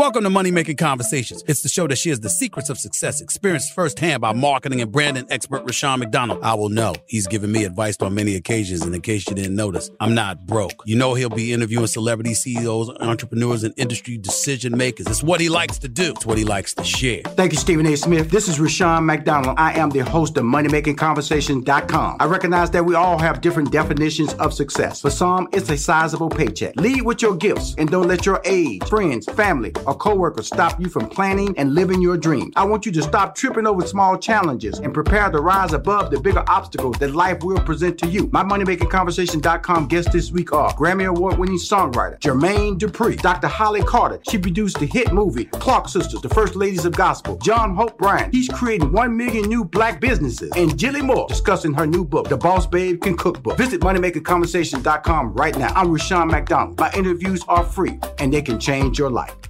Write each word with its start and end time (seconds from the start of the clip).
Welcome 0.00 0.22
to 0.24 0.30
Money 0.30 0.50
Making 0.50 0.76
Conversations. 0.76 1.44
It's 1.46 1.60
the 1.60 1.68
show 1.68 1.86
that 1.86 1.96
shares 1.96 2.20
the 2.20 2.30
secrets 2.30 2.70
of 2.70 2.78
success 2.78 3.20
experienced 3.20 3.74
firsthand 3.74 4.22
by 4.22 4.32
marketing 4.32 4.80
and 4.80 4.90
branding 4.90 5.26
expert 5.28 5.62
Rushion 5.66 6.00
McDonald. 6.00 6.40
I 6.42 6.54
will 6.54 6.70
know 6.70 6.94
he's 7.04 7.26
given 7.26 7.52
me 7.52 7.64
advice 7.64 7.98
on 8.00 8.14
many 8.14 8.34
occasions, 8.34 8.80
and 8.80 8.94
in 8.94 9.02
case 9.02 9.28
you 9.28 9.34
didn't 9.34 9.54
notice, 9.54 9.90
I'm 10.00 10.14
not 10.14 10.46
broke. 10.46 10.84
You 10.86 10.96
know 10.96 11.12
he'll 11.12 11.28
be 11.28 11.52
interviewing 11.52 11.86
celebrity 11.86 12.32
CEOs, 12.32 12.88
entrepreneurs, 12.98 13.62
and 13.62 13.74
industry 13.76 14.16
decision 14.16 14.74
makers. 14.74 15.06
It's 15.06 15.22
what 15.22 15.38
he 15.38 15.50
likes 15.50 15.78
to 15.80 15.88
do. 15.88 16.12
It's 16.12 16.24
what 16.24 16.38
he 16.38 16.44
likes 16.44 16.72
to 16.76 16.84
share. 16.84 17.20
Thank 17.36 17.52
you, 17.52 17.58
Stephen 17.58 17.84
A. 17.84 17.94
Smith. 17.94 18.30
This 18.30 18.48
is 18.48 18.58
Rushion 18.58 19.04
McDonald. 19.04 19.56
I 19.58 19.78
am 19.78 19.90
the 19.90 19.98
host 19.98 20.38
of 20.38 20.44
MoneyMakingConversation.com. 20.44 22.16
I 22.18 22.24
recognize 22.24 22.70
that 22.70 22.86
we 22.86 22.94
all 22.94 23.18
have 23.18 23.42
different 23.42 23.70
definitions 23.70 24.32
of 24.34 24.54
success. 24.54 25.02
For 25.02 25.10
some, 25.10 25.46
it's 25.52 25.68
a 25.68 25.76
sizable 25.76 26.30
paycheck. 26.30 26.74
Lead 26.76 27.02
with 27.02 27.20
your 27.20 27.36
gifts 27.36 27.74
and 27.76 27.90
don't 27.90 28.08
let 28.08 28.24
your 28.24 28.40
age, 28.46 28.82
friends, 28.88 29.26
family, 29.32 29.74
or 29.90 29.96
coworkers 29.96 30.46
stop 30.46 30.80
you 30.80 30.88
from 30.88 31.08
planning 31.08 31.52
and 31.58 31.74
living 31.74 32.00
your 32.00 32.16
dreams. 32.16 32.52
I 32.54 32.64
want 32.64 32.86
you 32.86 32.92
to 32.92 33.02
stop 33.02 33.34
tripping 33.34 33.66
over 33.66 33.84
small 33.84 34.16
challenges 34.16 34.78
and 34.78 34.94
prepare 34.94 35.28
to 35.30 35.40
rise 35.40 35.72
above 35.72 36.12
the 36.12 36.20
bigger 36.20 36.44
obstacles 36.46 36.96
that 36.98 37.12
life 37.12 37.42
will 37.42 37.60
present 37.60 37.98
to 37.98 38.06
you. 38.06 38.28
My 38.32 38.44
MoneyMakingConversation.com 38.44 39.88
guests 39.88 40.12
this 40.12 40.30
week 40.30 40.52
are 40.52 40.72
Grammy 40.74 41.06
Award 41.06 41.38
winning 41.38 41.56
songwriter 41.56 42.20
Jermaine 42.20 42.78
Dupri, 42.78 43.20
Dr. 43.20 43.48
Holly 43.48 43.82
Carter. 43.82 44.20
She 44.30 44.38
produced 44.38 44.78
the 44.78 44.86
hit 44.86 45.12
movie 45.12 45.46
Clark 45.46 45.88
Sisters, 45.88 46.22
the 46.22 46.28
First 46.28 46.54
Ladies 46.54 46.84
of 46.84 46.92
Gospel. 46.92 47.36
John 47.38 47.74
Hope 47.74 47.98
Bryant. 47.98 48.32
He's 48.32 48.48
creating 48.48 48.92
1 48.92 49.16
million 49.16 49.48
new 49.48 49.64
black 49.64 50.00
businesses. 50.00 50.52
And 50.56 50.70
Jillyan 50.70 51.06
Moor 51.06 51.26
discussing 51.28 51.74
her 51.74 51.86
new 51.86 52.04
book, 52.04 52.28
The 52.28 52.36
Boss 52.36 52.66
Babe 52.66 53.02
Can 53.02 53.16
Cook 53.16 53.42
Book. 53.42 53.58
Visit 53.58 53.80
MoneyMakingConversation.com 53.80 55.32
right 55.32 55.58
now. 55.58 55.72
I'm 55.74 55.90
Rushion 55.90 56.28
McDonald. 56.28 56.78
My 56.78 56.92
interviews 56.92 57.44
are 57.48 57.64
free 57.64 57.98
and 58.18 58.32
they 58.32 58.42
can 58.42 58.60
change 58.60 58.96
your 58.96 59.10
life. 59.10 59.49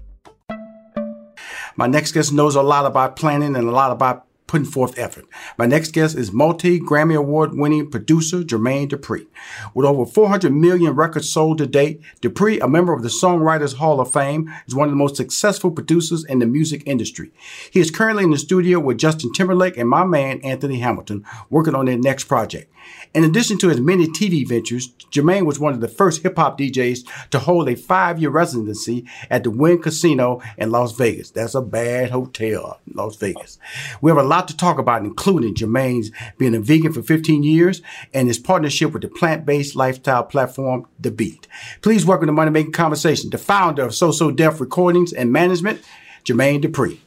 My 1.76 1.86
next 1.86 2.12
guest 2.12 2.32
knows 2.32 2.54
a 2.54 2.62
lot 2.62 2.86
about 2.86 3.16
planning 3.16 3.56
and 3.56 3.68
a 3.68 3.72
lot 3.72 3.92
about 3.92 4.26
putting 4.50 4.66
forth 4.66 4.98
effort. 4.98 5.24
My 5.56 5.66
next 5.66 5.92
guest 5.92 6.16
is 6.16 6.32
multi 6.32 6.80
Grammy 6.80 7.16
Award 7.16 7.54
winning 7.54 7.88
producer 7.88 8.38
Jermaine 8.42 8.88
Dupri. 8.88 9.28
With 9.74 9.86
over 9.86 10.04
400 10.04 10.52
million 10.52 10.96
records 10.96 11.32
sold 11.32 11.58
to 11.58 11.68
date, 11.68 12.00
Dupri, 12.20 12.60
a 12.60 12.66
member 12.66 12.92
of 12.92 13.04
the 13.04 13.08
Songwriters 13.08 13.76
Hall 13.76 14.00
of 14.00 14.12
Fame, 14.12 14.52
is 14.66 14.74
one 14.74 14.88
of 14.88 14.90
the 14.90 14.96
most 14.96 15.14
successful 15.14 15.70
producers 15.70 16.24
in 16.24 16.40
the 16.40 16.46
music 16.46 16.82
industry. 16.84 17.30
He 17.70 17.78
is 17.78 17.92
currently 17.92 18.24
in 18.24 18.30
the 18.30 18.38
studio 18.38 18.80
with 18.80 18.98
Justin 18.98 19.32
Timberlake 19.32 19.76
and 19.76 19.88
my 19.88 20.04
man 20.04 20.40
Anthony 20.42 20.80
Hamilton 20.80 21.24
working 21.48 21.76
on 21.76 21.86
their 21.86 21.98
next 21.98 22.24
project. 22.24 22.72
In 23.12 23.24
addition 23.24 23.58
to 23.58 23.68
his 23.68 23.80
many 23.80 24.06
TV 24.06 24.46
ventures, 24.46 24.90
Jermaine 25.10 25.44
was 25.44 25.58
one 25.58 25.74
of 25.74 25.80
the 25.80 25.88
first 25.88 26.22
hip 26.22 26.36
hop 26.36 26.56
DJs 26.56 27.30
to 27.30 27.40
hold 27.40 27.68
a 27.68 27.74
five 27.74 28.20
year 28.20 28.30
residency 28.30 29.04
at 29.28 29.42
the 29.42 29.50
Wynn 29.50 29.82
Casino 29.82 30.40
in 30.56 30.70
Las 30.70 30.92
Vegas. 30.92 31.30
That's 31.30 31.56
a 31.56 31.60
bad 31.60 32.10
hotel, 32.10 32.78
Las 32.94 33.16
Vegas. 33.16 33.58
We 34.00 34.12
have 34.12 34.18
a 34.18 34.22
lot 34.22 34.46
to 34.46 34.56
talk 34.56 34.78
about, 34.78 35.02
including 35.02 35.56
Jermaine's 35.56 36.12
being 36.38 36.54
a 36.54 36.60
vegan 36.60 36.92
for 36.92 37.02
15 37.02 37.42
years 37.42 37.82
and 38.14 38.28
his 38.28 38.38
partnership 38.38 38.92
with 38.92 39.02
the 39.02 39.08
plant 39.08 39.44
based 39.44 39.74
lifestyle 39.74 40.22
platform, 40.22 40.86
The 41.00 41.10
Beet. 41.10 41.48
Please 41.82 42.06
welcome 42.06 42.28
to 42.28 42.32
Money 42.32 42.52
Making 42.52 42.72
Conversation, 42.72 43.30
the 43.30 43.38
founder 43.38 43.82
of 43.82 43.92
So 43.92 44.12
So 44.12 44.30
Def 44.30 44.60
Recordings 44.60 45.12
and 45.12 45.32
Management, 45.32 45.82
Jermaine 46.24 46.62
Dupri. 46.62 47.00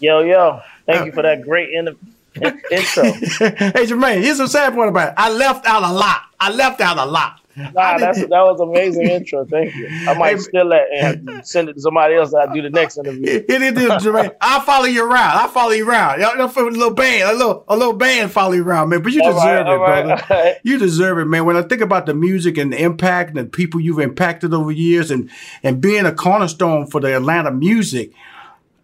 Yo, 0.00 0.20
yo, 0.20 0.60
thank 0.84 1.00
uh, 1.00 1.04
you 1.06 1.12
for 1.12 1.22
that 1.22 1.40
great 1.42 1.70
interview 1.70 2.12
intro. 2.70 3.02
hey 3.04 3.86
Jermaine, 3.86 4.22
here's 4.22 4.36
some 4.36 4.46
sad 4.46 4.74
part 4.74 4.88
about 4.88 5.08
it. 5.08 5.14
I 5.16 5.30
left 5.30 5.66
out 5.66 5.82
a 5.82 5.92
lot. 5.92 6.22
I 6.38 6.50
left 6.50 6.80
out 6.80 6.98
a 6.98 7.04
lot. 7.04 7.40
Nah, 7.56 7.98
that's 7.98 8.20
that 8.20 8.30
was 8.30 8.60
amazing 8.60 9.08
intro. 9.08 9.44
Thank 9.44 9.74
you. 9.74 9.88
I 10.08 10.14
might 10.14 10.36
hey, 10.36 10.38
steal 10.38 10.68
that 10.68 10.86
and 10.92 11.46
send 11.46 11.68
it 11.68 11.74
to 11.74 11.80
somebody 11.80 12.14
else 12.14 12.32
I 12.32 12.52
do 12.52 12.62
the 12.62 12.70
next 12.70 12.96
interview. 12.98 13.44
It 13.50 13.62
is 13.62 13.72
Jermaine. 14.02 14.34
I'll 14.40 14.60
follow 14.60 14.84
you 14.84 15.04
around. 15.04 15.38
I'll 15.38 15.48
follow 15.48 15.72
you 15.72 15.88
around. 15.88 16.20
Y'all, 16.20 16.40
a 16.40 16.46
little 16.46 16.94
band, 16.94 17.30
a 17.30 17.32
little 17.32 17.64
a 17.68 17.76
little 17.76 17.94
band 17.94 18.30
follow 18.30 18.52
you 18.52 18.64
around, 18.64 18.90
man. 18.90 19.02
But 19.02 19.12
you 19.12 19.22
all 19.22 19.32
deserve 19.32 19.66
right, 19.66 19.74
it, 19.74 19.78
brother. 19.78 20.24
Right. 20.30 20.56
You 20.62 20.78
deserve 20.78 21.18
it, 21.18 21.24
man. 21.24 21.44
When 21.44 21.56
I 21.56 21.62
think 21.62 21.80
about 21.80 22.06
the 22.06 22.14
music 22.14 22.56
and 22.56 22.72
the 22.72 22.80
impact 22.80 23.30
and 23.30 23.38
the 23.38 23.44
people 23.50 23.80
you've 23.80 23.98
impacted 23.98 24.54
over 24.54 24.70
years 24.70 25.10
and 25.10 25.28
and 25.62 25.80
being 25.80 26.06
a 26.06 26.14
cornerstone 26.14 26.86
for 26.86 27.00
the 27.00 27.16
Atlanta 27.16 27.50
music, 27.50 28.12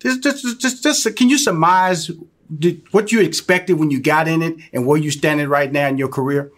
just 0.00 0.22
just 0.22 0.60
just, 0.60 0.82
just 0.82 1.16
can 1.16 1.28
you 1.28 1.38
surmise 1.38 2.10
did, 2.58 2.82
what 2.92 3.12
you 3.12 3.20
expected 3.20 3.74
when 3.74 3.90
you 3.90 4.00
got 4.00 4.28
in 4.28 4.42
it 4.42 4.56
and 4.72 4.86
where 4.86 4.98
you 4.98 5.10
standing 5.10 5.48
right 5.48 5.70
now 5.70 5.88
in 5.88 5.98
your 5.98 6.08
career? 6.08 6.52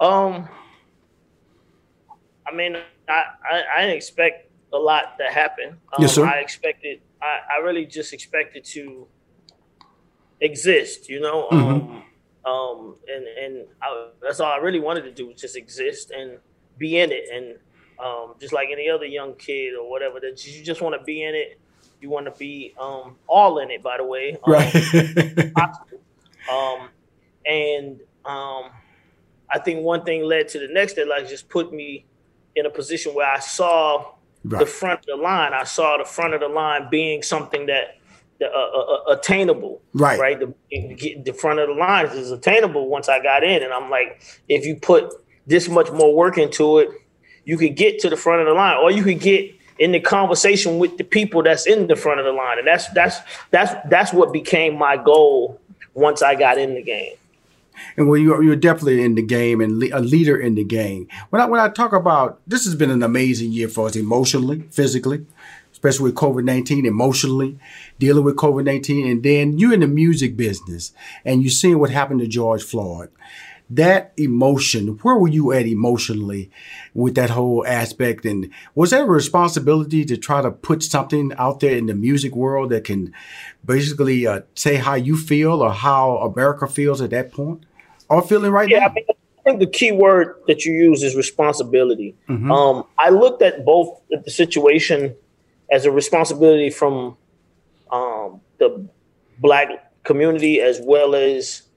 Um, 0.00 0.48
I 2.46 2.54
mean, 2.54 2.76
I, 3.08 3.24
I, 3.50 3.62
I 3.76 3.80
didn't 3.82 3.96
expect 3.96 4.50
a 4.72 4.78
lot 4.78 5.18
to 5.18 5.24
happen. 5.24 5.70
Um, 5.70 6.00
yes, 6.00 6.14
sir. 6.14 6.26
I 6.26 6.38
expected, 6.38 7.00
I, 7.20 7.40
I 7.56 7.62
really 7.62 7.86
just 7.86 8.12
expected 8.12 8.64
to 8.66 9.06
exist, 10.40 11.08
you 11.08 11.20
know? 11.20 11.48
Mm-hmm. 11.50 11.56
Um, 11.56 12.02
um, 12.44 12.96
and, 13.08 13.26
and 13.26 13.66
I, 13.82 14.08
that's 14.22 14.40
all 14.40 14.52
I 14.52 14.58
really 14.58 14.80
wanted 14.80 15.02
to 15.02 15.12
do 15.12 15.26
was 15.26 15.40
just 15.40 15.56
exist 15.56 16.10
and 16.10 16.38
be 16.78 16.98
in 16.98 17.10
it. 17.12 17.24
And, 17.32 17.58
um, 17.98 18.34
just 18.40 18.52
like 18.52 18.68
any 18.70 18.88
other 18.88 19.06
young 19.06 19.34
kid 19.34 19.74
or 19.74 19.90
whatever, 19.90 20.20
that 20.20 20.46
you 20.46 20.62
just 20.62 20.80
want 20.80 20.96
to 20.98 21.04
be 21.04 21.24
in 21.24 21.34
it 21.34 21.60
you 22.00 22.10
want 22.10 22.26
to 22.26 22.32
be 22.32 22.74
um, 22.78 23.16
all 23.26 23.58
in 23.58 23.70
it, 23.70 23.82
by 23.82 23.96
the 23.96 24.04
way. 24.04 24.36
Um, 24.44 24.52
right. 24.52 24.74
um, 26.50 26.88
and 27.44 28.00
um, 28.24 28.70
I 29.50 29.58
think 29.58 29.82
one 29.82 30.04
thing 30.04 30.24
led 30.24 30.48
to 30.48 30.58
the 30.58 30.68
next 30.68 30.94
that 30.94 31.08
like 31.08 31.28
just 31.28 31.48
put 31.48 31.72
me 31.72 32.04
in 32.54 32.66
a 32.66 32.70
position 32.70 33.14
where 33.14 33.30
I 33.30 33.38
saw 33.38 34.12
right. 34.44 34.60
the 34.60 34.66
front 34.66 35.00
of 35.00 35.06
the 35.06 35.16
line. 35.16 35.52
I 35.52 35.64
saw 35.64 35.96
the 35.96 36.04
front 36.04 36.34
of 36.34 36.40
the 36.40 36.48
line 36.48 36.88
being 36.90 37.22
something 37.22 37.66
that 37.66 37.98
uh, 38.40 38.46
uh, 38.46 38.48
uh, 38.48 39.16
attainable. 39.16 39.80
Right. 39.94 40.18
Right. 40.18 40.38
The, 40.38 41.22
the 41.24 41.32
front 41.32 41.58
of 41.58 41.68
the 41.68 41.74
line 41.74 42.06
is 42.06 42.30
attainable 42.30 42.88
once 42.88 43.08
I 43.08 43.22
got 43.22 43.42
in, 43.42 43.62
and 43.62 43.72
I'm 43.72 43.90
like, 43.90 44.22
if 44.48 44.64
you 44.64 44.76
put 44.76 45.12
this 45.46 45.68
much 45.68 45.90
more 45.90 46.14
work 46.14 46.38
into 46.38 46.78
it, 46.78 46.90
you 47.44 47.56
could 47.56 47.74
get 47.74 47.98
to 48.00 48.10
the 48.10 48.16
front 48.16 48.40
of 48.42 48.46
the 48.46 48.52
line, 48.52 48.76
or 48.76 48.90
you 48.90 49.02
could 49.02 49.20
get 49.20 49.57
in 49.78 49.92
the 49.92 50.00
conversation 50.00 50.78
with 50.78 50.98
the 50.98 51.04
people 51.04 51.42
that's 51.42 51.66
in 51.66 51.86
the 51.86 51.96
front 51.96 52.20
of 52.20 52.26
the 52.26 52.32
line. 52.32 52.58
And 52.58 52.66
that's 52.66 52.88
that's 52.88 53.18
that's 53.50 53.74
that's 53.88 54.12
what 54.12 54.32
became 54.32 54.76
my 54.76 54.96
goal 54.96 55.60
once 55.94 56.22
I 56.22 56.34
got 56.34 56.58
in 56.58 56.74
the 56.74 56.82
game. 56.82 57.14
And 57.96 58.08
well, 58.08 58.18
you're, 58.18 58.42
you're 58.42 58.56
definitely 58.56 59.04
in 59.04 59.14
the 59.14 59.22
game 59.22 59.60
and 59.60 59.82
a 59.92 60.00
leader 60.00 60.36
in 60.36 60.56
the 60.56 60.64
game. 60.64 61.08
When 61.30 61.40
I, 61.40 61.46
when 61.46 61.60
I 61.60 61.68
talk 61.68 61.92
about 61.92 62.40
this 62.46 62.64
has 62.64 62.74
been 62.74 62.90
an 62.90 63.02
amazing 63.02 63.52
year 63.52 63.68
for 63.68 63.86
us 63.86 63.96
emotionally, 63.96 64.62
physically, 64.70 65.26
especially 65.72 66.04
with 66.04 66.14
COVID 66.16 66.44
19, 66.44 66.86
emotionally, 66.86 67.58
dealing 67.98 68.24
with 68.24 68.36
COVID 68.36 68.64
19. 68.64 69.06
And 69.06 69.22
then 69.22 69.58
you're 69.58 69.74
in 69.74 69.80
the 69.80 69.86
music 69.86 70.36
business 70.36 70.92
and 71.24 71.42
you're 71.42 71.50
seeing 71.50 71.78
what 71.78 71.90
happened 71.90 72.20
to 72.20 72.26
George 72.26 72.62
Floyd. 72.62 73.10
That 73.70 74.12
emotion, 74.16 74.98
where 75.02 75.16
were 75.16 75.28
you 75.28 75.52
at 75.52 75.66
emotionally 75.66 76.50
with 76.94 77.14
that 77.16 77.30
whole 77.30 77.66
aspect? 77.66 78.24
And 78.24 78.50
was 78.74 78.90
there 78.90 79.04
a 79.04 79.06
responsibility 79.06 80.04
to 80.06 80.16
try 80.16 80.40
to 80.40 80.50
put 80.50 80.82
something 80.82 81.32
out 81.36 81.60
there 81.60 81.76
in 81.76 81.86
the 81.86 81.94
music 81.94 82.34
world 82.34 82.70
that 82.70 82.84
can 82.84 83.12
basically 83.64 84.26
uh, 84.26 84.40
say 84.54 84.76
how 84.76 84.94
you 84.94 85.16
feel 85.16 85.62
or 85.62 85.72
how 85.72 86.18
America 86.18 86.66
feels 86.66 87.00
at 87.00 87.10
that 87.10 87.32
point 87.32 87.64
or 88.08 88.22
feeling 88.22 88.52
right 88.52 88.68
yeah, 88.68 88.78
now? 88.78 88.86
I, 88.86 88.92
mean, 88.94 89.04
I 89.08 89.42
think 89.42 89.60
the 89.60 89.66
key 89.66 89.92
word 89.92 90.36
that 90.46 90.64
you 90.64 90.72
use 90.72 91.02
is 91.02 91.14
responsibility. 91.14 92.16
Mm-hmm. 92.28 92.50
Um, 92.50 92.84
I 92.98 93.10
looked 93.10 93.42
at 93.42 93.64
both 93.64 94.00
the 94.10 94.30
situation 94.30 95.14
as 95.70 95.84
a 95.84 95.90
responsibility 95.90 96.70
from 96.70 97.18
um, 97.90 98.40
the 98.58 98.88
black 99.38 99.68
community 100.04 100.60
as 100.60 100.80
well 100.82 101.14
as 101.14 101.67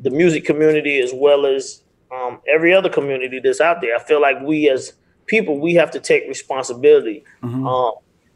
the 0.00 0.10
music 0.10 0.44
community 0.44 0.98
as 0.98 1.12
well 1.14 1.46
as 1.46 1.82
um, 2.10 2.40
every 2.48 2.74
other 2.74 2.88
community 2.88 3.38
that's 3.38 3.60
out 3.60 3.80
there. 3.80 3.94
I 3.94 4.02
feel 4.02 4.20
like 4.20 4.40
we 4.42 4.68
as 4.68 4.92
people 5.26 5.58
we 5.58 5.74
have 5.74 5.90
to 5.92 6.00
take 6.00 6.26
responsibility, 6.28 7.24
mm-hmm. 7.42 7.66
um, 7.66 7.94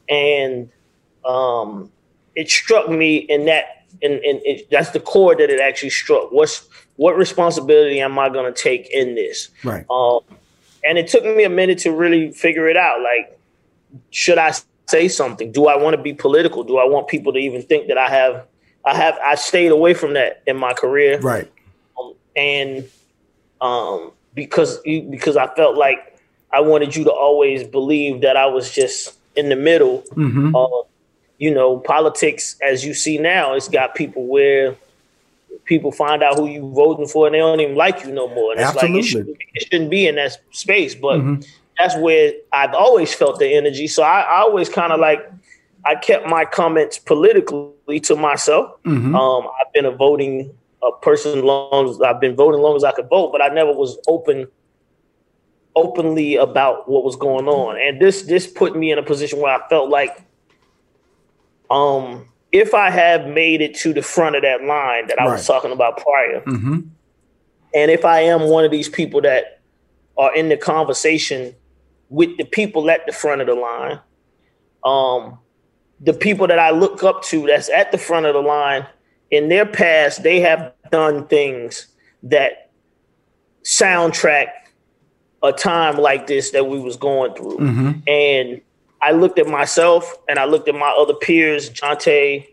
and 0.08 0.70
um, 1.24 1.90
it 2.36 2.50
struck 2.50 2.88
me 2.88 3.16
in 3.16 3.46
that, 3.46 3.86
and 4.02 4.20
that's 4.70 4.90
the 4.90 5.00
core 5.00 5.34
that 5.34 5.50
it 5.50 5.60
actually 5.60 5.90
struck. 5.90 6.30
What's 6.30 6.68
what 6.96 7.16
responsibility 7.16 8.00
am 8.00 8.18
I 8.18 8.28
going 8.28 8.52
to 8.52 8.62
take 8.62 8.88
in 8.90 9.14
this? 9.14 9.50
Right. 9.64 9.84
Um, 9.90 10.20
and 10.84 10.98
it 10.98 11.08
took 11.08 11.24
me 11.24 11.44
a 11.44 11.50
minute 11.50 11.78
to 11.78 11.90
really 11.90 12.30
figure 12.32 12.68
it 12.68 12.76
out. 12.76 13.00
Like, 13.02 13.38
should 14.10 14.38
I 14.38 14.52
say 14.86 15.08
something? 15.08 15.50
Do 15.50 15.66
I 15.66 15.76
want 15.76 15.96
to 15.96 16.02
be 16.02 16.12
political? 16.12 16.62
Do 16.62 16.76
I 16.78 16.84
want 16.84 17.08
people 17.08 17.32
to 17.32 17.38
even 17.38 17.62
think 17.62 17.88
that 17.88 17.98
I 17.98 18.08
have? 18.08 18.46
I 18.84 18.94
have. 18.94 19.18
I 19.24 19.34
stayed 19.34 19.72
away 19.72 19.94
from 19.94 20.12
that 20.14 20.42
in 20.46 20.56
my 20.56 20.74
career. 20.74 21.18
Right. 21.20 21.50
Um, 22.36 22.42
and 22.42 22.88
um, 23.60 24.12
because 24.34 24.78
because 24.80 25.36
I 25.36 25.46
felt 25.54 25.76
like 25.76 26.18
I 26.52 26.60
wanted 26.60 26.94
you 26.94 27.04
to 27.04 27.12
always 27.12 27.64
believe 27.64 28.20
that 28.22 28.36
I 28.36 28.46
was 28.46 28.70
just 28.70 29.16
in 29.36 29.48
the 29.48 29.56
middle. 29.56 30.02
Mm-hmm. 30.12 30.54
Uh, 30.54 30.68
you 31.38 31.52
know, 31.52 31.78
politics 31.78 32.56
as 32.62 32.84
you 32.84 32.94
see 32.94 33.18
now, 33.18 33.54
it's 33.54 33.68
got 33.68 33.94
people 33.94 34.26
where 34.26 34.76
people 35.64 35.90
find 35.90 36.22
out 36.22 36.36
who 36.36 36.46
you're 36.46 36.70
voting 36.70 37.08
for 37.08 37.26
and 37.26 37.34
they 37.34 37.38
don't 37.38 37.60
even 37.60 37.74
like 37.74 38.04
you 38.04 38.12
no 38.12 38.28
more. 38.28 38.52
And 38.52 38.60
it's 38.60 38.70
Absolutely. 38.70 38.96
like 38.96 39.04
it 39.04 39.08
shouldn't, 39.08 39.36
it 39.54 39.62
shouldn't, 39.68 39.90
be 39.90 40.06
in 40.06 40.14
that 40.16 40.36
space, 40.52 40.94
but 40.94 41.18
mm-hmm. 41.18 41.40
that's 41.78 41.96
where 41.96 42.32
I've 42.52 42.74
always 42.74 43.12
felt 43.14 43.38
the 43.38 43.52
energy. 43.54 43.86
So 43.86 44.02
I, 44.02 44.20
I 44.20 44.38
always 44.40 44.68
kind 44.68 44.92
of 44.92 45.00
like 45.00 45.28
I 45.84 45.96
kept 45.96 46.28
my 46.28 46.44
comments 46.44 46.98
politically 46.98 48.00
to 48.00 48.16
myself. 48.16 48.82
Mm-hmm. 48.84 49.14
Um, 49.14 49.46
I've 49.46 49.72
been 49.72 49.86
a 49.86 49.90
voting 49.90 50.54
a 50.86 50.92
person 51.00 51.44
long 51.44 51.88
as 51.88 52.00
I've 52.00 52.20
been 52.20 52.36
voting 52.36 52.60
long 52.60 52.76
as 52.76 52.84
I 52.84 52.92
could 52.92 53.08
vote, 53.08 53.32
but 53.32 53.42
I 53.42 53.48
never 53.48 53.72
was 53.72 53.98
open 54.08 54.46
openly 55.76 56.36
about 56.36 56.88
what 56.88 57.04
was 57.04 57.16
going 57.16 57.48
on. 57.48 57.76
And 57.80 58.00
this 58.00 58.22
this 58.22 58.46
put 58.46 58.76
me 58.76 58.92
in 58.92 58.98
a 58.98 59.02
position 59.02 59.40
where 59.40 59.54
I 59.54 59.68
felt 59.68 59.90
like 59.90 60.22
um 61.70 62.28
if 62.52 62.72
I 62.72 62.90
have 62.90 63.26
made 63.26 63.60
it 63.60 63.74
to 63.78 63.92
the 63.92 64.02
front 64.02 64.36
of 64.36 64.42
that 64.42 64.62
line 64.62 65.08
that 65.08 65.20
I 65.20 65.24
right. 65.24 65.32
was 65.32 65.46
talking 65.46 65.72
about 65.72 65.96
prior, 65.98 66.40
mm-hmm. 66.42 66.80
and 67.74 67.90
if 67.90 68.04
I 68.04 68.20
am 68.20 68.42
one 68.42 68.64
of 68.64 68.70
these 68.70 68.88
people 68.88 69.20
that 69.22 69.60
are 70.16 70.34
in 70.36 70.48
the 70.48 70.56
conversation 70.56 71.54
with 72.10 72.36
the 72.36 72.44
people 72.44 72.88
at 72.90 73.04
the 73.06 73.12
front 73.12 73.40
of 73.40 73.48
the 73.48 73.54
line, 73.54 73.98
um, 74.84 75.38
the 76.00 76.12
people 76.12 76.46
that 76.46 76.60
I 76.60 76.70
look 76.70 77.02
up 77.02 77.24
to 77.24 77.46
that's 77.46 77.68
at 77.70 77.90
the 77.90 77.98
front 77.98 78.26
of 78.26 78.34
the 78.34 78.40
line, 78.40 78.86
in 79.34 79.48
their 79.48 79.66
past, 79.66 80.22
they 80.22 80.40
have 80.40 80.72
done 80.90 81.26
things 81.26 81.88
that 82.22 82.70
soundtrack 83.64 84.48
a 85.42 85.52
time 85.52 85.98
like 85.98 86.26
this 86.26 86.52
that 86.52 86.66
we 86.68 86.78
was 86.78 86.96
going 86.96 87.34
through. 87.34 87.58
Mm-hmm. 87.58 87.90
And 88.06 88.60
I 89.02 89.12
looked 89.12 89.38
at 89.38 89.46
myself 89.46 90.16
and 90.28 90.38
I 90.38 90.44
looked 90.44 90.68
at 90.68 90.74
my 90.74 90.88
other 90.88 91.14
peers, 91.14 91.68
Jonte, 91.68 92.46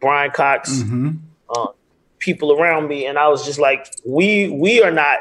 Brian 0.00 0.30
Cox, 0.30 0.70
mm-hmm. 0.70 1.10
uh, 1.50 1.66
people 2.18 2.52
around 2.52 2.88
me, 2.88 3.04
and 3.04 3.18
I 3.18 3.28
was 3.28 3.44
just 3.44 3.58
like, 3.58 3.92
we 4.06 4.48
we 4.48 4.82
are 4.82 4.92
not 4.92 5.18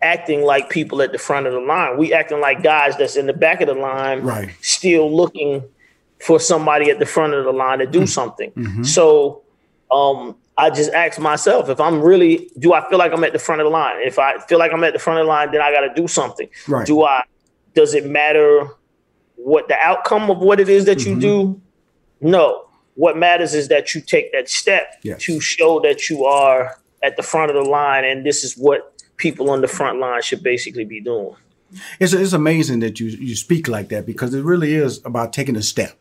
acting 0.00 0.42
like 0.42 0.70
people 0.70 1.02
at 1.02 1.12
the 1.12 1.18
front 1.18 1.46
of 1.46 1.52
the 1.52 1.60
line. 1.60 1.98
We 1.98 2.12
acting 2.12 2.40
like 2.40 2.62
guys 2.62 2.96
that's 2.96 3.16
in 3.16 3.26
the 3.26 3.32
back 3.32 3.60
of 3.60 3.68
the 3.68 3.74
line, 3.74 4.22
right. 4.22 4.50
still 4.62 5.14
looking 5.14 5.62
for 6.22 6.38
somebody 6.38 6.88
at 6.88 7.00
the 7.00 7.06
front 7.06 7.34
of 7.34 7.44
the 7.44 7.52
line 7.52 7.80
to 7.80 7.86
do 7.86 8.00
mm-hmm. 8.00 8.06
something. 8.06 8.52
Mm-hmm. 8.52 8.84
So 8.84 9.42
um, 9.90 10.36
I 10.56 10.70
just 10.70 10.92
ask 10.92 11.18
myself 11.18 11.68
if 11.68 11.80
I'm 11.80 12.00
really, 12.00 12.48
do 12.60 12.72
I 12.72 12.88
feel 12.88 12.98
like 12.98 13.12
I'm 13.12 13.24
at 13.24 13.32
the 13.32 13.40
front 13.40 13.60
of 13.60 13.64
the 13.64 13.70
line? 13.70 13.96
If 14.04 14.20
I 14.20 14.38
feel 14.38 14.60
like 14.60 14.72
I'm 14.72 14.84
at 14.84 14.92
the 14.92 15.00
front 15.00 15.18
of 15.18 15.26
the 15.26 15.28
line, 15.28 15.50
then 15.50 15.60
I 15.60 15.72
got 15.72 15.80
to 15.80 15.92
do 16.00 16.06
something. 16.06 16.48
Right. 16.68 16.86
Do 16.86 17.02
I, 17.02 17.24
does 17.74 17.94
it 17.94 18.06
matter 18.06 18.68
what 19.34 19.66
the 19.66 19.76
outcome 19.82 20.30
of 20.30 20.38
what 20.38 20.60
it 20.60 20.68
is 20.68 20.84
that 20.84 20.98
mm-hmm. 20.98 21.14
you 21.14 21.20
do? 21.20 21.60
No. 22.20 22.68
What 22.94 23.16
matters 23.16 23.52
is 23.52 23.66
that 23.68 23.92
you 23.92 24.00
take 24.00 24.30
that 24.32 24.48
step 24.48 25.00
yes. 25.02 25.24
to 25.24 25.40
show 25.40 25.80
that 25.80 26.08
you 26.08 26.24
are 26.24 26.76
at 27.02 27.16
the 27.16 27.24
front 27.24 27.50
of 27.50 27.56
the 27.56 27.68
line. 27.68 28.04
And 28.04 28.24
this 28.24 28.44
is 28.44 28.54
what 28.54 29.02
people 29.16 29.50
on 29.50 29.60
the 29.60 29.68
front 29.68 29.98
line 29.98 30.22
should 30.22 30.44
basically 30.44 30.84
be 30.84 31.00
doing. 31.00 31.34
It's, 31.98 32.12
it's 32.12 32.32
amazing 32.32 32.78
that 32.80 33.00
you, 33.00 33.08
you 33.08 33.34
speak 33.34 33.66
like 33.66 33.88
that 33.88 34.06
because 34.06 34.34
it 34.34 34.44
really 34.44 34.74
is 34.74 35.04
about 35.04 35.32
taking 35.32 35.56
a 35.56 35.62
step. 35.62 35.98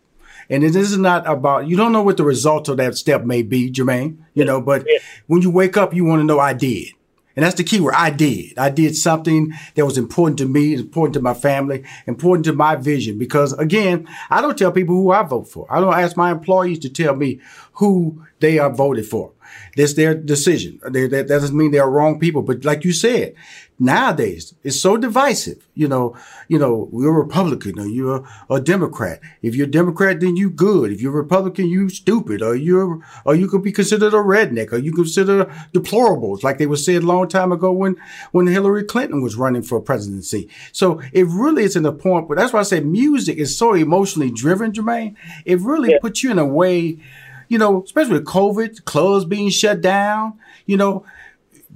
And 0.50 0.64
this 0.64 0.76
is 0.76 0.98
not 0.98 1.28
about, 1.28 1.68
you 1.68 1.78
don't 1.78 1.92
know 1.92 2.04
what 2.04 2.18
the 2.18 2.24
result 2.24 2.70
of 2.70 2.78
that 2.78 2.96
step 2.96 3.24
may 3.24 3.42
be, 3.42 3.72
Jermaine, 3.72 4.18
you 4.34 4.46
know, 4.46 4.62
but 4.62 4.84
yeah. 4.88 5.00
when 5.28 5.42
you 5.42 5.50
wake 5.50 5.78
up, 5.78 5.94
you 5.94 6.06
want 6.06 6.20
to 6.20 6.24
know 6.24 6.40
I 6.40 6.54
did. 6.54 6.90
And 7.36 7.46
that's 7.46 7.56
the 7.56 7.64
key 7.64 7.80
word. 7.80 7.94
I 7.96 8.10
did. 8.10 8.58
I 8.58 8.70
did 8.70 8.96
something 8.96 9.54
that 9.76 9.86
was 9.86 9.98
important 9.98 10.38
to 10.40 10.46
me, 10.46 10.74
important 10.74 11.14
to 11.14 11.22
my 11.22 11.34
family, 11.34 11.84
important 12.06 12.46
to 12.46 12.54
my 12.54 12.76
vision. 12.76 13.18
Because 13.18 13.54
again, 13.54 14.08
I 14.30 14.42
don't 14.42 14.58
tell 14.58 14.72
people 14.72 14.96
who 14.96 15.12
I 15.12 15.24
vote 15.24 15.48
for. 15.48 15.66
I 15.70 15.80
don't 15.80 15.94
ask 15.94 16.18
my 16.18 16.32
employees 16.32 16.80
to 16.80 16.90
tell 16.90 17.16
me 17.16 17.40
who 17.74 18.26
they 18.40 18.60
are 18.60 18.70
voted 18.70 19.06
for. 19.06 19.32
That's 19.78 19.94
their 19.94 20.14
decision. 20.14 20.80
They, 20.90 21.08
that, 21.08 21.30
that 21.30 21.40
doesn't 21.40 21.58
mean 21.58 21.72
they're 21.72 21.90
wrong 21.90 22.20
people. 22.20 22.42
But 22.42 22.66
like 22.66 22.84
you 22.84 22.92
said, 22.92 23.36
nowadays 23.82 24.54
it's 24.64 24.80
so 24.80 24.96
divisive. 24.96 25.68
You 25.74 25.88
know, 25.88 26.16
you 26.48 26.60
know, 26.60 26.88
you're 26.94 27.10
a 27.10 27.24
Republican 27.24 27.80
or 27.80 27.88
you're 27.88 28.26
a 28.50 28.62
Democrat. 28.62 29.20
If 29.42 29.56
you're 29.56 29.68
a 29.68 29.72
Democrat, 29.72 30.20
then 30.20 30.36
you 30.36 30.52
good. 30.52 30.92
If 30.92 31.02
you're 31.02 31.14
a 31.14 31.24
Republican, 31.24 31.68
you 31.68 31.90
stupid. 31.90 32.44
Or 32.44 32.56
you're, 32.56 33.02
or 33.26 33.34
you 33.34 33.48
could 33.48 33.64
be 33.64 33.72
considered 33.72 34.14
a 34.14 34.18
redneck. 34.18 34.72
Or 34.72 34.78
you 34.78 34.94
consider 34.94 35.46
deplorables, 35.74 36.44
like 36.44 36.60
they 36.60 36.68
were 36.68 36.78
said 36.78 37.02
a 37.02 37.06
long 37.08 37.28
time 37.28 37.52
ago 37.52 37.72
when 37.72 37.96
when 38.32 38.46
Hillary 38.46 38.84
Clinton 38.84 39.22
was 39.22 39.36
running 39.36 39.64
for 39.64 39.82
presidency. 39.82 40.48
So 40.72 41.02
it 41.12 41.26
really 41.28 41.64
is 41.64 41.76
in 41.76 41.84
the 41.84 41.92
point. 41.92 42.30
But 42.30 42.38
that's 42.38 42.54
why 42.54 42.60
I 42.60 42.64
say 42.64 42.82
music 42.82 43.38
is 43.38 43.58
so 43.58 43.74
emotionally 43.74 44.30
driven, 44.30 44.72
Jermaine. 44.72 45.16
It 45.44 45.60
really 45.60 45.92
yeah. 45.92 46.00
puts 46.00 46.24
you 46.24 46.30
in 46.30 46.40
a 46.40 46.46
way 46.46 47.00
you 47.48 47.58
know, 47.58 47.84
especially 47.84 48.14
with 48.14 48.24
COVID, 48.24 48.86
clubs 48.86 49.26
being 49.26 49.50
shut 49.50 49.82
down, 49.82 50.40
you 50.68 50.78
know, 50.78 51.04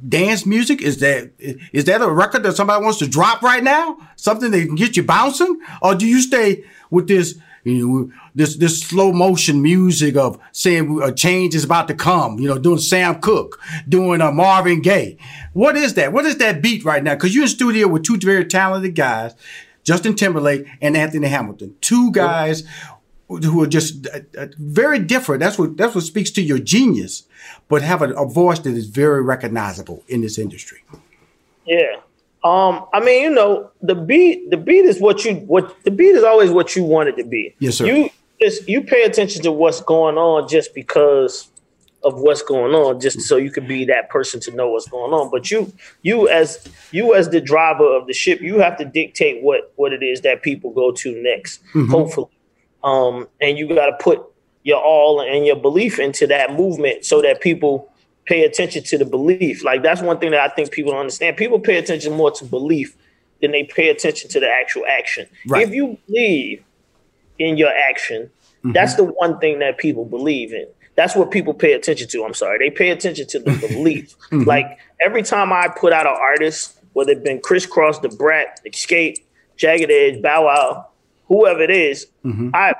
dance 0.07 0.45
music 0.45 0.81
is 0.81 0.99
that 0.99 1.31
is 1.39 1.85
that 1.85 2.01
a 2.01 2.09
record 2.09 2.43
that 2.43 2.55
somebody 2.55 2.83
wants 2.83 2.99
to 2.99 3.07
drop 3.07 3.41
right 3.41 3.63
now? 3.63 3.97
Something 4.15 4.51
that 4.51 4.65
can 4.65 4.75
get 4.75 4.97
you 4.97 5.03
bouncing, 5.03 5.59
or 5.81 5.95
do 5.95 6.05
you 6.05 6.21
stay 6.21 6.63
with 6.89 7.07
this? 7.07 7.35
You 7.63 7.87
know, 7.87 8.11
this 8.35 8.57
this 8.57 8.81
slow 8.81 9.11
motion 9.11 9.61
music 9.61 10.15
of 10.15 10.39
saying 10.51 11.01
a 11.01 11.11
change 11.11 11.55
is 11.55 11.63
about 11.63 11.87
to 11.87 11.95
come. 11.95 12.39
You 12.39 12.49
know, 12.49 12.59
doing 12.59 12.77
Sam 12.77 13.19
Cooke, 13.19 13.59
doing 13.89 14.21
a 14.21 14.31
Marvin 14.31 14.81
Gaye. 14.81 15.17
What 15.53 15.75
is 15.75 15.95
that? 15.95 16.13
What 16.13 16.25
is 16.25 16.37
that 16.37 16.61
beat 16.61 16.85
right 16.85 17.03
now? 17.03 17.15
Because 17.15 17.33
you're 17.33 17.45
in 17.45 17.49
studio 17.49 17.87
with 17.87 18.03
two 18.03 18.17
very 18.17 18.45
talented 18.45 18.93
guys, 18.95 19.33
Justin 19.83 20.15
Timberlake 20.15 20.67
and 20.79 20.95
Anthony 20.95 21.27
Hamilton, 21.27 21.75
two 21.81 22.11
guys 22.11 22.63
who 23.27 23.63
are 23.63 23.67
just 23.67 24.07
uh, 24.07 24.19
uh, 24.37 24.47
very 24.57 24.99
different. 24.99 25.39
That's 25.39 25.57
what 25.57 25.77
that's 25.77 25.95
what 25.95 26.03
speaks 26.03 26.31
to 26.31 26.41
your 26.41 26.59
genius, 26.59 27.23
but 27.67 27.81
have 27.81 28.01
a, 28.01 28.11
a, 28.13 28.25
voice 28.25 28.59
that 28.59 28.73
is 28.73 28.87
very 28.87 29.21
recognizable 29.21 30.03
in 30.07 30.21
this 30.21 30.37
industry. 30.37 30.83
Yeah, 31.65 31.95
um, 32.43 32.85
I 32.93 32.99
mean, 32.99 33.23
you 33.23 33.29
know, 33.29 33.71
the 33.81 33.95
beat 33.95 34.49
the 34.49 34.57
beat 34.57 34.85
is 34.85 34.99
what 34.99 35.25
you 35.25 35.35
what 35.35 35.83
the 35.83 35.91
beat 35.91 36.15
is 36.15 36.23
always 36.23 36.51
what 36.51 36.75
you 36.75 36.83
want 36.83 37.09
it 37.09 37.17
to 37.17 37.23
be. 37.23 37.55
Yes, 37.59 37.77
sir. 37.77 37.85
You 37.85 38.09
just 38.41 38.67
you 38.67 38.81
pay 38.81 39.03
attention 39.03 39.41
to 39.43 39.51
what's 39.51 39.81
going 39.81 40.17
on 40.17 40.47
just 40.47 40.73
because 40.73 41.49
of 42.03 42.19
what's 42.19 42.43
going 42.43 42.75
on, 42.75 42.99
just 42.99 43.21
so 43.21 43.37
you 43.37 43.49
can 43.49 43.67
be 43.67 43.83
that 43.85 44.09
person 44.11 44.39
to 44.41 44.51
know 44.51 44.69
what's 44.69 44.87
going 44.87 45.11
on. 45.11 45.31
But 45.31 45.49
you 45.49 45.73
you 46.03 46.29
as 46.29 46.67
you 46.91 47.15
as 47.15 47.29
the 47.29 47.41
driver 47.41 47.95
of 47.95 48.05
the 48.05 48.13
ship, 48.13 48.41
you 48.41 48.59
have 48.59 48.77
to 48.77 48.85
dictate 48.85 49.41
what 49.41 49.73
what 49.75 49.91
it 49.93 50.03
is 50.03 50.21
that 50.21 50.43
people 50.43 50.71
go 50.71 50.91
to 50.91 51.23
next. 51.23 51.63
Mm-hmm. 51.73 51.89
Hopefully 51.89 52.29
um, 52.85 53.27
and 53.41 53.57
you 53.57 53.67
got 53.67 53.87
to 53.87 53.97
put 53.99 54.23
your 54.65 54.81
all 54.81 55.21
and 55.21 55.45
your 55.45 55.55
belief 55.55 55.99
into 55.99 56.25
that 56.27 56.51
movement 56.53 57.05
so 57.05 57.21
that 57.21 57.39
people 57.39 57.89
pay 58.25 58.43
attention 58.43 58.83
to 58.83 58.97
the 58.97 59.05
belief. 59.05 59.63
Like 59.63 59.83
that's 59.83 60.01
one 60.01 60.19
thing 60.19 60.31
that 60.31 60.39
I 60.39 60.53
think 60.53 60.71
people 60.71 60.91
don't 60.91 61.01
understand. 61.01 61.37
People 61.37 61.59
pay 61.59 61.77
attention 61.77 62.13
more 62.13 62.31
to 62.31 62.43
belief 62.43 62.97
than 63.41 63.51
they 63.51 63.63
pay 63.63 63.89
attention 63.89 64.29
to 64.31 64.39
the 64.39 64.49
actual 64.49 64.83
action. 64.89 65.27
Right. 65.47 65.61
If 65.61 65.73
you 65.73 65.99
believe 66.07 66.63
in 67.37 67.57
your 67.57 67.69
action, 67.69 68.23
mm-hmm. 68.23 68.71
that's 68.71 68.95
the 68.95 69.03
one 69.03 69.37
thing 69.37 69.59
that 69.59 69.77
people 69.77 70.03
believe 70.03 70.51
in. 70.51 70.65
That's 70.95 71.15
what 71.15 71.29
people 71.29 71.53
pay 71.53 71.73
attention 71.73 72.07
to. 72.07 72.23
I'm 72.23 72.33
sorry. 72.33 72.57
They 72.57 72.75
pay 72.75 72.89
attention 72.89 73.27
to 73.27 73.39
the 73.39 73.51
belief. 73.69 74.17
mm-hmm. 74.31 74.49
Like 74.49 74.79
every 74.99 75.21
time 75.21 75.53
I 75.53 75.67
put 75.67 75.93
out 75.93 76.07
an 76.07 76.15
artist, 76.19 76.79
whether 76.93 77.11
it 77.11 77.23
been 77.23 77.39
crisscross, 77.39 77.99
Da 77.99 78.09
Brat, 78.09 78.61
Xscape, 78.65 79.17
Jagged 79.57 79.91
Edge, 79.91 80.23
Bow 80.23 80.45
Wow, 80.45 80.87
whoever 81.27 81.61
it 81.61 81.69
is, 81.69 82.07
Mm-hmm. 82.25 82.49
I 82.55 82.73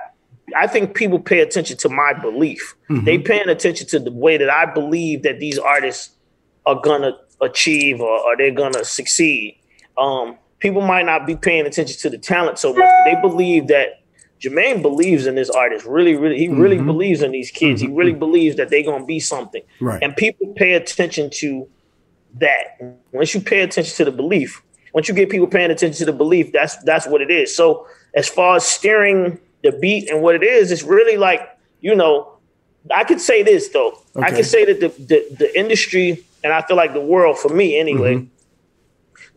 I 0.56 0.68
think 0.68 0.96
people 0.96 1.20
pay 1.20 1.40
attention 1.40 1.78
to 1.78 1.90
my 1.90 2.14
belief. 2.14 2.76
Mm-hmm. 2.90 3.06
They 3.06 3.18
paying 3.18 3.50
attention 3.50 3.88
to 3.88 4.00
the 4.00 4.12
way 4.12 4.38
that 4.38 4.50
I 4.50 4.66
believe 4.66 5.24
that 5.24 5.40
these 5.40 5.58
artists 5.58 6.12
are 6.66 6.80
gonna 6.80 7.14
achieve 7.42 8.02
or, 8.02 8.20
or 8.20 8.38
they're 8.38 8.52
gonna 8.52 8.84
succeed. 8.84 9.58
Um, 9.98 10.38
people 10.60 10.82
might 10.82 11.06
not 11.06 11.26
be 11.26 11.36
paying 11.36 11.66
attention 11.66 11.98
to 12.00 12.10
the 12.10 12.18
talent 12.18 12.60
so 12.60 12.74
much, 12.74 12.80
but 12.80 13.12
they 13.12 13.22
believe 13.22 13.68
that 13.68 14.02
Jermaine 14.40 14.82
believes 14.82 15.26
in 15.26 15.36
this 15.36 15.50
artist. 15.50 15.86
Really, 15.86 16.16
really, 16.16 16.38
he 16.38 16.50
really 16.50 16.78
believes 16.78 17.22
in 17.22 17.32
these 17.32 17.50
kids. 17.50 17.82
He 17.82 17.88
really 17.88 18.14
believes 18.14 18.58
that 18.58 18.70
they're 18.70 18.84
gonna 18.84 19.06
be 19.06 19.20
something. 19.20 19.64
Right. 19.80 20.02
And 20.04 20.16
people 20.16 20.54
pay 20.56 20.74
attention 20.74 21.30
to 21.36 21.68
that. 22.36 23.00
Once 23.12 23.34
you 23.34 23.42
pay 23.42 23.62
attention 23.62 23.96
to 23.96 24.06
the 24.06 24.12
belief, 24.12 24.62
once 24.94 25.08
you 25.08 25.14
get 25.14 25.30
people 25.30 25.48
paying 25.48 25.72
attention 25.72 25.98
to 26.00 26.06
the 26.06 26.18
belief, 26.18 26.52
that's 26.52 26.78
that's 26.84 27.08
what 27.08 27.22
it 27.22 27.32
is. 27.32 27.56
So 27.56 27.88
as 28.14 28.30
far 28.30 28.58
as 28.58 28.66
steering 28.66 29.40
the 29.66 29.72
beat 29.84 30.10
and 30.10 30.22
what 30.22 30.36
it 30.36 30.44
is, 30.44 30.72
it's 30.72 30.84
really 30.84 31.18
like, 31.18 31.42
you 31.82 31.96
know, 31.96 32.14
I 32.94 33.04
could 33.04 33.20
say 33.30 33.42
this 33.44 33.70
though. 33.70 33.92
I 34.16 34.20
Okay. 34.28 34.36
could 34.38 34.46
say 34.56 34.62
that 34.70 34.80
the, 34.84 34.90
the 35.12 35.20
the 35.42 35.60
industry 35.64 36.08
and 36.44 36.54
I 36.54 36.62
feel 36.68 36.78
like 36.78 36.94
the 36.94 37.08
world, 37.14 37.36
for 37.44 37.50
me 37.62 37.68
anyway, 37.86 38.14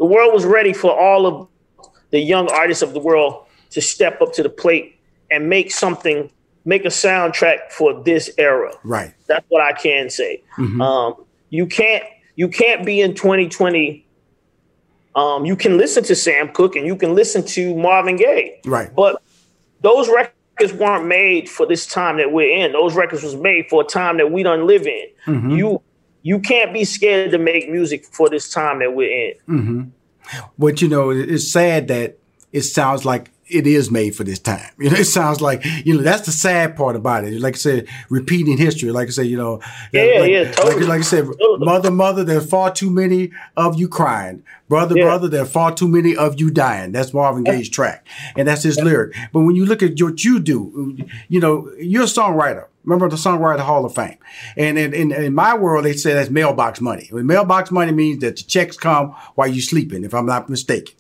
the 0.03 0.05
world 0.15 0.33
was 0.39 0.45
ready 0.45 0.73
for 0.83 0.91
all 1.07 1.23
of 1.31 1.35
the 2.11 2.21
young 2.21 2.47
artists 2.51 2.83
of 2.83 2.93
the 2.93 3.01
world 3.01 3.33
to 3.71 3.81
step 3.81 4.21
up 4.23 4.31
to 4.35 4.43
the 4.43 4.49
plate 4.63 4.89
and 5.31 5.49
make 5.49 5.71
something, 5.85 6.31
make 6.65 6.85
a 6.85 6.89
soundtrack 7.05 7.59
for 7.79 7.89
this 8.09 8.25
era. 8.39 8.71
Right. 8.85 9.13
That's 9.27 9.47
what 9.49 9.63
I 9.63 9.73
can 9.73 10.11
say. 10.11 10.43
Um, 10.59 11.15
you 11.51 11.67
can't 11.67 12.05
you 12.37 12.49
can't 12.49 12.85
be 12.85 13.01
in 13.01 13.15
2020. 13.15 14.05
Um, 15.15 15.45
you 15.47 15.57
can 15.57 15.77
listen 15.79 16.05
to 16.05 16.15
Sam 16.15 16.49
Cooke 16.53 16.77
and 16.77 16.87
you 16.87 16.95
can 16.95 17.15
listen 17.15 17.43
to 17.57 17.75
Marvin 17.75 18.17
Gaye, 18.17 18.61
Right. 18.65 18.95
but 18.95 19.21
those 19.81 20.09
records 20.09 20.73
weren't 20.73 21.07
made 21.07 21.49
for 21.49 21.67
this 21.67 21.87
time 21.87 22.17
that 22.19 22.33
we're 22.33 22.65
in. 22.65 22.73
Those 22.73 22.95
records 22.95 23.23
was 23.23 23.37
made 23.37 23.69
for 23.69 23.83
a 23.83 23.85
time 23.85 24.17
that 24.19 24.33
we 24.33 24.43
don't 24.43 24.67
live 24.67 24.87
in. 24.87 25.07
Mm-hmm. 25.27 25.51
You 25.51 25.83
you 26.23 26.41
can't 26.41 26.73
be 26.73 26.85
scared 26.85 27.31
to 27.31 27.39
make 27.39 27.71
music 27.71 28.05
for 28.05 28.29
this 28.29 28.51
time 28.51 28.81
that 28.81 28.95
we're 28.95 29.31
in. 29.31 29.35
Mm-hmm. 29.49 29.83
But 30.59 30.83
you 30.83 30.89
know, 30.89 31.11
it's 31.11 31.51
sad 31.51 31.89
that 31.89 32.19
it 32.53 32.63
sounds 32.63 33.05
like 33.05 33.31
it 33.51 33.67
is 33.67 33.91
made 33.91 34.15
for 34.15 34.25
this 34.25 34.39
time. 34.39 34.71
You 34.79 34.91
know, 34.91 34.97
it 34.97 35.05
sounds 35.07 35.41
like 35.41 35.65
you 35.85 35.97
know 35.97 36.03
that's 36.03 36.27
the 36.27 36.33
sad 36.33 36.77
part 36.77 36.97
about 36.97 37.25
it. 37.25 37.41
Like 37.41 37.55
I 37.55 37.59
said, 37.59 37.89
repeating 38.09 38.57
history. 38.59 38.91
Like 38.91 39.09
I 39.09 39.11
said, 39.11 39.27
you 39.27 39.37
know, 39.37 39.61
Yeah, 39.93 40.21
like, 40.21 40.31
yeah, 40.31 40.53
totally. 40.53 40.87
Like, 40.87 41.01
I 41.01 41.03
said, 41.03 41.25
Totally. 41.27 41.65
mother, 41.67 41.91
mother, 41.91 42.25
there's 42.25 42.49
far 42.49 42.73
too 42.73 42.91
many 42.91 43.33
of 43.57 43.79
you 43.79 43.89
crying. 43.89 44.43
Brother, 44.69 44.97
Yeah. 44.97 45.05
brother, 45.05 45.29
there 45.29 45.43
are 45.43 45.47
far 45.47 45.75
too 45.75 45.89
many 45.89 46.15
of 46.17 46.39
you 46.41 46.51
dying. 46.51 46.93
That's 46.93 47.13
Marvin 47.15 47.43
Gaye's 47.45 47.69
track, 47.69 48.07
and 48.37 48.47
that's 48.47 48.63
his 48.63 48.79
lyric. 48.81 49.15
But 49.33 49.41
when 49.41 49.57
you 49.57 49.65
look 49.67 49.83
at 49.83 50.01
what 50.01 50.23
you 50.25 50.39
do, 50.41 50.97
you 51.29 51.41
know, 51.41 51.71
you're 51.79 52.03
a 52.05 52.07
songwriter. 52.07 52.67
Remember 52.85 53.09
the 53.11 53.17
Songwriter 53.17 53.61
Hall 53.61 53.85
of 53.85 53.95
Fame. 53.95 54.17
And 54.57 54.79
in, 54.79 54.95
in, 54.95 55.13
in 55.13 55.35
my 55.35 55.55
world, 55.55 55.85
they 55.85 55.93
say 55.93 56.15
that's 56.15 56.31
mailbox 56.31 56.81
money. 56.81 57.11
Well, 57.13 57.23
mailbox 57.23 57.71
money 57.71 57.93
means 57.93 58.21
that 58.21 58.37
the 58.37 58.43
checks 58.45 58.79
come 58.79 59.15
while 59.35 59.47
you're 59.49 59.61
sleeping, 59.61 60.05
if 60.05 60.15
I'm 60.15 60.25
not 60.25 60.49
mistaken. 60.49 60.95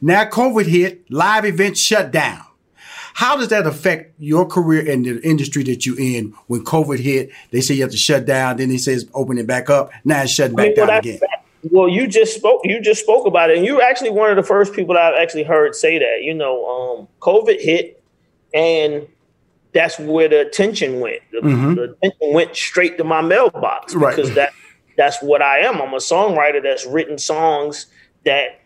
Now 0.00 0.24
COVID 0.24 0.66
hit, 0.66 1.10
live 1.10 1.44
events 1.44 1.80
shut 1.80 2.10
down. 2.10 2.42
How 3.14 3.36
does 3.36 3.48
that 3.48 3.66
affect 3.66 4.14
your 4.18 4.46
career 4.46 4.90
and 4.90 5.04
the 5.04 5.20
industry 5.22 5.62
that 5.64 5.84
you're 5.84 6.00
in 6.00 6.34
when 6.46 6.64
COVID 6.64 6.98
hit? 6.98 7.30
They 7.50 7.60
say 7.60 7.74
you 7.74 7.82
have 7.82 7.90
to 7.90 7.96
shut 7.96 8.24
down, 8.24 8.56
then 8.56 8.70
they 8.70 8.78
say 8.78 8.94
it's 8.94 9.04
opening 9.14 9.46
back 9.46 9.68
up. 9.68 9.90
Now 10.04 10.22
it's 10.22 10.32
shutting 10.32 10.56
back 10.56 10.76
well, 10.76 10.86
down 10.86 10.98
again. 10.98 11.20
Well, 11.70 11.88
you 11.88 12.06
just 12.06 12.34
spoke. 12.34 12.62
You 12.64 12.80
just 12.80 13.02
spoke 13.02 13.26
about 13.26 13.50
it, 13.50 13.58
and 13.58 13.66
you're 13.66 13.82
actually 13.82 14.10
one 14.10 14.30
of 14.30 14.36
the 14.36 14.42
first 14.42 14.72
people 14.72 14.94
that 14.94 15.14
I've 15.14 15.22
actually 15.22 15.44
heard 15.44 15.76
say 15.76 15.98
that. 15.98 16.22
You 16.22 16.34
know, 16.34 16.98
um, 16.98 17.08
COVID 17.20 17.60
hit, 17.60 18.02
and 18.52 19.06
that's 19.72 19.98
where 19.98 20.28
the 20.28 20.40
attention 20.40 21.00
went. 21.00 21.20
The, 21.30 21.40
the 21.40 21.96
attention 22.02 22.34
went 22.34 22.56
straight 22.56 22.98
to 22.98 23.04
my 23.04 23.20
mailbox 23.20 23.94
Right. 23.94 24.16
because 24.16 24.34
that 24.34 24.52
that's 24.96 25.22
what 25.22 25.40
I 25.40 25.60
am. 25.60 25.80
I'm 25.80 25.94
a 25.94 25.98
songwriter 25.98 26.62
that's 26.62 26.86
written 26.86 27.18
songs 27.18 27.86
that 28.24 28.60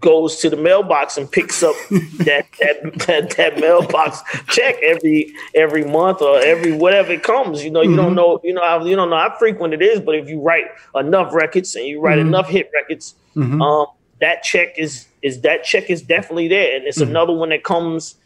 goes 0.00 0.36
to 0.36 0.50
the 0.50 0.56
mailbox 0.56 1.16
and 1.16 1.30
picks 1.30 1.62
up 1.62 1.74
that, 1.90 2.46
that 2.58 3.06
that 3.06 3.30
that 3.36 3.60
mailbox 3.60 4.20
check 4.48 4.76
every 4.82 5.32
every 5.54 5.84
month 5.84 6.20
or 6.20 6.38
every 6.40 6.72
whatever 6.72 7.12
it 7.12 7.22
comes. 7.22 7.64
You 7.64 7.70
know, 7.70 7.82
you 7.82 7.94
don't 7.94 8.06
mm-hmm. 8.06 8.14
know. 8.16 8.40
You 8.42 8.54
know, 8.54 8.62
how, 8.62 8.84
you 8.84 8.96
don't 8.96 9.10
know 9.10 9.16
how 9.16 9.36
frequent 9.38 9.74
it 9.74 9.82
is, 9.82 10.00
but 10.00 10.14
if 10.14 10.28
you 10.28 10.40
write 10.40 10.66
enough 10.94 11.32
records 11.32 11.74
and 11.76 11.86
you 11.86 12.00
write 12.00 12.18
mm-hmm. 12.18 12.28
enough 12.28 12.48
hit 12.48 12.70
records, 12.74 13.14
mm-hmm. 13.36 13.62
um, 13.62 13.86
that 14.20 14.42
check 14.42 14.78
is 14.78 15.06
is 15.22 15.40
that 15.42 15.64
check 15.64 15.90
is 15.90 16.02
definitely 16.02 16.48
there, 16.48 16.76
and 16.76 16.86
it's 16.86 17.00
another 17.00 17.32
one 17.32 17.50
that 17.50 17.64
comes 17.64 18.16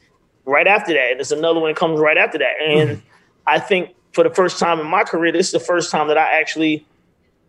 right 0.45 0.67
after 0.67 0.93
that, 0.93 1.13
and 1.13 1.21
it's 1.21 1.31
another 1.31 1.61
one 1.61 1.71
that 1.71 1.77
comes 1.77 2.01
right 2.01 2.17
after 2.17 2.39
that. 2.39 2.61
And 2.61 3.03
I 3.47 3.59
think 3.59 3.95
for 4.13 4.25
the 4.25 4.31
first 4.31 4.59
time 4.59 4.81
in 4.81 4.87
my 4.87 5.05
career, 5.05 5.33
this 5.33 5.47
is 5.47 5.53
the 5.53 5.61
first 5.61 5.91
time 5.91 6.09
that 6.09 6.19
I 6.19 6.41
actually 6.41 6.87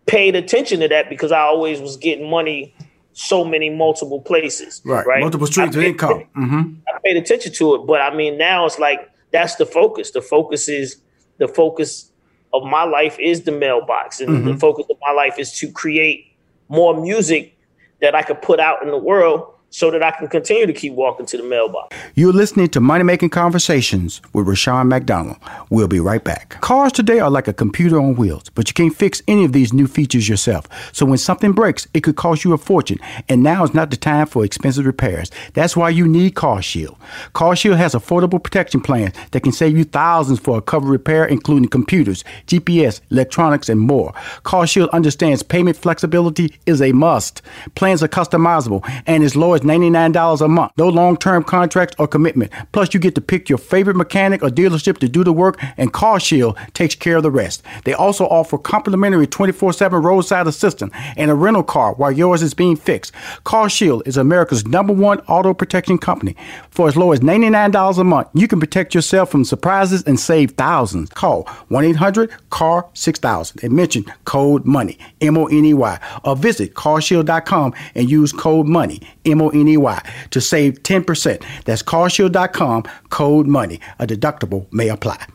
paid 0.06 0.36
attention 0.36 0.82
to 0.82 0.88
that 0.90 1.10
because 1.10 1.32
I 1.32 1.42
always 1.42 1.80
was 1.80 1.98
getting 1.98 2.30
money 2.30 2.76
so 3.14 3.46
many 3.46 3.70
multiple 3.70 4.22
places. 4.22 4.82
Right. 4.86 5.06
Right. 5.06 5.22
Multiple 5.22 5.48
streams 5.48 5.76
of 5.76 5.84
income. 5.84 6.24
hmm 6.36 6.62
I 6.88 7.00
paid 7.04 7.18
attention 7.18 7.54
to 7.54 7.76
it, 7.76 7.86
but 7.88 8.02
I 8.02 8.14
mean 8.16 8.38
now 8.38 8.66
it's 8.66 8.80
like 8.80 9.10
that's 9.32 9.56
the 9.56 9.66
focus. 9.66 10.12
The 10.12 10.22
focus 10.22 10.68
is 10.68 10.98
the 11.38 11.48
focus 11.48 12.12
of 12.54 12.64
my 12.64 12.84
life 12.84 13.18
is 13.20 13.44
the 13.44 13.52
mailbox, 13.52 14.20
and 14.20 14.30
Mm-hmm. 14.30 14.48
the 14.54 14.58
focus 14.58 14.86
of 14.90 14.98
my 15.02 15.12
life 15.12 15.40
is 15.40 15.52
to 15.60 15.72
create 15.72 16.28
more 16.70 17.00
music 17.00 17.58
that 18.02 18.14
I 18.16 18.22
could 18.22 18.42
put 18.42 18.60
out 18.60 18.84
in 18.84 18.90
the 18.90 18.98
world 18.98 19.54
so 19.74 19.90
that 19.90 20.04
I 20.04 20.12
can 20.12 20.28
continue 20.28 20.68
to 20.68 20.72
keep 20.72 20.94
walking 20.94 21.26
to 21.26 21.36
the 21.36 21.42
mailbox. 21.42 21.96
You're 22.14 22.32
listening 22.32 22.68
to 22.70 22.80
Money 22.80 23.04
Making 23.04 23.32
Conversations 23.32 24.22
with 24.32 24.48
Rushion 24.48 24.88
McDonald. 24.88 25.38
We'll 25.72 25.88
be 25.88 26.00
right 26.00 26.24
back. 26.24 26.62
Cars 26.62 26.92
today 26.92 27.20
are 27.20 27.32
like 27.32 27.48
a 27.48 27.54
computer 27.54 28.00
on 28.00 28.16
wheels, 28.16 28.50
but 28.54 28.70
you 28.70 28.76
can't 28.76 28.96
fix 28.96 29.24
any 29.28 29.46
of 29.46 29.52
these 29.52 29.74
new 29.74 29.88
features 29.88 30.30
yourself. 30.30 30.68
So 30.92 31.08
when 31.08 31.18
something 31.18 31.54
breaks, 31.54 31.88
it 31.96 32.02
could 32.02 32.16
cost 32.16 32.44
you 32.44 32.54
a 32.54 32.58
fortune, 32.60 33.00
and 33.28 33.42
now 33.42 33.64
is 33.64 33.74
not 33.74 33.90
the 33.90 33.98
time 33.98 34.28
for 34.28 34.46
expensive 34.46 34.86
repairs. 34.86 35.32
That's 35.56 35.76
why 35.76 35.90
you 35.90 36.08
need 36.08 36.36
Car 36.36 36.62
Shield. 36.62 36.96
Car 37.34 37.56
Shield 37.56 37.78
has 37.78 37.96
affordable 37.96 38.44
protection 38.44 38.80
plans 38.80 39.16
that 39.32 39.42
can 39.42 39.52
save 39.52 39.76
you 39.76 39.86
thousands 39.86 40.40
for 40.40 40.60
a 40.60 40.62
covered 40.62 40.90
repair, 40.90 41.26
including 41.26 41.70
computers, 41.70 42.24
GPS, 42.46 43.02
electronics, 43.10 43.70
and 43.70 43.80
more. 43.80 44.14
Car 44.44 44.68
Shield 44.68 44.92
understands 44.92 45.42
payment 45.42 45.78
flexibility 45.78 46.54
is 46.68 46.80
a 46.80 46.92
must. 46.92 47.42
Plans 47.74 48.04
are 48.04 48.08
customizable 48.08 48.88
and 49.08 49.24
as 49.24 49.36
low 49.36 49.54
as 49.54 49.63
$99 49.64 50.42
a 50.42 50.48
month. 50.48 50.72
No 50.78 50.90
long 50.90 51.18
term 51.18 51.44
contracts 51.44 51.96
or 52.00 52.08
commitment. 52.08 52.52
Plus, 52.72 52.94
you 52.94 53.00
get 53.00 53.16
to 53.16 53.22
pick 53.22 53.50
your 53.50 53.58
favorite 53.58 53.96
mechanic 53.96 54.44
or 54.44 54.50
dealership 54.50 54.98
to 55.00 55.10
do 55.10 55.24
the 55.24 55.34
work, 55.34 55.60
and 55.78 55.94
CarShield 55.94 56.58
takes 56.74 56.96
care 56.96 57.18
of 57.18 57.24
the 57.24 57.32
rest. 57.32 57.64
They 57.86 57.94
also 57.94 58.26
offer 58.26 58.58
complimentary 58.58 59.28
24 59.28 59.74
7 59.74 60.02
roadside 60.02 60.48
assistance 60.48 60.94
and 61.18 61.32
a 61.32 61.36
rental 61.36 61.64
car 61.64 61.94
while 61.94 62.12
yours 62.12 62.42
is 62.42 62.54
being 62.54 62.76
fixed. 62.76 63.14
CarShield 63.46 64.08
is 64.08 64.18
America's 64.18 64.66
number 64.66 64.94
one 64.94 65.20
auto 65.22 65.54
protection 65.54 65.98
company. 65.98 66.36
For 66.70 66.88
as 66.88 66.96
low 66.98 67.12
as 67.12 67.20
$99 67.20 67.98
a 67.98 68.04
month, 68.04 68.28
you 68.34 68.48
can 68.48 68.60
protect 68.60 68.96
yourself 68.96 69.30
from 69.30 69.46
surprises 69.46 70.04
and 70.04 70.20
save 70.20 70.52
thousands. 70.52 71.10
Call 71.10 71.44
1 71.70 71.86
800 71.86 72.32
CAR 72.50 72.90
6000 72.94 73.64
and 73.64 73.74
mention 73.74 74.06
code 74.26 74.66
MONEY, 74.66 74.98
M 75.22 75.38
O 75.38 75.46
N 75.48 75.66
E 75.66 75.74
Y, 75.74 76.00
or 76.24 76.36
visit 76.36 76.74
carshield.com 76.74 77.74
and 77.96 78.10
use 78.10 78.32
code 78.32 78.68
MONEY, 78.68 79.00
M 79.26 79.42
O 79.42 79.50
N 79.54 79.68
E 79.68 79.78
Y, 79.78 80.12
to 80.32 80.42
save 80.42 80.84
10%. 80.84 81.44
That's 81.66 81.84
carshield.com, 81.84 82.84
code 83.10 83.48
MONEY. 83.48 83.80
A 84.00 84.08
deductible 84.08 84.72
may 84.72 84.90
apply. 84.90 85.26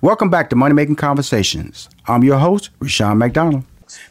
Welcome 0.00 0.30
back 0.30 0.50
to 0.50 0.56
Money 0.56 0.74
Making 0.74 0.96
Conversations. 0.96 1.88
I'm 2.06 2.24
your 2.24 2.38
host, 2.38 2.70
Rushion 2.80 3.18
McDonald. 3.18 3.64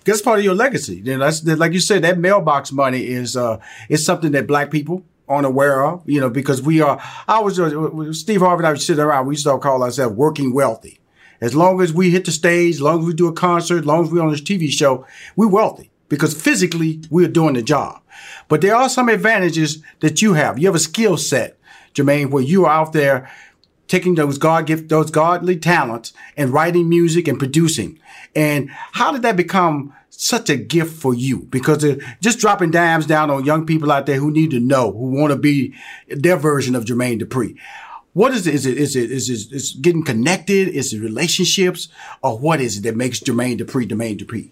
That's 0.05 0.21
part 0.21 0.39
of 0.39 0.45
your 0.45 0.55
legacy. 0.55 1.01
That's 1.01 1.43
like 1.45 1.73
you 1.73 1.79
said, 1.79 2.03
that 2.03 2.17
mailbox 2.17 2.71
money 2.71 3.05
is 3.05 3.35
uh 3.35 3.59
is 3.89 4.05
something 4.05 4.31
that 4.31 4.47
black 4.47 4.71
people 4.71 5.03
aren't 5.27 5.45
aware 5.45 5.85
of. 5.85 6.01
You 6.05 6.21
know, 6.21 6.29
because 6.29 6.61
we 6.61 6.81
are. 6.81 7.01
I 7.27 7.39
was 7.39 7.59
uh, 7.59 8.13
Steve 8.13 8.41
Harvey 8.41 8.61
and 8.61 8.67
I 8.67 8.71
would 8.71 8.81
sitting 8.81 9.03
around. 9.03 9.27
We 9.27 9.33
used 9.33 9.45
to 9.45 9.57
call 9.57 9.83
ourselves 9.83 10.15
working 10.15 10.53
wealthy. 10.53 10.99
As 11.41 11.53
long 11.53 11.81
as 11.81 11.91
we 11.91 12.09
hit 12.09 12.25
the 12.25 12.31
stage, 12.31 12.75
as 12.75 12.81
long 12.81 13.01
as 13.01 13.05
we 13.05 13.13
do 13.13 13.27
a 13.27 13.33
concert, 13.33 13.79
as 13.79 13.85
long 13.85 14.05
as 14.05 14.11
we're 14.11 14.23
on 14.23 14.31
this 14.31 14.41
TV 14.41 14.69
show, 14.69 15.05
we're 15.35 15.47
wealthy 15.47 15.91
because 16.13 16.39
physically 16.39 17.01
we're 17.09 17.27
doing 17.27 17.55
the 17.55 17.61
job. 17.63 17.99
But 18.47 18.61
there 18.61 18.75
are 18.75 18.87
some 18.87 19.09
advantages 19.09 19.81
that 20.01 20.21
you 20.21 20.35
have. 20.35 20.59
You 20.59 20.67
have 20.67 20.75
a 20.75 20.79
skill 20.79 21.17
set, 21.17 21.57
Jermaine, 21.95 22.29
where 22.29 22.43
you 22.43 22.65
are 22.65 22.71
out 22.71 22.93
there 22.93 23.31
taking 23.87 24.13
those 24.13 24.37
God 24.37 24.67
gift, 24.67 24.89
those 24.89 25.09
godly 25.09 25.57
talents 25.57 26.13
and 26.37 26.51
writing 26.51 26.87
music 26.87 27.27
and 27.27 27.39
producing. 27.39 27.97
And 28.35 28.69
how 28.91 29.11
did 29.11 29.23
that 29.23 29.35
become 29.35 29.91
such 30.11 30.51
a 30.51 30.55
gift 30.55 30.93
for 30.93 31.15
you? 31.15 31.47
Because 31.49 31.83
uh, 31.83 31.95
just 32.21 32.37
dropping 32.37 32.69
dimes 32.69 33.07
down 33.07 33.31
on 33.31 33.43
young 33.43 33.65
people 33.65 33.91
out 33.91 34.05
there 34.05 34.17
who 34.17 34.29
need 34.29 34.51
to 34.51 34.59
know, 34.59 34.91
who 34.91 35.09
want 35.09 35.33
to 35.33 35.39
be 35.39 35.73
their 36.09 36.37
version 36.37 36.75
of 36.75 36.85
Jermaine 36.85 37.19
Dupri. 37.19 37.57
What 38.13 38.35
is 38.35 38.45
it? 38.45 38.53
Is 38.53 38.67
it, 38.67 38.77
is 38.77 38.95
it, 38.95 39.09
is 39.09 39.29
it, 39.31 39.51
is 39.51 39.71
getting 39.81 40.03
connected? 40.03 40.67
Is 40.67 40.93
it 40.93 40.99
relationships? 40.99 41.87
Or 42.21 42.37
what 42.37 42.61
is 42.61 42.77
it 42.77 42.81
that 42.81 42.95
makes 42.95 43.19
Jermaine 43.19 43.59
Dupri 43.59 43.87
Jermaine 43.87 44.19
Dupri? 44.19 44.51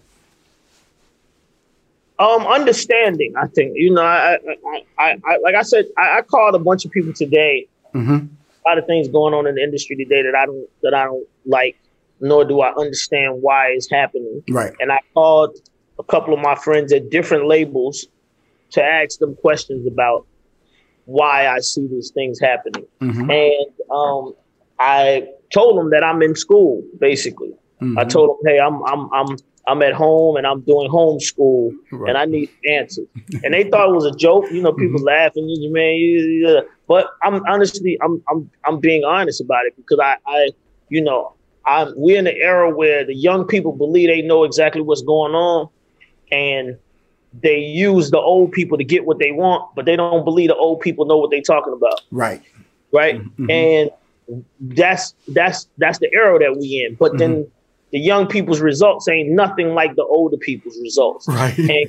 Um, 2.18 2.46
understanding. 2.46 3.34
I 3.36 3.46
think 3.48 3.72
you 3.74 3.92
know. 3.92 4.02
I, 4.02 4.34
I, 4.34 4.84
I, 4.98 5.16
I 5.24 5.38
like 5.38 5.54
I 5.54 5.62
said, 5.62 5.86
I, 5.96 6.18
I, 6.18 6.22
called 6.22 6.54
a 6.54 6.58
bunch 6.58 6.84
of 6.84 6.90
people 6.90 7.12
today. 7.12 7.66
Mm-hmm. 7.94 8.12
A 8.14 8.68
lot 8.68 8.78
of 8.78 8.86
things 8.86 9.08
going 9.08 9.34
on 9.34 9.46
in 9.46 9.56
the 9.56 9.62
industry 9.62 9.96
today 9.96 10.22
that 10.22 10.34
I 10.34 10.46
don't 10.46 10.68
that 10.82 10.94
I 10.94 11.04
don't 11.04 11.26
like, 11.46 11.76
nor 12.20 12.44
do 12.44 12.60
I 12.60 12.74
understand 12.74 13.42
why 13.42 13.68
it's 13.68 13.90
happening. 13.90 14.42
Right. 14.48 14.72
And 14.78 14.92
I 14.92 15.00
called 15.14 15.56
a 15.98 16.04
couple 16.04 16.34
of 16.34 16.40
my 16.40 16.54
friends 16.54 16.92
at 16.92 17.10
different 17.10 17.46
labels 17.46 18.06
to 18.72 18.82
ask 18.82 19.18
them 19.18 19.34
questions 19.36 19.86
about 19.86 20.26
why 21.04 21.48
I 21.48 21.60
see 21.60 21.86
these 21.86 22.10
things 22.10 22.38
happening. 22.40 22.86
Mm-hmm. 23.00 23.30
And 23.30 23.90
um, 23.90 24.34
I 24.78 25.28
told 25.52 25.78
them 25.78 25.90
that 25.90 26.04
I'm 26.04 26.22
in 26.22 26.34
school, 26.34 26.82
basically. 26.98 27.52
Mm-hmm. 27.80 27.98
I 27.98 28.04
told 28.04 28.30
them, 28.30 28.36
hey, 28.46 28.60
I'm 28.60 28.82
I'm 28.84 29.12
I'm 29.12 29.36
I'm 29.68 29.80
at 29.82 29.92
home 29.92 30.36
and 30.36 30.46
I'm 30.46 30.60
doing 30.62 30.90
homeschool 30.90 31.70
Right. 31.92 32.08
and 32.08 32.18
I 32.18 32.24
need 32.24 32.50
answers. 32.68 33.06
And 33.44 33.54
they 33.54 33.64
thought 33.64 33.88
it 33.90 33.94
was 33.94 34.04
a 34.06 34.10
joke, 34.16 34.46
you 34.50 34.60
know, 34.60 34.72
people 34.72 35.00
laughing, 35.00 35.48
you 35.48 35.72
man. 35.72 36.64
But 36.88 37.08
I'm 37.22 37.44
honestly, 37.46 37.98
I'm 38.02 38.22
I'm 38.28 38.50
I'm 38.64 38.80
being 38.80 39.04
honest 39.04 39.40
about 39.40 39.64
it 39.66 39.74
because 39.76 39.98
I 40.00 40.16
I 40.26 40.50
you 40.88 41.00
know 41.02 41.34
I'm 41.66 41.92
we're 41.96 42.18
in 42.18 42.26
an 42.26 42.34
era 42.36 42.74
where 42.74 43.04
the 43.04 43.14
young 43.14 43.46
people 43.46 43.72
believe 43.72 44.08
they 44.08 44.20
know 44.22 44.42
exactly 44.44 44.82
what's 44.82 45.02
going 45.02 45.34
on, 45.34 45.68
and 46.32 46.76
they 47.40 47.58
use 47.60 48.10
the 48.10 48.18
old 48.18 48.52
people 48.52 48.76
to 48.76 48.84
get 48.84 49.06
what 49.06 49.18
they 49.18 49.30
want, 49.32 49.74
but 49.76 49.86
they 49.86 49.96
don't 49.96 50.24
believe 50.24 50.48
the 50.48 50.56
old 50.56 50.80
people 50.80 51.06
know 51.06 51.16
what 51.16 51.30
they're 51.30 51.40
talking 51.40 51.72
about 51.72 52.00
Right. 52.10 52.42
right? 52.92 53.22
Mhm. 53.38 53.50
And 54.28 54.44
that's 54.60 55.14
that's 55.28 55.68
that's 55.78 55.98
the 55.98 56.12
era 56.12 56.38
that 56.40 56.56
we 56.58 56.84
in. 56.86 56.94
But 56.96 57.16
then 57.18 57.46
the 57.92 57.98
young 58.00 58.26
people's 58.26 58.60
results 58.60 59.08
ain't 59.08 59.30
nothing 59.30 59.74
like 59.74 59.94
the 59.96 60.04
older 60.04 60.36
people's 60.38 60.78
results. 60.82 61.28
Right. 61.28 61.56
And 61.58 61.86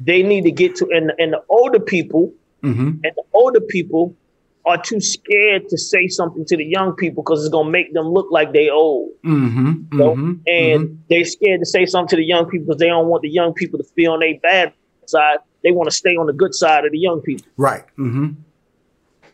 they 0.00 0.22
need 0.22 0.42
to 0.44 0.50
get 0.50 0.74
to 0.76 0.88
and 0.90 1.12
and 1.18 1.32
the 1.32 1.42
older 1.48 1.80
people 1.80 2.32
Mm-hmm. 2.62 2.88
and 3.04 3.12
the 3.14 3.22
older 3.34 3.60
people 3.60 4.16
are 4.64 4.80
too 4.82 4.98
scared 4.98 5.68
to 5.68 5.76
say 5.76 6.08
something 6.08 6.46
to 6.46 6.56
the 6.56 6.64
young 6.64 6.94
people 6.96 7.22
because 7.22 7.44
it's 7.44 7.52
gonna 7.52 7.68
make 7.68 7.92
them 7.92 8.06
look 8.06 8.26
like 8.30 8.54
they 8.54 8.70
old. 8.70 9.10
Mm-hmm. 9.22 9.72
you 9.92 9.98
know? 9.98 10.14
Mm-hmm. 10.14 10.32
And 10.46 11.02
they're 11.10 11.26
scared 11.26 11.60
to 11.60 11.66
say 11.66 11.84
something 11.84 12.08
to 12.08 12.16
the 12.16 12.24
young 12.24 12.46
people 12.48 12.68
because 12.68 12.78
they 12.78 12.86
don't 12.86 13.08
want 13.08 13.20
the 13.20 13.28
young 13.28 13.52
people 13.52 13.78
to 13.78 13.84
feel 13.84 14.12
on 14.12 14.20
their 14.20 14.38
bad 14.40 14.72
side. 15.04 15.40
They 15.62 15.72
want 15.72 15.90
to 15.90 15.94
stay 15.94 16.16
on 16.16 16.24
the 16.26 16.32
good 16.32 16.54
side 16.54 16.86
of 16.86 16.92
the 16.92 16.98
young 16.98 17.20
people 17.20 17.46
Right. 17.58 17.84
Mm-hmm. 17.98 18.28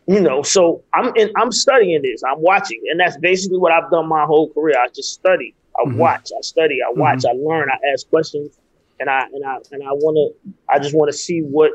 you 0.07 0.19
know 0.19 0.41
so 0.41 0.83
i'm 0.93 1.15
in, 1.15 1.31
i'm 1.37 1.51
studying 1.51 2.01
this 2.01 2.21
i'm 2.23 2.41
watching 2.41 2.81
and 2.89 2.99
that's 2.99 3.15
basically 3.17 3.57
what 3.59 3.71
i've 3.71 3.89
done 3.91 4.07
my 4.09 4.25
whole 4.25 4.49
career 4.51 4.75
i 4.77 4.87
just 4.89 5.13
study 5.13 5.53
i 5.81 5.89
Mhm. 5.89 5.95
watch 5.95 6.29
i 6.37 6.41
study 6.41 6.77
i 6.87 6.91
watch 6.93 7.23
i 7.25 7.31
learn 7.33 7.69
i 7.69 7.77
ask 7.93 8.07
questions 8.09 8.57
and 8.99 9.09
i 9.09 9.21
and 9.33 9.43
i 9.45 9.57
and 9.71 9.81
i 9.83 9.91
want 9.91 10.15
to 10.17 10.49
i 10.69 10.79
just 10.79 10.95
want 10.95 11.11
to 11.11 11.17
see 11.17 11.39
what 11.41 11.71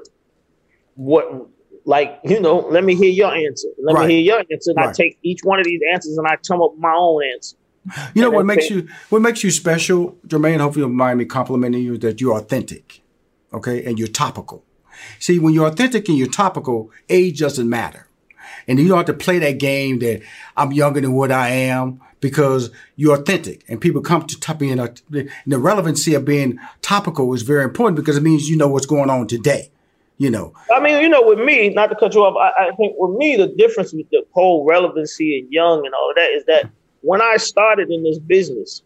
what 0.94 1.24
like 1.84 2.18
you 2.24 2.40
know 2.40 2.58
let 2.70 2.84
me 2.84 2.94
hear 2.94 3.10
your 3.10 3.32
answer 3.34 3.68
let 3.82 3.94
Right. 3.94 4.08
me 4.08 4.14
hear 4.14 4.22
your 4.22 4.38
answer 4.50 4.70
and 4.74 4.80
i 4.80 4.92
take 4.92 5.18
each 5.22 5.40
one 5.44 5.58
of 5.60 5.64
these 5.64 5.80
answers 5.92 6.16
and 6.16 6.26
i 6.26 6.36
come 6.48 6.60
up 6.62 6.72
with 6.72 6.80
my 6.80 6.94
own 6.96 7.22
answer 7.34 7.56
You 8.14 8.22
know 8.22 8.28
And 8.28 8.36
what 8.36 8.46
makes 8.46 8.68
you 8.70 8.88
what 9.10 9.22
makes 9.22 9.44
you 9.44 9.52
special, 9.52 10.16
Jermaine? 10.26 10.58
Hopefully, 10.58 10.82
you'll 10.84 10.90
mind 11.06 11.20
me 11.20 11.24
complimenting 11.24 11.82
you 11.84 11.96
that 11.98 12.20
you're 12.20 12.36
authentic, 12.36 13.00
okay, 13.52 13.84
and 13.84 13.96
you're 13.96 14.08
topical. 14.08 14.64
See, 15.20 15.38
when 15.38 15.54
you're 15.54 15.68
authentic 15.68 16.08
and 16.08 16.18
you're 16.18 16.26
topical, 16.44 16.90
age 17.08 17.38
doesn't 17.38 17.68
matter, 17.68 18.08
and 18.66 18.80
you 18.80 18.88
don't 18.88 18.96
have 18.96 19.06
to 19.06 19.12
play 19.26 19.38
that 19.38 19.58
game 19.58 20.00
that 20.00 20.22
I'm 20.56 20.72
younger 20.72 21.00
than 21.00 21.12
what 21.12 21.30
I 21.30 21.50
am 21.50 22.00
because 22.20 22.70
you're 22.96 23.14
authentic, 23.14 23.64
and 23.68 23.80
people 23.80 24.00
come 24.00 24.26
to 24.26 24.40
top 24.40 24.62
in. 24.62 24.78
The 25.46 25.58
relevancy 25.58 26.14
of 26.14 26.24
being 26.24 26.58
topical 26.82 27.32
is 27.34 27.42
very 27.42 27.64
important 27.64 27.96
because 27.96 28.16
it 28.16 28.22
means 28.22 28.48
you 28.48 28.56
know 28.56 28.68
what's 28.68 28.86
going 28.86 29.10
on 29.10 29.26
today. 29.26 29.70
You 30.18 30.30
know, 30.30 30.54
I 30.74 30.80
mean, 30.80 31.02
you 31.02 31.10
know, 31.10 31.20
with 31.22 31.38
me, 31.38 31.68
not 31.68 31.88
to 31.88 31.94
cut 31.94 32.14
you 32.14 32.22
off, 32.22 32.34
I, 32.38 32.68
I 32.68 32.74
think 32.76 32.94
with 32.96 33.18
me, 33.18 33.36
the 33.36 33.48
difference 33.48 33.92
with 33.92 34.08
the 34.08 34.24
whole 34.30 34.64
relevancy 34.64 35.38
and 35.38 35.52
young 35.52 35.84
and 35.84 35.94
all 35.94 36.08
of 36.08 36.16
that 36.16 36.30
is 36.30 36.42
that 36.46 36.70
when 37.02 37.20
I 37.20 37.36
started 37.36 37.90
in 37.90 38.02
this 38.02 38.18
business, 38.18 38.80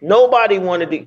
nobody 0.00 0.58
wanted 0.58 0.90
to 0.92 1.06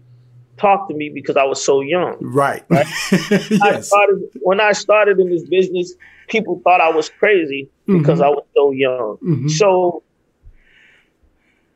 talk 0.58 0.88
to 0.90 0.94
me 0.94 1.10
because 1.10 1.36
I 1.36 1.44
was 1.46 1.64
so 1.64 1.82
young. 1.82 2.18
right? 2.22 2.64
I 2.72 2.86
yes. 3.12 3.88
started 3.88 4.22
when 4.42 4.60
I 4.62 4.74
started 4.74 5.20
in 5.20 5.30
this 5.32 5.44
business, 5.44 5.96
people 6.28 6.62
thought 6.64 6.80
I 6.80 6.92
was 6.92 7.10
crazy 7.10 7.70
because 7.88 8.22
I 8.22 8.30
was 8.30 8.46
so 8.56 8.70
young. 8.72 9.18
Mhm. 9.24 9.50
So 9.50 10.04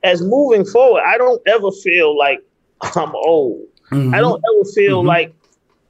as 0.05 0.21
moving 0.21 0.63
forward, 0.65 1.01
I 1.05 1.17
don't 1.17 1.41
ever 1.47 1.71
feel 1.71 2.17
like 2.17 2.39
I'm 2.95 3.13
old. 3.15 3.65
Mhm. 3.91 4.13
I 4.15 4.19
don't 4.19 4.41
ever 4.53 4.65
feel 4.71 5.03
Mhm. 5.03 5.07
like 5.07 5.33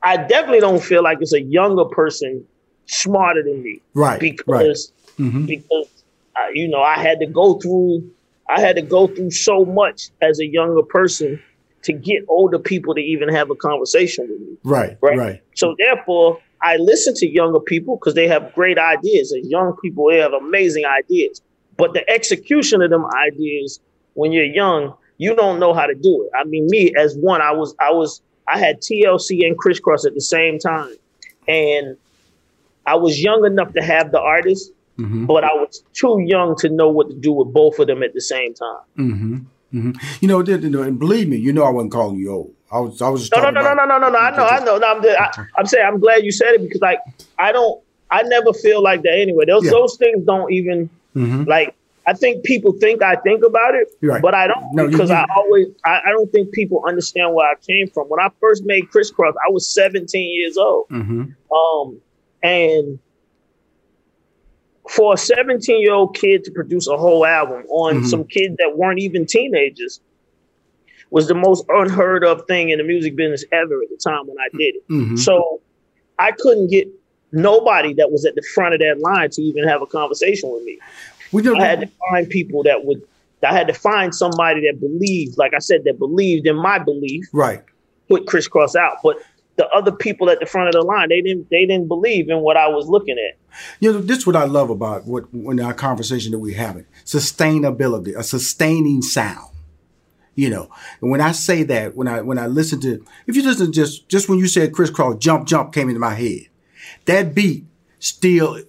I 0.01 0.17
definitely 0.17 0.59
don't 0.59 0.81
feel 0.83 1.01
like 1.03 1.17
it's 1.21 1.33
a 1.33 1.41
younger 1.41 1.85
person 1.85 2.45
smarter 2.85 3.41
than 3.43 3.63
me 3.63 3.81
Right. 3.95 4.11
right. 4.11 4.19
because 4.19 4.91
Mhm. 5.17 5.47
because 5.47 5.87
uh, 6.35 6.47
you 6.53 6.67
know 6.67 6.81
I 6.81 6.95
had 6.99 7.19
to 7.19 7.25
go 7.25 7.55
through 7.55 8.03
I 8.47 8.59
had 8.61 8.75
to 8.75 8.81
go 8.83 9.07
through 9.07 9.31
so 9.31 9.65
much 9.65 10.09
as 10.21 10.39
a 10.39 10.45
younger 10.45 10.83
person 10.83 11.39
to 11.81 11.93
get 11.93 12.23
older 12.27 12.59
people 12.59 12.93
to 12.93 13.01
even 13.01 13.27
have 13.29 13.49
a 13.49 13.55
conversation 13.55 14.27
with 14.29 14.39
me. 14.39 14.57
Right. 14.63 14.97
Right. 15.01 15.17
Right. 15.17 15.41
So 15.55 15.75
therefore, 15.79 16.39
I 16.61 16.77
listen 16.77 17.13
to 17.15 17.27
younger 17.27 17.59
people 17.59 17.95
because 17.97 18.13
they 18.13 18.27
have 18.27 18.53
great 18.53 18.77
ideas. 18.77 19.33
As 19.33 19.47
young 19.49 19.75
people, 19.83 20.09
they 20.09 20.17
have 20.19 20.33
amazing 20.33 20.83
ideas. 20.85 21.41
But 21.77 21.93
the 21.93 22.07
execution 22.09 22.81
of 22.83 22.89
them 22.91 23.05
ideas 23.27 23.79
when 24.15 24.31
you're 24.33 24.43
young, 24.45 24.93
you 25.17 25.33
don't 25.35 25.59
know 25.59 25.73
how 25.73 25.85
to 25.85 25.93
do 25.95 26.23
it. 26.23 26.31
I 26.37 26.43
mean, 26.43 26.67
me 26.69 26.91
as 26.97 27.15
one, 27.17 27.41
I 27.41 27.51
was 27.51 27.73
I 27.79 27.91
was 27.91 28.21
I 28.47 28.59
had 28.59 28.81
TLC 28.81 29.45
and 29.47 29.57
Kris 29.57 29.79
Kross 29.79 30.05
at 30.05 30.13
the 30.13 30.21
same 30.21 30.59
time. 30.59 30.93
And 31.47 31.95
I 32.85 32.95
was 32.95 33.21
young 33.23 33.45
enough 33.45 33.73
to 33.73 33.81
have 33.81 34.11
the 34.11 34.19
artist, 34.19 34.71
Mhm. 34.99 35.25
but 35.27 35.43
I 35.43 35.53
was 35.53 35.83
too 35.93 36.17
young 36.25 36.55
to 36.57 36.69
know 36.69 36.89
what 36.89 37.09
to 37.09 37.15
do 37.15 37.31
with 37.31 37.53
both 37.53 37.79
of 37.79 37.87
them 37.87 38.03
at 38.03 38.13
the 38.13 38.21
same 38.21 38.53
time. 38.53 38.83
Mm-hmm. 38.97 39.35
hmm 39.71 39.91
You 40.21 40.27
know, 40.27 40.41
th- 40.43 40.61
you 40.61 40.69
know, 40.69 40.81
and 40.81 40.97
believe 40.99 41.27
me, 41.27 41.37
you 41.37 41.51
know, 41.53 41.63
I 41.63 41.69
wasn't 41.69 41.91
calling 41.93 42.17
you 42.17 42.31
old. 42.31 42.51
I 42.71 42.79
was, 42.79 43.01
I 43.01 43.09
was 43.09 43.21
just 43.21 43.31
No, 43.33 43.37
no, 43.39 43.51
talking 43.51 43.55
no, 43.63 43.73
no, 43.73 43.85
no, 43.85 43.97
no, 43.97 44.09
no, 44.09 44.09
no. 44.09 44.17
I 44.17 44.31
know, 44.35 44.45
I 44.45 44.59
know. 44.63 44.77
No, 44.77 44.87
I'm, 44.95 45.03
just, 45.03 45.19
I, 45.19 45.45
I'm 45.57 45.65
saying 45.65 45.85
I'm 45.85 45.99
glad 45.99 46.23
you 46.23 46.31
said 46.31 46.53
it 46.55 46.61
because, 46.61 46.81
like, 46.81 46.99
I 47.39 47.51
don't, 47.51 47.81
I 48.11 48.23
never 48.23 48.53
feel 48.53 48.81
like 48.81 49.01
that 49.03 49.13
anyway. 49.17 49.45
Those 49.45 49.65
Yeah. 49.65 49.71
those 49.71 49.97
things 49.97 50.25
don't 50.25 50.51
even 50.51 50.89
Mhm. 51.15 51.47
like. 51.47 51.73
I 52.07 52.13
think 52.13 52.43
people 52.43 52.71
think 52.73 53.01
I 53.01 53.15
think 53.15 53.43
about 53.43 53.73
it, 53.75 53.87
right. 54.03 54.21
but 54.21 54.33
I 54.35 54.47
don't 54.47 54.63
No, 54.73 54.87
because 54.87 55.09
I 55.11 55.25
always 55.35 55.67
I, 55.83 56.01
I 56.05 56.11
don't 56.11 56.31
think 56.31 56.51
people 56.51 56.83
understand 56.87 57.33
where 57.33 57.47
I 57.47 57.55
came 57.67 57.87
from. 57.87 58.07
When 58.09 58.19
I 58.19 58.29
first 58.39 58.63
made 58.65 58.89
Kris 58.91 59.11
Kross, 59.11 59.33
I 59.47 59.51
was 59.51 59.67
17 59.73 60.31
years 60.39 60.57
old. 60.57 60.87
Mhm. 60.89 61.35
Um, 61.51 61.99
and 62.43 62.99
for 64.89 65.15
a 65.15 65.17
17 65.17 65.81
year 65.81 65.93
old 65.93 66.15
kid 66.15 66.43
to 66.43 66.51
produce 66.51 66.87
a 66.87 66.95
whole 66.95 67.25
album 67.25 67.63
on 67.69 68.01
Mhm. 68.03 68.05
some 68.05 68.23
kids 68.25 68.55
that 68.57 68.77
weren't 68.77 68.99
even 68.99 69.25
teenagers 69.25 69.99
was 71.09 71.27
the 71.27 71.33
most 71.35 71.65
unheard 71.69 72.23
of 72.23 72.45
thing 72.47 72.69
in 72.69 72.77
the 72.77 72.83
music 72.83 73.15
business 73.15 73.43
ever 73.51 73.81
at 73.81 73.89
the 73.89 73.97
time 74.03 74.27
when 74.27 74.37
I 74.39 74.49
did 74.55 74.75
it. 74.75 74.87
Mhm. 74.89 75.17
So 75.17 75.59
I 76.19 76.31
couldn't 76.31 76.67
get 76.69 76.87
nobody 77.31 77.93
that 77.95 78.11
was 78.11 78.25
at 78.25 78.35
the 78.35 78.43
front 78.53 78.73
of 78.75 78.79
that 78.79 78.99
line 78.99 79.29
to 79.31 79.41
even 79.41 79.67
have 79.67 79.81
a 79.81 79.85
conversation 79.87 80.51
with 80.51 80.63
me. 80.63 80.77
We 81.35 81.41
know, 81.41 81.55
I 81.57 81.65
had 81.65 81.81
to 81.81 81.89
find 82.09 82.29
people 82.29 82.63
that 82.63 82.85
would. 82.85 83.01
I 83.43 83.53
had 83.53 83.67
to 83.67 83.73
find 83.73 84.15
somebody 84.15 84.61
that 84.61 84.79
believed, 84.79 85.37
like 85.37 85.53
I 85.53 85.59
said, 85.59 85.83
that 85.83 85.99
believed 85.99 86.47
in 86.47 86.55
my 86.55 86.79
belief, 86.79 87.25
right. 87.33 87.61
put 88.07 88.25
Kris 88.25 88.47
Kross 88.47 88.75
out. 88.75 88.97
But 89.03 89.17
the 89.57 89.67
other 89.67 89.91
people 89.91 90.29
at 90.29 90.39
the 90.39 90.45
front 90.45 90.69
of 90.69 90.73
the 90.73 90.81
line, 90.81 91.09
they 91.09 91.21
didn't. 91.21 91.49
They 91.49 91.65
didn't 91.65 91.89
believe 91.89 92.29
in 92.29 92.39
what 92.39 92.55
I 92.55 92.69
was 92.69 92.87
looking 92.87 93.17
at. 93.17 93.37
You 93.81 93.91
know, 93.91 93.99
this 93.99 94.19
is 94.19 94.27
what 94.27 94.37
I 94.37 94.45
love 94.45 94.69
about 94.69 95.05
what 95.05 95.25
when 95.33 95.59
our 95.59 95.73
conversation 95.73 96.31
that 96.31 96.39
we're 96.39 96.57
having. 96.57 96.85
Sustainability, 97.03 98.15
a 98.15 98.23
sustaining 98.23 99.01
sound. 99.01 99.51
You 100.35 100.49
know, 100.49 100.69
and 101.01 101.11
when 101.11 101.21
I 101.21 101.33
say 101.33 101.63
that, 101.63 101.95
when 101.95 102.07
I 102.07 102.21
when 102.21 102.39
I 102.39 102.47
listen 102.47 102.79
to 102.81 103.05
if 103.27 103.35
you 103.35 103.43
listen 103.43 103.67
to 103.67 103.71
just 103.73 104.07
just 104.07 104.29
when 104.29 104.39
you 104.39 104.47
said 104.47 104.73
Kris 104.73 104.89
Kross, 104.89 105.19
jump, 105.19 105.47
jump 105.47 105.73
came 105.73 105.89
into 105.89 105.99
my 105.99 106.15
head. 106.15 106.47
That 107.05 107.35
beat 107.35 107.65
still 107.99 108.61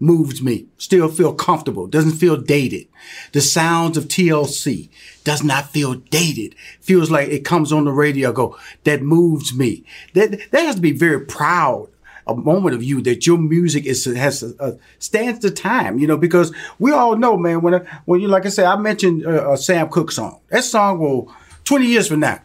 moves 0.00 0.42
me, 0.42 0.66
still 0.78 1.08
feel 1.08 1.32
comfortable, 1.34 1.86
doesn't 1.86 2.12
feel 2.12 2.36
dated. 2.36 2.86
The 3.32 3.40
sounds 3.40 3.96
of 3.96 4.04
TLC 4.08 4.88
does 5.24 5.42
not 5.42 5.70
feel 5.70 5.94
dated. 5.94 6.54
Feels 6.80 7.10
like 7.10 7.28
it 7.28 7.44
comes 7.44 7.72
on 7.72 7.84
the 7.84 7.92
radio, 7.92 8.32
go, 8.32 8.58
that 8.84 9.02
moves 9.02 9.54
me. 9.54 9.84
That 10.14 10.50
that 10.50 10.66
has 10.66 10.76
to 10.76 10.80
be 10.80 10.92
very 10.92 11.20
proud 11.24 11.88
a 12.26 12.34
moment 12.34 12.74
of 12.74 12.82
you 12.82 13.02
that 13.02 13.26
your 13.26 13.38
music 13.38 13.84
is 13.84 14.04
has 14.06 14.42
uh, 14.42 14.72
stands 14.98 15.40
the 15.40 15.50
time, 15.50 15.98
you 15.98 16.06
know, 16.06 16.16
because 16.16 16.54
we 16.78 16.90
all 16.90 17.16
know, 17.16 17.36
man. 17.36 17.60
When 17.60 17.74
I, 17.74 18.00
when 18.06 18.20
you 18.20 18.28
like 18.28 18.46
I 18.46 18.48
said, 18.48 18.64
I 18.66 18.76
mentioned 18.76 19.26
uh, 19.26 19.52
a 19.52 19.56
Sam 19.56 19.88
Cooke 19.90 20.10
song. 20.10 20.40
That 20.48 20.64
song 20.64 20.98
will 21.00 21.32
twenty 21.64 21.86
years 21.86 22.08
from 22.08 22.20
now, 22.20 22.40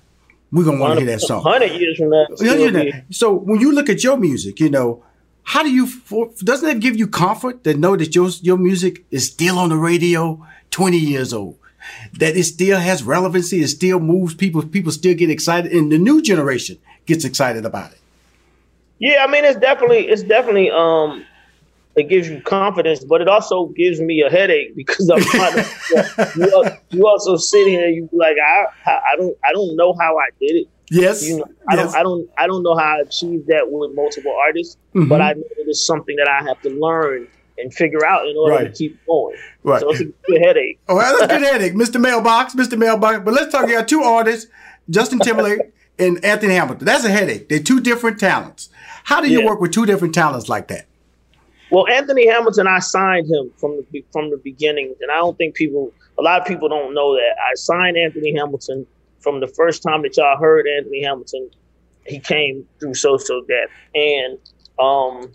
we're 0.51 0.65
gonna 0.65 0.79
want 0.81 0.99
to 0.99 1.05
hear 1.05 1.15
that 1.15 1.21
song. 1.21 1.43
Hundred 1.43 1.71
years 1.79 1.97
from 1.97 2.09
now, 2.09 2.23
You 2.23 2.27
know, 2.29 2.35
still 2.35 2.59
you 2.59 2.71
know, 2.71 2.83
be- 2.83 2.93
So 3.11 3.33
when 3.33 3.61
you 3.61 3.71
look 3.71 3.89
at 3.89 4.03
your 4.03 4.17
music, 4.17 4.59
you 4.59 4.69
know, 4.69 5.03
how 5.43 5.63
do 5.63 5.71
you 5.71 5.87
for, 5.87 6.31
doesn't 6.39 6.67
that 6.67 6.79
give 6.79 6.97
you 6.97 7.07
comfort 7.07 7.63
to 7.63 7.73
know 7.75 7.95
that 7.95 8.15
your 8.15 8.29
your 8.41 8.57
music 8.57 9.03
is 9.11 9.27
still 9.27 9.57
on 9.57 9.69
the 9.69 9.77
radio, 9.77 10.45
twenty 10.71 10.97
years 10.97 11.33
old, 11.33 11.57
that 12.13 12.35
it 12.37 12.43
still 12.43 12.79
has 12.79 13.03
relevancy, 13.03 13.61
it 13.61 13.67
still 13.67 13.99
moves 13.99 14.33
people, 14.33 14.65
people 14.65 14.91
still 14.91 15.15
get 15.15 15.29
excited, 15.29 15.71
and 15.71 15.91
the 15.91 15.97
new 15.97 16.21
generation 16.21 16.77
gets 17.05 17.25
excited 17.25 17.65
about 17.65 17.91
it. 17.91 17.99
Yeah, 18.99 19.25
I 19.25 19.31
mean 19.31 19.45
it's 19.45 19.59
definitely 19.59 20.07
it's 20.07 20.23
definitely 20.23 20.71
um 20.71 21.25
it 21.95 22.07
gives 22.07 22.29
you 22.29 22.41
confidence, 22.41 23.03
but 23.03 23.21
it 23.21 23.27
also 23.27 23.67
gives 23.67 23.99
me 23.99 24.21
a 24.21 24.29
headache 24.29 24.75
because 24.75 25.09
I'm 25.09 25.19
to. 25.21 26.31
you, 26.35 26.97
you, 26.97 27.07
also 27.07 27.35
sit 27.35 27.67
here, 27.67 27.85
and 27.85 27.95
you 27.95 28.09
like, 28.13 28.37
I, 28.37 28.65
I 28.85 29.15
don't, 29.17 29.35
I 29.43 29.51
don't 29.51 29.75
know 29.75 29.93
how 29.99 30.17
I 30.17 30.29
did 30.39 30.55
it. 30.55 30.67
Yes, 30.91 31.27
you 31.27 31.37
know, 31.37 31.45
I 31.69 31.75
yes. 31.75 31.91
don't, 31.91 31.99
I 31.99 32.03
don't, 32.03 32.29
I 32.39 32.47
don't 32.47 32.63
know 32.63 32.75
how 32.75 32.97
I 32.97 33.01
achieved 33.01 33.47
that 33.47 33.69
with 33.69 33.93
multiple 33.93 34.35
artists, 34.45 34.77
mm-hmm. 34.95 35.07
but 35.07 35.21
I 35.21 35.33
know 35.33 35.43
it 35.57 35.67
is 35.67 35.85
something 35.85 36.15
that 36.15 36.27
I 36.27 36.43
have 36.43 36.61
to 36.63 36.69
learn 36.69 37.27
and 37.59 37.73
figure 37.73 38.05
out 38.05 38.27
in 38.27 38.35
order 38.37 38.55
right. 38.55 38.63
to 38.63 38.71
keep 38.71 39.05
going. 39.05 39.35
Right. 39.63 39.81
So 39.81 39.91
it's 39.91 40.01
a 40.01 40.05
good 40.05 40.41
headache. 40.41 40.79
Oh, 40.87 40.97
that's 40.97 41.21
a 41.21 41.27
good 41.27 41.45
headache, 41.45 41.73
Mr. 41.73 41.99
Mailbox, 41.99 42.55
Mr. 42.55 42.77
Mailbox. 42.77 43.21
But 43.23 43.33
let's 43.33 43.51
talk 43.51 43.69
about 43.69 43.87
two 43.87 44.01
artists, 44.01 44.49
Justin 44.89 45.19
Timberlake 45.19 45.59
and 45.99 46.23
Anthony 46.23 46.55
Hamilton. 46.55 46.85
That's 46.85 47.05
a 47.05 47.09
headache. 47.11 47.49
They're 47.49 47.59
two 47.59 47.81
different 47.81 48.19
talents. 48.19 48.69
How 49.03 49.21
do 49.21 49.29
you 49.29 49.41
yeah. 49.41 49.47
work 49.47 49.61
with 49.61 49.71
two 49.71 49.85
different 49.85 50.13
talents 50.13 50.49
like 50.49 50.69
that? 50.69 50.85
Well, 51.71 51.87
Anthony 51.87 52.27
Hamilton, 52.27 52.65
I 52.67 52.79
signed 52.79 53.29
him 53.29 53.51
from 53.57 53.85
the 53.91 54.03
from 54.11 54.31
the 54.31 54.37
beginning, 54.37 54.95
and 55.01 55.11
I 55.11 55.17
don't 55.17 55.37
think 55.37 55.53
people, 55.53 55.91
a 56.17 56.21
lot 56.21 56.41
of 56.41 56.47
people 56.47 56.67
don't 56.67 56.95
know 56.95 57.13
that 57.13 57.35
I 57.39 57.53
signed 57.55 57.95
Anthony 57.95 58.35
Hamilton 58.35 58.87
from 59.19 59.39
the 59.39 59.47
first 59.47 59.83
time 59.83 60.01
that 60.03 60.17
y'all 60.17 60.37
heard 60.37 60.67
Anthony 60.67 61.03
Hamilton. 61.03 61.49
He 62.05 62.19
came 62.19 62.67
through 62.79 62.95
So 62.95 63.17
So 63.17 63.43
Def, 63.47 63.69
and 63.93 64.37
um, 64.79 65.31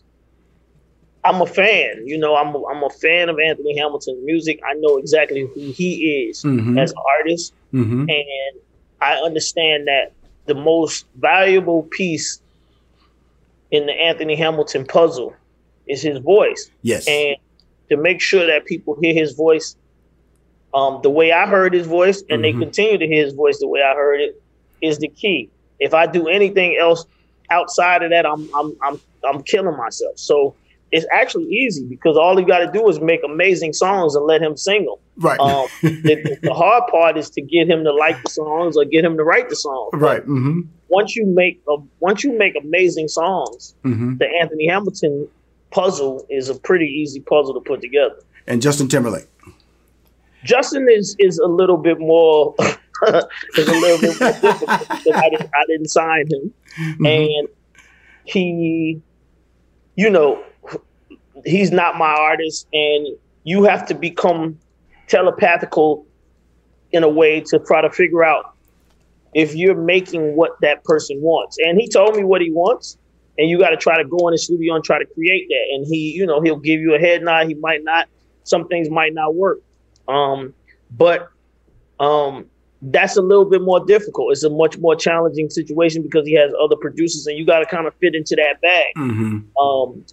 I'm 1.25 1.41
a 1.41 1.47
fan. 1.47 2.07
You 2.07 2.19
know, 2.19 2.37
I'm 2.37 2.55
a, 2.55 2.67
I'm 2.67 2.83
a 2.83 2.91
fan 2.91 3.29
of 3.29 3.39
Anthony 3.39 3.79
Hamilton's 3.79 4.25
music. 4.25 4.61
I 4.67 4.75
know 4.75 4.97
exactly 4.99 5.49
who 5.55 5.73
he 5.73 6.29
is 6.29 6.43
mm-hmm. 6.43 6.79
as 6.79 6.91
an 6.91 6.99
artist, 7.19 7.55
mm-hmm. 7.73 8.09
and 8.09 8.61
I 9.01 9.15
understand 9.17 9.87
that 9.87 10.13
the 10.47 10.55
most 10.55 11.07
valuable 11.17 11.85
piece 11.85 12.41
in 13.71 13.87
the 13.87 13.93
Anthony 13.93 14.37
Hamilton 14.37 14.87
puzzle 14.87 15.35
is 15.87 16.03
his 16.03 16.19
voice. 16.19 16.71
Yes. 16.83 17.07
And 17.09 17.37
to 17.89 17.97
make 17.97 18.21
sure 18.21 18.47
that 18.47 18.65
people 18.65 18.97
hear 19.01 19.15
his 19.15 19.33
voice 19.35 19.77
um, 20.75 21.01
the 21.03 21.11
way 21.11 21.33
I 21.33 21.47
heard 21.47 21.73
his 21.73 21.87
voice 21.87 22.21
and 22.29 22.43
mm-hmm. 22.43 22.43
they 22.43 22.65
continue 22.65 22.99
to 22.99 23.07
hear 23.07 23.25
his 23.25 23.33
voice 23.33 23.59
the 23.61 23.69
way 23.69 23.81
I 23.81 23.95
heard 23.95 24.21
it 24.21 24.43
is 24.83 24.99
the 24.99 25.09
key. 25.09 25.49
If 25.79 25.95
I 25.95 26.07
do 26.07 26.29
anything 26.29 26.77
else 26.79 27.07
outside 27.51 28.03
of 28.03 28.11
that, 28.11 28.27
I'm 28.27 28.49
I'm 28.55 28.77
I'm 28.83 29.01
I'm 29.25 29.43
killing 29.43 29.77
myself. 29.77 30.19
So 30.19 30.55
it's 30.91 31.07
actually 31.13 31.47
easy 31.47 31.85
because 31.85 32.17
all 32.17 32.39
you 32.39 32.47
got 32.47 32.59
to 32.59 32.71
do 32.71 32.89
is 32.89 33.01
make 33.01 33.21
amazing 33.25 33.73
songs 33.73 34.15
and 34.15 34.25
let 34.27 34.41
him 34.41 34.57
sing 34.57 34.85
them. 34.85 34.95
Right. 35.17 35.41
Um, 35.41 35.67
the, 35.83 36.39
the, 36.43 36.55
hard 36.55 36.85
part 36.89 37.17
is 37.17 37.31
to 37.31 37.43
get 37.43 37.69
him 37.69 37.83
to 37.85 37.93
like 37.93 38.23
the 38.23 38.31
songs 38.31 38.77
or 38.77 38.85
get 38.85 39.05
him 39.05 39.17
to 39.17 39.25
write 39.25 39.49
the 39.49 39.57
songs. 39.57 39.91
Right. 39.95 40.23
Mm-hmm. 40.23 40.61
Once 40.89 41.17
you 41.17 41.27
make 41.27 41.61
a, 41.69 41.77
once 41.99 42.23
you 42.23 42.39
make 42.39 42.55
amazing 42.57 43.09
songs, 43.09 43.75
mm-hmm. 43.85 44.19
the 44.19 44.27
Anthony 44.41 44.69
Hamilton 44.69 45.29
puzzle 45.73 46.25
is 46.31 46.49
a 46.49 46.55
pretty 46.55 46.87
easy 46.87 47.21
puzzle 47.21 47.55
to 47.55 47.61
put 47.61 47.81
together. 47.81 48.21
And 48.47 48.63
Justin 48.63 48.89
Timberlake. 48.89 49.27
Justin 50.45 50.87
is 50.91 51.17
is 51.19 51.39
a 51.39 51.47
little 51.47 51.77
bit 51.79 51.99
more 51.99 52.55
is 52.61 53.69
a 53.69 53.73
little 53.73 53.99
bit 54.01 54.21
more 54.21 54.33
difficult 54.41 54.81
because 54.89 55.15
I 55.15 55.29
didn't 55.31 55.51
I 55.55 55.65
didn't 55.69 55.89
sign 55.89 56.27
him, 56.31 56.53
Mm-hmm. 56.79 57.07
and 57.07 57.49
he, 58.25 59.01
you 59.95 60.11
know, 60.11 60.43
he's 61.45 61.71
not 61.71 61.97
my 61.99 62.09
artist, 62.13 62.67
and 62.73 63.07
you 63.45 63.65
have 63.65 63.87
to 63.87 63.95
become 63.95 64.59
telepathical 65.09 66.07
in 66.93 67.03
a 67.05 67.09
way 67.09 67.41
to 67.41 67.59
try 67.61 67.81
to 67.81 67.91
figure 67.91 68.25
out 68.25 68.55
if 69.35 69.55
you're 69.55 69.75
making 69.77 70.37
what 70.37 70.53
that 70.63 70.83
person 70.85 71.21
wants. 71.21 71.59
And 71.65 71.81
he 71.81 71.89
told 71.89 72.17
me 72.17 72.25
what 72.25 72.41
he 72.41 72.51
wants, 72.51 72.97
and 73.39 73.49
you 73.49 73.59
got 73.59 73.71
to 73.71 73.77
try 73.77 73.97
to 73.97 74.09
go 74.09 74.27
in 74.29 74.33
the 74.33 74.39
studio 74.39 74.75
and 74.75 74.85
try 74.85 74.99
to 74.99 75.07
create 75.15 75.47
that. 75.49 75.67
And 75.75 75.87
he, 75.87 76.13
you 76.13 76.27
know, 76.27 76.41
he'll 76.41 76.57
give 76.59 76.81
you 76.81 76.95
a 76.95 76.99
head 76.99 77.23
nod. 77.23 77.47
He 77.47 77.55
might 77.55 77.85
not. 77.85 78.09
Some 78.45 78.69
things 78.69 78.91
might 78.91 79.15
not 79.15 79.35
work. 79.35 79.59
Um, 80.09 80.55
but 80.91 81.31
um, 82.01 82.47
that's 82.83 83.17
a 83.17 83.23
little 83.23 83.45
bit 83.45 83.63
more 83.63 83.85
difficult. 83.85 84.33
It's 84.33 84.43
a 84.43 84.51
much 84.51 84.79
more 84.79 84.95
challenging 84.95 85.51
situation 85.51 86.03
because 86.03 86.27
he 86.27 86.35
has 86.35 86.53
other 86.61 86.77
producers, 86.77 87.27
and 87.27 87.39
you 87.39 87.47
got 87.47 87.61
to 87.61 87.67
kind 87.67 87.87
of 87.87 87.95
fit 87.97 88.15
into 88.15 88.37
that 88.37 88.61
bag. 88.61 88.95
Mm-hmm. 88.97 89.57
Um, 89.59 90.05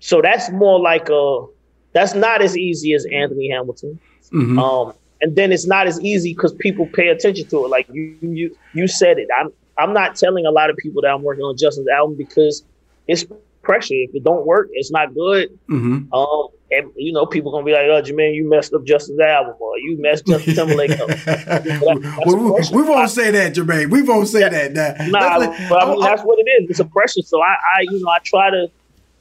so 0.00 0.20
that's 0.22 0.50
more 0.50 0.80
like 0.80 1.08
a. 1.10 1.46
That's 1.92 2.14
not 2.14 2.42
as 2.42 2.56
easy 2.56 2.92
as 2.94 3.06
Anthony 3.12 3.50
Hamilton. 3.50 4.00
Mm-hmm. 4.32 4.58
Um, 4.58 4.94
and 5.20 5.36
then 5.36 5.52
it's 5.52 5.66
not 5.66 5.86
as 5.86 6.00
easy 6.00 6.34
because 6.34 6.52
people 6.54 6.86
pay 6.86 7.08
attention 7.08 7.46
to 7.48 7.64
it. 7.64 7.68
Like 7.68 7.88
you, 7.92 8.16
you, 8.20 8.56
you 8.72 8.88
said 8.88 9.18
it. 9.18 9.28
I'm, 9.38 9.50
I'm 9.78 9.92
not 9.92 10.16
telling 10.16 10.44
a 10.44 10.50
lot 10.50 10.70
of 10.70 10.76
people 10.76 11.02
that 11.02 11.08
I'm 11.08 11.22
working 11.22 11.44
on 11.44 11.56
Justin's 11.56 11.88
album 11.88 12.16
because 12.16 12.64
it's 13.06 13.24
pressure. 13.64 13.94
If 13.94 14.14
it 14.14 14.24
don't 14.24 14.46
work, 14.46 14.68
it's 14.72 14.90
not 14.90 15.14
good. 15.14 15.58
Mm-hmm. 15.68 16.12
Um, 16.12 16.48
and 16.70 16.90
you 16.96 17.12
know, 17.12 17.26
people 17.26 17.52
gonna 17.52 17.64
be 17.64 17.72
like, 17.72 17.84
"Oh, 17.84 18.02
Jermaine, 18.02 18.34
you 18.34 18.48
messed 18.48 18.72
up 18.74 18.84
Justin's 18.84 19.20
album, 19.20 19.54
or 19.60 19.78
you 19.78 20.00
messed 20.00 20.28
up 20.30 20.40
Timberlake 20.42 20.90
up." 21.00 21.08
that, 21.08 22.22
we, 22.26 22.82
we, 22.82 22.88
won't 22.88 23.10
say 23.10 23.30
that, 23.30 23.54
Jermaine. 23.54 23.90
We 23.90 24.02
won't 24.02 24.28
say 24.28 24.48
that. 24.48 24.72
Nah, 25.08 25.18
nah 25.18 25.36
like, 25.36 25.68
but 25.68 25.82
I 25.82 25.90
mean, 25.90 26.00
that's 26.00 26.22
what 26.22 26.38
it 26.38 26.50
is. 26.62 26.70
It's 26.70 26.80
a 26.80 26.84
pressure. 26.84 27.22
So 27.22 27.42
I, 27.42 27.54
I, 27.76 27.80
you 27.82 28.02
know, 28.02 28.10
I 28.10 28.18
try 28.24 28.50
to, 28.50 28.70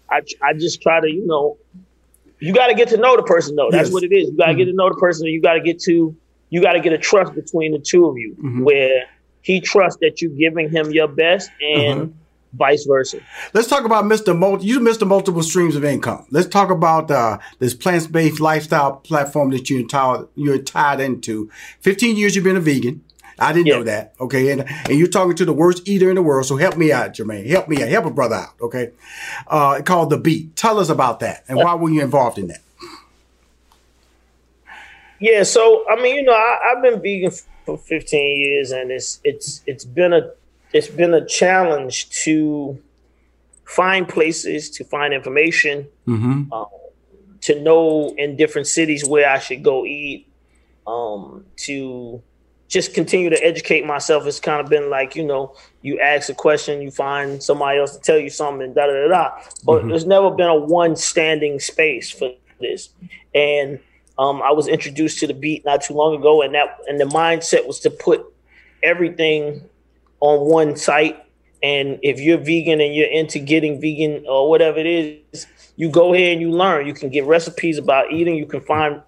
I, 0.09 0.21
I 0.41 0.53
just 0.53 0.81
try 0.81 0.99
to, 0.99 1.09
you 1.09 1.25
know, 1.25 1.57
you 2.39 2.53
got 2.53 2.67
to 2.67 2.73
get 2.73 2.89
to 2.89 2.97
know 2.97 3.15
the 3.15 3.23
person, 3.23 3.55
though. 3.55 3.69
That's 3.71 3.87
yes. 3.87 3.93
what 3.93 4.03
it 4.03 4.11
is. 4.11 4.29
You 4.29 4.37
got 4.37 4.45
to 4.45 4.51
mm-hmm. 4.51 4.59
get 4.59 4.65
to 4.65 4.73
know 4.73 4.89
the 4.89 4.95
person. 4.95 5.27
You 5.27 5.41
got 5.41 5.53
to 5.53 5.61
get 5.61 5.79
to, 5.81 6.15
you 6.49 6.61
got 6.61 6.73
to 6.73 6.79
get 6.79 6.93
a 6.93 6.97
trust 6.97 7.33
between 7.35 7.73
the 7.73 7.79
two 7.79 8.07
of 8.07 8.17
you, 8.17 8.35
mm-hmm. 8.35 8.63
where 8.63 9.05
he 9.41 9.59
trusts 9.59 9.99
that 10.01 10.21
you're 10.21 10.31
giving 10.31 10.69
him 10.69 10.91
your 10.91 11.07
best, 11.07 11.49
and 11.61 12.01
Mm-hmm. 12.01 12.22
Vice 12.53 12.85
versa. 12.85 13.19
Let's 13.53 13.67
talk 13.67 13.83
about 13.83 14.05
Mr. 14.05 14.37
Multi. 14.37 14.65
You 14.67 14.79
Mr. 14.79 15.07
Multiple 15.07 15.41
Streams 15.43 15.75
of 15.75 15.83
Income. 15.83 16.27
Let's 16.29 16.47
talk 16.47 16.69
about 16.69 17.09
uh, 17.09 17.39
this 17.59 17.73
plant-based 17.73 18.39
lifestyle 18.39 18.97
platform 18.97 19.49
that 19.51 19.69
you 19.69 19.79
entitled, 19.79 20.29
you're 20.35 20.59
tied 20.59 20.99
into. 20.99 21.49
15 21.81 22.15
years 22.15 22.35
you've 22.35 22.43
been 22.43 22.55
a 22.57 22.61
vegan. 22.61 23.03
I 23.39 23.51
didn't 23.51 23.65
Yeah. 23.65 23.77
know 23.77 23.83
that. 23.85 24.13
Okay. 24.19 24.51
And, 24.51 24.65
and 24.87 24.99
you're 24.99 25.07
talking 25.07 25.35
to 25.37 25.45
the 25.45 25.53
worst 25.53 25.87
eater 25.87 26.09
in 26.09 26.15
the 26.15 26.21
world. 26.21 26.45
So 26.45 26.55
help 26.57 26.77
me 26.77 26.91
out, 26.91 27.13
Jermaine. 27.15 27.47
Help 27.47 27.67
me 27.67 27.81
out. 27.81 27.89
Help 27.89 28.05
a 28.05 28.11
brother 28.11 28.35
out. 28.35 28.53
Okay. 28.61 28.91
Uh, 29.47 29.81
called 29.83 30.11
The 30.11 30.17
Beet. 30.19 30.55
Tell 30.55 30.77
us 30.79 30.89
about 30.89 31.19
that 31.21 31.43
and 31.47 31.57
why 31.57 31.73
were 31.73 31.89
you 31.89 32.01
involved 32.01 32.37
in 32.37 32.47
that? 32.49 32.59
Yeah, 35.19 35.43
so 35.43 35.85
I 35.89 35.95
mean, 36.01 36.17
you 36.17 36.23
know, 36.23 36.33
I, 36.33 36.59
I've 36.75 36.83
been 36.83 37.01
vegan 37.01 37.31
for 37.65 37.77
15 37.77 38.41
years, 38.41 38.71
and 38.71 38.91
it's 38.91 39.21
it's 39.23 39.61
it's 39.65 39.85
been 39.85 40.11
a 40.11 40.31
it's 40.73 40.87
been 40.87 41.13
a 41.13 41.25
challenge 41.25 42.09
to 42.23 42.79
find 43.65 44.07
places 44.07 44.69
to 44.71 44.83
find 44.83 45.13
information, 45.13 45.87
Mm-hmm. 46.07 46.51
um, 46.51 46.65
to 47.41 47.61
know 47.61 48.13
in 48.17 48.37
different 48.37 48.67
cities 48.67 49.03
where 49.05 49.29
I 49.29 49.37
should 49.39 49.63
go 49.63 49.85
eat, 49.85 50.27
um, 50.87 51.45
to 51.57 52.21
just 52.69 52.93
continue 52.93 53.29
to 53.29 53.43
educate 53.43 53.85
myself. 53.85 54.25
It's 54.25 54.39
kind 54.39 54.61
of 54.61 54.69
been 54.69 54.89
like 54.89 55.15
you 55.15 55.23
know, 55.25 55.55
you 55.81 55.99
ask 55.99 56.29
a 56.29 56.33
question, 56.33 56.81
you 56.81 56.89
find 56.91 57.41
somebody 57.43 57.79
else 57.79 57.95
to 57.95 58.01
tell 58.01 58.17
you 58.17 58.29
something, 58.29 58.73
da 58.73 58.87
da 58.87 58.93
da 58.93 59.07
da. 59.09 59.29
But 59.65 59.83
Mhm. 59.83 59.89
there's 59.89 60.05
never 60.05 60.31
been 60.31 60.47
a 60.47 60.55
one 60.55 60.95
standing 60.95 61.59
space 61.59 62.09
for 62.09 62.31
this, 62.59 62.89
and 63.35 63.79
um, 64.17 64.41
I 64.41 64.51
was 64.51 64.67
introduced 64.67 65.19
to 65.19 65.27
the 65.27 65.33
Beet 65.33 65.65
not 65.65 65.81
too 65.81 65.93
long 65.95 66.15
ago, 66.15 66.41
and 66.43 66.53
that 66.55 66.77
and 66.87 66.99
the 66.99 67.05
mindset 67.05 67.67
was 67.67 67.79
to 67.81 67.89
put 67.89 68.25
everything 68.81 69.61
on 70.23 70.49
one 70.49 70.75
site. 70.77 71.21
And 71.61 71.99
if 72.01 72.19
you're 72.19 72.37
vegan 72.37 72.79
and 72.79 72.95
you're 72.95 73.11
into 73.11 73.39
getting 73.39 73.79
vegan 73.79 74.25
or 74.27 74.49
whatever 74.49 74.79
it 74.79 74.85
is, 74.85 75.45
you 75.75 75.89
go 75.89 76.13
here 76.13 76.31
and 76.31 76.39
you 76.41 76.49
learn. 76.49 76.87
You 76.87 76.93
can 76.93 77.09
get 77.09 77.25
recipes 77.25 77.77
about 77.77 78.11
eating. 78.11 78.35
You 78.35 78.45
can 78.45 78.61
find 78.61 79.01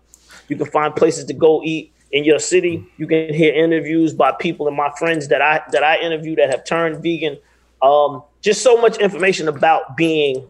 you 0.49 0.55
can 0.57 0.67
find 0.67 0.95
places 0.95 1.25
to 1.25 1.33
go 1.33 1.63
eat 1.63 1.91
in 2.11 2.23
your 2.23 2.39
city. 2.39 2.85
You 2.97 3.07
can 3.07 3.33
hear 3.33 3.53
interviews 3.53 4.13
by 4.13 4.33
people 4.33 4.67
and 4.67 4.75
my 4.75 4.91
friends 4.99 5.29
that 5.29 5.41
I 5.41 5.63
that 5.71 5.83
I 5.83 5.97
interview 5.99 6.35
that 6.35 6.49
have 6.49 6.65
turned 6.65 7.01
vegan. 7.01 7.37
Um, 7.81 8.23
just 8.41 8.61
so 8.61 8.79
much 8.81 8.97
information 8.97 9.47
about 9.47 9.95
being 9.95 10.45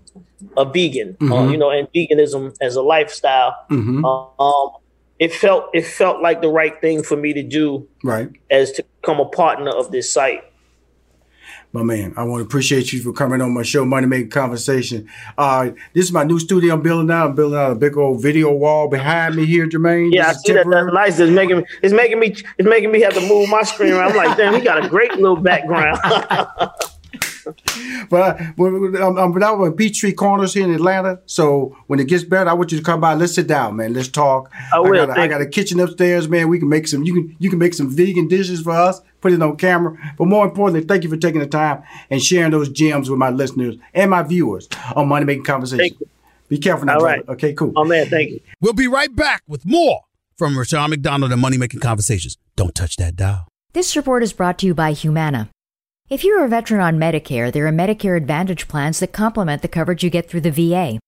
a 0.57 0.65
vegan, 0.65 1.17
uh, 1.21 1.25
Mhm. 1.25 1.51
you 1.51 1.57
know, 1.57 1.69
and 1.69 1.87
veganism 1.93 2.55
as 2.61 2.75
a 2.75 2.81
lifestyle. 2.81 3.55
Mm-hmm. 3.69 4.05
Um, 4.05 4.69
it 5.19 5.33
felt 5.33 5.69
it 5.73 5.85
felt 5.85 6.21
like 6.21 6.41
the 6.41 6.49
right 6.49 6.79
thing 6.81 7.03
for 7.03 7.15
me 7.17 7.33
to 7.33 7.43
do 7.43 7.87
right. 8.03 8.29
as 8.49 8.71
to 8.73 8.83
become 9.01 9.19
a 9.19 9.25
partner 9.25 9.71
of 9.71 9.91
this 9.91 10.11
site. 10.11 10.43
My 11.75 11.83
man, 11.83 12.13
I 12.15 12.23
want 12.23 12.39
to 12.39 12.45
appreciate 12.45 12.93
you 12.93 13.01
for 13.01 13.11
coming 13.11 13.41
on 13.41 13.53
my 13.53 13.61
show, 13.63 13.83
Money 13.83 14.07
Making 14.07 14.29
Conversation. 14.29 15.09
Uh, 15.37 15.71
this 15.91 16.05
is 16.05 16.13
my 16.13 16.23
new 16.23 16.39
studio 16.39 16.73
I'm 16.73 16.81
building 16.81 17.11
out. 17.11 17.31
I'm 17.31 17.35
building 17.35 17.59
out 17.59 17.71
a 17.71 17.75
big 17.75 17.97
old 17.97 18.21
video 18.21 18.53
wall 18.53 18.87
behind 18.87 19.35
me 19.35 19.45
here, 19.45 19.67
Jermaine. 19.67 20.13
Yeah, 20.13 20.27
I 20.27 20.29
This 20.29 20.37
is 20.37 20.43
see 20.43 20.53
that. 20.53 20.67
That's 20.69 20.93
nice. 20.93 21.19
It's 21.19 21.29
making 21.33 21.57
me. 21.57 21.65
It's 21.83 21.93
making 21.93 22.19
me. 22.21 22.27
It's 22.57 22.65
making 22.65 22.93
me 22.93 23.01
have 23.01 23.13
to 23.15 23.27
move 23.27 23.49
my 23.49 23.63
screen 23.63 23.91
around. 23.91 24.11
I'm 24.11 24.15
like, 24.15 24.37
damn, 24.37 24.53
he 24.53 24.61
got 24.61 24.85
a 24.85 24.87
great 24.87 25.15
little 25.15 25.35
background. 25.35 25.99
but 28.09 28.21
I, 28.21 28.53
am 28.57 29.17
um, 29.17 29.33
when 29.33 29.43
I 29.43 29.51
was 29.51 29.69
in 29.69 29.75
Peachtree 29.75 30.13
Corners 30.13 30.53
here 30.53 30.65
in 30.65 30.73
Atlanta, 30.73 31.19
so 31.25 31.75
when 31.87 31.99
it 31.99 32.07
gets 32.07 32.23
better, 32.23 32.49
I 32.49 32.53
want 32.53 32.71
you 32.71 32.77
to 32.77 32.83
come 32.83 33.01
by. 33.01 33.13
Let's 33.13 33.35
sit 33.35 33.47
down, 33.47 33.75
man. 33.75 33.93
Let's 33.93 34.07
talk. 34.07 34.51
I 34.73 34.79
will. 34.79 34.93
I 34.93 35.05
got, 35.05 35.17
a, 35.17 35.21
I 35.21 35.27
got 35.27 35.41
a 35.41 35.45
kitchen 35.45 35.79
upstairs, 35.79 36.27
man. 36.27 36.49
We 36.49 36.59
can 36.59 36.69
make 36.69 36.87
some. 36.87 37.03
You 37.03 37.13
can 37.13 37.35
you 37.39 37.49
can 37.49 37.59
make 37.59 37.73
some 37.73 37.89
vegan 37.89 38.27
dishes 38.27 38.61
for 38.61 38.71
us. 38.71 39.01
Put 39.21 39.33
it 39.33 39.41
on 39.41 39.57
camera. 39.57 39.97
But 40.17 40.25
more 40.25 40.45
importantly, 40.45 40.87
thank 40.87 41.03
you 41.03 41.09
for 41.09 41.17
taking 41.17 41.39
the 41.39 41.47
time 41.47 41.83
and 42.09 42.21
sharing 42.21 42.51
those 42.51 42.69
gems 42.69 43.09
with 43.09 43.17
my 43.17 43.29
listeners 43.29 43.75
and 43.93 44.11
my 44.11 44.23
viewers 44.23 44.69
on 44.95 45.07
Money 45.07 45.25
Making 45.25 45.45
Conversation. 45.45 45.97
Be 46.47 46.59
careful 46.59 46.85
now, 46.85 46.95
All 46.95 46.99
brother. 46.99 47.17
right. 47.17 47.29
Okay, 47.29 47.53
cool. 47.53 47.73
Oh 47.75 47.85
man, 47.85 48.07
thank 48.07 48.29
you. 48.29 48.39
We'll 48.61 48.73
be 48.73 48.87
right 48.87 49.13
back 49.15 49.41
with 49.47 49.65
more 49.65 50.01
from 50.37 50.57
Rushion 50.57 50.89
McDonald 50.89 51.31
and 51.31 51.41
Money 51.41 51.57
Making 51.57 51.79
Conversations. 51.79 52.37
Don't 52.55 52.75
touch 52.75 52.97
that 52.97 53.15
dial. 53.15 53.47
This 53.73 53.95
report 53.95 54.23
is 54.23 54.31
brought 54.31 54.59
to 54.59 54.65
you 54.65 54.73
by 54.73 54.93
Humana. 54.93 55.49
If 56.07 56.23
you're 56.23 56.45
a 56.45 56.47
veteran 56.47 56.81
on 56.81 56.99
Medicare, 56.99 57.51
there 57.51 57.65
are 57.65 57.71
Medicare 57.71 58.15
Advantage 58.15 58.67
plans 58.67 58.99
that 58.99 59.11
complement 59.11 59.63
the 59.63 59.67
coverage 59.67 60.03
you 60.03 60.11
get 60.11 60.29
through 60.29 60.41
the 60.41 60.51
VA. 60.51 60.99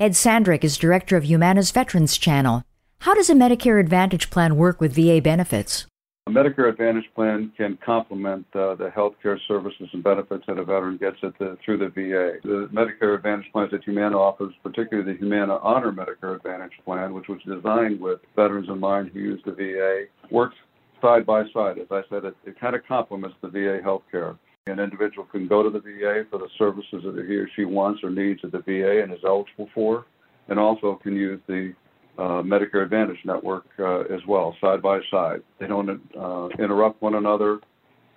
Ed 0.00 0.12
Sandrick 0.12 0.64
is 0.64 0.78
director 0.78 1.18
of 1.18 1.24
Humana's 1.26 1.70
Veterans 1.70 2.16
Channel. 2.16 2.62
How 3.00 3.12
does 3.12 3.28
a 3.28 3.34
Medicare 3.34 3.78
Advantage 3.78 4.30
plan 4.30 4.56
work 4.56 4.80
with 4.80 4.94
VA 4.94 5.20
benefits? 5.20 5.84
A 6.28 6.30
Medicare 6.30 6.70
Advantage 6.70 7.04
plan 7.14 7.52
can 7.58 7.76
complement 7.84 8.46
uh, 8.54 8.74
the 8.74 8.88
health 8.88 9.16
care 9.22 9.38
services 9.46 9.90
and 9.92 10.02
benefits 10.02 10.44
that 10.46 10.56
a 10.56 10.64
veteran 10.64 10.96
gets 10.96 11.20
the, 11.20 11.58
through 11.62 11.76
the 11.76 11.88
VA. 11.88 12.38
The 12.42 12.70
Medicare 12.72 13.16
Advantage 13.16 13.52
plans 13.52 13.70
that 13.72 13.84
Humana 13.84 14.16
offers, 14.16 14.54
particularly 14.62 15.12
the 15.12 15.18
Humana 15.18 15.58
Honor 15.62 15.92
Medicare 15.92 16.36
Advantage 16.36 16.72
plan, 16.86 17.12
which 17.12 17.28
was 17.28 17.40
designed 17.42 18.00
with 18.00 18.20
veterans 18.34 18.70
in 18.70 18.80
mind 18.80 19.10
who 19.12 19.20
use 19.20 19.42
the 19.44 19.52
VA, 19.52 20.04
works 20.30 20.56
side 21.00 21.26
by 21.26 21.44
side. 21.52 21.78
As 21.78 21.86
I 21.90 22.02
said, 22.10 22.24
it, 22.24 22.36
it 22.44 22.60
kind 22.60 22.74
of 22.74 22.86
complements 22.86 23.36
the 23.42 23.48
VA 23.48 23.80
health 23.82 24.02
care. 24.10 24.36
An 24.66 24.80
individual 24.80 25.24
can 25.24 25.48
go 25.48 25.62
to 25.62 25.70
the 25.70 25.80
VA 25.80 26.24
for 26.30 26.38
the 26.38 26.48
services 26.58 27.02
that 27.02 27.24
he 27.26 27.36
or 27.36 27.48
she 27.56 27.64
wants 27.64 28.00
or 28.02 28.10
needs 28.10 28.40
at 28.44 28.52
the 28.52 28.58
VA 28.58 29.02
and 29.02 29.12
is 29.12 29.20
eligible 29.24 29.68
for, 29.74 30.04
and 30.48 30.58
also 30.58 30.98
can 31.02 31.16
use 31.16 31.40
the 31.46 31.74
uh, 32.18 32.42
Medicare 32.42 32.82
Advantage 32.82 33.18
network 33.24 33.64
uh, 33.78 34.00
as 34.00 34.20
well, 34.26 34.54
side 34.60 34.82
by 34.82 34.98
side. 35.10 35.40
They 35.58 35.68
don't 35.68 35.88
uh, 36.18 36.48
interrupt 36.58 37.00
one 37.00 37.14
another. 37.14 37.60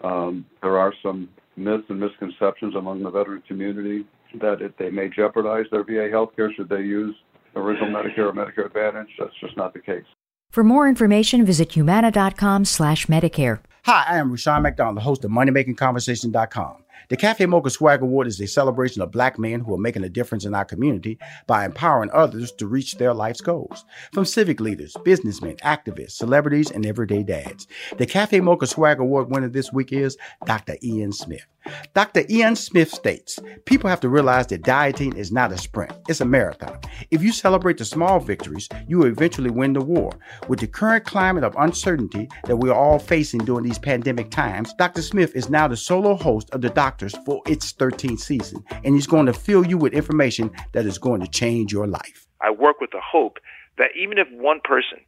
Um, 0.04 0.46
there 0.62 0.78
are 0.78 0.94
some 1.04 1.30
myths 1.56 1.84
and 1.90 2.00
misconceptions 2.00 2.76
among 2.76 3.04
the 3.04 3.12
veteran 3.12 3.44
community 3.48 4.06
that 4.42 4.62
it, 4.62 4.74
they 4.80 4.90
may 4.90 5.10
jeopardize 5.10 5.66
their 5.72 5.84
VA 5.84 6.10
health 6.12 6.32
care 6.36 6.52
should 6.54 6.70
they 6.70 6.82
use 6.82 7.16
original 7.56 7.90
Medicare 7.90 8.30
or 8.30 8.34
Medicare 8.34 8.66
Advantage. 8.66 9.10
That's 9.20 9.34
just 9.40 9.56
not 9.58 9.74
the 9.74 9.80
case. 9.80 10.06
For 10.52 10.66
more 10.66 10.90
information, 10.90 11.46
visit 11.46 11.72
humana.com 11.72 12.66
slash 12.66 13.06
Medicare. 13.06 13.60
Hi, 13.86 14.04
I 14.10 14.18
am 14.18 14.32
Rushion 14.32 14.62
McDonald, 14.62 14.98
the 14.98 15.02
host 15.02 15.24
of 15.24 15.32
MoneyMakingConversation.com. 15.32 16.81
The 17.12 17.18
Cafe 17.18 17.46
Mocha 17.46 17.70
Swag 17.70 18.02
Award 18.02 18.28
is 18.28 18.40
a 18.40 18.48
celebration 18.48 19.02
of 19.02 19.12
black 19.12 19.38
men 19.38 19.60
who 19.60 19.74
are 19.74 19.78
making 19.78 20.06
a 20.06 20.10
difference 20.10 20.46
in 20.46 20.56
our 20.56 20.64
community 20.64 21.20
by 21.46 21.66
empowering 21.66 22.10
others 22.14 22.54
to 22.54 22.68
reach 22.68 22.96
their 22.96 23.14
life's 23.14 23.42
goals. 23.42 23.84
From 24.14 24.24
civic 24.24 24.62
leaders, 24.62 24.96
businessmen, 25.04 25.58
activists, 25.58 26.12
celebrities, 26.12 26.72
and 26.72 26.86
everyday 26.86 27.24
dads. 27.24 27.68
The 27.98 28.06
Cafe 28.06 28.40
Mocha 28.40 28.66
Swag 28.66 29.02
Award 29.02 29.30
winner 29.30 29.50
this 29.50 29.74
week 29.74 29.92
is 29.92 30.16
Dr. 30.46 30.78
Ian 30.82 31.12
Smith. 31.12 31.46
Dr. 31.94 32.24
Ian 32.30 32.56
Smith 32.56 32.90
states 32.90 33.38
people 33.66 33.90
have 33.90 34.00
to 34.00 34.10
realize 34.10 34.48
that 34.48 34.64
dieting 34.64 35.16
is 35.16 35.32
not 35.32 35.52
a 35.52 35.58
sprint, 35.58 35.92
it's 36.10 36.22
a 36.22 36.26
marathon. 36.26 36.80
If 37.12 37.22
you 37.22 37.32
celebrate 37.32 37.78
the 37.78 37.86
small 37.86 38.20
victories, 38.20 38.68
you 38.88 38.98
will 38.98 39.08
eventually 39.08 39.52
win 39.52 39.74
the 39.74 39.82
war. 39.82 40.12
With 40.48 40.60
the 40.60 40.68
current 40.68 41.06
climate 41.06 41.44
of 41.44 41.56
uncertainty 41.60 42.30
that 42.46 42.58
we 42.58 42.70
are 42.70 42.76
all 42.76 42.98
facing 42.98 43.46
during 43.46 43.64
these 43.64 43.78
pandemic 43.78 44.32
times, 44.32 44.74
Dr. 44.74 45.02
Smith 45.02 45.36
is 45.36 45.50
now 45.50 45.68
the 45.68 45.78
solo 45.78 46.16
host 46.16 46.50
of 46.52 46.62
The 46.62 46.70
For 47.10 47.42
its 47.48 47.74
13th 47.74 48.20
season, 48.20 48.64
and 48.84 48.96
he's 48.96 49.08
going 49.08 49.26
to 49.26 49.34
fill 49.34 49.66
you 49.66 49.78
with 49.78 49.94
information 49.94 50.52
that 50.74 50.86
is 50.86 50.98
going 50.98 51.22
to 51.22 51.28
change 51.28 51.74
your 51.74 51.88
life. 51.88 52.28
I 52.42 52.52
work 52.52 52.80
with 52.80 52.92
the 52.92 53.02
hope 53.02 53.40
that 53.78 53.90
even 53.96 54.18
if 54.18 54.28
one 54.32 54.62
person 54.64 55.00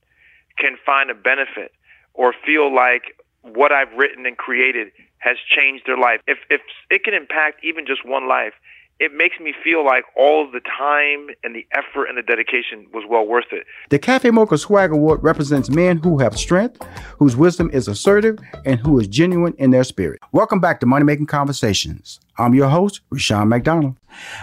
can 0.57 0.77
find 0.85 1.09
a 1.09 1.13
benefit 1.13 1.71
or 2.13 2.33
feel 2.45 2.73
like 2.73 3.15
what 3.41 3.71
I've 3.71 3.91
written 3.97 4.25
and 4.25 4.37
created 4.37 4.91
has 5.17 5.37
changed 5.47 5.83
their 5.85 5.97
life, 5.97 6.21
if, 6.27 6.39
if 6.49 6.61
it 6.89 7.03
can 7.03 7.13
impact 7.13 7.63
even 7.63 7.85
just 7.85 8.05
one 8.05 8.27
life, 8.27 8.53
it 8.99 9.11
makes 9.13 9.39
me 9.39 9.53
feel 9.63 9.83
like 9.83 10.03
all 10.15 10.45
of 10.45 10.51
the 10.51 10.61
time 10.61 11.27
and 11.43 11.55
the 11.55 11.65
effort 11.71 12.05
and 12.05 12.17
the 12.17 12.21
dedication 12.21 12.87
was 12.93 13.03
well 13.09 13.25
worth 13.25 13.51
it. 13.51 13.65
The 13.89 13.99
Cafe 13.99 14.29
Mocha 14.29 14.57
Swag 14.57 14.91
Award 14.91 15.23
represents 15.23 15.69
men 15.69 15.97
who 15.97 16.19
have 16.19 16.37
strength, 16.37 16.81
whose 17.17 17.35
wisdom 17.35 17.69
is 17.73 17.87
assertive, 17.87 18.39
and 18.65 18.79
who 18.79 18.99
is 18.99 19.07
genuine 19.07 19.53
in 19.57 19.71
their 19.71 19.83
spirit. 19.83 20.19
Welcome 20.31 20.59
back 20.59 20.79
to 20.79 20.85
Money 20.85 21.05
Making 21.05 21.25
Conversations. 21.25 22.19
I'm 22.37 22.53
your 22.53 22.69
host, 22.69 23.01
Rushion 23.09 23.49
McDonald. 23.49 23.97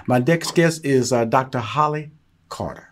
My 0.07 0.19
next 0.19 0.55
guest 0.55 0.85
is 0.85 1.13
uh, 1.13 1.25
Dr. 1.25 1.61
Holly 1.61 2.11
Carter. 2.49 2.91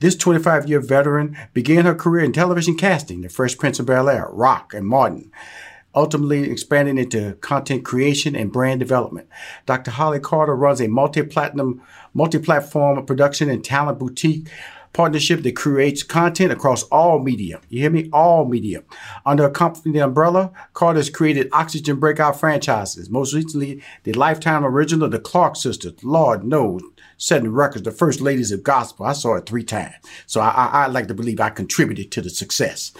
This 0.00 0.16
25 0.16 0.68
year 0.68 0.80
veteran 0.80 1.36
began 1.52 1.84
her 1.84 1.94
career 1.94 2.24
in 2.24 2.32
television 2.32 2.76
casting, 2.76 3.22
The 3.22 3.28
Fresh 3.28 3.58
Prince 3.58 3.78
of 3.78 3.86
Bel 3.86 4.08
Air, 4.08 4.28
Roc, 4.30 4.74
and 4.74 4.86
Martin 4.86 5.30
ultimately 5.94 6.50
expanding 6.50 6.98
into 6.98 7.34
content 7.40 7.84
creation 7.84 8.36
and 8.36 8.52
brand 8.52 8.80
development. 8.80 9.28
Dr. 9.66 9.90
Holly 9.90 10.20
Carter 10.20 10.54
runs 10.54 10.80
a 10.80 10.88
multi-platinum, 10.88 11.82
multi-platform 12.14 13.04
production 13.06 13.50
and 13.50 13.64
talent 13.64 13.98
boutique 13.98 14.48
partnership 14.92 15.42
that 15.42 15.54
creates 15.54 16.02
content 16.02 16.52
across 16.52 16.82
all 16.84 17.20
media. 17.20 17.60
You 17.68 17.82
hear 17.82 17.90
me? 17.90 18.10
All 18.12 18.44
media. 18.44 18.82
Under 19.24 19.44
a 19.44 19.50
company 19.50 19.98
umbrella, 19.98 20.50
Carter's 20.74 21.10
created 21.10 21.48
Oxygen 21.52 22.00
Breakout 22.00 22.38
franchises. 22.38 23.08
Most 23.08 23.32
recently, 23.32 23.82
the 24.02 24.12
Lifetime 24.12 24.64
original, 24.64 25.08
The 25.08 25.20
Clark 25.20 25.56
Sisters. 25.56 26.02
Lord 26.02 26.44
knows, 26.44 26.82
setting 27.18 27.52
records, 27.52 27.84
the 27.84 27.92
first 27.92 28.20
ladies 28.20 28.50
of 28.50 28.64
gospel. 28.64 29.06
I 29.06 29.12
saw 29.12 29.36
it 29.36 29.46
three 29.46 29.64
times. 29.64 29.94
So 30.26 30.40
I, 30.40 30.48
I, 30.48 30.66
I 30.66 30.86
like 30.88 31.06
to 31.08 31.14
believe 31.14 31.40
I 31.40 31.50
contributed 31.50 32.10
to 32.12 32.22
the 32.22 32.30
success 32.30 32.92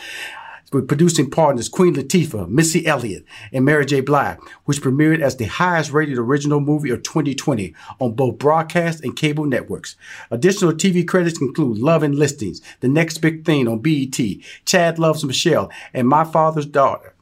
with 0.73 0.89
producing 0.89 1.31
partners 1.31 1.69
Queen 1.69 1.95
Latifah, 1.95 2.49
Missy 2.49 2.87
Elliott, 2.87 3.25
and 3.53 3.65
Mary 3.65 3.85
J. 3.85 4.01
Blige, 4.01 4.39
which 4.65 4.81
premiered 4.81 5.21
as 5.21 5.37
the 5.37 5.47
highest 5.47 5.93
rated 5.93 6.19
original 6.19 6.61
movie 6.61 6.91
of 6.91 7.03
2020 7.03 7.75
on 7.99 8.13
both 8.13 8.39
broadcast 8.39 9.03
and 9.03 9.17
cable 9.17 9.45
networks. 9.45 9.97
Additional 10.31 10.73
TV 10.73 11.07
credits 11.07 11.41
include 11.41 11.79
Love 11.79 12.03
and 12.03 12.15
Listings, 12.15 12.61
The 12.81 12.89
Next 12.89 13.19
Big 13.19 13.45
Thing 13.45 13.67
on 13.67 13.81
BET, 13.81 14.19
Chad 14.65 14.99
Loves 14.99 15.25
Michelle, 15.25 15.71
and 15.93 16.09
My 16.09 16.25
Father's 16.25 16.67
Daughter 16.67 17.15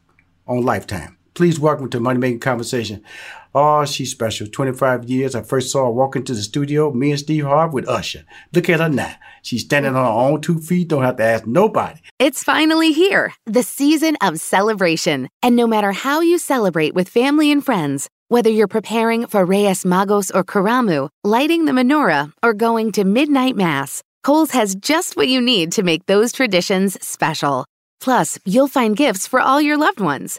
on 0.46 0.64
Lifetime. 0.64 1.16
Please 1.34 1.60
welcome 1.60 1.88
to 1.90 2.00
Money 2.00 2.18
Making 2.18 2.40
Conversation. 2.40 3.00
Oh, 3.54 3.84
she's 3.84 4.10
special. 4.10 4.46
25 4.46 5.08
years. 5.08 5.34
I 5.34 5.42
first 5.42 5.70
saw 5.70 5.84
her 5.84 5.90
walk 5.90 6.16
into 6.16 6.34
the 6.34 6.42
studio, 6.42 6.92
me 6.92 7.10
and 7.10 7.18
Steve 7.18 7.44
Harvey 7.44 7.74
with 7.74 7.88
Usher. 7.88 8.24
Look 8.52 8.68
at 8.68 8.80
her 8.80 8.88
now. 8.88 9.14
She's 9.42 9.62
standing 9.62 9.94
on 9.96 10.04
her 10.04 10.10
own 10.10 10.40
two 10.40 10.60
feet, 10.60 10.88
don't 10.88 11.02
have 11.02 11.16
to 11.16 11.24
ask 11.24 11.46
nobody. 11.46 12.00
It's 12.18 12.44
finally 12.44 12.92
here, 12.92 13.32
the 13.46 13.62
season 13.62 14.16
of 14.20 14.40
celebration. 14.40 15.28
And 15.42 15.56
no 15.56 15.66
matter 15.66 15.92
how 15.92 16.20
you 16.20 16.38
celebrate 16.38 16.94
with 16.94 17.08
family 17.08 17.50
and 17.50 17.64
friends, 17.64 18.08
whether 18.28 18.50
you're 18.50 18.68
preparing 18.68 19.26
for 19.26 19.44
Reyes 19.44 19.84
Magos 19.84 20.30
or 20.34 20.44
Karamu, 20.44 21.08
lighting 21.24 21.64
the 21.64 21.72
menorah, 21.72 22.32
or 22.42 22.52
going 22.52 22.92
to 22.92 23.04
midnight 23.04 23.56
mass, 23.56 24.02
Kohl's 24.22 24.50
has 24.50 24.74
just 24.74 25.16
what 25.16 25.28
you 25.28 25.40
need 25.40 25.72
to 25.72 25.82
make 25.82 26.04
those 26.06 26.32
traditions 26.32 27.02
special. 27.02 27.64
Plus, 28.00 28.38
you'll 28.44 28.68
find 28.68 28.96
gifts 28.96 29.26
for 29.26 29.40
all 29.40 29.60
your 29.60 29.78
loved 29.78 30.00
ones. 30.00 30.38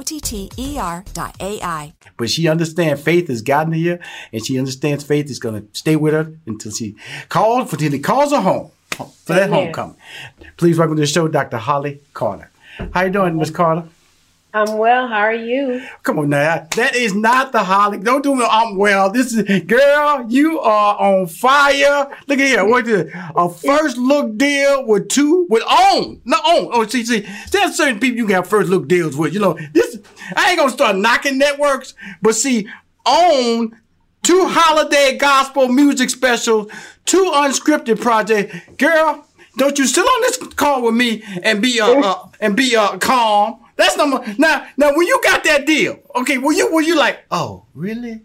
T 0.03 0.19
T 0.19 0.49
E 0.57 0.77
R 0.77 1.03
dot 1.13 1.35
AI. 1.39 1.93
But 2.17 2.29
she 2.29 2.47
understands 2.47 3.01
faith 3.01 3.27
has 3.27 3.41
gotten 3.41 3.73
here, 3.73 3.99
and 4.31 4.45
she 4.45 4.57
understands 4.57 5.03
faith 5.03 5.29
is 5.29 5.39
going 5.39 5.61
to 5.61 5.67
stay 5.77 5.95
with 5.95 6.13
her 6.13 6.33
until 6.45 6.71
she 6.71 6.95
calls 7.29 7.71
until 7.71 7.91
he 7.91 7.99
calls 7.99 8.31
her 8.31 8.41
home 8.41 8.71
for 8.91 9.33
that 9.33 9.49
Amen. 9.49 9.65
homecoming. 9.65 9.95
Please 10.57 10.77
welcome 10.77 10.95
to 10.95 11.01
the 11.01 11.07
show, 11.07 11.27
Dr. 11.27 11.57
Holly 11.57 12.01
Carter. 12.13 12.49
How 12.93 13.03
you 13.03 13.09
doing, 13.09 13.37
Miss 13.37 13.49
Carter? 13.49 13.87
I'm 14.53 14.77
well. 14.77 15.07
How 15.07 15.19
are 15.19 15.33
you? 15.33 15.85
Come 16.03 16.19
on 16.19 16.29
now, 16.29 16.67
that 16.75 16.95
is 16.95 17.13
not 17.13 17.53
the 17.53 17.63
Holly. 17.63 17.99
Don't 17.99 18.21
do 18.21 18.35
me. 18.35 18.45
I'm 18.49 18.75
well. 18.75 19.09
This 19.09 19.33
is 19.33 19.63
girl. 19.63 20.25
You 20.27 20.59
are 20.59 20.99
on 20.99 21.27
fire. 21.27 22.09
Look 22.27 22.39
at 22.39 22.47
here. 22.47 22.65
What 22.65 22.87
is? 22.87 23.11
A 23.35 23.49
first 23.49 23.97
look 23.97 24.37
deal 24.37 24.85
with 24.85 25.07
two 25.07 25.47
with 25.49 25.63
own. 25.69 26.21
No 26.25 26.37
own. 26.45 26.69
Oh, 26.73 26.85
see, 26.85 27.05
see. 27.05 27.25
There's 27.51 27.75
certain 27.77 27.99
people 27.99 28.17
you 28.17 28.25
can 28.25 28.35
have 28.35 28.47
first 28.47 28.69
look 28.69 28.87
deals 28.87 29.15
with. 29.15 29.33
You 29.33 29.39
know 29.39 29.57
this. 29.73 29.99
I 30.35 30.49
ain't 30.49 30.59
gonna 30.59 30.71
start 30.71 30.97
knocking 30.97 31.37
networks, 31.37 31.93
but 32.21 32.35
see, 32.35 32.67
own 33.05 33.77
two 34.23 34.45
holiday 34.47 35.17
gospel 35.17 35.69
music 35.69 36.09
specials, 36.09 36.69
two 37.05 37.31
unscripted 37.33 38.01
projects. 38.01 38.53
Girl, 38.77 39.25
don't 39.57 39.77
you 39.79 39.87
sit 39.87 40.03
on 40.03 40.21
this 40.21 40.37
call 40.55 40.81
with 40.83 40.95
me 40.95 41.23
and 41.41 41.61
be 41.61 41.79
uh, 41.79 42.01
uh 42.01 42.27
and 42.41 42.55
be 42.55 42.75
uh 42.75 42.97
calm. 42.97 43.60
That's 43.81 43.97
number 43.97 44.23
now. 44.37 44.67
Now, 44.77 44.95
when 44.95 45.07
you 45.07 45.19
got 45.23 45.43
that 45.45 45.65
deal, 45.65 45.99
okay, 46.15 46.37
were 46.37 46.53
you 46.53 46.71
were 46.71 46.81
you 46.83 46.95
like, 46.95 47.25
oh, 47.31 47.65
really? 47.73 48.21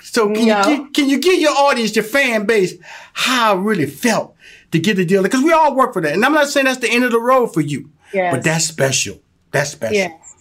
So 0.00 0.32
can 0.32 0.46
No. 0.46 0.68
you 0.68 0.90
can 0.90 1.08
you 1.08 1.18
give 1.18 1.40
your 1.40 1.52
audience, 1.56 1.94
your 1.96 2.04
fan 2.04 2.46
base, 2.46 2.74
how 3.14 3.56
it 3.58 3.62
really 3.62 3.86
felt 3.86 4.34
to 4.70 4.78
get 4.78 4.96
the 4.96 5.04
deal? 5.04 5.22
Because 5.22 5.42
we 5.42 5.52
all 5.52 5.74
work 5.74 5.92
for 5.92 6.02
that, 6.02 6.12
and 6.12 6.24
I'm 6.24 6.32
not 6.32 6.48
saying 6.48 6.66
that's 6.66 6.78
the 6.78 6.90
end 6.90 7.04
of 7.04 7.10
the 7.10 7.20
road 7.20 7.48
for 7.54 7.60
you, 7.62 7.90
Yes. 8.12 8.32
but 8.34 8.44
that's 8.44 8.64
special. 8.64 9.20
That's 9.50 9.70
special. 9.70 9.96
Yes. 9.96 10.34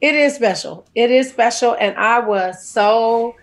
It 0.00 0.14
is 0.14 0.34
special. 0.34 0.84
It 0.94 1.10
is 1.10 1.28
special. 1.30 1.76
And 1.78 1.96
I 1.96 2.18
was 2.18 2.64
so, 2.66 3.36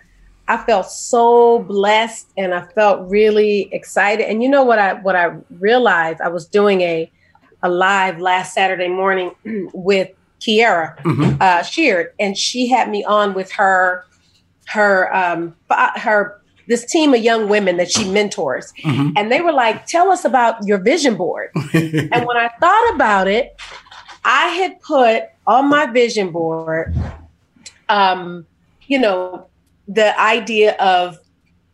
I 0.46 0.58
felt 0.58 0.90
so 0.90 1.60
blessed 1.60 2.28
and 2.36 2.52
I 2.52 2.66
felt 2.74 3.08
really 3.10 3.68
excited. 3.72 4.26
And 4.28 4.42
you 4.42 4.48
know 4.50 4.62
what 4.62 4.78
I 4.78 4.92
what 4.94 5.16
I 5.16 5.36
realized? 5.50 6.20
I 6.20 6.28
was 6.28 6.46
doing 6.46 6.82
a 6.82 7.10
a 7.62 7.68
live 7.68 8.20
last 8.20 8.54
Saturday 8.54 8.88
morning 8.88 9.32
with 9.72 10.10
Kierra 10.40 10.96
Mhm. 11.02 11.40
uh, 11.40 11.62
Sheard, 11.62 12.12
and 12.18 12.36
she 12.36 12.68
had 12.68 12.88
me 12.90 13.04
on 13.04 13.34
with 13.34 13.52
her 13.52 14.04
her 14.66 15.14
um 15.14 15.54
her 15.96 16.40
this 16.68 16.84
team 16.84 17.12
of 17.12 17.20
young 17.20 17.48
women 17.48 17.76
that 17.78 17.90
she 17.90 18.08
mentors. 18.08 18.72
Mhm. 18.84 19.12
And 19.16 19.30
they 19.32 19.40
were 19.40 19.52
like, 19.52 19.86
tell 19.86 20.12
us 20.12 20.24
about 20.24 20.64
your 20.64 20.78
vision 20.78 21.16
board. 21.16 21.50
and 21.74 22.26
when 22.26 22.36
I 22.36 22.48
thought 22.60 22.94
about 22.94 23.26
it, 23.26 23.56
I 24.24 24.48
had 24.48 24.80
put 24.80 25.24
on 25.48 25.68
my 25.68 25.86
vision 25.86 26.30
board, 26.30 26.94
um, 27.88 28.46
you 28.86 29.00
know, 29.00 29.46
the 29.88 30.18
idea 30.20 30.76
of 30.76 31.18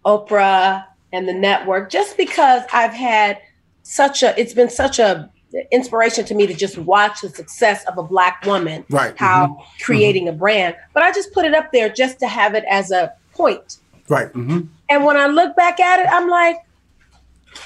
Oprah 0.06 0.84
and 1.12 1.28
the 1.28 1.34
network, 1.34 1.90
just 1.90 2.16
because 2.16 2.62
I've 2.72 2.94
had 2.94 3.38
such 3.82 4.22
a, 4.22 4.38
it's 4.40 4.54
been 4.54 4.70
such 4.70 4.98
a 4.98 5.28
inspiration 5.70 6.24
to 6.26 6.34
me 6.34 6.46
to 6.46 6.54
just 6.54 6.78
watch 6.78 7.20
the 7.22 7.28
success 7.28 7.84
of 7.86 7.98
a 7.98 8.02
black 8.02 8.44
woman, 8.46 8.84
Right. 8.90 9.14
how 9.16 9.46
Mhm. 9.46 9.62
creating 9.84 10.28
a 10.28 10.32
brand. 10.32 10.76
But 10.92 11.02
I 11.02 11.12
just 11.12 11.32
put 11.32 11.44
it 11.44 11.54
up 11.54 11.72
there 11.72 11.88
just 11.88 12.18
to 12.20 12.26
have 12.26 12.54
it 12.54 12.64
as 12.70 12.90
a 12.90 13.12
point. 13.34 13.76
Right. 14.08 14.28
hmm 14.28 14.60
And 14.88 15.04
when 15.04 15.16
I 15.16 15.26
look 15.26 15.56
back 15.56 15.80
at 15.80 15.98
it, 16.00 16.06
I'm 16.10 16.28
like, 16.28 16.58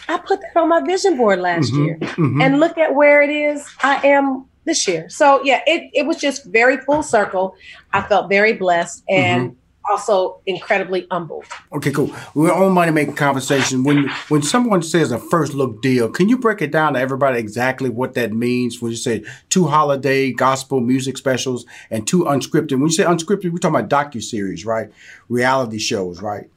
I 0.09 0.19
put 0.19 0.41
that 0.41 0.59
on 0.61 0.69
my 0.69 0.81
vision 0.81 1.17
board 1.17 1.41
last 1.41 1.73
Mhm. 1.73 1.85
year. 1.85 1.97
Mhm. 2.01 2.43
And 2.43 2.61
look 2.61 2.79
at 2.79 2.95
where 2.95 3.23
it 3.23 3.31
is 3.31 3.67
I 3.83 4.07
am 4.07 4.47
this 4.65 4.87
year. 4.87 5.09
So 5.09 5.41
yeah, 5.45 5.61
it, 5.67 5.91
it 5.93 6.07
was 6.07 6.17
just 6.17 6.45
very 6.47 6.77
full 6.79 7.03
circle. 7.03 7.55
I 7.93 8.03
felt 8.03 8.29
very 8.29 8.53
blessed 8.53 9.03
and 9.09 9.57
also 9.89 10.41
incredibly 10.47 11.07
humbled. 11.11 11.45
Okay, 11.73 11.91
cool. 11.91 12.15
We're 12.35 12.53
on 12.53 12.73
money 12.73 12.93
making 12.93 13.15
conversation. 13.15 13.83
When 13.85 14.09
when 14.29 14.43
someone 14.43 14.83
says 14.83 15.11
a 15.13 15.19
first 15.19 15.55
look 15.55 15.81
deal, 15.83 16.09
can 16.09 16.29
you 16.29 16.39
break 16.39 16.63
it 16.63 16.71
down 16.71 16.95
to 16.95 17.01
everybody 17.01 17.39
exactly 17.39 17.89
what 17.89 18.15
that 18.15 18.33
means? 18.33 18.81
When 18.81 18.91
you 18.91 18.97
say 18.97 19.25
two 19.49 19.67
holiday 19.67 20.33
gospel 20.33 20.81
music 20.81 21.17
specials 21.19 21.65
and 21.91 22.07
two 22.07 22.25
unscripted. 22.25 22.73
When 22.73 22.83
you 22.83 22.91
say 22.91 23.05
unscripted, 23.05 23.51
we're 23.53 23.59
talking 23.59 23.81
about 23.81 23.89
docu 24.13 24.23
series, 24.23 24.65
right? 24.67 24.91
Reality 25.29 25.79
shows, 25.79 26.21
right? 26.21 26.49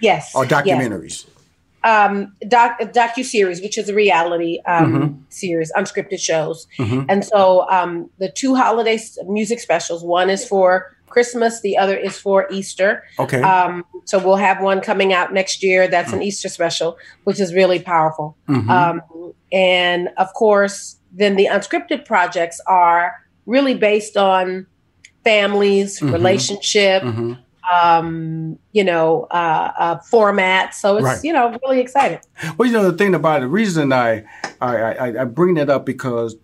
Yes. 0.00 0.34
Or 0.34 0.44
yes. 0.44 0.52
documentaries. 0.52 1.26
Um, 1.84 2.34
doc 2.46 2.78
docu 2.80 3.24
series, 3.24 3.60
which 3.62 3.78
is 3.78 3.88
a 3.88 3.94
reality 3.94 4.58
um, 4.66 4.92
Mhm. 4.92 5.32
series, 5.32 5.72
unscripted 5.76 6.18
shows. 6.18 6.66
Mhm. 6.78 7.06
And 7.08 7.24
so 7.24 7.68
um, 7.70 8.10
the 8.18 8.30
two 8.30 8.54
holiday 8.56 8.98
music 9.26 9.60
specials, 9.60 10.02
one 10.04 10.28
is 10.28 10.44
for 10.44 10.92
Christmas, 11.08 11.60
the 11.60 11.76
other 11.76 11.96
is 11.96 12.18
for 12.18 12.46
Easter. 12.50 13.02
Okay. 13.18 13.40
Um, 13.42 13.84
so 14.04 14.18
we'll 14.18 14.36
have 14.36 14.60
one 14.62 14.80
coming 14.80 15.12
out 15.12 15.32
next 15.32 15.62
year. 15.62 15.88
That's 15.88 16.12
an 16.12 16.22
Easter 16.22 16.48
special, 16.48 16.96
which 17.24 17.40
is 17.40 17.52
really 17.54 17.78
powerful. 17.80 18.36
Mhm. 18.48 18.68
Um, 18.68 19.32
and 19.52 20.08
of 20.16 20.32
course, 20.34 20.96
then 21.12 21.36
the 21.36 21.46
unscripted 21.46 22.04
projects 22.04 22.60
are 22.66 23.12
really 23.46 23.74
based 23.74 24.16
on 24.16 24.66
families, 25.24 26.00
Mhm. 26.00 26.12
relationship, 26.12 27.02
Mhm. 27.02 27.38
um, 27.72 28.58
you 28.72 28.84
know, 28.84 29.26
uh, 29.30 29.70
uh, 29.78 29.98
format. 30.00 30.74
So 30.74 30.96
it's 30.96 31.04
Right. 31.04 31.24
you 31.24 31.32
know 31.32 31.56
really 31.64 31.80
exciting. 31.80 32.20
Well, 32.56 32.66
you 32.66 32.72
know 32.72 32.90
the 32.90 32.96
thing 32.96 33.14
about 33.14 33.38
it, 33.38 33.40
the 33.42 33.48
reason 33.48 33.92
I 33.92 34.24
I, 34.60 34.76
I 34.76 35.22
I 35.22 35.24
bring 35.24 35.54
that 35.54 35.68
up 35.70 35.84
because 35.84 36.36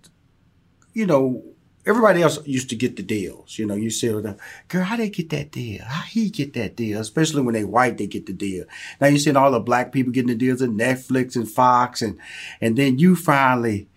you 0.92 1.07
know 1.07 1.42
everybody 1.87 2.23
else 2.23 2.38
used 2.47 2.70
to 2.70 2.77
get 2.77 2.97
the 2.97 3.03
deals. 3.03 3.59
You 3.59 3.66
know, 3.66 3.75
you 3.75 3.90
say, 3.90 4.11
"Oh, 4.11 4.37
"Girl, 4.68 4.85
how 4.85 4.97
they 4.97 5.11
get 5.11 5.31
that 5.31 5.51
deal? 5.51 5.83
How 5.85 6.03
he 6.03 6.31
get 6.31 6.55
that 6.55 6.77
deal?" 6.77 7.01
Especially 7.01 7.42
when 7.42 7.55
they 7.55 7.64
white, 7.64 7.99
they 7.99 8.07
get 8.07 8.27
the 8.27 8.33
deal. 8.33 8.64
Now 9.01 9.09
you 9.09 9.18
seeing 9.18 9.37
all 9.37 9.51
the 9.51 9.61
black 9.61 9.92
people 9.92 10.12
getting 10.12 10.29
the 10.29 10.35
deals 10.35 10.62
at 10.62 10.70
Netflix 10.70 11.37
and 11.37 11.49
Fox, 11.49 12.03
and 12.03 12.18
and 12.61 12.77
then 12.77 12.99
you 12.99 13.16
finally 13.16 13.88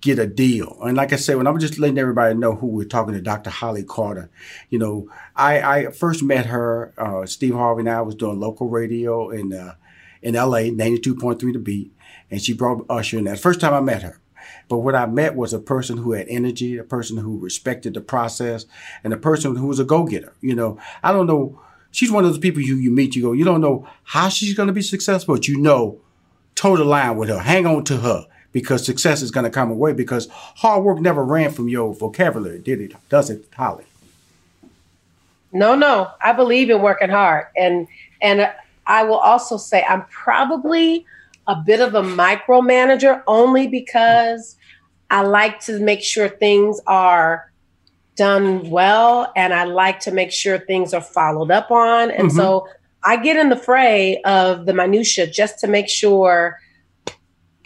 get 0.00 0.18
a 0.18 0.26
deal. 0.26 0.78
And 0.82 0.96
like 0.96 1.12
I 1.12 1.16
said, 1.16 1.36
when 1.36 1.46
I'm 1.46 1.58
just 1.58 1.78
letting 1.78 1.98
everybody 1.98 2.34
know 2.34 2.54
who 2.54 2.68
we're 2.68 2.84
talking 2.84 3.14
to, 3.14 3.20
Dr. 3.20 3.50
Holly 3.50 3.82
Carter. 3.82 4.30
You 4.70 4.78
know, 4.78 5.10
I, 5.34 5.60
I 5.60 5.90
first 5.90 6.22
met 6.22 6.46
her. 6.46 6.94
Uh, 6.96 7.26
Steve 7.26 7.54
Harvey 7.54 7.80
and 7.80 7.90
I 7.90 8.02
was 8.02 8.14
doing 8.14 8.38
local 8.38 8.68
radio 8.68 9.30
in 9.30 9.52
uh, 9.52 9.74
in 10.22 10.34
LA, 10.34 10.70
92.3 10.70 11.52
The 11.52 11.58
Beat, 11.58 11.92
and 12.30 12.42
she 12.42 12.52
brought 12.52 12.84
Usher 12.88 13.18
in. 13.18 13.24
That's 13.24 13.40
the 13.40 13.42
first 13.42 13.60
time 13.60 13.74
I 13.74 13.80
met 13.80 14.02
her. 14.02 14.20
But 14.68 14.78
what 14.78 14.94
I 14.94 15.06
met 15.06 15.36
was 15.36 15.52
a 15.52 15.58
person 15.58 15.98
who 15.98 16.12
had 16.12 16.26
energy, 16.28 16.76
a 16.76 16.84
person 16.84 17.18
who 17.18 17.38
respected 17.38 17.94
the 17.94 18.00
process, 18.00 18.66
and 19.04 19.12
a 19.12 19.16
person 19.16 19.56
who 19.56 19.66
was 19.66 19.78
a 19.78 19.84
go-getter. 19.84 20.32
You 20.40 20.54
know, 20.54 20.78
I 21.02 21.12
don't 21.12 21.26
know. 21.26 21.60
She's 21.92 22.10
one 22.10 22.24
of 22.24 22.30
those 22.30 22.38
people 22.38 22.60
you 22.60 22.74
you 22.76 22.90
meet, 22.90 23.14
you 23.14 23.22
go, 23.22 23.32
you 23.32 23.44
don't 23.44 23.60
know 23.60 23.88
how 24.04 24.28
she's 24.28 24.54
going 24.54 24.66
to 24.66 24.72
be 24.72 24.82
successful, 24.82 25.34
but 25.34 25.48
you 25.48 25.58
know, 25.58 26.00
toe 26.54 26.76
the 26.76 26.84
line 26.84 27.16
with 27.16 27.28
her, 27.28 27.38
hang 27.38 27.66
on 27.66 27.84
to 27.84 27.98
her 27.98 28.26
because 28.56 28.86
success 28.86 29.20
is 29.20 29.30
going 29.30 29.44
to 29.44 29.50
come 29.50 29.70
away. 29.70 29.92
Because 29.92 30.28
hard 30.30 30.82
work 30.82 30.98
never 30.98 31.22
ran 31.22 31.52
from 31.52 31.68
your 31.68 31.94
vocabulary, 31.94 32.58
did 32.58 32.80
it? 32.80 32.94
Does 33.08 33.28
it, 33.28 33.44
Holly? 33.54 33.84
No, 35.52 35.74
no, 35.74 36.10
I 36.22 36.32
believe 36.32 36.70
in 36.70 36.82
working 36.82 37.10
hard, 37.10 37.46
and 37.56 37.86
and 38.20 38.50
I 38.86 39.04
will 39.04 39.18
also 39.18 39.56
say 39.56 39.84
I'm 39.84 40.04
probably 40.06 41.06
a 41.46 41.56
bit 41.56 41.80
of 41.80 41.94
a 41.94 42.02
micromanager 42.02 43.22
only 43.26 43.66
because 43.68 44.56
I 45.10 45.22
like 45.22 45.60
to 45.60 45.78
make 45.78 46.02
sure 46.02 46.28
things 46.28 46.80
are 46.86 47.52
done 48.16 48.70
well 48.70 49.32
and 49.36 49.52
I 49.52 49.64
like 49.64 50.00
to 50.00 50.10
make 50.10 50.32
sure 50.32 50.58
things 50.58 50.94
are 50.94 51.00
followed 51.02 51.50
up 51.50 51.70
on. 51.70 52.10
And 52.10 52.28
Mhm. 52.30 52.36
so 52.36 52.66
I 53.04 53.16
get 53.16 53.36
in 53.36 53.50
the 53.50 53.56
fray 53.56 54.20
of 54.24 54.66
the 54.66 54.72
minutia 54.72 55.26
just 55.26 55.60
to 55.60 55.68
make 55.68 55.88
sure 55.88 56.58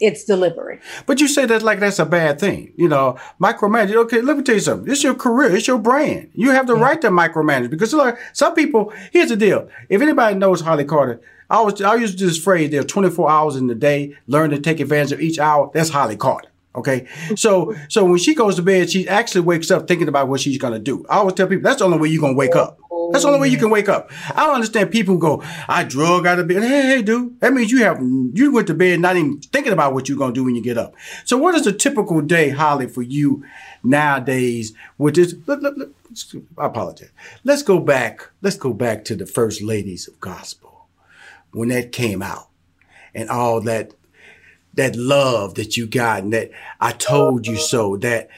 it's 0.00 0.24
delivery. 0.24 0.80
But 1.06 1.20
you 1.20 1.28
say 1.28 1.44
that 1.46 1.62
like 1.62 1.78
that's 1.78 1.98
a 1.98 2.06
bad 2.06 2.38
thing, 2.40 2.72
you 2.76 2.88
know, 2.88 3.16
micromanage. 3.40 3.94
Okay, 3.94 4.20
let 4.22 4.36
me 4.36 4.42
tell 4.42 4.54
you 4.54 4.60
something. 4.60 4.90
It's 4.90 5.04
your 5.04 5.14
career. 5.14 5.54
It's 5.54 5.66
your 5.68 5.78
brand. 5.78 6.30
You 6.34 6.50
have 6.50 6.66
the 6.66 6.74
right 6.74 7.00
to 7.02 7.10
micromanage 7.10 7.70
because 7.70 7.92
like 7.92 8.18
some 8.32 8.54
people. 8.54 8.92
Here's 9.12 9.28
the 9.28 9.36
deal. 9.36 9.68
If 9.88 10.00
anybody 10.00 10.36
knows 10.36 10.62
Holly 10.62 10.84
Carter, 10.84 11.20
I 11.50 11.56
always 11.56 11.82
I 11.82 11.96
use 11.96 12.14
this 12.14 12.38
phrase. 12.38 12.70
There 12.70 12.80
are 12.80 12.84
24 12.84 13.28
hours 13.28 13.56
in 13.56 13.66
the 13.66 13.74
day. 13.74 14.16
Learn 14.28 14.50
to 14.50 14.60
take 14.60 14.78
advantage 14.80 15.12
of 15.12 15.20
each 15.20 15.38
hour. 15.38 15.70
That's 15.74 15.90
Holly 15.90 16.16
Carter. 16.16 16.48
Okay, 16.76 17.08
so 17.34 17.74
so 17.88 18.04
when 18.04 18.18
she 18.18 18.32
goes 18.32 18.54
to 18.54 18.62
bed, 18.62 18.88
she 18.88 19.08
actually 19.08 19.40
wakes 19.40 19.72
up 19.72 19.88
thinking 19.88 20.06
about 20.06 20.28
what 20.28 20.40
she's 20.40 20.56
gonna 20.56 20.78
do. 20.78 21.04
I 21.10 21.16
always 21.16 21.34
tell 21.34 21.48
people 21.48 21.64
that's 21.64 21.80
the 21.80 21.84
only 21.84 21.98
way 21.98 22.08
you're 22.08 22.20
gonna 22.20 22.36
wake 22.36 22.54
up. 22.54 22.78
That's 23.10 23.24
the 23.24 23.30
only 23.30 23.40
way 23.40 23.48
you 23.48 23.58
can 23.58 23.70
wake 23.70 23.88
up. 23.88 24.12
I 24.36 24.46
don't 24.46 24.54
understand 24.54 24.92
people 24.92 25.14
who 25.14 25.20
go, 25.20 25.42
I 25.66 25.82
drug 25.82 26.26
out 26.26 26.38
of 26.38 26.46
bed. 26.46 26.62
Hey, 26.62 26.82
hey, 26.82 27.02
dude, 27.02 27.40
that 27.40 27.52
means 27.52 27.72
you 27.72 27.82
have 27.82 28.00
you 28.00 28.52
went 28.52 28.68
to 28.68 28.74
bed 28.74 29.00
not 29.00 29.16
even 29.16 29.40
thinking 29.40 29.72
about 29.72 29.94
what 29.94 30.08
you're 30.08 30.16
gonna 30.16 30.32
do 30.32 30.44
when 30.44 30.54
you 30.54 30.62
get 30.62 30.78
up. 30.78 30.94
So, 31.24 31.36
what 31.36 31.56
is 31.56 31.66
a 31.66 31.72
typical 31.72 32.20
day, 32.20 32.50
Holly, 32.50 32.86
for 32.86 33.02
you 33.02 33.44
nowadays? 33.82 34.72
With 34.96 35.16
this, 35.16 35.34
look, 35.46 35.60
look, 35.62 35.76
look, 35.76 35.92
I 36.56 36.66
apologize. 36.66 37.10
Let's 37.42 37.64
go 37.64 37.80
back. 37.80 38.30
Let's 38.42 38.56
go 38.56 38.72
back 38.72 39.04
to 39.06 39.16
the 39.16 39.26
first 39.26 39.60
ladies 39.60 40.06
of 40.06 40.20
gospel 40.20 40.69
when 41.52 41.68
that 41.68 41.92
came 41.92 42.22
out 42.22 42.48
and 43.14 43.28
all 43.28 43.60
that 43.62 43.92
that 44.74 44.94
love 44.96 45.54
that 45.54 45.76
you 45.76 45.86
got 45.86 46.22
and 46.22 46.32
that 46.32 46.50
I 46.80 46.92
told 46.92 47.46
you 47.46 47.56
so 47.56 47.96
that 47.98 48.28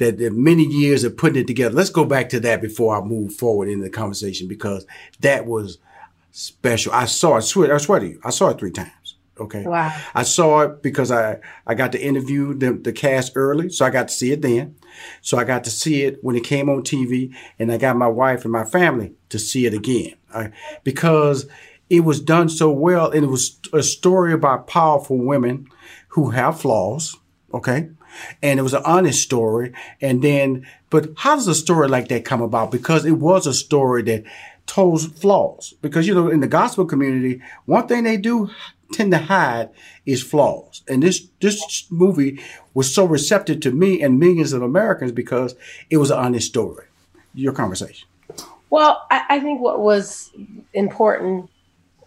that 0.00 0.18
the 0.18 0.30
many 0.30 0.64
years 0.64 1.04
of 1.04 1.16
putting 1.16 1.42
it 1.42 1.46
together. 1.46 1.74
Let's 1.74 1.90
go 1.90 2.04
back 2.04 2.30
to 2.30 2.40
that 2.40 2.60
before 2.60 2.96
I 2.96 3.04
move 3.04 3.34
forward 3.34 3.68
in 3.68 3.80
the 3.80 3.90
conversation 3.90 4.48
because 4.48 4.86
that 5.20 5.46
was 5.46 5.78
special. 6.32 6.92
I 6.92 7.04
saw 7.04 7.34
it. 7.34 7.38
I 7.38 7.40
swear, 7.40 7.74
I 7.74 7.78
swear 7.78 8.00
to 8.00 8.08
you, 8.08 8.20
I 8.24 8.30
saw 8.30 8.48
it 8.48 8.58
three 8.58 8.70
times. 8.70 9.16
Okay. 9.38 9.62
Wow. 9.64 9.94
I 10.14 10.22
saw 10.22 10.62
it 10.62 10.82
because 10.82 11.10
I, 11.10 11.38
I 11.66 11.74
got 11.74 11.92
to 11.92 12.00
interview 12.00 12.52
the, 12.54 12.72
the 12.72 12.92
cast 12.92 13.32
early, 13.36 13.70
so 13.70 13.86
I 13.86 13.90
got 13.90 14.08
to 14.08 14.14
see 14.14 14.32
it 14.32 14.42
then. 14.42 14.76
So 15.22 15.38
I 15.38 15.44
got 15.44 15.64
to 15.64 15.70
see 15.70 16.02
it 16.02 16.18
when 16.22 16.36
it 16.36 16.44
came 16.44 16.68
on 16.68 16.82
TV, 16.82 17.34
and 17.58 17.72
I 17.72 17.78
got 17.78 17.96
my 17.96 18.08
wife 18.08 18.44
and 18.44 18.52
my 18.52 18.64
family 18.64 19.14
to 19.30 19.38
see 19.38 19.64
it 19.64 19.72
again 19.72 20.14
I, 20.34 20.50
because 20.84 21.46
it 21.90 22.00
was 22.00 22.20
done 22.20 22.48
so 22.48 22.70
well, 22.70 23.10
and 23.10 23.24
it 23.24 23.28
was 23.28 23.58
a 23.72 23.82
story 23.82 24.32
about 24.32 24.68
powerful 24.68 25.18
women 25.18 25.68
who 26.08 26.30
have 26.30 26.60
flaws. 26.60 27.16
Okay. 27.52 27.90
And 28.42 28.60
it 28.60 28.62
was 28.62 28.74
an 28.74 28.82
honest 28.84 29.22
story. 29.22 29.72
And 30.00 30.22
then, 30.22 30.66
but 30.88 31.10
how 31.16 31.34
does 31.34 31.48
a 31.48 31.54
story 31.54 31.88
like 31.88 32.08
that 32.08 32.24
come 32.24 32.42
about? 32.42 32.70
Because 32.70 33.04
it 33.04 33.18
was 33.18 33.46
a 33.46 33.54
story 33.54 34.02
that 34.04 34.24
told 34.66 35.16
flaws. 35.16 35.74
Because, 35.82 36.06
you 36.06 36.14
know, 36.14 36.28
in 36.28 36.40
the 36.40 36.48
gospel 36.48 36.84
community, 36.84 37.42
one 37.66 37.88
thing 37.88 38.04
they 38.04 38.16
do 38.16 38.50
tend 38.92 39.12
to 39.12 39.18
hide 39.18 39.70
is 40.06 40.22
flaws. 40.22 40.82
And 40.88 41.02
this, 41.02 41.28
this 41.40 41.86
movie 41.90 42.40
was 42.74 42.92
so 42.92 43.04
receptive 43.04 43.60
to 43.60 43.72
me 43.72 44.00
and 44.00 44.18
millions 44.18 44.52
of 44.52 44.62
Americans 44.62 45.12
because 45.12 45.56
it 45.88 45.96
was 45.96 46.10
an 46.10 46.18
honest 46.18 46.48
story. 46.48 46.86
Your 47.34 47.52
conversation. 47.52 48.08
Well, 48.70 49.06
I, 49.10 49.24
I 49.28 49.40
think 49.40 49.60
what 49.60 49.80
was 49.80 50.30
important 50.72 51.48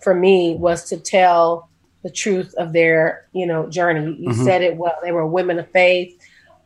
for 0.03 0.13
me 0.13 0.55
was 0.55 0.83
to 0.89 0.97
tell 0.97 1.69
the 2.03 2.09
truth 2.09 2.53
of 2.55 2.73
their, 2.73 3.25
you 3.31 3.45
know, 3.45 3.69
journey. 3.69 4.15
You 4.19 4.29
Mhm. 4.29 4.43
said 4.43 4.61
it 4.61 4.75
well. 4.77 4.95
They 5.03 5.11
were 5.11 5.25
women 5.25 5.57
of 5.59 5.69
faith. 5.71 6.13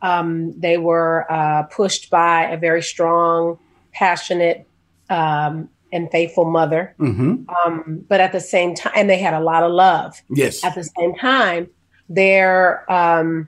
Um, 0.02 0.60
they 0.60 0.78
were 0.78 1.26
uh, 1.32 1.64
pushed 1.64 2.10
by 2.10 2.44
a 2.46 2.58
very 2.58 2.82
strong, 2.82 3.58
passionate, 3.94 4.66
um, 5.10 5.70
and 5.94 6.10
faithful 6.12 6.46
mother. 6.46 6.94
Mm-hmm. 7.00 7.44
Um, 7.66 8.06
but 8.10 8.20
at 8.20 8.32
the 8.32 8.40
same 8.42 8.76
time, 8.76 8.94
and 8.96 9.10
they 9.10 9.18
had 9.20 9.34
a 9.34 9.40
lot 9.40 9.64
of 9.64 9.72
love. 9.72 10.22
Yes. 10.30 10.64
At 10.64 10.76
the 10.76 10.84
same 10.84 11.16
time, 11.16 11.68
there 12.10 12.92
um, 12.92 13.48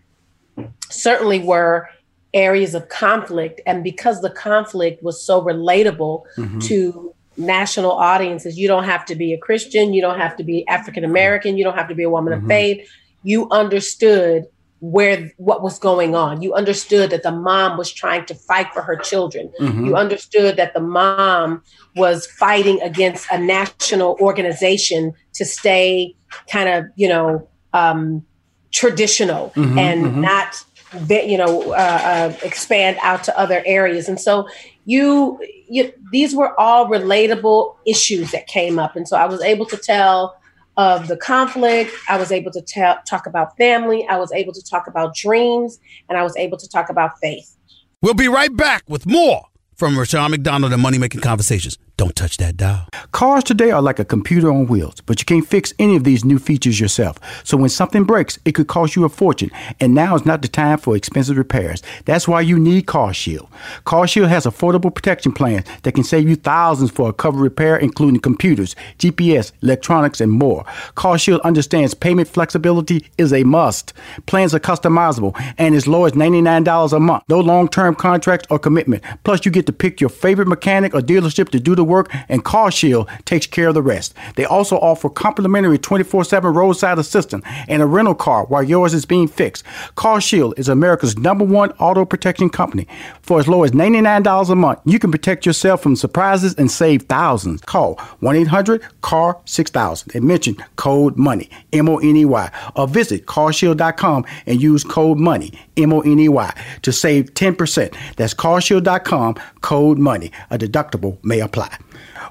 certainly 0.90 1.40
were 1.40 1.88
areas 2.34 2.76
of 2.76 2.88
conflict, 2.90 3.62
and 3.66 3.84
because 3.84 4.22
the 4.22 4.30
conflict 4.30 5.04
was 5.04 5.22
so 5.22 5.42
relatable 5.42 6.24
Mhm. 6.38 6.64
to 6.68 7.14
national 7.40 7.92
audiences, 7.92 8.58
you 8.58 8.68
don't 8.68 8.84
have 8.84 9.06
to 9.06 9.16
be 9.16 9.34
a 9.34 9.38
Christian, 9.38 9.94
you 9.94 10.02
don't 10.02 10.20
have 10.20 10.36
to 10.38 10.44
be 10.44 10.68
African 10.68 11.04
American, 11.04 11.58
you 11.58 11.64
don't 11.64 11.78
have 11.78 11.88
to 11.88 11.96
be 11.96 12.04
a 12.04 12.10
woman 12.10 12.34
of 12.34 12.42
Mhm. 12.42 12.48
faith. 12.48 12.88
You 13.24 13.48
understood 13.50 14.46
where 14.82 15.32
what 15.38 15.62
was 15.62 15.78
going 15.78 16.16
on. 16.16 16.42
You 16.42 16.54
understood 16.54 17.10
that 17.10 17.24
the 17.24 17.32
mom 17.32 17.78
was 17.78 17.92
trying 17.92 18.26
to 18.26 18.36
fight 18.36 18.68
for 18.74 18.82
her 18.82 18.96
children. 18.96 19.52
Mhm. 19.60 19.86
You 19.86 19.96
understood 19.96 20.56
that 20.56 20.74
the 20.74 20.80
mom 20.80 21.64
was 21.96 22.28
fighting 22.28 22.82
against 22.82 23.28
a 23.32 23.38
national 23.38 24.16
organization 24.22 25.14
to 25.34 25.44
stay 25.44 26.16
kind 26.50 26.70
of, 26.70 26.86
you 26.96 27.10
know, 27.10 27.48
um, 27.74 28.26
traditional 28.72 29.52
Mhm, 29.56 29.78
and 29.78 30.06
mhm. 30.06 30.22
not, 30.22 30.64
you 31.10 31.38
know, 31.38 31.74
uh, 31.74 32.02
uh, 32.04 32.34
expand 32.44 32.98
out 33.02 33.24
to 33.26 33.38
other 33.38 33.62
areas. 33.66 34.08
And 34.08 34.20
so 34.20 34.48
you, 34.90 35.40
you, 35.70 35.94
these 36.12 36.36
were 36.36 36.60
all 36.60 36.88
relatable 36.88 37.76
issues 37.86 38.32
that 38.32 38.48
came 38.48 38.80
up. 38.80 38.96
And 38.96 39.08
so 39.08 39.18
I 39.18 39.28
was 39.28 39.40
able 39.44 39.68
to 39.68 39.78
tell 39.78 40.36
of 40.78 41.08
the 41.08 41.16
conflict. 41.16 41.94
I 42.10 42.18
was 42.18 42.32
able 42.32 42.52
to 42.52 42.62
tell, 42.62 42.98
talk 43.08 43.28
about 43.28 43.56
family. 43.56 44.08
I 44.08 44.18
was 44.18 44.32
able 44.32 44.52
to 44.54 44.64
talk 44.64 44.88
about 44.88 45.14
dreams, 45.14 45.78
and 46.08 46.18
I 46.18 46.24
was 46.24 46.36
able 46.38 46.58
to 46.58 46.68
talk 46.68 46.90
about 46.90 47.12
faith. 47.22 47.56
We'll 48.02 48.16
be 48.16 48.28
right 48.28 48.56
back 48.56 48.82
with 48.88 49.06
more 49.06 49.44
from 49.76 49.96
Rushion 49.96 50.32
McDonald 50.32 50.74
and 50.74 50.82
Money 50.82 50.98
Making 50.98 51.22
Conversations. 51.22 51.78
Don't 52.00 52.16
touch 52.16 52.38
that 52.38 52.56
dial. 52.56 52.88
Cars 53.12 53.44
today 53.44 53.72
are 53.72 53.82
like 53.82 54.00
a 54.00 54.06
computer 54.06 54.50
on 54.50 54.68
wheels, 54.68 55.02
but 55.02 55.20
you 55.20 55.26
can't 55.26 55.46
fix 55.46 55.74
any 55.78 55.98
of 55.98 56.06
these 56.06 56.24
new 56.24 56.40
features 56.40 56.80
yourself. 56.80 57.18
So 57.44 57.58
when 57.58 57.68
something 57.70 58.06
breaks, 58.06 58.40
it 58.46 58.54
could 58.54 58.70
cost 58.70 58.96
you 58.96 59.04
a 59.04 59.10
fortune, 59.10 59.52
and 59.82 59.94
now 59.94 60.16
is 60.16 60.26
not 60.26 60.42
the 60.42 60.48
time 60.48 60.78
for 60.78 60.96
expensive 60.96 61.38
repairs. 61.38 61.84
That's 62.06 62.26
why 62.26 62.40
you 62.40 62.58
need 62.58 62.86
CarShield. 62.86 63.50
CarShield 63.86 64.30
has 64.30 64.46
affordable 64.46 64.96
protection 64.96 65.34
plans 65.34 65.66
that 65.84 65.92
can 65.92 66.06
save 66.06 66.30
you 66.30 66.38
thousands 66.38 66.90
for 66.90 67.10
a 67.10 67.12
covered 67.12 67.42
repair, 67.42 67.76
including 67.76 68.22
computers, 68.22 68.78
GPS, 68.98 69.52
electronics, 69.62 70.22
and 70.22 70.32
more. 70.32 70.64
CarShield 70.96 71.42
understands 71.42 71.94
payment 71.94 72.30
flexibility 72.30 73.06
is 73.18 73.34
a 73.34 73.44
must. 73.44 73.92
Plans 74.26 74.56
are 74.56 74.60
customizable 74.62 75.36
and 75.58 75.76
as 75.76 75.86
low 75.86 76.06
as 76.06 76.14
$99 76.14 76.94
a 76.94 77.00
month. 77.02 77.24
No 77.28 77.42
long-term 77.42 77.96
contracts 77.96 78.48
or 78.50 78.58
commitment. 78.58 79.04
Plus, 79.26 79.44
you 79.44 79.52
get 79.52 79.66
to 79.66 79.74
pick 79.74 80.00
your 80.00 80.10
favorite 80.10 80.48
mechanic 80.48 80.96
or 80.96 81.02
dealership 81.02 81.50
to 81.50 81.60
do 81.60 81.76
the 81.76 81.89
work, 81.90 82.10
and 82.30 82.46
Car 82.46 82.72
Shield 82.72 83.10
takes 83.26 83.48
care 83.48 83.70
of 83.70 83.74
the 83.74 83.82
rest. 83.82 84.14
They 84.36 84.46
also 84.46 84.78
offer 84.78 85.10
complimentary 85.10 85.78
24-7 85.78 86.54
roadside 86.54 87.00
assistance 87.00 87.44
and 87.68 87.82
a 87.82 87.86
rental 87.86 88.16
car 88.16 88.46
while 88.46 88.64
yours 88.64 88.94
is 88.94 89.06
being 89.06 89.28
fixed. 89.28 89.64
Car 89.96 90.22
Shield 90.22 90.54
is 90.58 90.70
America's 90.70 91.18
number 91.18 91.44
one 91.44 91.72
auto 91.74 92.06
protection 92.06 92.50
company. 92.50 92.88
For 93.22 93.40
as 93.40 93.48
low 93.48 93.64
as 93.64 93.72
$99 93.72 94.50
a 94.50 94.56
month, 94.56 94.80
you 94.86 95.00
can 95.00 95.12
protect 95.12 95.46
yourself 95.46 95.82
from 95.82 95.96
surprises 95.96 96.56
and 96.56 96.70
save 96.70 97.04
thousands. 97.04 97.62
Call 97.62 97.96
1-800-CAR-6000 98.22 100.16
and 100.16 100.26
mention 100.26 100.56
code 100.76 101.18
MONEY, 101.18 101.50
M-O-N-E-Y, 101.74 102.52
or 102.76 102.88
visit 102.88 103.26
carshield.com 103.26 104.26
and 104.46 104.62
use 104.62 104.84
code 104.84 105.18
MONEY, 105.18 105.52
M-O-N-E-Y, 105.78 106.54
to 106.82 106.92
save 106.92 107.34
10%. 107.34 107.96
That's 108.16 108.34
carshield.com, 108.34 109.36
code 109.62 109.98
MONEY. 109.98 110.32
A 110.50 110.58
deductible 110.58 111.18
may 111.24 111.40
apply. 111.40 111.79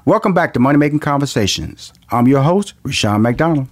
Welcome 0.05 0.33
back 0.33 0.53
to 0.53 0.59
Money 0.59 0.77
Making 0.77 0.99
Conversations. 0.99 1.93
I'm 2.09 2.27
your 2.27 2.41
host, 2.41 2.73
Rushion 2.83 3.21
McDonald. 3.21 3.67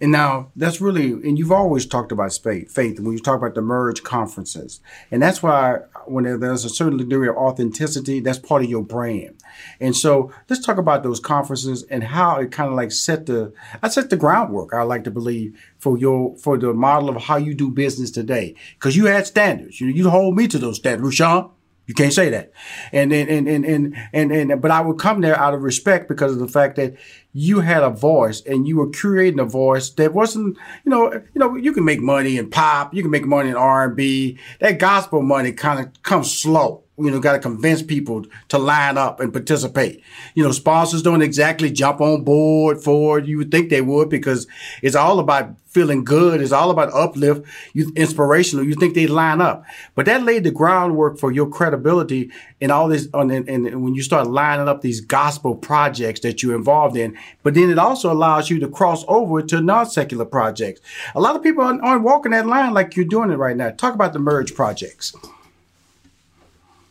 And 0.00 0.12
now 0.12 0.50
that's 0.56 0.80
really, 0.80 1.12
and 1.12 1.38
you've 1.38 1.52
always 1.52 1.86
talked 1.86 2.12
about 2.12 2.32
faith, 2.32 2.70
faith 2.70 3.00
when 3.00 3.12
you 3.14 3.18
talk 3.18 3.38
about 3.38 3.54
the 3.54 3.62
merge 3.62 4.02
conferences. 4.02 4.80
And 5.10 5.22
that's 5.22 5.42
why 5.42 5.78
when 6.06 6.24
there's 6.40 6.64
a 6.64 6.68
certain 6.68 6.98
degree 6.98 7.28
of 7.28 7.36
authenticity, 7.36 8.20
that's 8.20 8.38
part 8.38 8.62
of 8.62 8.70
your 8.70 8.84
brand. 8.84 9.42
And 9.80 9.96
so 9.96 10.32
let's 10.48 10.64
talk 10.64 10.78
about 10.78 11.02
those 11.02 11.20
conferences 11.20 11.82
and 11.84 12.04
how 12.04 12.36
it 12.36 12.52
kind 12.52 12.70
of 12.70 12.76
like 12.76 12.92
set 12.92 13.26
the, 13.26 13.52
I 13.82 13.88
set 13.88 14.10
the 14.10 14.16
groundwork, 14.16 14.72
I 14.72 14.82
like 14.82 15.04
to 15.04 15.10
believe, 15.10 15.58
for 15.78 15.98
your, 15.98 16.36
for 16.36 16.58
the 16.58 16.72
model 16.72 17.08
of 17.08 17.22
how 17.22 17.36
you 17.36 17.54
do 17.54 17.70
business 17.70 18.10
today. 18.10 18.54
Cause 18.78 18.96
you 18.96 19.06
had 19.06 19.26
standards. 19.26 19.80
You, 19.80 19.88
you 19.88 20.08
hold 20.10 20.36
me 20.36 20.48
to 20.48 20.58
those 20.58 20.76
standards, 20.76 21.20
Rushion. 21.20 21.50
You 21.86 21.94
can't 21.94 22.12
say 22.12 22.28
that. 22.30 22.52
And 22.92 23.12
and, 23.12 23.28
and 23.28 23.48
and 23.48 23.64
and 23.64 23.96
and 24.12 24.32
and 24.32 24.62
but 24.62 24.70
I 24.70 24.80
would 24.80 24.98
come 24.98 25.20
there 25.20 25.36
out 25.36 25.52
of 25.52 25.62
respect 25.62 26.08
because 26.08 26.32
of 26.32 26.38
the 26.38 26.48
fact 26.48 26.76
that 26.76 26.94
you 27.32 27.60
had 27.60 27.82
a 27.82 27.90
voice 27.90 28.40
and 28.42 28.68
you 28.68 28.76
were 28.76 28.90
creating 28.90 29.40
a 29.40 29.44
voice 29.44 29.90
that 29.90 30.14
wasn't, 30.14 30.56
you 30.84 30.90
know, 30.90 31.12
you 31.12 31.38
know, 31.38 31.56
you 31.56 31.72
can 31.72 31.84
make 31.84 32.00
money 32.00 32.36
in 32.36 32.50
pop, 32.50 32.94
you 32.94 33.02
can 33.02 33.10
make 33.10 33.26
money 33.26 33.50
in 33.50 33.56
R 33.56 33.84
and 33.84 33.96
B. 33.96 34.38
That 34.60 34.78
gospel 34.78 35.22
money 35.22 35.52
kind 35.52 35.80
of 35.80 36.02
comes 36.02 36.32
slow. 36.32 36.84
You 37.02 37.10
know, 37.10 37.20
got 37.20 37.32
to 37.32 37.38
convince 37.38 37.82
people 37.82 38.24
to 38.48 38.58
line 38.58 38.96
up 38.96 39.20
and 39.20 39.32
participate. 39.32 40.02
You 40.34 40.44
know, 40.44 40.52
sponsors 40.52 41.02
don't 41.02 41.22
exactly 41.22 41.70
jump 41.70 42.00
on 42.00 42.24
board 42.24 42.82
for 42.82 43.18
it. 43.18 43.26
You 43.26 43.38
would 43.38 43.50
think 43.50 43.70
they 43.70 43.80
would 43.80 44.08
because 44.08 44.46
it's 44.82 44.96
all 44.96 45.18
about 45.18 45.56
feeling 45.72 46.04
good. 46.04 46.40
It's 46.40 46.52
all 46.52 46.70
about 46.70 46.92
uplift, 46.92 47.46
you 47.72 47.92
inspirational. 47.96 48.64
You 48.64 48.74
think 48.74 48.94
they 48.94 49.06
line 49.06 49.40
up, 49.40 49.64
but 49.94 50.06
that 50.06 50.22
laid 50.22 50.44
the 50.44 50.50
groundwork 50.50 51.18
for 51.18 51.32
your 51.32 51.48
credibility 51.48 52.30
and 52.60 52.70
all 52.70 52.88
this. 52.88 53.08
And, 53.14 53.30
and 53.32 53.82
when 53.82 53.94
you 53.94 54.02
start 54.02 54.26
lining 54.26 54.68
up 54.68 54.82
these 54.82 55.00
gospel 55.00 55.54
projects 55.54 56.20
that 56.20 56.42
you're 56.42 56.54
involved 56.54 56.96
in, 56.96 57.16
but 57.42 57.54
then 57.54 57.70
it 57.70 57.78
also 57.78 58.12
allows 58.12 58.50
you 58.50 58.58
to 58.60 58.68
cross 58.68 59.04
over 59.08 59.42
to 59.42 59.60
non-secular 59.60 60.26
projects. 60.26 60.80
A 61.14 61.20
lot 61.20 61.36
of 61.36 61.42
people 61.42 61.64
aren't, 61.64 61.82
aren't 61.82 62.02
walking 62.02 62.32
that 62.32 62.46
line 62.46 62.74
like 62.74 62.94
you're 62.94 63.06
doing 63.06 63.30
it 63.30 63.38
right 63.38 63.56
now. 63.56 63.70
Talk 63.70 63.94
about 63.94 64.12
the 64.12 64.18
merge 64.18 64.54
projects. 64.54 65.14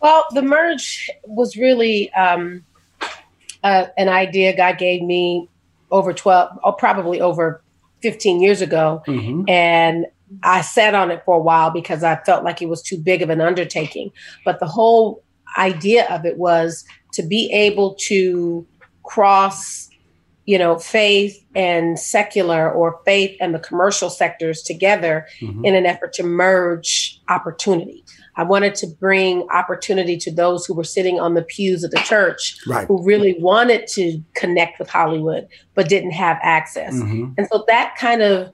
Well, 0.01 0.25
the 0.31 0.41
merge 0.41 1.09
was 1.25 1.55
really 1.55 2.11
um, 2.13 2.63
uh, 3.63 3.85
an 3.97 4.09
idea 4.09 4.55
God 4.55 4.77
gave 4.77 5.01
me 5.01 5.47
over 5.91 6.13
12, 6.13 6.59
or 6.63 6.73
probably 6.73 7.21
over 7.21 7.61
15 8.01 8.41
years 8.41 8.61
ago. 8.61 9.03
Mm-hmm. 9.07 9.43
And 9.47 10.05
I 10.43 10.61
sat 10.61 10.95
on 10.95 11.11
it 11.11 11.23
for 11.25 11.35
a 11.35 11.41
while 11.41 11.71
because 11.71 12.03
I 12.03 12.15
felt 12.23 12.43
like 12.43 12.61
it 12.61 12.69
was 12.69 12.81
too 12.81 12.97
big 12.97 13.21
of 13.21 13.29
an 13.29 13.41
undertaking. 13.41 14.11
But 14.45 14.59
the 14.59 14.67
whole 14.67 15.23
idea 15.57 16.07
of 16.09 16.25
it 16.25 16.37
was 16.37 16.85
to 17.13 17.23
be 17.23 17.51
able 17.51 17.95
to 17.95 18.65
cross 19.03 19.89
you 20.45 20.57
know 20.57 20.77
faith 20.79 21.43
and 21.55 21.99
secular 21.99 22.71
or 22.71 22.99
faith 23.05 23.35
and 23.39 23.53
the 23.53 23.59
commercial 23.59 24.09
sectors 24.09 24.61
together 24.61 25.27
mm-hmm. 25.39 25.63
in 25.65 25.75
an 25.75 25.85
effort 25.85 26.13
to 26.13 26.23
merge 26.23 27.21
opportunity 27.29 28.00
I 28.35 28.43
wanted 28.43 28.75
to 28.75 28.87
bring 28.87 29.47
opportunity 29.49 30.17
to 30.17 30.31
those 30.31 30.65
who 30.65 30.73
were 30.73 30.83
sitting 30.83 31.19
on 31.19 31.33
the 31.33 31.41
pews 31.41 31.83
of 31.83 31.91
the 31.91 31.99
church 31.99 32.57
right. 32.65 32.87
who 32.87 33.03
really 33.03 33.35
wanted 33.39 33.87
to 33.87 34.21
connect 34.35 34.79
with 34.79 34.89
Hollywood 34.89 35.47
but 35.75 35.89
didn't 35.89 36.11
have 36.11 36.37
access. 36.41 36.95
Mm-hmm. 36.95 37.33
And 37.37 37.47
so 37.51 37.65
that 37.67 37.95
kind 37.97 38.21
of 38.21 38.53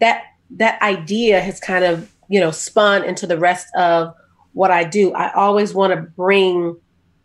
that 0.00 0.24
that 0.50 0.80
idea 0.80 1.40
has 1.40 1.58
kind 1.58 1.84
of, 1.84 2.12
you 2.28 2.38
know, 2.38 2.50
spun 2.50 3.04
into 3.04 3.26
the 3.26 3.38
rest 3.38 3.66
of 3.76 4.14
what 4.52 4.70
I 4.70 4.84
do. 4.84 5.12
I 5.12 5.32
always 5.32 5.74
want 5.74 5.92
to 5.92 6.00
bring 6.00 6.76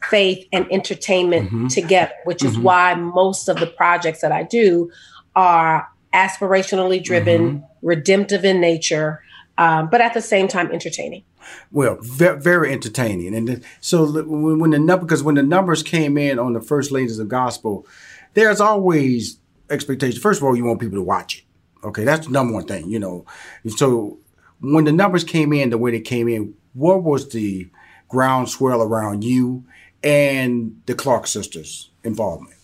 faith 0.04 0.48
and 0.52 0.66
entertainment 0.72 1.48
mm-hmm. 1.48 1.68
together, 1.68 2.14
which 2.26 2.44
is 2.44 2.54
mm-hmm. 2.54 2.64
why 2.64 2.96
most 2.96 3.48
of 3.48 3.60
the 3.60 3.68
projects 3.68 4.22
that 4.22 4.32
I 4.32 4.44
do 4.44 4.92
are 5.36 5.88
aspirationally 6.14 7.04
driven, 7.04 7.42
mm-hmm. 7.42 7.88
redemptive 7.88 8.44
in 8.44 8.60
nature, 8.60 9.24
um, 9.58 9.90
but 9.90 10.02
at 10.02 10.14
the 10.14 10.22
same 10.22 10.48
time 10.48 10.72
entertaining. 10.72 11.24
Well, 11.72 11.98
very, 12.02 12.40
very 12.40 12.72
entertaining. 12.72 13.36
And 13.36 13.64
so 13.80 14.06
when, 14.24 14.72
the 14.72 14.80
number, 14.80 15.06
because 15.06 15.24
when 15.24 15.36
the 15.36 15.44
numbers 15.44 15.84
came 15.84 16.18
in 16.18 16.40
on 16.40 16.54
the 16.54 16.62
first 16.62 16.92
ladies 16.92 17.20
of 17.20 17.28
gospel, 17.28 17.86
there's 18.34 18.62
always 18.62 19.38
expectation. 19.70 20.22
First 20.22 20.42
of 20.42 20.46
all, 20.46 20.56
you 20.56 20.66
want 20.66 20.80
people 20.80 20.98
to 20.98 21.04
watch 21.04 21.40
it. 21.40 21.86
Okay, 21.86 22.04
that's 22.04 22.28
the 22.28 22.32
number 22.34 22.54
one 22.54 22.66
thing, 22.66 22.90
you 22.90 23.00
know. 23.00 23.26
And 23.64 23.74
So 23.74 24.20
when 24.60 24.86
the 24.86 24.92
numbers 24.92 25.24
came 25.24 25.52
in 25.52 25.72
the 25.72 25.78
way 25.78 25.92
they 25.92 26.00
came 26.00 26.28
in, 26.28 26.54
what 26.74 27.04
was 27.04 27.30
the 27.30 27.68
groundswell 28.08 28.82
around 28.82 29.24
you 29.24 29.66
and 30.04 30.80
the 30.86 30.94
Clark 30.94 31.28
sisters' 31.28 31.90
involvement? 32.04 32.56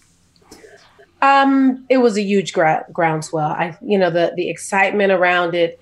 Um, 1.21 1.86
it 1.89 1.97
was 1.97 2.17
a 2.17 2.21
huge 2.21 2.53
gra- 2.53 2.86
groundswell. 2.93 3.49
I, 3.49 3.75
you 3.82 3.97
know, 3.97 4.11
the 4.11 4.34
the 4.36 4.49
excitement 4.49 5.11
around 5.11 5.55
it, 5.55 5.80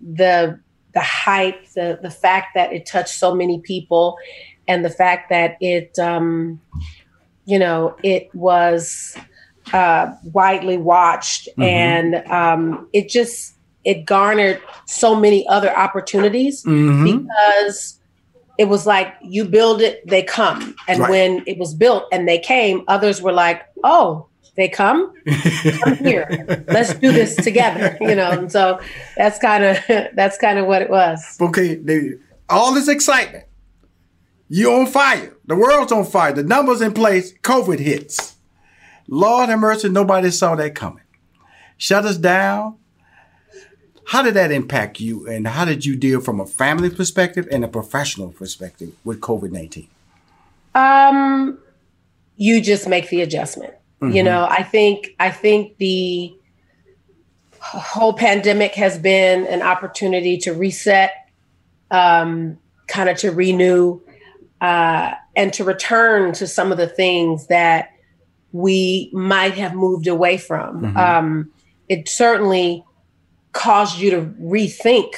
the 0.00 0.58
the 0.96 1.02
hype, 1.02 1.68
the 1.74 1.98
the 2.00 2.10
fact 2.10 2.54
that 2.54 2.72
it 2.72 2.86
touched 2.86 3.14
so 3.14 3.34
many 3.34 3.60
people, 3.60 4.16
and 4.66 4.82
the 4.82 4.88
fact 4.88 5.28
that 5.28 5.58
it, 5.60 5.96
um, 5.98 6.58
you 7.44 7.58
know, 7.58 7.94
it 8.02 8.34
was 8.34 9.14
uh, 9.74 10.10
widely 10.32 10.78
watched, 10.78 11.48
mm-hmm. 11.48 11.62
and 11.62 12.14
um, 12.30 12.88
it 12.94 13.10
just 13.10 13.56
it 13.84 14.06
garnered 14.06 14.58
so 14.86 15.14
many 15.14 15.46
other 15.48 15.70
opportunities 15.76 16.64
mm-hmm. 16.64 17.04
because 17.04 18.00
it 18.56 18.70
was 18.70 18.86
like 18.86 19.14
you 19.20 19.44
build 19.44 19.82
it, 19.82 20.00
they 20.06 20.22
come, 20.22 20.74
and 20.88 21.00
right. 21.00 21.10
when 21.10 21.44
it 21.46 21.58
was 21.58 21.74
built 21.74 22.04
and 22.10 22.26
they 22.26 22.38
came, 22.38 22.84
others 22.88 23.20
were 23.20 23.34
like, 23.34 23.66
oh 23.84 24.26
they 24.56 24.68
come, 24.68 25.12
come 25.82 25.96
here. 25.96 26.64
Let's 26.68 26.94
do 26.94 27.12
this 27.12 27.36
together. 27.36 27.96
You 28.00 28.14
know, 28.14 28.30
and 28.30 28.50
so 28.50 28.80
that's 29.16 29.38
kind 29.38 29.64
of 29.64 29.78
that's 30.14 30.38
kind 30.38 30.58
of 30.58 30.66
what 30.66 30.82
it 30.82 30.90
was. 30.90 31.38
Okay, 31.40 31.74
they, 31.74 32.14
all 32.48 32.74
this 32.74 32.88
excitement. 32.88 33.44
You 34.48 34.72
on 34.72 34.86
fire. 34.86 35.34
The 35.46 35.56
world's 35.56 35.92
on 35.92 36.04
fire. 36.04 36.32
The 36.32 36.42
numbers 36.42 36.80
in 36.80 36.92
place. 36.92 37.34
COVID 37.42 37.78
hits. 37.78 38.36
Lord 39.08 39.48
have 39.48 39.58
mercy, 39.58 39.88
nobody 39.88 40.30
saw 40.30 40.54
that 40.56 40.74
coming. 40.74 41.02
Shut 41.76 42.04
us 42.04 42.16
down. 42.16 42.76
How 44.08 44.22
did 44.22 44.34
that 44.34 44.52
impact 44.52 45.00
you, 45.00 45.28
and 45.28 45.48
how 45.48 45.64
did 45.64 45.84
you 45.84 45.96
deal 45.96 46.20
from 46.20 46.40
a 46.40 46.46
family 46.46 46.90
perspective 46.90 47.48
and 47.50 47.64
a 47.64 47.68
professional 47.68 48.28
perspective 48.30 48.94
with 49.04 49.20
COVID 49.20 49.50
nineteen? 49.50 49.88
Um, 50.76 51.58
you 52.36 52.60
just 52.60 52.88
make 52.88 53.08
the 53.08 53.22
adjustment. 53.22 53.74
Mm-hmm. 54.00 54.14
You 54.14 54.22
know, 54.22 54.46
I 54.48 54.62
think 54.62 55.14
I 55.18 55.30
think 55.30 55.78
the 55.78 56.36
whole 57.60 58.12
pandemic 58.12 58.74
has 58.74 58.98
been 58.98 59.46
an 59.46 59.62
opportunity 59.62 60.38
to 60.38 60.52
reset, 60.52 61.12
um, 61.90 62.58
kind 62.86 63.08
of 63.08 63.16
to 63.18 63.30
renew, 63.30 64.00
uh, 64.60 65.14
and 65.34 65.52
to 65.54 65.64
return 65.64 66.32
to 66.34 66.46
some 66.46 66.72
of 66.72 66.78
the 66.78 66.86
things 66.86 67.48
that 67.48 67.90
we 68.52 69.10
might 69.12 69.54
have 69.54 69.74
moved 69.74 70.06
away 70.06 70.38
from. 70.38 70.82
Mm-hmm. 70.82 70.96
Um, 70.96 71.50
it 71.88 72.08
certainly 72.08 72.84
caused 73.52 73.98
you 73.98 74.10
to 74.10 74.22
rethink 74.40 75.12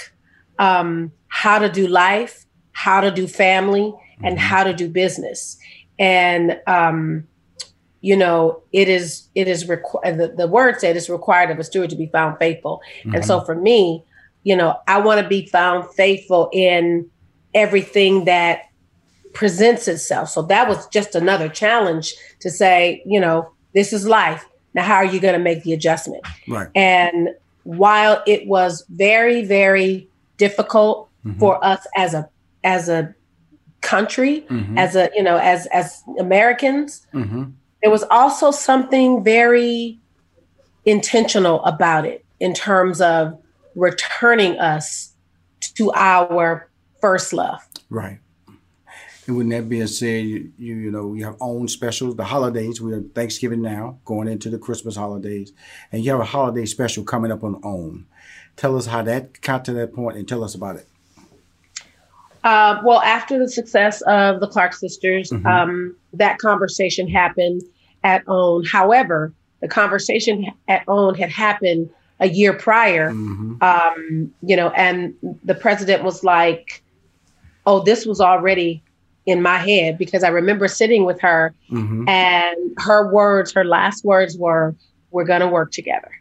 um, 0.59 1.13
how 1.29 1.59
to 1.59 1.69
do 1.69 1.87
life, 1.87 2.47
how 2.73 3.01
to 3.01 3.11
do 3.11 3.27
family, 3.27 3.93
mm-hmm. 3.93 4.25
and 4.25 4.39
how 4.39 4.65
to 4.65 4.73
do 4.73 4.89
business. 4.89 5.59
And 5.99 6.61
um, 6.67 7.28
you 8.01 8.17
know, 8.17 8.63
it 8.73 8.89
is 8.89 9.29
it 9.35 9.49
is 9.49 9.69
required. 9.69 10.19
The, 10.19 10.29
the 10.29 10.47
word 10.47 10.81
said 10.81 10.97
it's 10.97 11.09
required 11.09 11.51
of 11.51 11.59
a 11.59 11.65
steward 11.65 11.91
to 11.91 11.97
be 11.97 12.07
found 12.07 12.39
faithful. 12.39 12.81
Mm-hmm. 13.01 13.17
And 13.17 13.25
so 13.25 13.39
mm-hmm. 13.39 13.47
for 13.47 13.55
me, 13.55 14.05
you 14.45 14.57
know, 14.57 14.79
I 14.87 15.01
want 15.01 15.21
to 15.21 15.29
be 15.29 15.47
found 15.47 15.93
faithful 15.95 16.49
in 16.53 17.11
everything 17.55 18.25
that 18.27 18.63
presents 19.33 19.89
itself. 19.89 20.29
So 20.29 20.43
that 20.43 20.69
was 20.69 20.87
just 20.89 21.15
another 21.15 21.49
challenge 21.49 22.15
to 22.41 22.51
say, 22.51 23.03
you 23.05 23.21
know, 23.21 23.51
this 23.75 23.93
is 23.93 24.07
life. 24.07 24.47
Now, 24.75 24.83
how 24.85 24.97
are 24.97 25.05
you 25.05 25.19
going 25.19 25.35
to 25.35 25.41
make 25.41 25.65
the 25.65 25.73
adjustment? 25.73 26.25
Right. 26.47 26.69
And 26.75 27.31
while 27.65 28.23
it 28.27 28.47
was 28.47 28.85
very, 28.91 29.45
very 29.45 30.09
difficult 30.37 31.09
mm-hmm. 31.27 31.39
for 31.39 31.63
us 31.65 31.85
as 31.97 32.15
a 32.15 32.29
as 32.63 32.89
a 32.89 33.15
country, 33.81 34.43
mm-hmm. 34.43 34.79
as 34.79 34.95
a 34.95 35.11
you 35.17 35.23
know, 35.23 35.37
as 35.37 35.67
as 35.73 36.01
Americans, 36.21 37.05
mm-hmm 37.13 37.51
there 37.83 37.91
was 37.91 38.05
also 38.11 38.51
something 38.51 39.23
very 39.23 39.99
intentional 40.85 41.65
about 41.65 42.05
it 42.05 42.25
in 42.41 42.55
terms 42.55 43.01
of 43.01 43.39
returning 43.75 44.59
us 44.59 45.13
to 45.61 45.93
our 45.95 46.69
first 47.01 47.33
love. 47.33 47.61
Right. 47.91 48.19
And 49.27 49.37
with 49.37 49.51
that 49.51 49.69
being 49.69 49.87
said, 49.87 50.25
you, 50.25 50.51
you 50.57 50.91
know, 50.91 51.13
you 51.13 51.25
have 51.27 51.37
OWN 51.41 51.69
specials, 51.69 52.17
the 52.17 52.25
holidays. 52.25 52.81
We 52.81 52.93
have 52.93 53.13
Thanksgiving 53.15 53.61
now, 53.61 53.99
going 54.07 54.27
into 54.27 54.49
the 54.49 54.59
Christmas 54.59 54.97
holidays, 54.97 55.53
and 55.93 56.03
you 56.03 56.11
have 56.13 56.21
a 56.21 56.25
holiday 56.25 56.65
special 56.65 57.05
coming 57.05 57.31
up 57.31 57.45
on 57.45 57.61
OWN. 57.63 58.07
Tell 58.57 58.77
us 58.77 58.87
how 58.87 59.03
that 59.03 59.41
got 59.43 59.67
to 59.67 59.73
that 59.75 59.93
point, 59.95 60.17
and 60.17 60.27
tell 60.27 60.43
us 60.43 60.55
about 60.55 60.77
it. 60.77 60.88
Uh, 62.49 62.81
well, 62.83 63.03
after 63.03 63.39
the 63.39 63.47
success 63.47 64.01
of 64.07 64.41
the 64.41 64.47
Clark 64.47 64.73
sisters, 64.73 65.31
mm-hmm. 65.31 65.47
um, 65.47 65.95
that 66.15 66.39
conversation 66.39 67.07
happened 67.07 67.61
at 68.05 68.23
OWN. 68.27 68.65
However, 68.65 69.35
the 69.61 69.69
conversation 69.69 70.47
at 70.67 70.83
OWN 70.89 71.15
had 71.15 71.29
happened 71.29 71.91
a 72.21 72.29
year 72.29 72.55
prior, 72.55 73.11
mm-hmm. 73.11 73.63
um, 73.63 74.33
you 74.41 74.57
know, 74.57 74.71
and 74.71 75.15
the 75.45 75.55
president 75.55 76.05
was 76.05 76.25
like, 76.25 76.83
"Oh, 77.67 77.81
this 77.81 78.07
was 78.07 78.19
already 78.19 78.83
in 79.27 79.43
my 79.43 79.59
head," 79.59 79.99
because 79.99 80.25
I 80.25 80.29
remember 80.29 80.69
sitting 80.69 81.05
with 81.05 81.21
her, 81.21 81.55
mm-hmm. 81.71 82.09
and 82.09 82.57
her 82.79 83.13
words, 83.13 83.53
her 83.53 83.65
last 83.67 84.07
words 84.07 84.39
were, 84.39 84.75
"We're 85.11 85.27
going 85.27 85.43
to 85.43 85.49
work 85.49 85.71
together." 85.71 86.13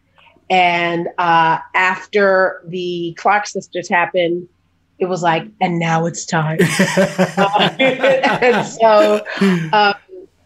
And 0.50 1.08
uh, 1.20 1.60
after 1.74 2.62
the 2.68 3.16
Clark 3.18 3.48
sisters 3.48 3.88
happened, 3.88 4.50
it 5.00 5.06
was 5.06 5.22
like, 5.22 5.48
and 5.62 5.80
now 5.80 6.06
it's 6.06 6.26
time. 6.26 6.58
and 7.80 8.68
so 8.68 9.24
uh, 9.72 9.94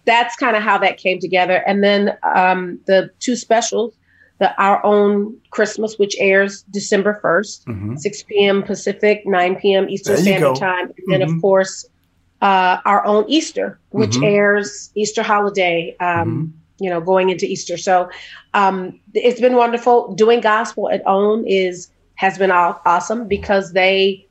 that's 0.06 0.36
kind 0.36 0.56
of 0.56 0.64
how 0.64 0.78
that 0.80 0.98
came 0.98 1.20
together. 1.20 1.64
And 1.68 1.84
then 1.84 2.18
um, 2.36 2.80
the 2.86 3.10
two 3.20 3.36
specials, 3.36 3.94
the 4.40 4.54
Our 4.62 4.84
Own 4.86 5.38
Christmas, 5.52 5.98
which 5.98 6.16
airs 6.20 6.64
December 6.64 7.20
1st, 7.24 7.66
mm-hmm. 7.66 7.96
6 7.96 8.24
p.m. 8.24 8.64
Pacific, 8.64 9.22
9 9.26 9.56
p.m. 9.58 9.90
Eastern 9.90 10.18
Standard 10.18 10.42
go. 10.42 10.56
Time. 10.56 10.80
And 10.80 10.90
mm-hmm. 10.90 11.12
then, 11.12 11.22
of 11.22 11.30
mm-hmm. 11.30 11.40
course, 11.40 11.88
uh, 12.42 12.78
our 12.86 13.06
own 13.06 13.26
Easter, 13.30 13.80
which 13.92 14.12
mm-hmm. 14.12 14.24
airs 14.24 14.92
Easter 14.96 15.24
holiday. 15.24 15.96
Um, 16.00 16.08
mm-hmm. 16.08 16.58
You 16.84 16.90
know, 16.90 17.00
going 17.00 17.30
into 17.30 17.46
Easter, 17.46 17.78
so 17.78 18.10
um, 18.56 19.00
it's 19.14 19.40
been 19.40 19.56
wonderful. 19.56 20.16
Doing 20.16 20.42
gospel 20.42 20.90
at 20.90 21.04
OWN 21.06 21.46
is 21.46 21.92
has 22.16 22.40
been 22.40 22.50
awesome 22.50 23.28
because 23.28 23.74
they 23.74 24.28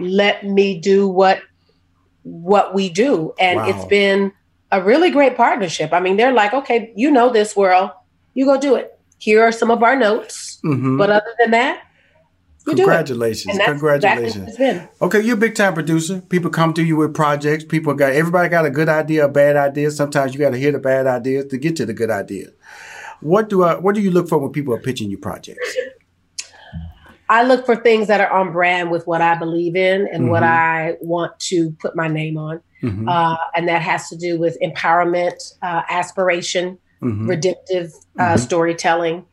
let 0.00 0.44
me 0.44 0.78
do 0.78 1.08
what 1.08 1.40
what 2.22 2.74
we 2.74 2.88
do, 2.88 3.34
and 3.38 3.56
wow. 3.56 3.68
it's 3.68 3.84
been 3.84 4.32
a 4.72 4.82
really 4.82 5.10
great 5.10 5.36
partnership. 5.36 5.92
I 5.92 6.00
mean, 6.00 6.16
they're 6.16 6.32
like, 6.32 6.54
okay, 6.54 6.92
you 6.96 7.10
know 7.10 7.30
this 7.30 7.54
world, 7.54 7.90
you 8.32 8.46
go 8.46 8.58
do 8.58 8.74
it. 8.74 8.98
Here 9.18 9.42
are 9.42 9.52
some 9.52 9.70
of 9.70 9.82
our 9.82 9.96
notes, 9.96 10.60
mm-hmm. 10.64 10.96
but 10.96 11.10
other 11.10 11.34
than 11.38 11.50
that, 11.52 11.84
Congratulations. 12.64 13.58
Congratulations. 13.62 14.48
Exactly 14.48 14.88
okay, 15.02 15.20
you're 15.20 15.34
a 15.34 15.40
big 15.40 15.54
time 15.54 15.74
producer. 15.74 16.20
People 16.22 16.50
come 16.50 16.72
to 16.74 16.82
you 16.82 16.96
with 16.96 17.14
projects. 17.14 17.64
People 17.64 17.92
got 17.94 18.12
everybody 18.12 18.48
got 18.48 18.64
a 18.64 18.70
good 18.70 18.88
idea, 18.88 19.26
a 19.26 19.28
bad 19.28 19.56
idea. 19.56 19.90
Sometimes 19.90 20.32
you 20.32 20.40
gotta 20.40 20.56
hear 20.56 20.72
the 20.72 20.78
bad 20.78 21.06
ideas 21.06 21.46
to 21.46 21.58
get 21.58 21.76
to 21.76 21.86
the 21.86 21.92
good 21.92 22.10
idea. 22.10 22.48
What 23.20 23.50
do 23.50 23.64
I 23.64 23.74
what 23.78 23.94
do 23.94 24.00
you 24.00 24.10
look 24.10 24.28
for 24.28 24.38
when 24.38 24.50
people 24.50 24.72
are 24.72 24.80
pitching 24.80 25.10
you 25.10 25.18
projects? 25.18 25.76
I 27.28 27.44
look 27.44 27.64
for 27.64 27.76
things 27.76 28.08
that 28.08 28.20
are 28.20 28.30
on 28.30 28.52
brand 28.52 28.90
with 28.90 29.06
what 29.06 29.22
I 29.22 29.34
believe 29.34 29.76
in 29.76 30.06
and 30.08 30.22
mm-hmm. 30.22 30.28
what 30.28 30.42
I 30.42 30.96
want 31.00 31.38
to 31.40 31.70
put 31.80 31.96
my 31.96 32.08
name 32.08 32.36
on. 32.36 32.60
Mm-hmm. 32.82 33.08
Uh, 33.08 33.36
and 33.56 33.68
that 33.68 33.80
has 33.80 34.08
to 34.10 34.16
do 34.16 34.38
with 34.38 34.58
empowerment, 34.62 35.54
uh, 35.62 35.82
aspiration, 35.88 36.78
mm-hmm. 37.00 37.26
redemptive 37.26 37.92
uh, 38.18 38.22
mm-hmm. 38.22 38.36
storytelling. 38.36 39.24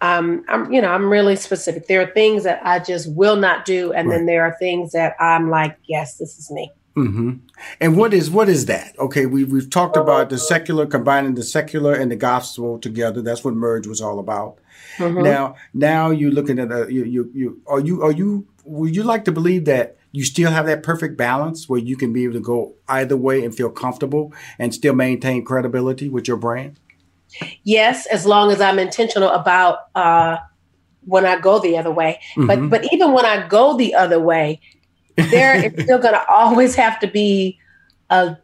Um, 0.00 0.44
I'm, 0.48 0.72
you 0.72 0.80
know, 0.80 0.90
I'm 0.90 1.10
really 1.10 1.36
specific. 1.36 1.86
There 1.86 2.02
are 2.02 2.10
things 2.12 2.44
that 2.44 2.60
I 2.64 2.78
just 2.78 3.10
will 3.12 3.36
not 3.36 3.64
do, 3.64 3.92
and 3.92 4.08
right. 4.08 4.16
then 4.16 4.26
there 4.26 4.44
are 4.44 4.56
things 4.58 4.92
that 4.92 5.16
I'm 5.18 5.50
like, 5.50 5.76
yes, 5.88 6.18
this 6.18 6.38
is 6.38 6.50
me. 6.50 6.70
Mm-hmm. 6.96 7.32
And 7.80 7.96
what 7.96 8.12
is 8.12 8.28
what 8.30 8.48
is 8.48 8.66
that? 8.66 8.98
Okay, 8.98 9.26
we 9.26 9.44
we've 9.44 9.70
talked 9.70 9.96
about 9.96 10.30
the 10.30 10.38
secular 10.38 10.84
combining 10.84 11.34
the 11.34 11.44
secular 11.44 11.94
and 11.94 12.10
the 12.10 12.16
gospel 12.16 12.78
together. 12.78 13.22
That's 13.22 13.44
what 13.44 13.54
merge 13.54 13.86
was 13.86 14.00
all 14.00 14.18
about. 14.18 14.58
Mm-hmm. 14.98 15.22
Now, 15.22 15.56
now 15.72 16.10
you're 16.10 16.30
looking 16.30 16.58
at 16.58 16.70
a, 16.70 16.92
you, 16.92 17.04
you 17.04 17.30
you 17.34 17.62
are 17.66 17.80
you 17.80 18.02
are 18.02 18.12
you 18.12 18.46
would 18.64 18.94
you 18.94 19.02
like 19.02 19.24
to 19.24 19.32
believe 19.32 19.64
that 19.64 19.96
you 20.12 20.24
still 20.24 20.50
have 20.50 20.66
that 20.66 20.82
perfect 20.82 21.16
balance 21.16 21.68
where 21.68 21.80
you 21.80 21.96
can 21.96 22.12
be 22.12 22.24
able 22.24 22.34
to 22.34 22.40
go 22.40 22.74
either 22.88 23.16
way 23.16 23.44
and 23.44 23.54
feel 23.54 23.70
comfortable 23.70 24.32
and 24.58 24.74
still 24.74 24.94
maintain 24.94 25.44
credibility 25.44 26.08
with 26.08 26.26
your 26.26 26.36
brand? 26.36 26.78
Yes, 27.62 28.06
as 28.06 28.26
long 28.26 28.50
as 28.50 28.60
I'm 28.60 28.78
intentional 28.78 29.28
about 29.30 29.88
uh, 29.94 30.38
when 31.04 31.24
I 31.26 31.38
go 31.38 31.58
the 31.58 31.76
other 31.76 31.90
way. 31.90 32.20
Mm-hmm. 32.36 32.46
But 32.46 32.70
but 32.70 32.92
even 32.92 33.12
when 33.12 33.24
I 33.24 33.46
go 33.48 33.76
the 33.76 33.94
other 33.94 34.20
way, 34.20 34.60
there 35.16 35.64
is 35.64 35.72
still 35.84 35.98
going 35.98 36.14
to 36.14 36.26
always 36.28 36.74
have 36.74 36.98
to 37.00 37.06
be 37.06 37.58
a 38.10 38.36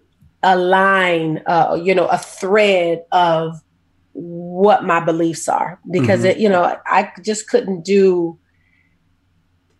a 0.42 0.56
line, 0.56 1.42
uh, 1.46 1.78
you 1.82 1.94
know, 1.94 2.06
a 2.06 2.18
thread 2.18 3.04
of 3.10 3.63
what 4.54 4.84
my 4.84 5.00
beliefs 5.00 5.48
are 5.48 5.80
because 5.90 6.20
mm-hmm. 6.20 6.28
it, 6.28 6.38
you 6.38 6.48
know, 6.48 6.78
I 6.86 7.10
just 7.22 7.48
couldn't 7.48 7.84
do 7.84 8.38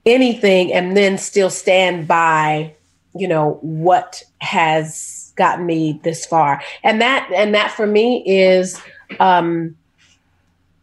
anything 0.05 0.73
and 0.73 0.97
then 0.97 1.17
still 1.17 1.49
stand 1.49 2.09
by, 2.09 2.75
you 3.15 3.29
know, 3.29 3.59
what 3.63 4.25
has 4.39 5.33
gotten 5.37 5.65
me 5.65 6.01
this 6.03 6.27
far. 6.27 6.61
And 6.83 7.01
that 7.01 7.31
and 7.33 7.55
that 7.55 7.71
for 7.71 7.87
me 7.87 8.25
is 8.27 8.81
um 9.21 9.77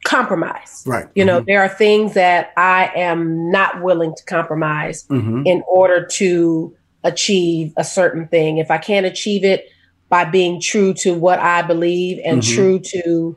compromise. 0.06 0.84
Right. 0.88 1.08
You 1.14 1.26
know, 1.26 1.40
mm-hmm. 1.40 1.48
there 1.48 1.62
are 1.62 1.70
things 1.70 2.14
that 2.14 2.54
I 2.56 2.94
am 2.96 3.52
not 3.52 3.82
willing 3.82 4.16
to 4.16 4.24
compromise 4.24 5.04
mm-hmm. 5.10 5.44
in 5.46 5.64
order 5.68 6.06
to 6.14 6.74
achieve 7.04 7.74
a 7.76 7.84
certain 7.84 8.30
thing. 8.30 8.58
If 8.58 8.72
I 8.72 8.78
can't 8.78 9.06
achieve 9.06 9.44
it 9.44 9.68
by 10.08 10.24
being 10.24 10.62
true 10.62 10.94
to 10.94 11.14
what 11.14 11.40
I 11.40 11.62
believe 11.62 12.22
and 12.24 12.42
mm-hmm. 12.42 12.56
true 12.56 12.80
to 12.80 13.36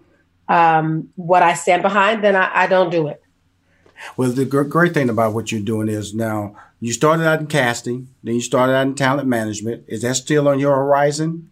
um, 0.49 1.11
what 1.16 1.42
I 1.42 1.55
stand 1.55 1.82
behind, 1.82 2.22
then 2.22 2.36
I, 2.36 2.51
I 2.55 2.66
don't 2.66 2.90
do 2.90 3.09
it. 3.09 3.22
Well, 4.16 4.30
the 4.30 4.45
gr- 4.45 4.62
great 4.62 4.95
thing 4.95 5.09
about 5.09 5.34
what 5.34 5.51
you're 5.51 5.61
doing 5.61 5.88
is 5.88 6.14
now 6.14 6.57
you 6.80 6.92
started 6.92 7.26
out 7.26 7.40
in 7.40 7.47
casting, 7.47 8.09
then 8.22 8.34
you 8.34 8.40
started 8.40 8.74
out 8.74 8.86
in 8.86 8.95
talent 8.95 9.28
management. 9.28 9.84
Is 9.86 10.03
that 10.03 10.16
still 10.16 10.49
on 10.49 10.59
your 10.59 10.74
horizon? 10.74 11.51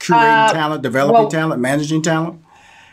Curating 0.00 0.48
uh, 0.48 0.52
talent, 0.52 0.82
developing 0.82 1.22
well, 1.22 1.30
talent, 1.30 1.60
managing 1.60 2.02
talent? 2.02 2.42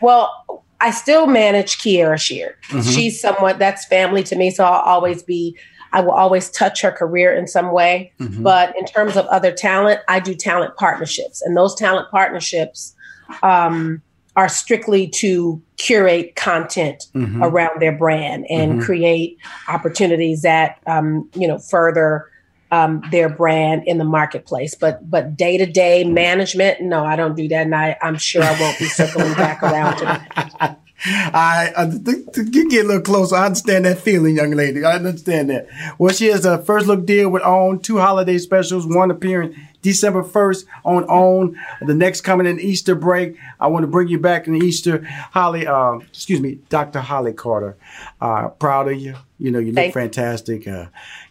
Well, 0.00 0.64
I 0.80 0.90
still 0.90 1.26
manage 1.26 1.78
Kierra 1.78 2.20
Sheard. 2.20 2.56
Mm-hmm. 2.68 2.90
She's 2.90 3.20
somewhat 3.20 3.58
that's 3.58 3.84
family 3.86 4.22
to 4.24 4.36
me, 4.36 4.50
so 4.50 4.64
I'll 4.64 4.82
always 4.82 5.22
be. 5.22 5.56
I 5.94 6.00
will 6.00 6.12
always 6.12 6.50
touch 6.50 6.80
her 6.80 6.90
career 6.90 7.34
in 7.34 7.46
some 7.46 7.70
way. 7.70 8.12
Mm-hmm. 8.18 8.42
But 8.42 8.74
in 8.78 8.86
terms 8.86 9.16
of 9.16 9.26
other 9.26 9.52
talent, 9.52 10.00
I 10.08 10.20
do 10.20 10.34
talent 10.34 10.76
partnerships, 10.76 11.42
and 11.42 11.56
those 11.56 11.74
talent 11.74 12.10
partnerships. 12.10 12.94
Um, 13.42 14.02
are 14.36 14.48
strictly 14.48 15.08
to 15.08 15.60
curate 15.76 16.36
content 16.36 17.06
mm-hmm. 17.14 17.42
around 17.42 17.80
their 17.80 17.92
brand 17.92 18.46
and 18.48 18.72
mm-hmm. 18.72 18.82
create 18.82 19.38
opportunities 19.68 20.42
that 20.42 20.78
um, 20.86 21.28
you 21.34 21.46
know 21.46 21.58
further 21.58 22.28
um, 22.70 23.02
their 23.10 23.28
brand 23.28 23.84
in 23.86 23.98
the 23.98 24.04
marketplace. 24.04 24.74
But 24.74 25.08
but 25.08 25.36
day 25.36 25.58
to 25.58 25.66
day 25.66 26.04
management, 26.04 26.80
no, 26.80 27.04
I 27.04 27.16
don't 27.16 27.36
do 27.36 27.46
that, 27.48 27.66
and 27.66 27.74
I, 27.74 27.96
I'm 28.02 28.16
sure 28.16 28.42
I 28.42 28.58
won't 28.58 28.78
be 28.78 28.86
circling 28.86 29.34
back 29.34 29.62
around 29.62 29.98
to 29.98 30.04
that. 30.04 30.78
I, 31.04 31.72
I 31.76 31.84
you 31.84 32.70
get 32.70 32.84
a 32.84 32.88
little 32.88 33.02
closer. 33.02 33.34
I 33.34 33.46
understand 33.46 33.84
that 33.86 33.98
feeling, 33.98 34.36
young 34.36 34.52
lady. 34.52 34.84
I 34.84 34.94
understand 34.94 35.50
that. 35.50 35.66
Well, 35.98 36.14
she 36.14 36.26
has 36.26 36.44
a 36.44 36.58
first 36.62 36.86
look 36.86 37.04
deal 37.04 37.28
with 37.28 37.42
OWN, 37.42 37.80
two 37.80 37.98
holiday 37.98 38.38
specials, 38.38 38.86
one 38.86 39.10
appearing 39.10 39.56
December 39.82 40.22
1st 40.22 40.64
on 40.84 41.04
OWN. 41.08 41.58
The 41.82 41.94
next 41.94 42.22
coming 42.22 42.46
in 42.46 42.60
Easter 42.60 42.94
break. 42.94 43.36
I 43.60 43.66
want 43.66 43.82
to 43.82 43.88
bring 43.88 44.08
you 44.08 44.18
back 44.18 44.46
in 44.46 44.56
Easter. 44.56 45.04
Holly, 45.32 45.66
uh, 45.66 45.94
excuse 46.08 46.40
me, 46.40 46.60
Dr. 46.68 47.00
Holly 47.00 47.32
Carter. 47.32 47.76
Uh, 48.20 48.48
proud 48.48 48.90
of 48.90 48.98
you. 48.98 49.16
You 49.38 49.50
know, 49.50 49.58
you 49.58 49.66
look 49.66 49.76
Thanks. 49.76 49.94
fantastic. 49.94 50.66
Uh, 50.66 50.86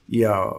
yeah 0.07 0.51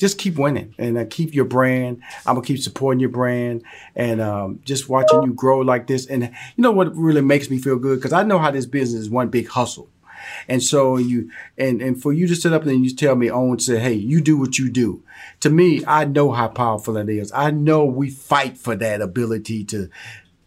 just 0.00 0.16
keep 0.16 0.36
winning 0.36 0.74
and 0.78 0.96
uh, 0.96 1.04
keep 1.10 1.34
your 1.34 1.44
brand. 1.44 2.02
I'm 2.24 2.34
gonna 2.34 2.46
keep 2.46 2.58
supporting 2.58 3.00
your 3.00 3.10
brand 3.10 3.62
and 3.94 4.20
um, 4.20 4.60
just 4.64 4.88
watching 4.88 5.22
you 5.22 5.34
grow 5.34 5.58
like 5.60 5.86
this. 5.86 6.06
And 6.06 6.22
you 6.22 6.62
know 6.62 6.72
what 6.72 6.96
really 6.96 7.20
makes 7.20 7.50
me 7.50 7.58
feel 7.58 7.76
good 7.76 7.98
because 7.98 8.14
I 8.14 8.22
know 8.22 8.38
how 8.38 8.50
this 8.50 8.64
business 8.64 9.02
is 9.02 9.10
one 9.10 9.28
big 9.28 9.48
hustle. 9.48 9.90
And 10.48 10.62
so 10.62 10.96
you 10.96 11.30
and 11.58 11.82
and 11.82 12.00
for 12.00 12.12
you 12.14 12.26
to 12.28 12.34
sit 12.34 12.52
up 12.52 12.64
and 12.64 12.84
you 12.84 12.94
tell 12.94 13.14
me, 13.14 13.30
OWN, 13.30 13.58
say, 13.60 13.78
hey, 13.78 13.92
you 13.92 14.22
do 14.22 14.38
what 14.38 14.58
you 14.58 14.70
do. 14.70 15.02
To 15.40 15.50
me, 15.50 15.82
I 15.86 16.04
know 16.04 16.32
how 16.32 16.48
powerful 16.48 16.96
it 16.96 17.08
is. 17.08 17.32
I 17.32 17.50
know 17.50 17.84
we 17.84 18.10
fight 18.10 18.58
for 18.58 18.76
that 18.76 19.00
ability 19.00 19.64
to 19.66 19.88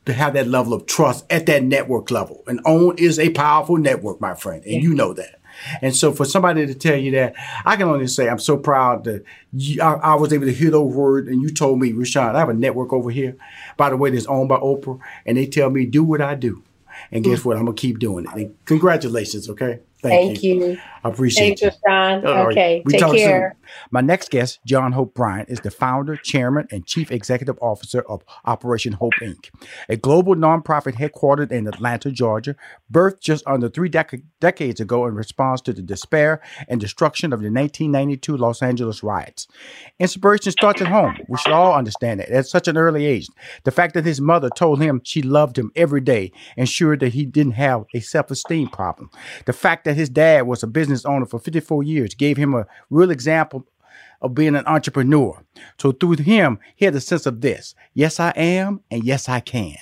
to 0.06 0.14
have 0.14 0.34
that 0.34 0.48
level 0.48 0.74
of 0.74 0.86
trust 0.86 1.26
at 1.30 1.46
that 1.46 1.64
network 1.64 2.12
level. 2.12 2.44
And 2.48 2.60
OWN 2.66 2.98
is 2.98 3.18
a 3.20 3.30
powerful 3.30 3.78
network, 3.78 4.20
my 4.20 4.36
friend, 4.36 4.64
and 4.66 4.84
you 4.84 4.94
know 4.94 5.14
that. 5.14 5.40
And 5.82 5.96
so 5.96 6.12
for 6.12 6.26
somebody 6.26 6.66
to 6.66 6.76
tell 6.76 6.98
you 6.98 7.12
that, 7.12 7.36
I 7.66 7.76
can 7.76 7.88
only 7.88 8.08
say 8.08 8.28
I'm 8.28 8.40
so 8.40 8.58
proud 8.58 9.04
that 9.06 9.24
you, 9.54 9.82
I, 9.82 9.94
I, 9.94 10.16
was 10.16 10.34
able 10.34 10.46
to 10.46 10.54
hear 10.54 10.72
those 10.72 10.94
words 10.94 11.30
and 11.30 11.42
you 11.42 11.50
told 11.50 11.80
me, 11.80 11.94
Rushion, 11.94 12.36
I 12.36 12.40
have 12.40 12.50
a 12.50 12.54
network 12.54 12.92
over 12.92 13.12
here, 13.12 13.38
by 13.78 13.90
the 13.90 13.98
way, 13.98 14.10
that's 14.10 14.26
owned 14.26 14.50
by 14.50 14.58
Oprah, 14.58 15.00
and 15.26 15.38
they 15.38 15.46
tell 15.46 15.70
me, 15.70 15.86
do 15.86 16.04
what 16.04 16.22
I 16.22 16.36
do. 16.36 16.64
And 17.12 17.24
guess 17.24 17.42
mm. 17.42 17.46
what? 17.46 17.58
I'm 17.58 17.66
going 17.66 17.76
to 17.76 17.82
keep 17.82 18.00
doing 18.00 18.26
it. 18.26 18.34
And 18.34 18.56
congratulations, 18.66 19.50
okay? 19.50 19.80
Thank, 20.04 20.34
Thank 20.34 20.44
you. 20.44 20.66
you. 20.68 20.78
I 21.04 21.10
appreciate 21.10 21.60
Thank 21.60 21.74
you. 21.74 21.80
Sean. 21.88 22.26
Okay. 22.26 22.82
We 22.86 22.94
Take 22.94 23.14
care. 23.14 23.56
Soon. 23.56 23.64
My 23.92 24.02
next 24.02 24.32
guest, 24.32 24.60
John 24.66 24.92
Hope 24.92 25.14
Bryant, 25.14 25.50
is 25.50 25.60
the 25.62 25.72
founder, 25.72 26.16
chairman, 26.16 26.68
and 26.72 26.86
chief 26.86 27.12
executive 27.12 27.58
officer 27.62 28.02
of 28.02 28.24
Operation 28.46 28.94
Hope 28.94 29.14
Inc., 29.22 29.50
a 29.90 29.98
global 29.98 30.36
nonprofit 30.36 30.96
headquartered 30.96 31.52
in 31.52 31.68
Atlanta, 31.68 32.12
Georgia, 32.12 32.56
birthed 32.92 33.22
just 33.22 33.46
under 33.48 33.70
three 33.70 33.90
dec- 33.90 34.24
decades 34.40 34.80
ago 34.80 35.06
in 35.08 35.16
response 35.16 35.62
to 35.62 35.74
the 35.74 35.82
despair 35.82 36.42
and 36.68 36.80
destruction 36.80 37.34
of 37.34 37.40
the 37.40 37.50
1992 37.50 38.38
Los 38.38 38.62
Angeles 38.62 39.04
riots. 39.04 39.48
Inspiration 40.00 40.52
starts 40.52 40.82
at 40.82 40.88
home. 40.88 41.18
We 41.28 41.38
should 41.38 41.54
all 41.54 41.74
understand 41.74 42.20
that 42.20 42.30
at 42.30 42.48
such 42.48 42.68
an 42.68 42.78
early 42.78 43.06
age. 43.06 43.28
The 43.64 43.72
fact 43.72 43.94
that 43.96 44.06
his 44.06 44.22
mother 44.22 44.50
told 44.50 44.82
him 44.82 45.02
she 45.04 45.22
loved 45.22 45.58
him 45.58 45.72
every 45.76 46.02
day 46.02 46.32
ensured 46.58 47.00
that 47.02 47.14
he 47.14 47.26
didn't 47.26 47.54
have 47.54 47.86
a 47.94 48.00
self 48.00 48.32
esteem 48.32 48.68
problem. 48.68 49.10
The 49.46 49.54
fact 49.54 49.86
that 49.86 49.93
that 49.94 50.00
his 50.00 50.10
dad 50.10 50.48
was 50.48 50.64
a 50.64 50.68
business 50.68 51.06
owner 51.06 51.26
for 51.26 51.40
54 51.40 51.84
years 51.84 52.16
gave 52.16 52.36
him 52.36 52.56
a 52.56 52.66
real 52.90 53.12
example 53.12 53.68
of 54.24 54.34
being 54.34 54.56
an 54.56 54.66
entrepreneur. 54.66 55.44
So 55.78 55.92
through 55.92 56.16
him, 56.16 56.58
he 56.76 56.86
had 56.86 56.96
a 56.96 57.02
sense 57.02 57.26
of 57.26 57.42
this. 57.42 57.76
Yes, 57.94 58.20
I 58.20 58.32
am, 58.32 58.82
and 58.90 59.04
yes, 59.04 59.30
I 59.30 59.40
can. 59.40 59.76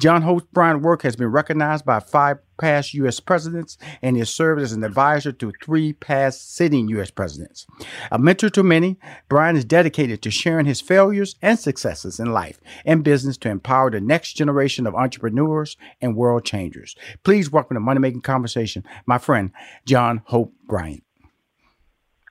John 0.00 0.22
Hope 0.22 0.50
Bryant's 0.52 0.82
work 0.82 1.02
has 1.02 1.14
been 1.14 1.28
recognized 1.28 1.84
by 1.84 2.00
five 2.00 2.38
past 2.62 2.94
U.S. 2.94 3.18
presidents, 3.18 3.76
and 4.02 4.16
has 4.16 4.30
served 4.30 4.62
as 4.62 4.70
an 4.70 4.84
advisor 4.84 5.32
to 5.32 5.52
three 5.60 5.92
past 5.94 6.54
sitting 6.54 6.88
U.S. 6.90 7.10
presidents. 7.10 7.66
A 8.12 8.20
mentor 8.20 8.50
to 8.50 8.62
many, 8.62 8.98
Bryant 9.28 9.58
is 9.58 9.64
dedicated 9.64 10.22
to 10.22 10.30
sharing 10.30 10.66
his 10.66 10.80
failures 10.80 11.34
and 11.42 11.58
successes 11.58 12.20
in 12.20 12.32
life 12.32 12.60
and 12.84 13.02
business 13.02 13.36
to 13.38 13.50
empower 13.50 13.90
the 13.90 14.00
next 14.00 14.34
generation 14.34 14.86
of 14.86 14.94
entrepreneurs 14.94 15.76
and 16.00 16.14
world 16.14 16.44
changers. 16.44 16.94
Please 17.24 17.50
welcome 17.50 17.74
to 17.74 17.80
Money 17.80 17.98
Making 17.98 18.20
Conversation, 18.20 18.84
my 19.06 19.18
friend, 19.18 19.50
John 19.84 20.22
Hope 20.26 20.52
Bryant. 20.68 21.02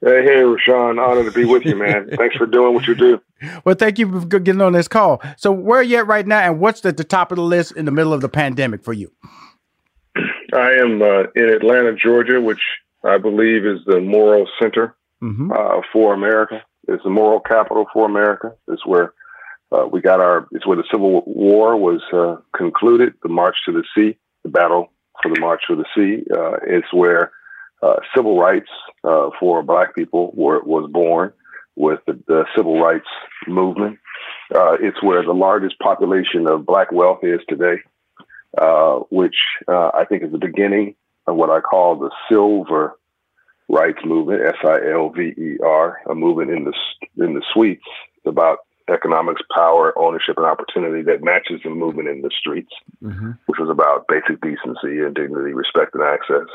Hey, 0.01 0.23
hey, 0.23 0.41
Rushion. 0.43 0.97
Honored 0.97 1.25
to 1.25 1.31
be 1.31 1.43
with 1.43 1.65
you, 1.65 1.75
man. 1.75 2.09
Thanks 2.17 2.37
for 2.37 2.45
doing 2.45 2.73
what 2.73 2.87
you 2.87 2.95
do. 2.95 3.21
Well, 3.65 3.75
thank 3.75 3.99
you 3.99 4.21
for 4.21 4.39
getting 4.39 4.61
on 4.61 4.73
this 4.73 4.87
call. 4.87 5.21
So, 5.35 5.51
where 5.51 5.79
are 5.79 5.83
you 5.83 5.97
at 5.97 6.07
right 6.07 6.25
now, 6.25 6.39
and 6.39 6.59
what's 6.59 6.85
at 6.85 6.97
the 6.97 7.03
top 7.03 7.31
of 7.31 7.35
the 7.35 7.43
list 7.43 7.73
in 7.73 7.85
the 7.85 7.91
middle 7.91 8.13
of 8.13 8.21
the 8.21 8.29
pandemic 8.29 8.83
for 8.83 8.93
you? 8.93 9.11
I 10.53 10.73
am 10.73 11.01
uh, 11.01 11.23
in 11.35 11.49
Atlanta, 11.49 11.95
Georgia, 11.95 12.41
which 12.41 12.61
I 13.03 13.17
believe 13.17 13.65
is 13.65 13.79
the 13.85 13.99
moral 13.99 14.47
center 14.59 14.95
mm-hmm. 15.21 15.51
uh, 15.51 15.81
for 15.91 16.13
America. 16.13 16.63
It's 16.87 17.03
the 17.03 17.09
moral 17.09 17.39
capital 17.39 17.85
for 17.93 18.05
America. 18.05 18.53
It's 18.67 18.85
where 18.85 19.13
uh, 19.71 19.87
we 19.87 20.01
got 20.01 20.19
our. 20.19 20.47
It's 20.51 20.65
where 20.65 20.77
the 20.77 20.83
Civil 20.91 21.23
War 21.25 21.77
was 21.77 22.01
uh, 22.13 22.37
concluded. 22.55 23.13
The 23.23 23.29
March 23.29 23.55
to 23.65 23.71
the 23.71 23.83
Sea, 23.95 24.17
the 24.43 24.49
battle 24.49 24.91
for 25.21 25.33
the 25.33 25.39
March 25.39 25.61
to 25.67 25.75
the 25.75 25.85
Sea. 25.95 26.23
Uh, 26.31 26.57
it's 26.63 26.91
where 26.93 27.31
uh, 27.81 27.97
civil 28.15 28.39
rights 28.39 28.69
for 29.39 29.63
Black 29.63 29.95
people 29.95 30.31
were, 30.35 30.61
was 30.61 30.89
born 30.91 31.33
with 31.75 31.99
the, 32.05 32.13
the 32.27 32.45
civil 32.55 32.79
rights 32.79 33.07
movement. 33.47 33.97
it's 34.51 35.01
where 35.01 35.23
the 35.23 35.33
largest 35.33 35.79
population 35.79 36.47
of 36.47 36.65
Black 36.65 36.91
wealth 36.91 37.23
is 37.23 37.39
today. 37.47 37.77
Uh, 38.57 38.99
which 39.09 39.37
uh, 39.69 39.91
I 39.93 40.03
think 40.03 40.23
is 40.23 40.31
the 40.31 40.37
beginning 40.37 40.95
of 41.25 41.37
what 41.37 41.49
I 41.49 41.61
call 41.61 41.95
the 41.95 42.11
silver 42.29 42.97
rights 43.69 43.99
movement, 44.03 44.41
S-I-L-V-E-R, 44.41 46.01
a 46.09 46.15
movement 46.15 46.51
in 46.51 46.65
the 46.65 46.73
in 47.23 47.33
the 47.33 47.41
suites 47.53 47.85
about 48.25 48.59
economics, 48.89 49.41
power, 49.55 49.97
ownership, 49.97 50.35
and 50.37 50.45
opportunity 50.45 51.01
that 51.03 51.23
matches 51.23 51.61
the 51.63 51.69
movement 51.69 52.09
in 52.09 52.21
the 52.21 52.31
streets, 52.37 52.71
mm-hmm. 53.01 53.31
which 53.45 53.59
was 53.59 53.69
about 53.69 54.05
basic 54.07 54.41
decency 54.41 54.99
and 54.99 55.15
dignity, 55.15 55.53
respect, 55.53 55.95
and 55.95 56.03
access. 56.03 56.47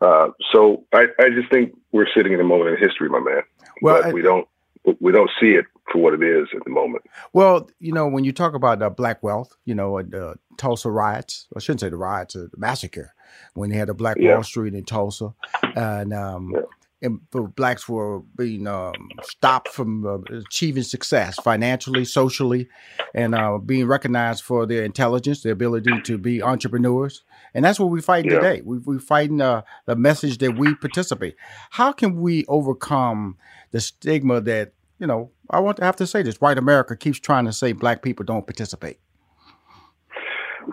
Uh, 0.00 0.28
so 0.52 0.84
I, 0.92 1.06
I, 1.18 1.30
just 1.30 1.50
think 1.50 1.76
we're 1.90 2.06
sitting 2.16 2.32
in 2.32 2.40
a 2.40 2.44
moment 2.44 2.70
in 2.70 2.76
history, 2.76 3.08
my 3.08 3.18
man. 3.18 3.42
Well, 3.82 4.02
but 4.02 4.10
I, 4.10 4.12
we 4.12 4.22
don't 4.22 4.46
we 5.00 5.10
don't 5.10 5.30
see 5.40 5.50
it 5.50 5.64
for 5.92 6.02
what 6.02 6.14
it 6.14 6.22
is 6.22 6.48
at 6.54 6.64
the 6.64 6.70
moment. 6.70 7.04
Well, 7.32 7.70
you 7.78 7.92
know, 7.92 8.08
when 8.08 8.24
you 8.24 8.32
talk 8.32 8.54
about 8.54 8.82
uh, 8.82 8.90
black 8.90 9.22
wealth, 9.22 9.56
you 9.64 9.74
know, 9.74 9.98
uh, 9.98 10.02
the 10.02 10.34
Tulsa 10.56 10.90
riots, 10.90 11.46
I 11.56 11.60
shouldn't 11.60 11.80
say 11.80 11.88
the 11.88 11.96
riots, 11.96 12.36
uh, 12.36 12.46
the 12.50 12.58
massacre, 12.58 13.14
when 13.54 13.70
they 13.70 13.76
had 13.76 13.88
a 13.88 13.94
Black 13.94 14.16
yeah. 14.18 14.34
Wall 14.34 14.42
Street 14.42 14.74
in 14.74 14.84
Tulsa, 14.84 15.34
and, 15.76 16.12
um, 16.12 16.52
yeah. 16.54 16.60
and 17.02 17.20
blacks 17.54 17.88
were 17.88 18.20
being 18.20 18.66
um, 18.66 18.94
stopped 19.22 19.68
from 19.68 20.06
uh, 20.06 20.18
achieving 20.38 20.82
success 20.82 21.36
financially, 21.36 22.04
socially, 22.04 22.68
and 23.14 23.34
uh, 23.34 23.58
being 23.58 23.86
recognized 23.86 24.42
for 24.42 24.66
their 24.66 24.82
intelligence, 24.82 25.42
their 25.42 25.52
ability 25.52 26.00
to 26.04 26.18
be 26.18 26.42
entrepreneurs. 26.42 27.22
And 27.54 27.64
that's 27.64 27.78
what 27.78 27.90
we're 27.90 28.02
fighting 28.02 28.30
yeah. 28.30 28.40
today. 28.40 28.62
We, 28.64 28.78
we're 28.78 28.98
fighting 28.98 29.40
uh, 29.40 29.62
the 29.86 29.96
message 29.96 30.38
that 30.38 30.58
we 30.58 30.74
participate. 30.74 31.36
How 31.70 31.92
can 31.92 32.20
we 32.20 32.44
overcome 32.46 33.36
the 33.70 33.80
stigma 33.80 34.40
that 34.40 34.72
you 34.98 35.06
know, 35.06 35.30
I 35.50 35.60
want 35.60 35.78
to 35.78 35.84
have 35.84 35.96
to 35.96 36.06
say 36.06 36.22
this: 36.22 36.40
white 36.40 36.58
America 36.58 36.96
keeps 36.96 37.18
trying 37.18 37.44
to 37.46 37.52
say 37.52 37.72
black 37.72 38.02
people 38.02 38.24
don't 38.24 38.46
participate. 38.46 38.98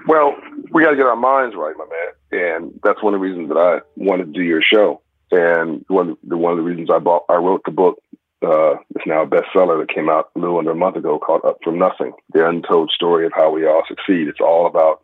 Well, 0.07 0.35
we 0.71 0.83
got 0.83 0.91
to 0.91 0.97
get 0.97 1.05
our 1.05 1.15
minds 1.15 1.55
right, 1.55 1.75
my 1.77 1.85
man, 1.85 2.43
and 2.43 2.79
that's 2.83 3.01
one 3.01 3.13
of 3.13 3.21
the 3.21 3.25
reasons 3.25 3.49
that 3.49 3.57
I 3.57 3.79
wanted 3.95 4.25
to 4.25 4.31
do 4.31 4.43
your 4.43 4.61
show. 4.61 5.01
And 5.31 5.85
one 5.87 6.11
of 6.11 6.17
the 6.23 6.37
one 6.37 6.51
of 6.51 6.57
the 6.57 6.63
reasons 6.63 6.89
I 6.91 6.99
bought 6.99 7.23
I 7.29 7.35
wrote 7.35 7.61
the 7.65 7.71
book. 7.71 8.01
Uh, 8.41 8.75
it's 8.93 9.07
now 9.07 9.23
a 9.23 9.27
bestseller 9.27 9.79
that 9.79 9.91
came 9.93 10.07
out 10.07 10.29
a 10.35 10.39
little 10.39 10.59
under 10.59 10.69
a 10.69 10.75
month 10.75 10.97
ago 10.97 11.17
called 11.17 11.41
Up 11.45 11.57
from 11.63 11.79
Nothing: 11.79 12.13
The 12.33 12.47
Untold 12.47 12.91
Story 12.93 13.25
of 13.25 13.31
How 13.33 13.51
We 13.51 13.65
All 13.65 13.83
Succeed. 13.87 14.27
It's 14.27 14.41
all 14.41 14.67
about 14.67 15.01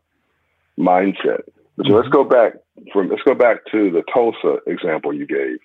mindset. 0.77 1.43
But 1.77 1.87
so 1.87 1.93
let's 1.93 2.09
go 2.09 2.23
back 2.23 2.53
from 2.93 3.09
let's 3.09 3.23
go 3.23 3.33
back 3.33 3.65
to 3.71 3.89
the 3.89 4.03
Tulsa 4.13 4.57
example 4.67 5.13
you 5.13 5.25
gave. 5.25 5.57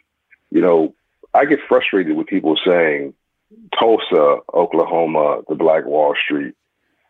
You 0.50 0.60
know, 0.62 0.94
I 1.34 1.44
get 1.44 1.58
frustrated 1.68 2.16
with 2.16 2.28
people 2.28 2.56
saying 2.64 3.12
Tulsa, 3.78 4.38
Oklahoma, 4.54 5.42
the 5.48 5.54
Black 5.54 5.84
Wall 5.84 6.14
Street, 6.22 6.54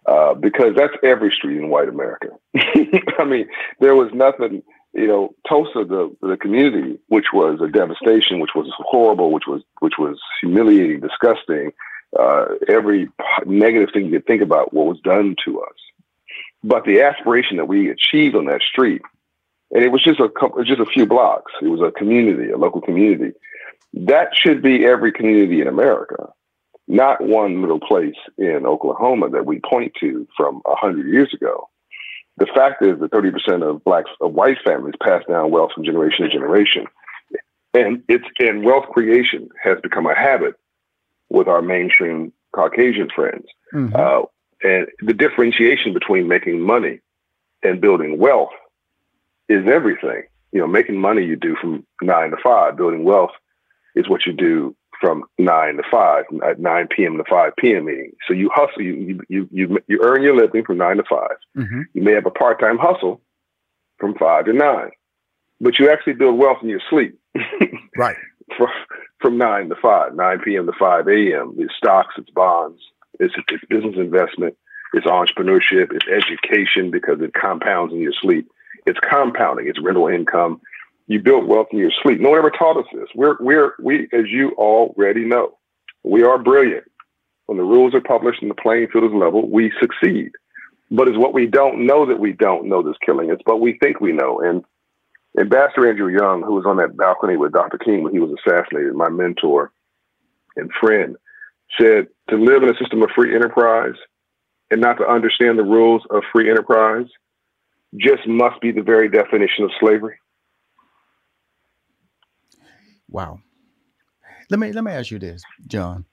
uh, 0.07 0.35
because 0.35 0.75
that's 0.77 0.95
every 1.03 1.33
street 1.37 1.57
in 1.57 1.69
white 1.69 1.89
America. 1.89 2.29
I 3.19 3.25
mean, 3.25 3.49
there 3.81 3.95
was 3.95 4.11
nothing, 4.13 4.63
you 4.93 5.07
know, 5.07 5.35
Tulsa, 5.49 5.85
the 5.85 6.15
the 6.21 6.37
community, 6.37 6.99
which 7.09 7.27
was 7.33 7.61
a 7.61 7.69
devastation, 7.69 8.41
which 8.41 8.55
was 8.55 8.71
horrible, 8.79 9.33
which 9.33 9.47
was 9.47 9.63
which 9.81 9.95
was 9.99 10.19
humiliating, 10.41 11.01
disgusting, 11.01 11.73
uh, 12.19 12.47
every 12.69 13.09
negative 13.47 13.91
thing 13.93 14.07
you 14.07 14.13
could 14.13 14.27
think 14.27 14.43
about, 14.43 14.73
what 14.73 14.87
was 14.87 15.01
done 15.01 15.37
to 15.45 15.61
us. 15.63 15.75
But 16.63 16.85
the 16.85 17.03
aspiration 17.03 17.57
that 17.57 17.69
we 17.69 17.91
achieved 17.91 18.35
on 18.35 18.47
that 18.47 18.63
street, 18.63 19.03
and 19.71 19.83
it 19.83 19.91
was 19.91 20.03
just 20.03 20.21
a 20.21 20.29
couple, 20.29 20.63
just 20.65 20.81
a 20.81 20.87
few 20.87 21.07
blocks. 21.07 21.53
It 21.63 21.69
was 21.69 21.81
a 21.81 21.91
community, 21.91 22.51
a 22.51 22.59
local 22.59 22.81
community 22.81 23.33
that 23.97 24.29
should 24.35 24.63
be 24.63 24.85
every 24.85 25.11
community 25.11 25.61
in 25.63 25.69
America, 25.69 26.29
not 26.87 27.23
one 27.23 27.63
little 27.63 27.81
place 27.81 28.15
in 28.37 28.67
Oklahoma 28.67 29.31
that 29.31 29.47
we 29.47 29.59
point 29.61 29.93
to 30.01 30.29
from 30.37 30.57
100 30.65 31.09
years 31.09 31.33
ago. 31.33 31.69
The 32.37 32.47
fact 32.55 32.85
is 32.85 33.01
that 33.01 33.11
30% 33.11 33.69
of 33.69 33.83
black 33.83 34.05
of 34.21 34.35
white 34.35 34.59
families 34.65 34.95
pass 35.03 35.23
down 35.27 35.51
wealth 35.51 35.71
from 35.75 35.85
generation 35.85 36.27
to 36.27 36.31
generation. 36.31 36.85
And 37.73 38.03
it's 38.09 38.27
and 38.39 38.65
wealth 38.65 38.85
creation 38.93 39.49
has 39.63 39.79
become 39.83 40.07
a 40.07 40.15
habit 40.15 40.55
with 41.31 41.49
our 41.49 41.63
mainstream 41.63 42.33
Caucasian 42.55 43.09
friends. 43.15 43.47
Mm-hmm. 43.73 43.97
Uh, 43.97 44.27
and 44.63 44.89
the 45.01 45.15
differentiation 45.15 45.95
between 45.95 46.29
making 46.29 46.61
money 46.61 47.01
and 47.63 47.81
building 47.81 48.19
wealth 48.19 48.53
is 49.49 49.67
everything. 49.67 50.25
You 50.53 50.61
know, 50.61 50.67
making 50.67 51.01
money 51.01 51.25
you 51.25 51.37
do 51.37 51.57
from 51.59 51.87
nine 52.03 52.31
to 52.31 52.37
five, 52.43 52.77
building 52.77 53.03
wealth 53.03 53.33
is 53.97 54.09
what 54.09 54.27
you 54.27 54.33
do 54.33 54.77
from 55.01 55.25
nine 55.39 55.77
to 55.77 55.83
five, 55.91 56.25
at 56.47 56.61
nine 56.61 56.87
p.m. 56.95 57.17
to 57.17 57.25
five 57.29 57.53
p.m. 57.59 57.87
meeting. 57.87 58.13
So 58.29 58.35
you 58.35 58.51
hustle, 58.55 58.83
you 58.83 59.21
you 59.29 59.49
you 59.51 59.79
you 59.89 60.01
earn 60.03 60.23
your 60.23 60.37
living 60.37 60.65
from 60.65 60.79
nine 60.79 60.99
to 60.99 61.05
5 61.09 61.21
mm-hmm. 61.59 61.81
You 61.95 62.03
may 62.03 62.13
have 62.13 62.27
a 62.27 62.31
part 62.31 62.61
time 62.61 62.79
hustle 62.79 63.21
from 63.99 64.15
five 64.15 64.45
to 64.45 64.53
nine, 64.53 64.91
but 65.61 65.79
you 65.79 65.91
actually 65.91 66.15
build 66.15 66.39
wealth 66.39 66.59
in 66.63 66.69
your 66.69 66.83
sleep. 66.89 67.19
right. 67.97 68.17
From, 68.57 68.69
from 69.21 69.39
nine 69.39 69.69
to 69.71 69.75
five, 69.83 70.15
nine 70.15 70.39
p.m. 70.45 70.67
to 70.67 70.73
five 70.79 71.09
a.m. 71.09 71.55
It's 71.59 71.75
stocks, 71.77 72.15
it's 72.17 72.31
bonds, 72.31 72.81
it's, 73.19 73.35
it's 73.49 73.65
business 73.69 73.97
investment, 73.97 74.57
it's 74.93 75.07
entrepreneurship, 75.07 75.93
it's 75.93 76.07
education 76.07 76.91
because 76.91 77.21
it 77.21 77.35
compounds 77.35 77.93
in 77.93 78.01
your 78.01 78.13
sleep. 78.21 78.49
It's 78.87 79.01
compounding. 79.01 79.67
It's 79.67 79.83
rental 79.83 80.07
income 80.07 80.61
you 81.07 81.21
build 81.21 81.47
wealth 81.47 81.69
in 81.73 81.79
your 81.79 81.93
sleep. 82.03 82.21
No 82.21 82.31
one 82.31 82.39
ever 82.39 82.51
taught 82.51 82.79
us 82.79 82.87
this. 82.93 83.09
We're, 83.15 83.37
we're, 83.41 83.75
we, 83.81 84.09
as 84.13 84.25
you 84.29 84.53
already 84.59 85.25
know, 85.25 85.57
we 86.03 86.23
are 86.23 86.39
brilliant. 86.39 86.85
When 87.47 87.59
the 87.59 87.65
rules 87.65 87.95
are 87.95 88.01
published 88.01 88.43
and 88.43 88.51
the 88.51 88.57
playing 88.57 88.89
field 88.93 89.05
is 89.05 89.13
level, 89.13 89.49
we 89.49 89.73
succeed. 89.81 90.33
But 90.91 91.09
it's 91.09 91.19
what 91.19 91.35
we 91.35 91.47
don't 91.47 91.87
know 91.87 92.07
that 92.07 92.19
we 92.19 92.33
don't 92.33 92.69
know 92.69 92.83
that's 92.83 92.99
killing 93.05 93.31
us, 93.31 93.39
but 93.45 93.61
we 93.61 93.79
think 93.79 94.01
we 94.01 94.13
know. 94.13 94.41
And 94.41 94.65
Ambassador 95.39 95.89
Andrew 95.89 96.09
Young, 96.09 96.43
who 96.43 96.55
was 96.55 96.65
on 96.67 96.77
that 96.79 96.97
balcony 96.97 97.37
with 97.37 97.53
Dr. 97.53 97.79
King 97.79 98.03
when 98.03 98.13
he 98.13 98.21
was 98.21 98.37
assassinated, 98.39 98.95
my 98.95 99.09
mentor 99.09 99.73
and 100.57 100.71
friend, 100.81 101.17
said 101.81 102.09
to 102.31 102.37
live 102.37 102.63
in 102.63 102.71
a 102.71 102.79
system 102.79 103.03
of 103.03 103.11
free 103.15 103.35
enterprise 103.35 103.95
and 104.71 104.81
not 104.81 104.95
to 104.95 105.07
understand 105.07 105.59
the 105.59 105.65
rules 105.65 106.03
of 106.11 106.23
free 106.33 106.51
enterprise 106.51 107.07
just 107.97 108.27
must 108.27 108.61
be 108.61 108.73
the 108.73 108.83
very 108.83 109.09
definition 109.09 109.65
of 109.65 109.71
slavery. 109.79 110.19
Wow. 113.17 113.39
Let 114.51 114.61
me 114.61 114.73
let 114.73 114.85
me 114.85 114.93
ask 114.93 115.11
you 115.11 115.19
this, 115.19 115.43
John. 115.67 116.05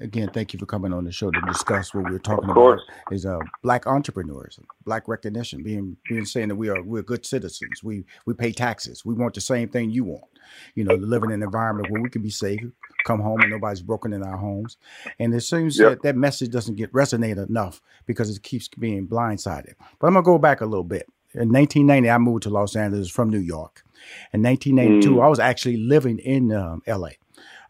Again, 0.00 0.30
thank 0.32 0.52
you 0.52 0.58
for 0.60 0.66
coming 0.66 0.92
on 0.92 1.02
the 1.02 1.10
show 1.10 1.32
to 1.32 1.40
discuss 1.48 1.92
what 1.92 2.04
we're 2.04 2.20
talking 2.20 2.48
about 2.48 2.78
is 3.10 3.26
uh, 3.26 3.40
black 3.64 3.88
entrepreneurs, 3.88 4.60
black 4.84 5.08
recognition, 5.08 5.64
being 5.64 5.96
being 6.08 6.24
saying 6.24 6.46
that 6.48 6.54
we 6.54 6.68
are 6.68 6.80
we're 6.80 7.02
good 7.02 7.26
citizens. 7.26 7.82
We 7.82 8.04
we 8.24 8.34
pay 8.34 8.52
taxes. 8.52 9.04
We 9.04 9.14
want 9.14 9.34
the 9.34 9.40
same 9.40 9.68
thing 9.68 9.90
you 9.90 10.04
want. 10.04 10.30
You 10.76 10.84
know, 10.84 10.94
live 10.94 11.24
in 11.24 11.32
an 11.32 11.42
environment 11.42 11.90
where 11.90 12.00
we 12.00 12.08
can 12.08 12.22
be 12.22 12.30
safe, 12.30 12.60
come 13.04 13.20
home 13.20 13.40
and 13.40 13.50
nobody's 13.50 13.82
broken 13.82 14.12
in 14.12 14.22
our 14.22 14.36
homes. 14.36 14.76
And 15.18 15.34
it 15.34 15.40
seems 15.40 15.76
yep. 15.76 15.90
that 15.90 16.02
that 16.04 16.16
message 16.16 16.52
doesn't 16.52 16.76
get 16.76 16.92
resonate 16.92 17.44
enough 17.44 17.82
because 18.06 18.30
it 18.30 18.44
keeps 18.44 18.68
being 18.68 19.08
blindsided. 19.08 19.74
But 19.98 20.06
I'm 20.06 20.14
gonna 20.14 20.22
go 20.22 20.38
back 20.38 20.60
a 20.60 20.66
little 20.66 20.84
bit. 20.84 21.08
In 21.34 21.52
1990, 21.52 22.10
I 22.10 22.18
moved 22.18 22.42
to 22.44 22.50
Los 22.50 22.74
Angeles 22.74 23.10
from 23.10 23.28
New 23.30 23.38
York. 23.38 23.84
In 24.32 24.42
1992, 24.42 25.16
mm. 25.16 25.24
I 25.24 25.28
was 25.28 25.38
actually 25.38 25.76
living 25.76 26.18
in 26.18 26.52
um, 26.52 26.82
LA. 26.86 27.10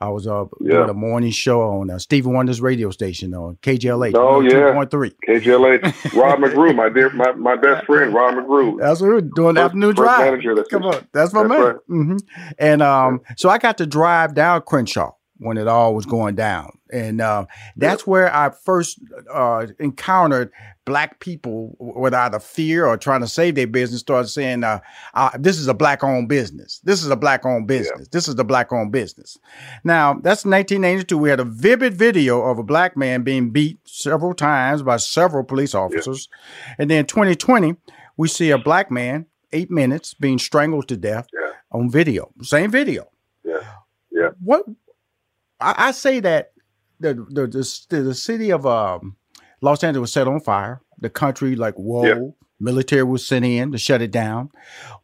I 0.00 0.10
was 0.10 0.28
uh, 0.28 0.44
yeah. 0.60 0.74
doing 0.74 0.90
a 0.90 0.94
morning 0.94 1.32
show 1.32 1.60
on 1.60 1.90
uh, 1.90 1.98
Stevie 1.98 2.28
Wonder's 2.28 2.60
radio 2.60 2.90
station 2.90 3.34
on 3.34 3.56
KJLH. 3.62 4.14
Oh 4.14 4.40
yeah, 4.40 4.72
point 4.72 4.92
three. 4.92 5.12
KJLH. 5.26 6.14
Rod 6.16 6.38
McGrew, 6.38 6.74
my 6.74 6.88
dear, 6.88 7.10
my, 7.10 7.32
my 7.32 7.56
best 7.56 7.84
friend, 7.84 8.14
Rod 8.14 8.34
McGrew. 8.34 8.78
That's 8.78 9.00
what 9.00 9.10
we 9.10 9.16
are 9.16 9.20
doing 9.20 9.56
first, 9.56 9.64
afternoon 9.64 9.94
drive. 9.96 10.30
Manager, 10.30 10.54
that's 10.54 10.68
Come 10.68 10.84
on, 10.84 11.06
that's 11.12 11.32
my 11.32 11.42
that's 11.42 11.48
man. 11.48 11.60
Right. 11.60 11.76
Mm-hmm. 11.90 12.16
And 12.60 12.82
um, 12.82 13.22
so 13.36 13.48
I 13.48 13.58
got 13.58 13.78
to 13.78 13.86
drive 13.86 14.34
down 14.34 14.62
Crenshaw 14.62 15.14
when 15.38 15.56
it 15.56 15.68
all 15.68 15.94
was 15.94 16.06
going 16.06 16.34
down. 16.34 16.78
And 16.90 17.20
uh, 17.20 17.46
that's 17.76 18.06
where 18.06 18.34
I 18.34 18.50
first 18.50 18.98
uh, 19.32 19.66
encountered 19.78 20.50
black 20.84 21.20
people 21.20 21.76
with 21.78 22.14
either 22.14 22.40
fear 22.40 22.86
or 22.86 22.96
trying 22.96 23.20
to 23.20 23.28
save 23.28 23.54
their 23.54 23.66
business, 23.66 24.00
started 24.00 24.28
saying, 24.28 24.64
uh, 24.64 24.80
uh, 25.14 25.30
This 25.38 25.58
is 25.58 25.68
a 25.68 25.74
black 25.74 26.02
owned 26.02 26.28
business. 26.28 26.80
This 26.84 27.02
is 27.02 27.10
a 27.10 27.16
black 27.16 27.44
owned 27.44 27.66
business. 27.66 28.00
Yeah. 28.00 28.08
This 28.10 28.26
is 28.26 28.36
the 28.36 28.44
black 28.44 28.72
owned 28.72 28.90
business. 28.90 29.38
Now, 29.84 30.14
that's 30.14 30.44
1982. 30.44 31.18
We 31.18 31.30
had 31.30 31.40
a 31.40 31.44
vivid 31.44 31.94
video 31.94 32.42
of 32.42 32.58
a 32.58 32.62
black 32.64 32.96
man 32.96 33.22
being 33.22 33.50
beat 33.50 33.78
several 33.84 34.34
times 34.34 34.82
by 34.82 34.96
several 34.96 35.44
police 35.44 35.74
officers. 35.74 36.28
Yeah. 36.68 36.74
And 36.78 36.90
then 36.90 37.06
2020, 37.06 37.76
we 38.16 38.28
see 38.28 38.50
a 38.50 38.58
black 38.58 38.90
man, 38.90 39.26
eight 39.52 39.70
minutes, 39.70 40.14
being 40.14 40.38
strangled 40.38 40.88
to 40.88 40.96
death 40.96 41.26
yeah. 41.32 41.52
on 41.70 41.90
video. 41.90 42.32
Same 42.42 42.70
video. 42.70 43.08
Yeah. 43.44 43.60
Yeah. 44.10 44.30
What 44.42 44.64
I, 45.60 45.74
I 45.88 45.90
say 45.92 46.20
that 46.20 46.52
the 47.00 47.14
the 47.14 47.46
the, 47.46 48.02
the 48.02 48.14
city 48.14 48.50
of 48.50 48.66
um, 48.66 49.16
Los 49.60 49.82
Angeles 49.82 50.02
was 50.02 50.12
set 50.12 50.28
on 50.28 50.40
fire. 50.40 50.80
The 50.98 51.10
country, 51.10 51.56
like 51.56 51.74
whoa, 51.74 52.04
yep. 52.04 52.18
military 52.58 53.04
was 53.04 53.26
sent 53.26 53.44
in 53.44 53.72
to 53.72 53.78
shut 53.78 54.02
it 54.02 54.10
down. 54.10 54.50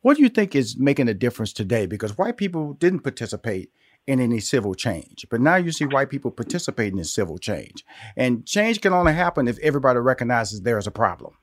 What 0.02 0.16
do 0.16 0.22
you 0.22 0.28
think 0.28 0.55
is 0.55 0.76
making 0.76 1.09
a 1.09 1.14
difference 1.14 1.52
today? 1.52 1.86
Because 1.86 2.18
white 2.18 2.36
people 2.36 2.74
didn't 2.74 3.00
participate 3.00 3.70
in 4.07 4.20
any 4.20 4.38
civil 4.38 4.74
change, 4.74 5.26
but 5.30 5.40
now 5.40 5.57
you 5.57 5.72
see 5.72 5.86
white 5.86 6.11
people 6.11 6.30
participating 6.30 6.98
in 6.98 7.05
civil 7.05 7.38
change, 7.38 7.84
and 8.16 8.44
change 8.44 8.80
can 8.80 8.92
only 8.92 9.14
happen 9.14 9.48
if 9.48 9.59
everybody 9.61 9.98
recognizes 9.98 10.62
there 10.62 10.78
is 10.78 10.86
a 10.86 10.90
problem. 10.90 11.34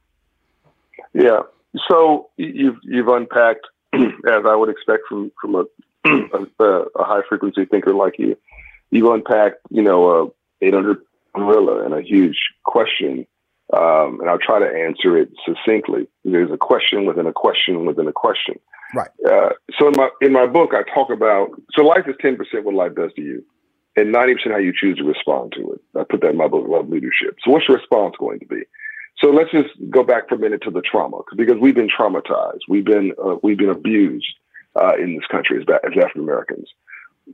Yeah. 1.13 1.41
So 1.89 2.29
you've 2.37 2.77
you've 2.83 3.07
unpacked, 3.07 3.67
as 3.93 4.45
I 4.45 4.55
would 4.55 4.69
expect 4.69 5.03
from 5.07 5.31
from 5.39 5.55
a 5.55 5.63
a, 6.05 6.65
a 6.65 7.03
high 7.03 7.21
frequency 7.27 7.65
thinker 7.65 7.93
like 7.93 8.19
you, 8.19 8.35
you've 8.91 9.11
unpacked, 9.11 9.57
you 9.69 9.81
know, 9.81 10.31
a 10.61 10.65
800 10.65 10.97
gorilla 11.33 11.83
and 11.83 11.93
a 11.93 12.01
huge 12.01 12.37
question. 12.63 13.25
Um, 13.73 14.19
and 14.19 14.29
I'll 14.29 14.37
try 14.37 14.59
to 14.59 14.65
answer 14.65 15.17
it 15.17 15.29
succinctly. 15.45 16.07
There's 16.25 16.51
a 16.51 16.57
question 16.57 17.05
within 17.05 17.25
a 17.25 17.33
question 17.33 17.85
within 17.85 18.07
a 18.07 18.13
question. 18.13 18.59
Right. 18.93 19.09
Uh, 19.25 19.49
so 19.79 19.87
in 19.87 19.93
my 19.95 20.09
in 20.21 20.33
my 20.33 20.45
book, 20.45 20.71
I 20.73 20.83
talk 20.93 21.09
about 21.09 21.51
so 21.73 21.83
life 21.83 22.03
is 22.07 22.15
10% 22.21 22.37
what 22.63 22.75
life 22.75 22.93
does 22.95 23.13
to 23.15 23.21
you, 23.21 23.45
and 23.95 24.13
90% 24.13 24.51
how 24.51 24.57
you 24.57 24.73
choose 24.77 24.97
to 24.97 25.05
respond 25.05 25.53
to 25.55 25.71
it. 25.71 25.81
I 25.97 26.03
put 26.03 26.19
that 26.21 26.31
in 26.31 26.37
my 26.37 26.47
book, 26.47 26.67
Love 26.67 26.89
Leadership. 26.89 27.37
So 27.43 27.51
what's 27.51 27.69
your 27.69 27.77
response 27.77 28.15
going 28.19 28.39
to 28.39 28.45
be? 28.45 28.63
So 29.19 29.29
let's 29.29 29.51
just 29.51 29.69
go 29.89 30.03
back 30.03 30.27
for 30.27 30.35
a 30.35 30.39
minute 30.39 30.61
to 30.63 30.71
the 30.71 30.81
trauma, 30.81 31.21
because 31.37 31.57
we've 31.61 31.75
been 31.75 31.89
traumatized, 31.89 32.61
we've 32.67 32.83
been 32.83 33.13
uh, 33.23 33.35
we've 33.41 33.57
been 33.57 33.69
abused 33.69 34.33
uh, 34.75 34.95
in 34.99 35.15
this 35.15 35.25
country 35.31 35.57
as, 35.57 35.63
as 35.85 35.97
African 35.97 36.23
Americans. 36.23 36.67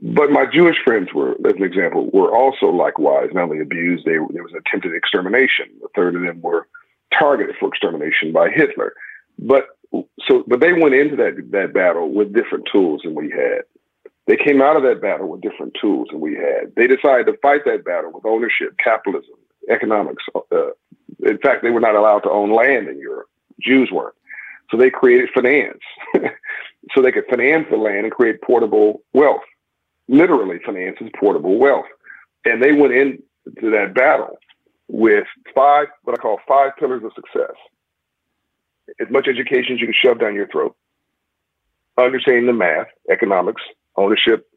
But 0.00 0.30
my 0.30 0.46
Jewish 0.46 0.76
friends 0.84 1.08
were, 1.12 1.32
as 1.32 1.54
an 1.56 1.64
example, 1.64 2.08
were 2.12 2.34
also 2.34 2.66
likewise 2.66 3.30
not 3.32 3.44
only 3.44 3.60
abused, 3.60 4.04
they, 4.04 4.18
there 4.30 4.44
was 4.44 4.52
an 4.52 4.62
attempted 4.64 4.94
extermination. 4.94 5.66
A 5.84 5.88
third 5.94 6.14
of 6.14 6.22
them 6.22 6.40
were 6.40 6.68
targeted 7.16 7.56
for 7.58 7.68
extermination 7.68 8.32
by 8.32 8.48
Hitler. 8.50 8.94
But 9.38 9.66
so, 10.28 10.44
but 10.46 10.60
they 10.60 10.72
went 10.72 10.94
into 10.94 11.16
that 11.16 11.50
that 11.50 11.72
battle 11.72 12.12
with 12.12 12.34
different 12.34 12.68
tools 12.70 13.00
than 13.04 13.14
we 13.14 13.30
had. 13.30 13.62
They 14.26 14.36
came 14.36 14.60
out 14.60 14.76
of 14.76 14.82
that 14.82 15.00
battle 15.00 15.28
with 15.28 15.40
different 15.40 15.74
tools 15.80 16.08
than 16.10 16.20
we 16.20 16.34
had. 16.34 16.74
They 16.76 16.86
decided 16.86 17.26
to 17.26 17.38
fight 17.40 17.64
that 17.64 17.84
battle 17.84 18.12
with 18.12 18.26
ownership, 18.26 18.76
capitalism, 18.82 19.36
economics. 19.70 20.22
Uh, 20.52 20.70
in 21.20 21.38
fact, 21.38 21.62
they 21.62 21.70
were 21.70 21.80
not 21.80 21.94
allowed 21.94 22.20
to 22.20 22.30
own 22.30 22.52
land 22.52 22.88
in 22.88 23.00
Europe. 23.00 23.28
Jews 23.60 23.90
weren't. 23.90 24.14
So 24.70 24.76
they 24.76 24.90
created 24.90 25.30
finance, 25.34 25.80
so 26.94 27.00
they 27.00 27.10
could 27.10 27.24
finance 27.30 27.66
the 27.70 27.78
land 27.78 28.04
and 28.04 28.12
create 28.12 28.42
portable 28.42 29.00
wealth 29.14 29.40
literally 30.08 30.58
finances 30.64 31.08
portable 31.18 31.58
wealth. 31.58 31.86
And 32.44 32.62
they 32.62 32.72
went 32.72 32.94
into 32.94 33.70
that 33.70 33.94
battle 33.94 34.38
with 34.88 35.26
five, 35.54 35.88
what 36.02 36.18
I 36.18 36.22
call 36.22 36.40
five 36.48 36.72
pillars 36.78 37.02
of 37.04 37.12
success. 37.14 37.54
As 39.00 39.08
much 39.10 39.28
education 39.28 39.74
as 39.74 39.80
you 39.80 39.86
can 39.86 39.94
shove 39.94 40.18
down 40.18 40.34
your 40.34 40.48
throat, 40.48 40.74
understanding 41.98 42.46
the 42.46 42.54
math, 42.54 42.86
economics, 43.10 43.62
ownership, 43.96 44.48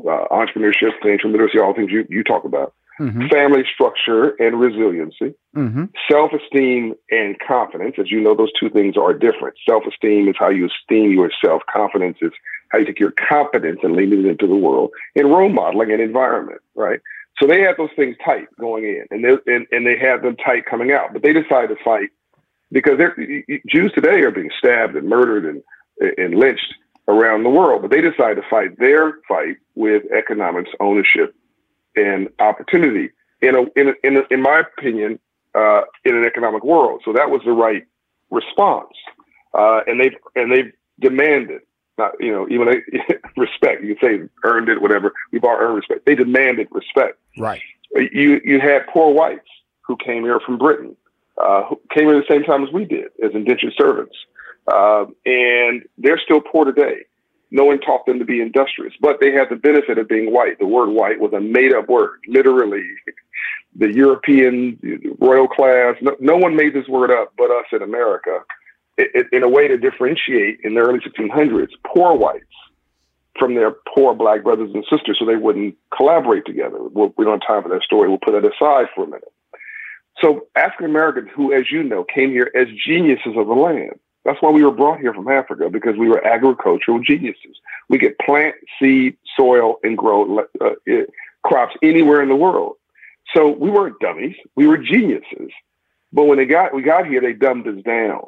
uh, 0.00 0.26
entrepreneurship, 0.30 0.90
financial 1.00 1.30
literacy, 1.30 1.58
all 1.60 1.74
things 1.74 1.92
you, 1.92 2.04
you 2.08 2.24
talk 2.24 2.44
about, 2.44 2.74
mm-hmm. 3.00 3.28
family 3.28 3.62
structure 3.72 4.30
and 4.40 4.58
resiliency, 4.58 5.34
mm-hmm. 5.54 5.84
self 6.10 6.32
esteem 6.32 6.94
and 7.10 7.36
confidence. 7.46 7.94
As 7.98 8.10
you 8.10 8.20
know, 8.20 8.34
those 8.34 8.50
two 8.58 8.70
things 8.70 8.96
are 8.96 9.12
different. 9.12 9.54
Self 9.68 9.84
esteem 9.86 10.28
is 10.28 10.34
how 10.38 10.48
you 10.48 10.66
esteem 10.66 11.12
yourself, 11.12 11.62
confidence 11.72 12.18
is 12.20 12.32
how 12.84 12.92
your 12.98 13.12
competence 13.12 13.80
and 13.82 13.96
lean 13.96 14.12
it 14.12 14.26
into 14.26 14.46
the 14.46 14.56
world, 14.56 14.90
and 15.14 15.30
role 15.30 15.48
modeling 15.48 15.92
and 15.92 16.00
environment, 16.00 16.60
right? 16.74 17.00
So 17.40 17.46
they 17.46 17.60
had 17.60 17.76
those 17.76 17.90
things 17.96 18.16
tight 18.24 18.48
going 18.58 18.84
in, 18.84 19.04
and 19.10 19.24
they 19.24 19.52
and, 19.52 19.66
and 19.70 19.86
they 19.86 19.98
had 19.98 20.22
them 20.22 20.36
tight 20.36 20.64
coming 20.66 20.92
out. 20.92 21.12
But 21.12 21.22
they 21.22 21.32
decided 21.32 21.68
to 21.68 21.84
fight 21.84 22.10
because 22.72 22.98
Jews 23.66 23.92
today 23.92 24.20
are 24.22 24.30
being 24.30 24.50
stabbed 24.58 24.96
and 24.96 25.08
murdered 25.08 25.44
and 25.44 25.62
and 26.18 26.34
lynched 26.34 26.74
around 27.08 27.42
the 27.42 27.50
world. 27.50 27.82
But 27.82 27.90
they 27.90 28.00
decided 28.00 28.36
to 28.36 28.48
fight 28.48 28.78
their 28.78 29.18
fight 29.28 29.56
with 29.74 30.04
economics, 30.12 30.70
ownership, 30.80 31.34
and 31.94 32.28
opportunity. 32.38 33.10
In 33.42 33.54
a 33.54 33.62
in 33.78 33.88
a, 33.88 33.92
in, 34.02 34.16
a, 34.16 34.22
in 34.30 34.42
my 34.42 34.60
opinion, 34.60 35.18
uh, 35.54 35.82
in 36.04 36.16
an 36.16 36.24
economic 36.24 36.64
world. 36.64 37.02
So 37.04 37.12
that 37.12 37.30
was 37.30 37.42
the 37.44 37.52
right 37.52 37.84
response, 38.30 38.94
uh, 39.52 39.80
and 39.86 40.00
they've 40.00 40.16
and 40.34 40.50
they've 40.50 40.72
demanded 41.00 41.60
not 41.98 42.12
you 42.20 42.32
know 42.32 42.46
even 42.48 42.68
respect. 43.36 43.82
You 43.82 43.96
say 44.00 44.20
earned 44.44 44.68
it, 44.68 44.80
whatever. 44.80 45.12
We've 45.32 45.44
all 45.44 45.56
earned 45.58 45.76
respect. 45.76 46.06
They 46.06 46.14
demanded 46.14 46.68
respect. 46.70 47.18
Right. 47.38 47.62
You 47.94 48.40
you 48.44 48.60
had 48.60 48.86
poor 48.92 49.12
whites 49.12 49.48
who 49.82 49.96
came 49.96 50.24
here 50.24 50.40
from 50.44 50.58
Britain, 50.58 50.96
uh, 51.42 51.64
who 51.64 51.80
came 51.94 52.06
here 52.08 52.18
at 52.18 52.24
the 52.26 52.34
same 52.34 52.44
time 52.44 52.64
as 52.64 52.72
we 52.72 52.84
did 52.84 53.06
as 53.22 53.32
indentured 53.34 53.74
servants, 53.78 54.16
uh, 54.66 55.04
and 55.24 55.82
they're 55.98 56.20
still 56.22 56.40
poor 56.40 56.64
today. 56.64 57.04
No 57.52 57.64
one 57.64 57.80
taught 57.80 58.04
them 58.06 58.18
to 58.18 58.24
be 58.24 58.40
industrious, 58.40 58.92
but 59.00 59.20
they 59.20 59.30
had 59.30 59.48
the 59.48 59.56
benefit 59.56 59.98
of 59.98 60.08
being 60.08 60.32
white. 60.32 60.58
The 60.58 60.66
word 60.66 60.90
white 60.90 61.20
was 61.20 61.32
a 61.32 61.40
made 61.40 61.72
up 61.72 61.88
word, 61.88 62.18
literally. 62.26 62.84
The 63.76 63.92
European 63.92 64.78
royal 65.20 65.46
class, 65.46 65.94
no, 66.00 66.16
no 66.18 66.36
one 66.36 66.56
made 66.56 66.74
this 66.74 66.88
word 66.88 67.12
up 67.12 67.32
but 67.38 67.50
us 67.50 67.66
in 67.72 67.82
America 67.82 68.40
in 69.32 69.42
a 69.42 69.48
way 69.48 69.68
to 69.68 69.76
differentiate 69.76 70.60
in 70.64 70.74
the 70.74 70.80
early 70.80 71.00
1600s 71.00 71.70
poor 71.86 72.14
whites 72.14 72.44
from 73.38 73.54
their 73.54 73.72
poor 73.94 74.14
black 74.14 74.42
brothers 74.42 74.70
and 74.72 74.84
sisters 74.90 75.16
so 75.18 75.26
they 75.26 75.36
wouldn't 75.36 75.76
collaborate 75.94 76.46
together. 76.46 76.78
We'll, 76.80 77.12
we 77.16 77.24
do 77.24 77.30
not 77.30 77.42
have 77.42 77.48
time 77.48 77.62
for 77.62 77.68
that 77.68 77.82
story. 77.82 78.08
We'll 78.08 78.18
put 78.18 78.32
that 78.32 78.50
aside 78.50 78.86
for 78.94 79.04
a 79.04 79.06
minute. 79.06 79.32
So 80.22 80.46
African 80.56 80.86
Americans 80.86 81.28
who, 81.34 81.52
as 81.52 81.70
you 81.70 81.82
know, 81.82 82.04
came 82.04 82.30
here 82.30 82.50
as 82.54 82.68
geniuses 82.86 83.34
of 83.36 83.46
the 83.46 83.54
land. 83.54 83.98
That's 84.24 84.40
why 84.40 84.50
we 84.50 84.64
were 84.64 84.72
brought 84.72 84.98
here 84.98 85.14
from 85.14 85.28
Africa 85.28 85.68
because 85.70 85.96
we 85.96 86.08
were 86.08 86.26
agricultural 86.26 87.00
geniuses. 87.00 87.60
We 87.88 87.98
could 87.98 88.18
plant, 88.18 88.56
seed, 88.80 89.16
soil, 89.36 89.76
and 89.84 89.96
grow 89.96 90.40
uh, 90.60 90.70
crops 91.44 91.76
anywhere 91.82 92.22
in 92.22 92.28
the 92.28 92.34
world. 92.34 92.76
So 93.34 93.50
we 93.50 93.70
weren't 93.70 94.00
dummies. 94.00 94.34
We 94.56 94.66
were 94.66 94.78
geniuses. 94.78 95.52
But 96.12 96.24
when 96.24 96.38
they 96.38 96.46
got 96.46 96.74
we 96.74 96.82
got 96.82 97.06
here, 97.06 97.20
they 97.20 97.34
dumbed 97.34 97.68
us 97.68 97.82
down. 97.84 98.22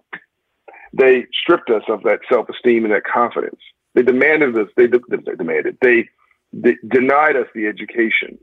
They 0.93 1.27
stripped 1.33 1.71
us 1.71 1.83
of 1.89 2.03
that 2.05 2.21
self 2.31 2.49
esteem 2.49 2.85
and 2.85 2.93
that 2.95 3.05
confidence. 3.05 3.61
They 3.95 4.03
demanded 4.03 4.57
us. 4.57 4.69
They, 4.77 4.87
de- 4.87 5.01
they 5.09 5.35
demanded. 5.35 5.79
They, 5.83 6.09
they 6.53 6.77
denied 6.89 7.37
us 7.37 7.47
the 7.55 7.67
education. 7.67 8.39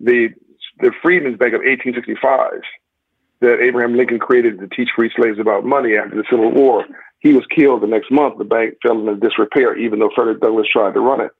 The 0.00 0.30
the 0.78 0.92
Freedmen's 1.02 1.38
Bank 1.38 1.54
of 1.54 1.60
1865 1.60 2.60
that 3.40 3.60
Abraham 3.60 3.96
Lincoln 3.96 4.18
created 4.18 4.58
to 4.58 4.68
teach 4.68 4.88
free 4.94 5.10
slaves 5.16 5.38
about 5.38 5.64
money 5.64 5.96
after 5.96 6.16
the 6.16 6.24
Civil 6.30 6.50
War. 6.52 6.84
He 7.20 7.32
was 7.32 7.44
killed 7.54 7.82
the 7.82 7.86
next 7.86 8.10
month. 8.10 8.38
The 8.38 8.44
bank 8.44 8.74
fell 8.82 8.98
into 8.98 9.16
disrepair, 9.16 9.76
even 9.76 9.98
though 9.98 10.10
Frederick 10.14 10.40
Douglass 10.40 10.66
tried 10.72 10.94
to 10.94 11.00
run 11.00 11.20
it. 11.20 11.30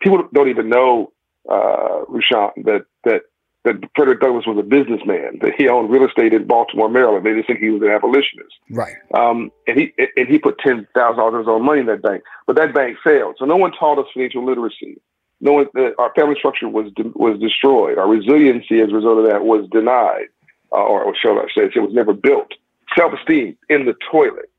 People 0.00 0.28
don't 0.32 0.48
even 0.48 0.68
know, 0.68 1.12
uh, 1.50 2.04
Rushion, 2.08 2.50
that 2.64 2.86
that 3.04 3.22
that 3.64 3.74
Frederick 3.96 4.20
Douglass 4.20 4.46
was 4.46 4.58
a 4.58 4.62
businessman, 4.62 5.38
that 5.42 5.52
he 5.56 5.68
owned 5.68 5.90
real 5.90 6.06
estate 6.06 6.32
in 6.32 6.46
Baltimore, 6.46 6.88
Maryland. 6.88 7.26
They 7.26 7.34
just 7.34 7.48
think 7.48 7.58
he 7.58 7.70
was 7.70 7.82
an 7.82 7.88
abolitionist. 7.88 8.54
Right. 8.70 8.94
Um, 9.14 9.50
and 9.66 9.78
he 9.78 9.92
and 10.16 10.28
he 10.28 10.38
put 10.38 10.58
ten 10.58 10.86
thousand 10.94 11.18
dollars 11.18 11.34
of 11.34 11.40
his 11.40 11.48
own 11.48 11.64
money 11.64 11.80
in 11.80 11.86
that 11.86 12.02
bank, 12.02 12.22
but 12.46 12.56
that 12.56 12.72
bank 12.74 12.98
failed. 13.02 13.36
So 13.38 13.44
no 13.44 13.56
one 13.56 13.72
taught 13.72 13.98
us 13.98 14.06
financial 14.14 14.44
literacy. 14.44 15.00
No 15.40 15.52
one, 15.52 15.66
uh, 15.76 15.90
our 15.98 16.12
family 16.14 16.34
structure 16.38 16.68
was 16.68 16.92
de- 16.94 17.12
was 17.14 17.38
destroyed. 17.40 17.98
Our 17.98 18.08
resiliency 18.08 18.80
as 18.80 18.90
a 18.90 18.94
result 18.94 19.18
of 19.18 19.26
that 19.26 19.44
was 19.44 19.68
denied, 19.70 20.26
uh, 20.72 20.76
or, 20.76 21.02
or 21.02 21.14
shall 21.16 21.38
I 21.38 21.46
say, 21.54 21.64
it 21.74 21.80
was 21.80 21.92
never 21.92 22.12
built. 22.12 22.52
Self 22.96 23.12
esteem 23.12 23.56
in 23.68 23.86
the 23.86 23.94
toilet. 24.10 24.50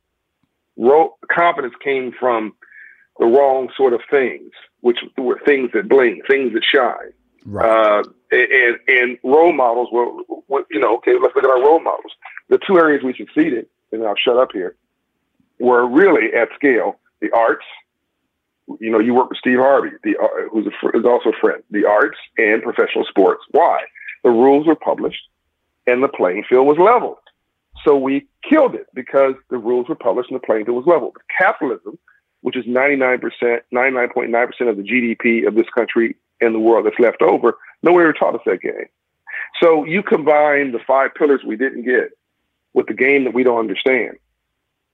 Ro- 0.78 1.16
confidence 1.30 1.74
came 1.84 2.14
from 2.18 2.54
the 3.18 3.26
wrong 3.26 3.70
sort 3.76 3.93
of 3.93 4.02
things, 4.10 4.52
which 4.80 5.00
were 5.18 5.39
things 5.45 5.72
that 5.74 5.89
bling, 5.89 6.22
things 6.30 6.54
that 6.54 6.64
shine. 6.64 7.12
Right. 7.46 8.02
Uh, 8.02 8.04
and, 8.32 8.78
and 8.88 9.18
role 9.24 9.54
models 9.54 9.90
were, 9.92 10.12
were, 10.48 10.66
you 10.70 10.80
know, 10.80 10.98
okay, 10.98 11.14
let's 11.22 11.36
look 11.36 11.44
at 11.44 11.50
our 11.50 11.62
role 11.62 11.80
models. 11.80 12.12
The 12.50 12.60
two 12.66 12.78
areas 12.78 13.04
we 13.04 13.14
succeeded, 13.14 13.68
and 13.92 14.04
I'll 14.04 14.16
shut 14.16 14.38
up 14.38 14.50
here, 14.54 14.76
were 15.60 15.88
really 15.88 16.34
at 16.34 16.50
scale 16.56 17.00
the 17.22 17.32
arts, 17.32 17.66
you 18.80 18.92
know, 18.92 19.00
you 19.00 19.14
work 19.14 19.30
with 19.30 19.40
Steve 19.40 19.58
Harvey, 19.58 19.90
the, 20.04 20.16
uh, 20.18 20.50
who's, 20.52 20.68
a, 20.68 20.72
who's 20.92 21.06
also 21.06 21.30
a 21.30 21.40
friend, 21.40 21.64
the 21.72 21.86
arts 21.86 22.18
and 22.38 22.62
professional 22.64 23.06
sports. 23.06 23.42
Why? 23.52 23.82
The 24.24 24.30
rules 24.30 24.68
were 24.68 24.76
published 24.76 25.28
and 25.88 26.04
the 26.04 26.08
playing 26.08 26.44
field 26.48 26.68
was 26.68 26.78
leveled. 26.78 27.18
So 27.86 27.98
we 27.98 28.28
killed 28.48 28.76
it 28.76 28.88
because 28.94 29.34
the 29.50 29.58
rules 29.58 29.88
were 29.90 29.96
published 29.96 30.30
and 30.30 30.40
the 30.40 30.46
playing 30.46 30.66
field 30.66 30.78
was 30.78 30.88
leveled. 30.88 31.18
Capitalism, 31.36 31.98
which 32.42 32.56
is 32.56 32.66
99%, 32.66 33.22
99.9% 33.74 34.70
of 34.70 34.78
the 34.78 34.84
GDP 34.84 35.48
of 35.48 35.56
this 35.56 35.68
country 35.76 36.16
and 36.42 36.56
the 36.56 36.60
world 36.60 36.86
that's 36.86 37.00
left 37.00 37.22
over, 37.22 37.58
ever 37.86 38.14
taught 38.14 38.36
us 38.36 38.42
that 38.46 38.62
game. 38.62 38.88
So 39.62 39.84
you 39.84 40.04
combine 40.04 40.72
the 40.72 40.80
five 40.86 41.14
pillars 41.16 41.42
we 41.46 41.58
didn't 41.58 41.84
get 41.84 42.12
with 42.74 42.88
the 42.88 42.94
game 42.94 43.24
that 43.26 43.34
we 43.34 43.44
don't 43.44 43.60
understand, 43.60 44.18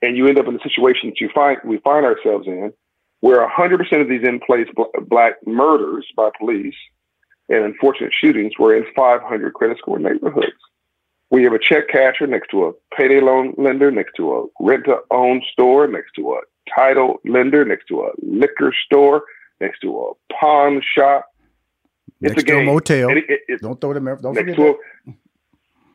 and 0.02 0.16
you 0.16 0.28
end 0.28 0.40
up 0.40 0.48
in 0.48 0.54
the 0.54 0.60
situation 0.64 1.10
that 1.10 1.22
you 1.22 1.30
find 1.34 1.58
we 1.66 1.78
find 1.80 2.06
ourselves 2.06 2.48
in, 2.48 2.74
where 3.20 3.48
100% 3.48 4.02
of 4.02 4.08
these 4.08 4.24
in-place 4.24 4.68
black 5.08 5.34
murders 5.46 6.06
by 6.16 6.30
police 6.38 6.76
and 7.50 7.64
unfortunate 7.64 8.12
shootings 8.20 8.54
were 8.58 8.76
in 8.76 8.86
500 8.96 9.54
credit 9.54 9.78
score 9.78 10.00
neighborhoods. 10.00 10.54
We 11.30 11.44
have 11.44 11.54
a 11.54 11.60
check 11.60 11.90
casher 11.90 12.30
next 12.30 12.50
to 12.52 12.66
a 12.66 12.72
payday 12.96 13.20
loan 13.20 13.56
lender, 13.58 13.92
next 13.92 14.14
to 14.18 14.34
a 14.34 14.46
rent-to-own 14.64 15.42
store, 15.52 15.88
next 15.88 16.12
to 16.16 16.34
a 16.34 16.42
title 16.74 17.20
lender, 17.26 17.66
next 17.66 17.88
to 17.88 18.02
a 18.02 18.12
liquor 18.22 18.74
store, 18.86 19.24
next 19.60 19.80
to 19.80 19.98
a 19.98 20.34
pawn 20.34 20.82
shop. 20.96 21.26
It's 22.22 22.36
next 22.36 22.44
a 22.44 22.46
game. 22.46 22.66
motel. 22.66 23.10
It, 23.10 23.26
it, 23.48 23.62
don't 23.62 23.80
throw 23.80 23.94
them. 23.94 24.06
Don't 24.06 24.36
forget 24.36 24.56
that. 24.56 24.78
A, 25.08 25.12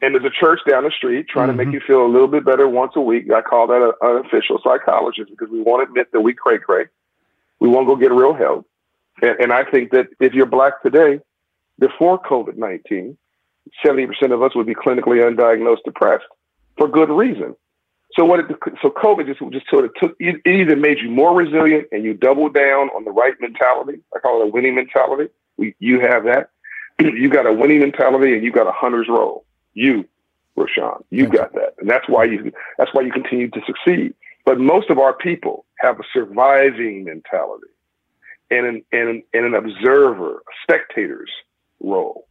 and 0.02 0.14
there's 0.14 0.24
a 0.24 0.30
church 0.30 0.60
down 0.68 0.84
the 0.84 0.90
street 0.90 1.28
trying 1.28 1.48
mm-hmm. 1.48 1.58
to 1.58 1.64
make 1.64 1.66
mm-hmm. 1.68 1.74
you 1.74 1.80
feel 1.86 2.04
a 2.04 2.08
little 2.08 2.28
bit 2.28 2.44
better 2.44 2.68
once 2.68 2.92
a 2.96 3.00
week. 3.00 3.30
I 3.30 3.42
call 3.42 3.66
that 3.66 3.82
an 3.82 3.92
unofficial 4.02 4.60
psychologist 4.62 5.30
because 5.30 5.50
we 5.50 5.60
won't 5.60 5.82
admit 5.82 6.12
that 6.12 6.20
we 6.20 6.32
cray 6.32 6.58
cray. 6.58 6.86
We 7.58 7.68
won't 7.68 7.86
go 7.86 7.96
get 7.96 8.10
real 8.10 8.34
help. 8.34 8.66
And, 9.20 9.38
and 9.40 9.52
I 9.52 9.64
think 9.64 9.90
that 9.90 10.08
if 10.18 10.32
you're 10.32 10.46
black 10.46 10.82
today, 10.82 11.20
before 11.78 12.20
COVID 12.20 12.56
19, 12.56 13.16
70% 13.84 14.32
of 14.32 14.42
us 14.42 14.54
would 14.54 14.66
be 14.66 14.74
clinically 14.74 15.20
undiagnosed 15.20 15.84
depressed 15.84 16.24
for 16.78 16.88
good 16.88 17.10
reason. 17.10 17.54
So 18.14 18.24
what? 18.24 18.40
It, 18.40 18.46
so 18.82 18.90
COVID 18.90 19.26
just 19.26 19.40
just 19.52 19.68
sort 19.68 19.84
of 19.84 19.92
took 19.94 20.16
it 20.18 20.40
either 20.44 20.74
made 20.74 20.98
you 20.98 21.10
more 21.10 21.34
resilient 21.34 21.86
and 21.92 22.04
you 22.04 22.14
doubled 22.14 22.54
down 22.54 22.88
on 22.88 23.04
the 23.04 23.12
right 23.12 23.34
mentality. 23.40 24.00
I 24.14 24.18
call 24.18 24.40
it 24.40 24.48
a 24.48 24.50
winning 24.50 24.74
mentality. 24.74 25.30
We, 25.60 25.76
you 25.78 26.00
have 26.00 26.24
that. 26.24 26.48
you 27.00 27.28
got 27.28 27.46
a 27.46 27.52
winning 27.52 27.80
mentality 27.80 28.32
and 28.32 28.42
you 28.42 28.50
got 28.50 28.66
a 28.66 28.72
hunter's 28.72 29.08
role. 29.10 29.44
You, 29.74 30.08
Rushion, 30.56 31.04
you 31.10 31.28
got 31.28 31.52
that, 31.52 31.74
and 31.78 31.88
that's 31.88 32.08
why 32.08 32.24
you 32.24 32.50
that's 32.78 32.92
why 32.94 33.02
you 33.02 33.12
continue 33.12 33.50
to 33.50 33.60
succeed. 33.66 34.14
But 34.46 34.58
most 34.58 34.88
of 34.88 34.98
our 34.98 35.12
people 35.12 35.66
have 35.78 36.00
a 36.00 36.02
surviving 36.14 37.04
mentality 37.04 37.68
and 38.50 38.66
an 38.66 38.84
and, 38.90 39.22
and 39.34 39.44
an 39.44 39.54
observer, 39.54 40.36
a 40.36 40.52
spectator's 40.62 41.30
role. 41.78 42.26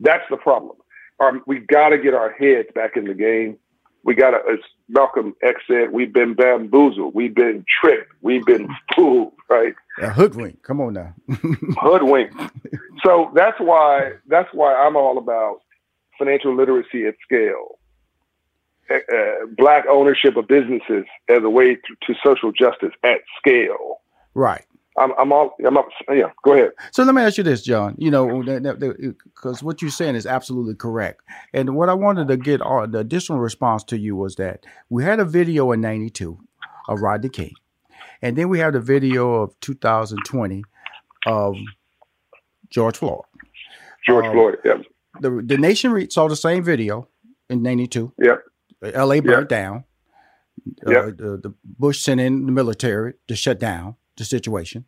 That's 0.00 0.24
the 0.30 0.38
problem. 0.38 0.78
Our, 1.20 1.40
we've 1.46 1.66
got 1.66 1.90
to 1.90 1.98
get 1.98 2.14
our 2.14 2.32
heads 2.32 2.68
back 2.74 2.96
in 2.96 3.04
the 3.04 3.14
game. 3.14 3.58
We 4.02 4.14
got 4.14 4.30
to, 4.30 4.56
Malcolm 4.92 5.34
X 5.42 5.62
said, 5.66 5.90
we've 5.90 6.12
been 6.12 6.34
bamboozled, 6.34 7.14
we've 7.14 7.34
been 7.34 7.64
tricked, 7.66 8.12
we've 8.20 8.44
been 8.44 8.68
fooled, 8.94 9.32
right? 9.48 9.74
A 10.00 10.10
hoodwink. 10.10 10.62
Come 10.62 10.80
on 10.80 10.92
now. 10.92 11.14
hoodwink. 11.80 12.32
So 13.04 13.30
that's 13.34 13.58
why 13.58 14.12
that's 14.28 14.48
why 14.52 14.74
I'm 14.74 14.96
all 14.96 15.18
about 15.18 15.60
financial 16.18 16.54
literacy 16.54 17.06
at 17.06 17.14
scale, 17.24 17.78
uh, 18.90 19.46
black 19.56 19.84
ownership 19.90 20.36
of 20.36 20.46
businesses 20.46 21.04
as 21.28 21.42
a 21.42 21.50
way 21.50 21.74
to, 21.74 21.96
to 22.06 22.14
social 22.24 22.52
justice 22.52 22.92
at 23.02 23.20
scale. 23.38 24.02
Right. 24.34 24.64
I'm, 24.98 25.12
I'm 25.18 25.32
all, 25.32 25.54
I'm 25.64 25.76
up. 25.76 25.88
Yeah, 26.10 26.30
go 26.44 26.52
ahead. 26.52 26.70
So 26.92 27.02
let 27.02 27.14
me 27.14 27.22
ask 27.22 27.38
you 27.38 27.44
this, 27.44 27.62
John. 27.62 27.94
You 27.98 28.10
know, 28.10 28.42
because 28.42 29.62
what 29.62 29.80
you're 29.80 29.90
saying 29.90 30.16
is 30.16 30.26
absolutely 30.26 30.74
correct. 30.74 31.22
And 31.54 31.74
what 31.74 31.88
I 31.88 31.94
wanted 31.94 32.28
to 32.28 32.36
get 32.36 32.60
on 32.60 32.90
the 32.90 32.98
additional 32.98 33.38
response 33.38 33.84
to 33.84 33.98
you 33.98 34.16
was 34.16 34.36
that 34.36 34.64
we 34.90 35.04
had 35.04 35.20
a 35.20 35.24
video 35.24 35.72
in 35.72 35.80
'92 35.80 36.38
of 36.88 37.00
Rodney 37.00 37.30
King, 37.30 37.54
and 38.20 38.36
then 38.36 38.48
we 38.48 38.58
have 38.58 38.74
the 38.74 38.80
video 38.80 39.34
of 39.34 39.58
2020 39.60 40.62
of 41.26 41.56
George 42.70 42.96
Floyd. 42.98 43.22
George 44.06 44.26
um, 44.26 44.32
Floyd. 44.32 44.56
Yeah 44.64 44.74
the 45.20 45.42
the 45.44 45.58
nation 45.58 46.10
saw 46.10 46.28
the 46.28 46.36
same 46.36 46.64
video 46.64 47.08
in 47.48 47.62
'92. 47.62 48.12
Yep. 48.18 48.42
L.A. 48.94 49.20
burnt 49.20 49.42
yep. 49.42 49.48
down. 49.48 49.84
Yep. 50.86 50.96
Uh, 50.96 51.06
the, 51.06 51.40
the 51.42 51.54
Bush 51.64 52.00
sent 52.00 52.20
in 52.20 52.46
the 52.46 52.52
military 52.52 53.14
to 53.28 53.36
shut 53.36 53.58
down 53.58 53.96
the 54.16 54.24
situation, 54.24 54.84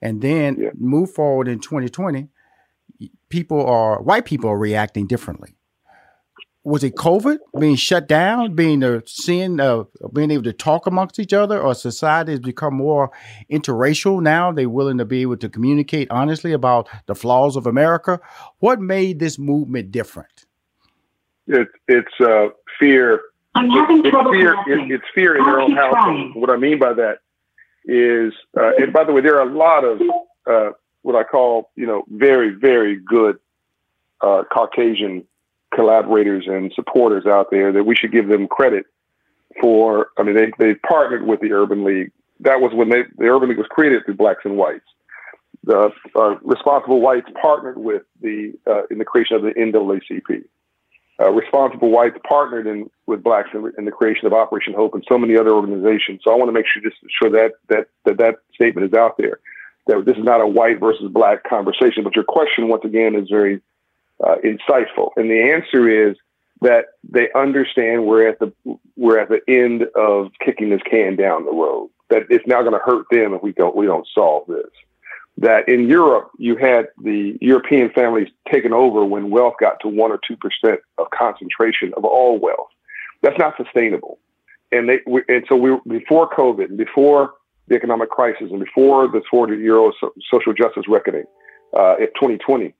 and 0.00 0.22
then 0.22 0.56
yep. 0.58 0.72
move 0.76 1.12
forward 1.12 1.48
in 1.48 1.58
2020. 1.58 2.28
People 3.28 3.66
are 3.66 4.00
white 4.00 4.24
people 4.24 4.48
are 4.50 4.58
reacting 4.58 5.06
differently 5.06 5.56
was 6.66 6.82
it 6.82 6.96
COVID 6.96 7.38
being 7.60 7.76
shut 7.76 8.08
down, 8.08 8.56
being 8.56 8.82
uh, 8.82 9.00
seeing, 9.06 9.60
uh, 9.60 9.84
being 10.12 10.32
able 10.32 10.42
to 10.42 10.52
talk 10.52 10.88
amongst 10.88 11.20
each 11.20 11.32
other, 11.32 11.60
or 11.60 11.76
society 11.76 12.32
has 12.32 12.40
become 12.40 12.74
more 12.74 13.12
interracial 13.48 14.20
now? 14.20 14.50
They're 14.50 14.68
willing 14.68 14.98
to 14.98 15.04
be 15.04 15.22
able 15.22 15.36
to 15.36 15.48
communicate 15.48 16.10
honestly 16.10 16.52
about 16.52 16.88
the 17.06 17.14
flaws 17.14 17.54
of 17.54 17.68
America. 17.68 18.18
What 18.58 18.80
made 18.80 19.20
this 19.20 19.38
movement 19.38 19.92
different? 19.92 20.46
It, 21.46 21.68
it's 21.86 22.20
uh, 22.20 22.48
fear. 22.80 23.20
I'm 23.54 23.70
having 23.70 24.00
it's, 24.00 24.10
trouble. 24.10 24.32
Fear, 24.32 24.54
it, 24.66 24.90
it's 24.90 25.04
fear 25.14 25.36
in 25.36 25.44
their 25.44 25.60
own 25.60 25.70
house. 25.70 26.32
What 26.34 26.50
I 26.50 26.56
mean 26.56 26.80
by 26.80 26.94
that 26.94 27.18
is, 27.86 28.32
uh, 28.58 28.72
and 28.78 28.92
by 28.92 29.04
the 29.04 29.12
way, 29.12 29.20
there 29.20 29.38
are 29.40 29.48
a 29.48 29.52
lot 29.52 29.84
of 29.84 30.00
uh, 30.46 30.72
what 31.02 31.14
I 31.16 31.22
call, 31.22 31.70
you 31.76 31.86
know, 31.86 32.04
very, 32.08 32.50
very 32.50 32.96
good 32.96 33.38
uh, 34.20 34.42
Caucasian 34.52 35.24
collaborators 35.74 36.46
and 36.46 36.72
supporters 36.74 37.26
out 37.26 37.48
there 37.50 37.72
that 37.72 37.84
we 37.84 37.94
should 37.94 38.12
give 38.12 38.28
them 38.28 38.48
credit 38.48 38.86
for. 39.60 40.08
I 40.18 40.22
mean, 40.22 40.34
they 40.34 40.52
they 40.58 40.74
partnered 40.74 41.26
with 41.26 41.40
the 41.40 41.52
Urban 41.52 41.84
League. 41.84 42.12
That 42.40 42.60
was 42.60 42.72
when 42.74 42.88
they, 42.88 43.02
the 43.16 43.26
Urban 43.26 43.48
League 43.48 43.58
was 43.58 43.66
created 43.70 44.04
through 44.04 44.16
blacks 44.16 44.42
and 44.44 44.56
whites. 44.56 44.84
The 45.64 45.90
uh, 46.14 46.36
responsible 46.42 47.00
whites 47.00 47.28
partnered 47.40 47.78
with 47.78 48.02
the 48.20 48.52
uh, 48.66 48.82
in 48.90 48.98
the 48.98 49.04
creation 49.04 49.36
of 49.36 49.42
the 49.42 49.50
NAACP. 49.50 50.44
Uh, 51.18 51.30
responsible 51.30 51.90
whites 51.90 52.18
partnered 52.28 52.66
in 52.66 52.90
with 53.06 53.22
blacks 53.22 53.48
in, 53.54 53.72
in, 53.78 53.86
the 53.86 53.90
creation 53.90 54.26
of 54.26 54.34
Operation 54.34 54.74
Hope 54.74 54.92
and 54.92 55.02
so 55.08 55.16
many 55.16 55.34
other 55.34 55.52
organizations. 55.52 56.20
So 56.22 56.30
I 56.30 56.36
want 56.36 56.48
to 56.48 56.52
make 56.52 56.66
sure 56.66 56.82
just 56.82 56.96
sure 57.18 57.30
that 57.30 57.52
that 57.68 57.86
that 58.04 58.18
that 58.18 58.34
statement 58.54 58.86
is 58.86 58.92
out 58.92 59.16
there. 59.16 59.40
That 59.86 60.04
this 60.04 60.18
is 60.18 60.24
not 60.24 60.42
a 60.42 60.46
white 60.46 60.78
versus 60.78 61.10
black 61.10 61.44
conversation. 61.48 62.04
But 62.04 62.16
your 62.16 62.24
question, 62.24 62.68
once 62.68 62.84
again, 62.84 63.14
is 63.14 63.30
very 63.30 63.62
uh, 64.22 64.36
insightful? 64.44 65.10
And 65.16 65.30
the 65.30 65.52
answer 65.54 66.10
is 66.10 66.16
that 66.60 66.86
they 67.08 67.28
understand 67.34 68.04
we're 68.04 68.28
at 68.28 68.38
the 68.38 68.52
we're 68.96 69.18
at 69.18 69.30
the 69.30 69.40
end 69.48 69.84
of 69.94 70.32
kicking 70.44 70.70
this 70.70 70.82
can 70.82 71.16
down 71.16 71.44
the 71.46 71.52
road. 71.52 71.88
That 72.10 72.24
it's 72.28 72.46
now 72.46 72.60
going 72.60 72.74
to 72.74 72.78
hurt 72.78 73.06
them 73.10 73.32
if 73.32 73.42
we 73.42 73.52
don't 73.52 73.74
we 73.74 73.86
don't 73.86 74.06
solve 74.14 74.48
this. 74.48 74.70
That 75.38 75.68
in 75.68 75.86
Europe 75.88 76.30
you 76.38 76.56
had 76.56 76.86
the 77.02 77.36
European 77.40 77.90
families 77.90 78.28
taken 78.50 78.72
over 78.72 79.04
when 79.04 79.30
wealth 79.30 79.54
got 79.60 79.78
to 79.80 79.88
one 79.88 80.10
or 80.10 80.18
two 80.26 80.36
percent 80.36 80.80
of 80.98 81.08
concentration 81.10 81.92
of 81.96 82.04
all 82.04 82.38
wealth. 82.38 82.68
That's 83.22 83.38
not 83.38 83.54
sustainable. 83.56 84.18
And 84.72 84.88
they 84.88 85.00
and 85.28 85.44
so 85.48 85.56
we 85.56 85.78
before 85.98 86.30
COVID 86.30 86.66
and 86.70 86.78
before 86.78 87.34
the 87.68 87.74
economic 87.74 88.10
crisis 88.10 88.48
and 88.50 88.60
before 88.60 89.08
the 89.08 89.20
400 89.30 89.60
euro 89.60 89.92
social 90.30 90.52
justice 90.52 90.84
reckoning 90.88 91.24
uh, 91.76 91.96
in 91.98 92.06
2020, 92.06 92.72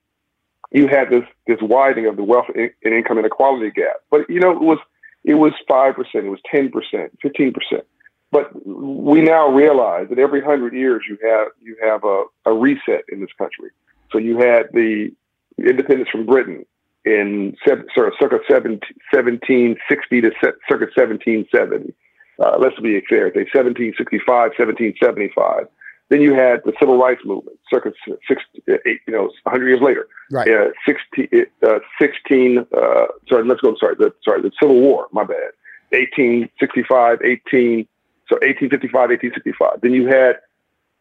you 0.73 0.89
had 0.89 1.11
this 1.11 1.25
this 1.47 1.59
widening 1.61 2.07
of 2.07 2.17
the 2.17 2.25
wealth 2.25 2.47
and 2.55 2.71
income 2.83 3.19
inequality 3.19 3.71
gap. 3.71 3.97
But 4.11 4.29
you 4.29 4.41
know, 4.41 4.51
it 4.51 4.61
was 4.61 4.79
it 5.25 5.35
was 5.35 5.53
five 5.69 5.95
percent, 5.95 6.27
it 6.27 6.31
was 6.31 6.41
ten 6.51 6.71
percent, 6.71 7.13
fifteen 7.23 7.53
percent. 7.53 7.85
But 8.33 8.51
we 8.66 9.22
now 9.22 9.49
realize 9.49 10.09
that 10.11 10.18
every 10.18 10.43
hundred 10.43 10.74
years 10.74 11.05
you 11.09 11.16
have 11.22 11.49
you 11.61 11.77
have 11.83 12.03
a, 12.05 12.24
a 12.45 12.53
reset 12.53 13.05
in 13.11 13.20
this 13.20 13.31
country. 13.39 13.70
So 14.11 14.18
you 14.18 14.39
had 14.39 14.68
the 14.72 15.12
independence 15.59 16.09
from 16.11 16.27
Britain 16.27 16.66
in 17.05 17.57
sort 17.64 18.09
of 18.09 18.12
circa 18.18 18.39
1760 18.49 20.20
to 20.20 20.31
circa 20.68 20.87
1770. 20.95 21.95
Uh, 22.39 22.59
let's 22.59 22.79
be 22.81 23.01
fair, 23.09 23.33
say 23.33 23.47
1765, 23.55 24.27
1775. 24.27 25.68
Then 26.09 26.20
you 26.20 26.35
had 26.35 26.61
the 26.64 26.72
civil 26.79 26.99
rights 26.99 27.22
movement, 27.24 27.59
circa 27.70 27.93
six, 28.29 28.43
eight, 28.68 29.01
you 29.07 29.12
know, 29.12 29.31
100 29.43 29.66
years 29.66 29.81
later. 29.81 30.07
Right. 30.31 30.49
Uh, 30.49 30.68
16, 30.87 31.47
uh, 31.66 31.79
16 32.01 32.59
uh, 32.59 33.07
sorry, 33.29 33.45
let's 33.45 33.61
go, 33.61 33.74
sorry, 33.79 33.97
the, 33.99 34.12
sorry, 34.24 34.43
the 34.43 34.53
Civil 34.61 34.81
War, 34.81 35.07
my 35.12 35.24
bad. 35.24 35.53
1865, 35.91 37.18
18, 37.24 37.89
so 38.29 38.37
1855, 38.37 38.93
1865. 38.93 39.81
Then 39.83 39.93
you 39.93 40.07
had 40.07 40.41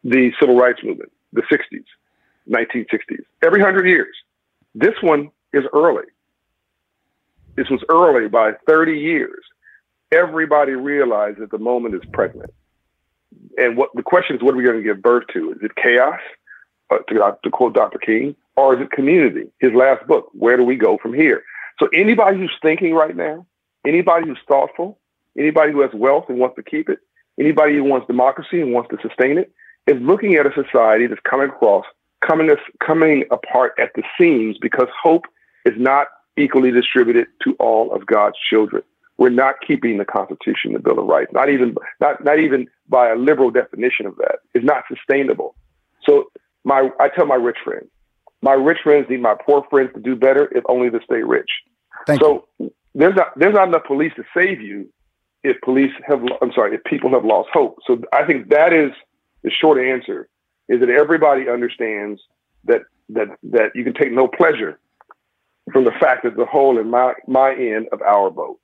the 0.04 0.32
civil 0.40 0.56
rights 0.56 0.80
movement, 0.84 1.12
the 1.32 1.42
60s, 1.42 1.84
1960s, 2.48 3.24
every 3.42 3.60
100 3.60 3.88
years. 3.88 4.14
This 4.74 4.94
one 5.02 5.30
is 5.52 5.64
early. 5.74 6.04
This 7.56 7.68
was 7.70 7.82
early 7.88 8.28
by 8.28 8.52
30 8.68 8.98
years. 8.98 9.44
Everybody 10.12 10.72
realized 10.72 11.38
that 11.38 11.50
the 11.50 11.58
moment 11.58 11.94
is 11.94 12.02
pregnant 12.12 12.50
And 13.58 13.76
what 13.76 13.90
the 13.94 14.02
question 14.02 14.36
is, 14.36 14.42
what 14.42 14.54
are 14.54 14.56
we 14.56 14.64
going 14.64 14.76
to 14.76 14.82
give 14.82 15.02
birth 15.02 15.24
to? 15.34 15.52
Is 15.52 15.58
it 15.62 15.72
chaos, 15.76 16.20
uh, 16.90 16.98
to, 17.08 17.38
to 17.42 17.50
quote 17.50 17.74
Dr. 17.74 17.98
King, 17.98 18.36
or 18.56 18.74
is 18.76 18.80
it 18.80 18.90
community? 18.90 19.50
His 19.60 19.72
last 19.72 20.06
book, 20.06 20.28
Where 20.32 20.56
Do 20.56 20.64
We 20.64 20.76
Go 20.76 20.98
From 20.98 21.14
Here? 21.14 21.42
So 21.80 21.88
anybody 21.94 22.38
who's 22.38 22.54
thinking 22.62 22.94
right 22.94 23.16
now, 23.16 23.46
anybody 23.86 24.28
who's 24.28 24.38
thoughtful, 24.46 24.98
anybody 25.38 25.72
who 25.72 25.82
has 25.82 25.90
wealth 25.94 26.26
and 26.28 26.38
wants 26.38 26.56
to 26.56 26.62
keep 26.62 26.88
it, 26.88 27.00
anybody 27.38 27.76
who 27.76 27.84
wants 27.84 28.06
democracy 28.06 28.60
and 28.60 28.72
wants 28.72 28.90
to 28.90 28.98
sustain 29.06 29.38
it, 29.38 29.52
is 29.86 30.00
looking 30.00 30.34
at 30.34 30.46
a 30.46 30.52
society 30.52 31.06
that's 31.06 31.20
coming 31.28 31.48
across, 31.48 31.84
coming 32.26 32.50
coming 32.84 33.24
apart 33.30 33.72
at 33.78 33.90
the 33.94 34.02
seams 34.18 34.56
because 34.60 34.88
hope 35.02 35.24
is 35.64 35.74
not 35.76 36.08
equally 36.36 36.70
distributed 36.70 37.26
to 37.42 37.54
all 37.58 37.92
of 37.94 38.06
God's 38.06 38.36
children. 38.50 38.82
We're 39.18 39.30
not 39.30 39.54
keeping 39.66 39.96
the 39.96 40.04
Constitution, 40.04 40.74
the 40.74 40.78
Bill 40.78 40.98
of 40.98 41.06
Rights, 41.06 41.32
not 41.32 41.48
even 41.48 41.74
not 42.00 42.22
not 42.24 42.38
even 42.38 42.68
by 42.88 43.08
a 43.08 43.16
liberal 43.16 43.50
definition 43.50 44.06
of 44.06 44.16
that. 44.16 44.40
It's 44.54 44.64
not 44.64 44.84
sustainable. 44.88 45.54
So 46.04 46.30
my 46.64 46.90
I 47.00 47.08
tell 47.08 47.26
my 47.26 47.36
rich 47.36 47.58
friends, 47.64 47.86
my 48.42 48.52
rich 48.52 48.78
friends 48.82 49.06
need 49.08 49.22
my 49.22 49.34
poor 49.34 49.64
friends 49.70 49.90
to 49.94 50.00
do 50.00 50.16
better 50.16 50.48
if 50.54 50.64
only 50.68 50.90
to 50.90 51.00
stay 51.04 51.22
rich. 51.22 51.50
Thank 52.06 52.20
so 52.20 52.46
you. 52.58 52.72
there's 52.94 53.14
not 53.14 53.38
there's 53.38 53.54
not 53.54 53.68
enough 53.68 53.84
police 53.86 54.12
to 54.16 54.24
save 54.36 54.60
you 54.60 54.88
if 55.46 55.60
police 55.62 55.92
have 56.06 56.20
I'm 56.42 56.52
sorry, 56.52 56.74
if 56.74 56.84
people 56.84 57.10
have 57.10 57.24
lost 57.24 57.48
hope. 57.52 57.78
So 57.86 58.02
I 58.12 58.26
think 58.26 58.48
that 58.50 58.72
is 58.72 58.90
the 59.42 59.50
short 59.50 59.78
answer 59.78 60.28
is 60.68 60.80
that 60.80 60.90
everybody 60.90 61.48
understands 61.48 62.20
that 62.64 62.82
that 63.10 63.28
that 63.44 63.70
you 63.74 63.84
can 63.84 63.94
take 63.94 64.12
no 64.12 64.26
pleasure 64.26 64.78
from 65.72 65.84
the 65.84 65.92
fact 66.00 66.24
that 66.24 66.36
the 66.36 66.46
hole 66.46 66.78
in 66.78 66.90
my 66.90 67.14
my 67.26 67.52
end 67.54 67.86
of 67.92 68.02
our 68.02 68.30
boat. 68.30 68.58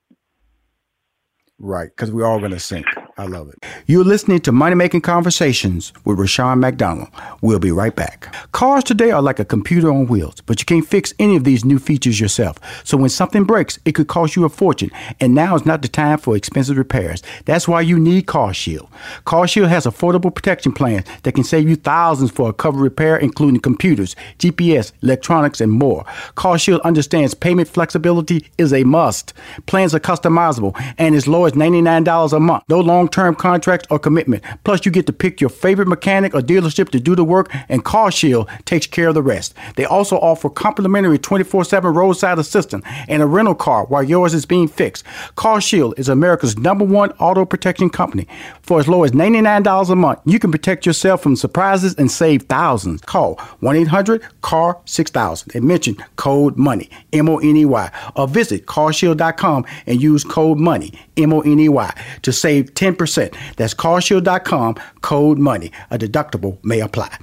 Right, 1.59 1.89
because 1.89 2.11
we're 2.11 2.27
all 2.27 2.41
going 2.41 2.51
to 2.51 2.59
sink. 2.59 2.87
I 3.19 3.27
love 3.27 3.51
it. 3.51 3.63
You're 3.87 4.05
listening 4.05 4.41
to 4.41 4.53
Money 4.53 4.75
Making 4.75 5.03
Conversations 5.03 5.93
with 6.05 6.19
Rushion 6.19 6.61
McDonald. 6.61 7.09
We'll 7.43 7.59
be 7.59 7.71
right 7.71 7.95
back. 7.95 8.35
Cars 8.53 8.85
today 8.85 9.11
are 9.11 9.21
like 9.21 9.39
a 9.39 9.45
computer 9.45 9.91
on 9.91 10.07
wheels, 10.07 10.41
but 10.41 10.61
you 10.61 10.65
can't 10.65 10.87
fix 10.87 11.13
any 11.19 11.37
of 11.37 11.45
these 11.45 11.63
new 11.63 11.79
features 11.79 12.19
yourself. 12.19 12.59
So 12.85 12.97
when 12.97 13.11
something 13.11 13.45
breaks, 13.45 13.79
it 13.85 13.93
could 13.93 14.09
cost 14.09 14.35
you 14.35 14.47
a 14.47 14.49
fortune, 14.49 14.91
and 15.21 15.35
now 15.35 15.55
is 15.55 15.67
not 15.67 15.83
the 15.83 15.89
time 15.89 16.17
for 16.19 16.37
expensive 16.37 16.79
repairs. 16.79 17.23
That's 17.45 17.69
why 17.69 17.83
you 17.83 17.99
need 17.99 18.27
CarShield. 18.27 18.89
CarShield 19.27 19.69
has 19.69 19.85
affordable 19.85 20.35
protection 20.35 20.73
plans 20.73 21.07
that 21.25 21.35
can 21.35 21.45
save 21.45 21.69
you 21.69 21.77
thousands 21.77 22.31
for 22.31 22.49
a 22.49 22.55
covered 22.55 22.81
repair, 22.81 23.19
including 23.19 23.61
computers, 23.61 24.17
GPS, 24.39 24.93
electronics, 25.03 25.61
and 25.61 25.71
more. 25.71 26.05
CarShield 26.35 26.83
understands 26.83 27.35
payment 27.35 27.69
flexibility 27.69 28.51
is 28.57 28.73
a 28.73 28.85
must. 28.85 29.35
Plans 29.67 29.95
are 29.95 30.01
customizable 30.01 30.75
and 30.97 31.15
as 31.15 31.29
low 31.29 31.45
as 31.45 31.53
$99 31.53 32.33
a 32.33 32.41
month. 32.41 32.65
No 32.69 32.81
long 32.81 33.02
term 33.09 33.35
contracts 33.35 33.87
or 33.91 33.99
commitment. 33.99 34.43
Plus, 34.65 34.85
you 34.85 34.93
get 34.93 35.07
to 35.07 35.13
pick 35.13 35.41
your 35.41 35.51
favorite 35.51 35.89
mechanic 35.89 36.35
or 36.35 36.41
dealership 36.41 36.91
to 36.91 37.01
do 37.01 37.15
the 37.15 37.25
work, 37.25 37.51
and 37.69 37.85
CarShield 37.85 38.49
takes 38.65 38.87
care 38.87 39.09
of 39.09 39.15
the 39.15 39.23
rest. 39.23 39.55
They 39.77 39.85
also 39.85 40.17
offer 40.17 40.49
complimentary 40.51 41.19
24 41.19 41.65
7 41.65 41.93
roadside 41.93 42.39
assistance 42.39 42.85
and 43.09 43.23
a 43.23 43.27
rental 43.27 43.55
car 43.55 43.87
while 43.87 44.03
yours 44.03 44.35
is 44.35 44.47
being 44.47 44.69
fixed. 44.69 45.05
CarShield 45.37 45.99
is 45.99 46.09
America's 46.09 46.59
number 46.59 46.85
one 46.85 47.11
auto 47.13 47.45
protection 47.45 47.91
company. 47.91 48.27
For 48.63 48.81
as 48.81 48.89
low 48.89 49.05
as 49.05 49.13
$99 49.13 49.91
a 49.91 49.97
month, 49.97 50.21
you 50.25 50.39
can 50.39 50.51
protect 50.51 50.87
yourself 50.87 51.23
from 51.23 51.37
surprises 51.37 51.95
and 51.97 52.11
save 52.11 52.43
thousands. 52.43 53.01
Call 53.03 53.35
1 53.61 53.77
800 53.77 54.23
CAR 54.41 54.81
6000 54.85 55.55
and 55.55 55.65
mention 55.65 55.97
code 56.17 56.57
MONEY, 56.57 56.89
M 57.13 57.29
O 57.29 57.39
N 57.39 57.57
E 57.57 57.65
Y, 57.65 57.91
or 58.17 58.29
visit 58.29 58.67
carshield.com 58.67 59.65
and 59.87 60.01
use 60.01 60.25
code 60.25 60.59
MONEY, 60.59 60.93
M 61.17 61.33
O 61.33 61.41
N 61.41 61.59
E 61.59 61.69
Y, 61.69 62.03
to 62.23 62.33
save 62.33 62.75
10%. 62.75 63.37
That's 63.57 63.75
carshield.com, 63.75 64.77
code 65.01 65.39
MONEY. 65.39 65.71
A 65.91 65.99
deductible 65.99 66.63
may 66.65 66.81
apply. 66.81 67.17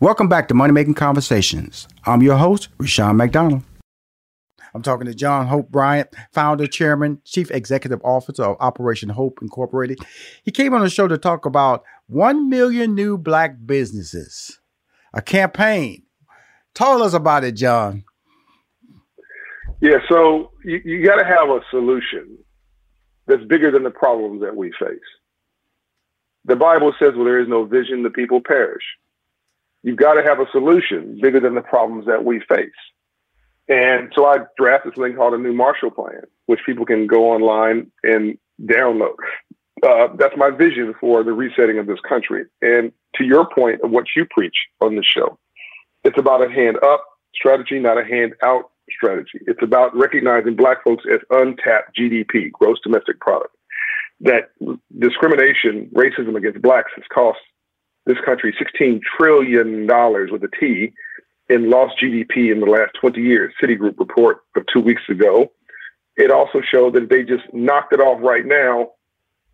Welcome 0.00 0.28
back 0.28 0.48
to 0.48 0.54
Money 0.54 0.72
Making 0.72 0.94
Conversations. 0.94 1.86
I'm 2.04 2.22
your 2.22 2.36
host, 2.36 2.68
Rushion 2.78 3.16
McDonald. 3.16 3.62
I'm 4.74 4.82
talking 4.82 5.06
to 5.06 5.14
John 5.14 5.46
Hope 5.46 5.68
Bryant, 5.70 6.08
founder, 6.32 6.66
chairman, 6.66 7.20
chief 7.24 7.50
executive 7.50 8.00
officer 8.04 8.44
of 8.44 8.56
Operation 8.60 9.08
Hope 9.08 9.40
Incorporated. 9.42 9.98
He 10.44 10.50
came 10.50 10.74
on 10.74 10.82
the 10.82 10.90
show 10.90 11.08
to 11.08 11.18
talk 11.18 11.44
about 11.44 11.84
1 12.06 12.48
million 12.48 12.94
new 12.94 13.18
black 13.18 13.56
businesses, 13.66 14.60
a 15.12 15.22
campaign. 15.22 16.04
Tell 16.74 17.02
us 17.02 17.14
about 17.14 17.44
it, 17.44 17.56
John. 17.56 18.04
Yeah, 19.80 19.98
so 20.08 20.52
you, 20.64 20.80
you 20.84 21.04
got 21.04 21.16
to 21.16 21.24
have 21.24 21.48
a 21.48 21.60
solution 21.70 22.38
that's 23.30 23.44
bigger 23.44 23.70
than 23.70 23.84
the 23.84 23.90
problems 23.90 24.42
that 24.42 24.56
we 24.56 24.72
face. 24.78 24.98
The 26.44 26.56
Bible 26.56 26.92
says, 26.98 27.14
where 27.14 27.24
there 27.24 27.40
is 27.40 27.48
no 27.48 27.64
vision, 27.64 28.02
the 28.02 28.10
people 28.10 28.40
perish. 28.40 28.82
You've 29.82 29.96
got 29.96 30.14
to 30.14 30.22
have 30.22 30.40
a 30.40 30.50
solution 30.52 31.18
bigger 31.22 31.40
than 31.40 31.54
the 31.54 31.60
problems 31.62 32.06
that 32.06 32.24
we 32.24 32.40
face. 32.40 32.70
And 33.68 34.12
so 34.14 34.26
I 34.26 34.38
drafted 34.58 34.94
something 34.94 35.14
called 35.14 35.34
a 35.34 35.38
new 35.38 35.52
Marshall 35.52 35.90
Plan, 35.90 36.22
which 36.46 36.60
people 36.66 36.84
can 36.84 37.06
go 37.06 37.30
online 37.30 37.90
and 38.02 38.36
download. 38.62 39.16
Uh, 39.82 40.08
that's 40.18 40.36
my 40.36 40.50
vision 40.50 40.94
for 41.00 41.22
the 41.22 41.32
resetting 41.32 41.78
of 41.78 41.86
this 41.86 42.00
country. 42.06 42.44
And 42.60 42.92
to 43.14 43.24
your 43.24 43.48
point 43.48 43.80
of 43.82 43.90
what 43.90 44.06
you 44.16 44.26
preach 44.30 44.56
on 44.80 44.96
the 44.96 45.04
show, 45.04 45.38
it's 46.04 46.18
about 46.18 46.44
a 46.44 46.50
hand 46.50 46.76
up 46.82 47.04
strategy, 47.34 47.78
not 47.78 47.96
a 47.96 48.04
hand 48.04 48.34
out 48.42 48.70
strategy. 48.96 49.40
It's 49.46 49.62
about 49.62 49.96
recognizing 49.96 50.56
black 50.56 50.84
folks 50.84 51.04
as 51.10 51.20
untapped 51.30 51.96
GDP, 51.96 52.52
gross 52.52 52.78
domestic 52.82 53.20
product. 53.20 53.54
That 54.20 54.50
discrimination, 54.98 55.90
racism 55.94 56.36
against 56.36 56.60
blacks 56.60 56.92
has 56.96 57.04
cost 57.12 57.38
this 58.06 58.18
country 58.24 58.54
$16 58.60 59.00
trillion 59.16 59.86
with 60.32 60.42
a 60.42 60.48
T 60.58 60.92
in 61.48 61.70
lost 61.70 61.94
GDP 62.02 62.52
in 62.52 62.60
the 62.60 62.66
last 62.66 62.92
20 63.00 63.20
years. 63.20 63.52
Citigroup 63.62 63.98
report 63.98 64.42
of 64.56 64.64
two 64.72 64.80
weeks 64.80 65.02
ago. 65.08 65.50
It 66.16 66.30
also 66.30 66.60
showed 66.60 66.94
that 66.94 67.04
if 67.04 67.08
they 67.08 67.22
just 67.22 67.44
knocked 67.52 67.92
it 67.92 68.00
off 68.00 68.20
right 68.22 68.44
now, 68.44 68.90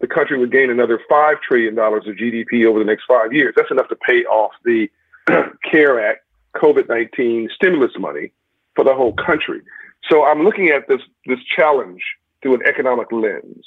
the 0.01 0.07
country 0.07 0.39
would 0.39 0.53
gain 0.53 0.71
another 0.71 1.01
$5 1.11 1.35
trillion 1.43 1.79
of 1.79 2.03
GDP 2.03 2.67
over 2.67 2.79
the 2.79 2.85
next 2.85 3.05
five 3.09 3.33
years. 3.33 3.55
That's 3.57 3.71
enough 3.71 3.89
to 3.89 3.97
pay 3.97 4.25
off 4.25 4.53
the 4.65 4.89
CARE 5.71 6.01
Act, 6.01 6.25
COVID 6.55 6.89
19 6.89 7.51
stimulus 7.55 7.93
money 7.99 8.33
for 8.77 8.85
the 8.85 8.95
whole 8.95 9.15
country. 9.15 9.63
So 10.09 10.25
I'm 10.25 10.45
looking 10.45 10.69
at 10.69 10.87
this 10.87 11.01
this 11.25 11.41
challenge 11.57 12.03
through 12.43 12.55
an 12.55 12.63
economic 12.67 13.11
lens. 13.11 13.65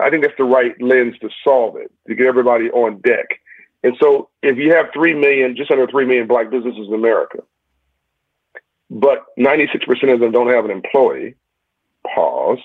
I 0.00 0.08
think 0.08 0.22
that's 0.22 0.36
the 0.38 0.44
right 0.44 0.80
lens 0.80 1.16
to 1.20 1.28
solve 1.44 1.76
it, 1.76 1.90
to 2.06 2.14
get 2.14 2.26
everybody 2.26 2.70
on 2.70 3.00
deck. 3.00 3.40
And 3.82 3.96
so 4.00 4.28
if 4.42 4.56
you 4.56 4.72
have 4.72 4.86
3 4.92 5.14
million, 5.14 5.56
just 5.56 5.70
under 5.70 5.86
3 5.86 6.04
million 6.06 6.26
black 6.26 6.50
businesses 6.50 6.86
in 6.86 6.94
America, 6.94 7.38
but 8.90 9.26
96% 9.38 10.12
of 10.12 10.20
them 10.20 10.32
don't 10.32 10.50
have 10.50 10.64
an 10.64 10.70
employee, 10.70 11.34
pause. 12.14 12.58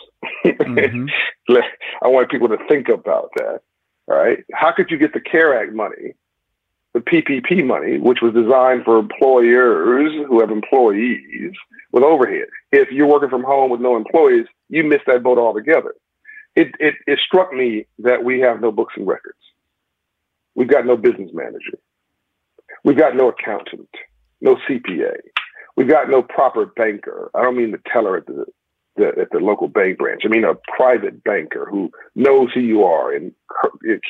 Mm-hmm. 0.45 1.07
I 2.01 2.07
want 2.07 2.31
people 2.31 2.49
to 2.49 2.57
think 2.67 2.89
about 2.89 3.31
that. 3.35 3.61
All 4.07 4.17
right. 4.17 4.43
How 4.53 4.71
could 4.71 4.91
you 4.91 4.97
get 4.97 5.13
the 5.13 5.19
CARE 5.19 5.57
Act 5.57 5.73
money 5.73 6.13
the 6.93 6.99
PPP 6.99 7.65
money, 7.65 7.97
which 7.97 8.19
was 8.21 8.33
designed 8.33 8.85
for 8.85 8.99
employers 8.99 10.11
who 10.27 10.39
have 10.39 10.51
employees 10.51 11.53
with 11.91 12.03
overhead. 12.03 12.47
If 12.71 12.91
you're 12.91 13.07
working 13.07 13.29
from 13.29 13.43
home 13.43 13.71
with 13.71 13.81
no 13.81 13.95
employees, 13.95 14.45
you 14.69 14.83
miss 14.83 15.01
that 15.07 15.23
boat 15.23 15.37
altogether. 15.37 15.95
It, 16.55 16.67
it, 16.79 16.95
it 17.07 17.19
struck 17.25 17.51
me 17.51 17.87
that 17.99 18.23
we 18.23 18.39
have 18.41 18.61
no 18.61 18.71
books 18.71 18.93
and 18.95 19.07
records. 19.07 19.39
We've 20.55 20.67
got 20.67 20.85
no 20.85 20.95
business 20.95 21.31
manager. 21.33 21.79
We've 22.83 22.97
got 22.97 23.15
no 23.15 23.29
accountant, 23.29 23.89
no 24.41 24.57
CPA. 24.69 25.15
We've 25.75 25.89
got 25.89 26.09
no 26.09 26.21
proper 26.21 26.67
banker. 26.67 27.31
I 27.33 27.41
don't 27.41 27.57
mean 27.57 27.71
the 27.71 27.81
teller 27.91 28.17
at 28.17 28.27
the 28.27 28.45
the, 28.95 29.07
at 29.19 29.31
the 29.31 29.39
local 29.39 29.67
bank 29.67 29.97
branch. 29.97 30.21
I 30.25 30.27
mean, 30.27 30.43
a 30.43 30.55
private 30.75 31.23
banker 31.23 31.67
who 31.69 31.91
knows 32.15 32.49
who 32.53 32.59
you 32.59 32.83
are 32.83 33.13
and 33.13 33.33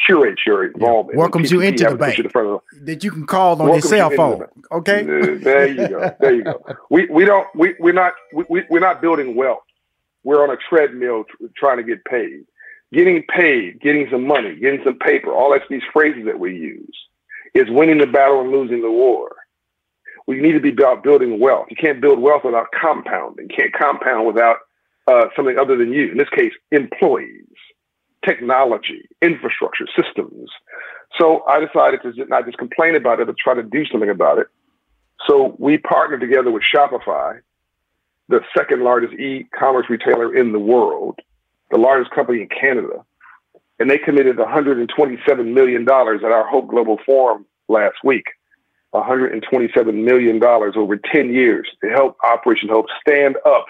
curates 0.06 0.42
your 0.46 0.66
involvement. 0.66 1.16
Yeah. 1.16 1.22
Welcomes 1.22 1.52
you 1.52 1.62
into 1.62 1.86
the 1.86 1.96
bank. 1.96 2.18
The 2.18 2.60
that 2.82 3.04
you 3.04 3.12
can 3.12 3.26
call 3.26 3.62
on 3.62 3.70
your 3.70 3.82
cell 3.82 4.10
phone. 4.12 4.46
Okay. 4.72 5.02
Uh, 5.02 5.38
there 5.40 5.68
you 5.68 5.88
go. 5.88 6.16
There 6.20 6.36
you 6.36 6.44
go. 6.44 6.64
We 6.90 7.08
we 7.10 7.26
don't 7.26 7.48
we 7.56 7.76
we're 7.80 7.94
not 7.94 8.14
we 8.34 8.64
we're 8.70 8.80
not 8.80 9.02
building 9.02 9.36
wealth. 9.36 9.64
We're 10.24 10.44
on 10.44 10.50
a 10.50 10.58
treadmill 10.70 11.26
trying 11.56 11.78
to 11.78 11.84
get 11.84 12.04
paid. 12.06 12.46
Getting 12.92 13.24
paid, 13.24 13.82
getting 13.82 14.08
some 14.12 14.28
money, 14.28 14.56
getting 14.56 14.82
some 14.84 15.00
paper, 15.00 15.34
all 15.34 15.52
that's 15.52 15.66
these 15.68 15.82
phrases 15.92 16.26
that 16.26 16.40
we 16.40 16.56
use 16.56 16.96
is 17.56 17.66
winning 17.70 17.98
the 17.98 18.06
battle 18.06 18.42
and 18.42 18.52
losing 18.52 18.82
the 18.82 18.92
war. 18.92 19.36
We 20.28 20.40
need 20.40 20.54
to 20.54 20.60
be 20.60 20.70
about 20.70 21.04
building 21.04 21.40
wealth. 21.40 21.68
You 21.70 21.76
can't 21.76 22.00
build 22.00 22.20
wealth 22.20 22.44
without 22.46 22.68
compounding. 22.80 23.50
You 23.50 23.56
can't 23.56 23.74
compound 23.74 24.28
without 24.28 24.58
uh, 25.08 25.26
something 25.36 25.58
other 25.58 25.78
than 25.78 25.92
you. 25.92 26.12
In 26.12 26.18
this 26.18 26.30
case, 26.30 26.54
employees, 26.72 27.46
technology, 28.26 29.08
infrastructure, 29.22 29.86
systems. 29.96 30.50
So 31.20 31.44
I 31.48 31.60
decided 31.60 32.02
to 32.04 32.26
not 32.26 32.46
just 32.46 32.58
complain 32.58 32.96
about 32.96 33.20
it, 33.20 33.28
but 33.28 33.38
try 33.38 33.54
to 33.54 33.64
do 33.64 33.86
something 33.86 34.10
about 34.10 34.40
it. 34.40 34.48
So 35.28 35.56
we 35.60 35.78
partnered 35.78 36.22
together 36.22 36.52
with 36.52 36.64
Shopify, 36.64 37.40
the 38.30 38.42
second 38.58 38.84
largest 38.84 39.14
e-commerce 39.14 39.86
retailer 39.90 40.36
in 40.36 40.52
the 40.52 40.60
world, 40.60 41.20
the 41.72 41.78
largest 41.78 42.12
company 42.12 42.42
in 42.42 42.50
Canada, 42.50 43.06
and 43.80 43.90
they 43.90 43.98
committed 43.98 44.38
127 44.38 45.54
million 45.54 45.86
dollars 45.86 46.22
at 46.24 46.32
our 46.32 46.48
Hope 46.48 46.68
Global 46.68 46.98
Forum 47.06 47.46
last 47.68 47.98
week. 48.04 48.26
127 48.92 50.06
million 50.06 50.38
dollars 50.40 50.76
over 50.78 50.98
10 50.98 51.34
years 51.34 51.68
to 51.84 51.90
help 51.90 52.16
Operation 52.24 52.70
Hope 52.70 52.86
stand 53.02 53.38
up 53.44 53.66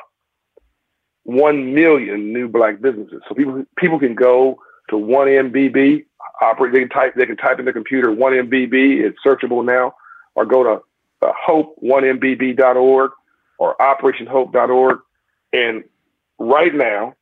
1 1.24 1.74
million 1.74 2.34
new 2.34 2.48
black 2.48 2.82
businesses. 2.82 3.22
So 3.28 3.36
people 3.36 3.64
people 3.78 4.00
can 4.00 4.16
go 4.16 4.58
to 4.90 4.96
1MBB, 4.96 6.06
operate 6.42 6.74
they 6.74 6.80
can 6.82 6.90
type 6.90 7.14
they 7.16 7.26
can 7.26 7.38
type 7.38 7.60
in 7.60 7.66
the 7.66 7.74
computer 7.74 8.10
1MBB, 8.10 9.02
it's 9.02 9.18
searchable 9.26 9.66
now, 9.66 9.94
or 10.36 10.46
go 10.46 10.64
to 10.64 10.82
uh, 11.24 11.32
hope1mbb.org 11.48 13.12
or 13.58 13.76
operationhope.org 13.78 15.00
and 15.54 15.84
right 16.40 16.74
now 16.74 17.14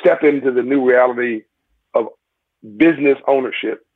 step 0.00 0.22
into 0.22 0.52
the 0.52 0.62
new 0.62 0.86
reality 0.86 1.42
of 1.94 2.08
business 2.76 3.18
ownership 3.26 3.86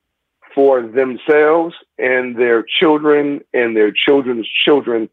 for 0.55 0.81
themselves 0.81 1.75
and 1.99 2.37
their 2.37 2.65
children 2.81 3.41
and 3.53 3.77
their 3.77 3.93
children's 3.93 4.49
children 4.65 5.09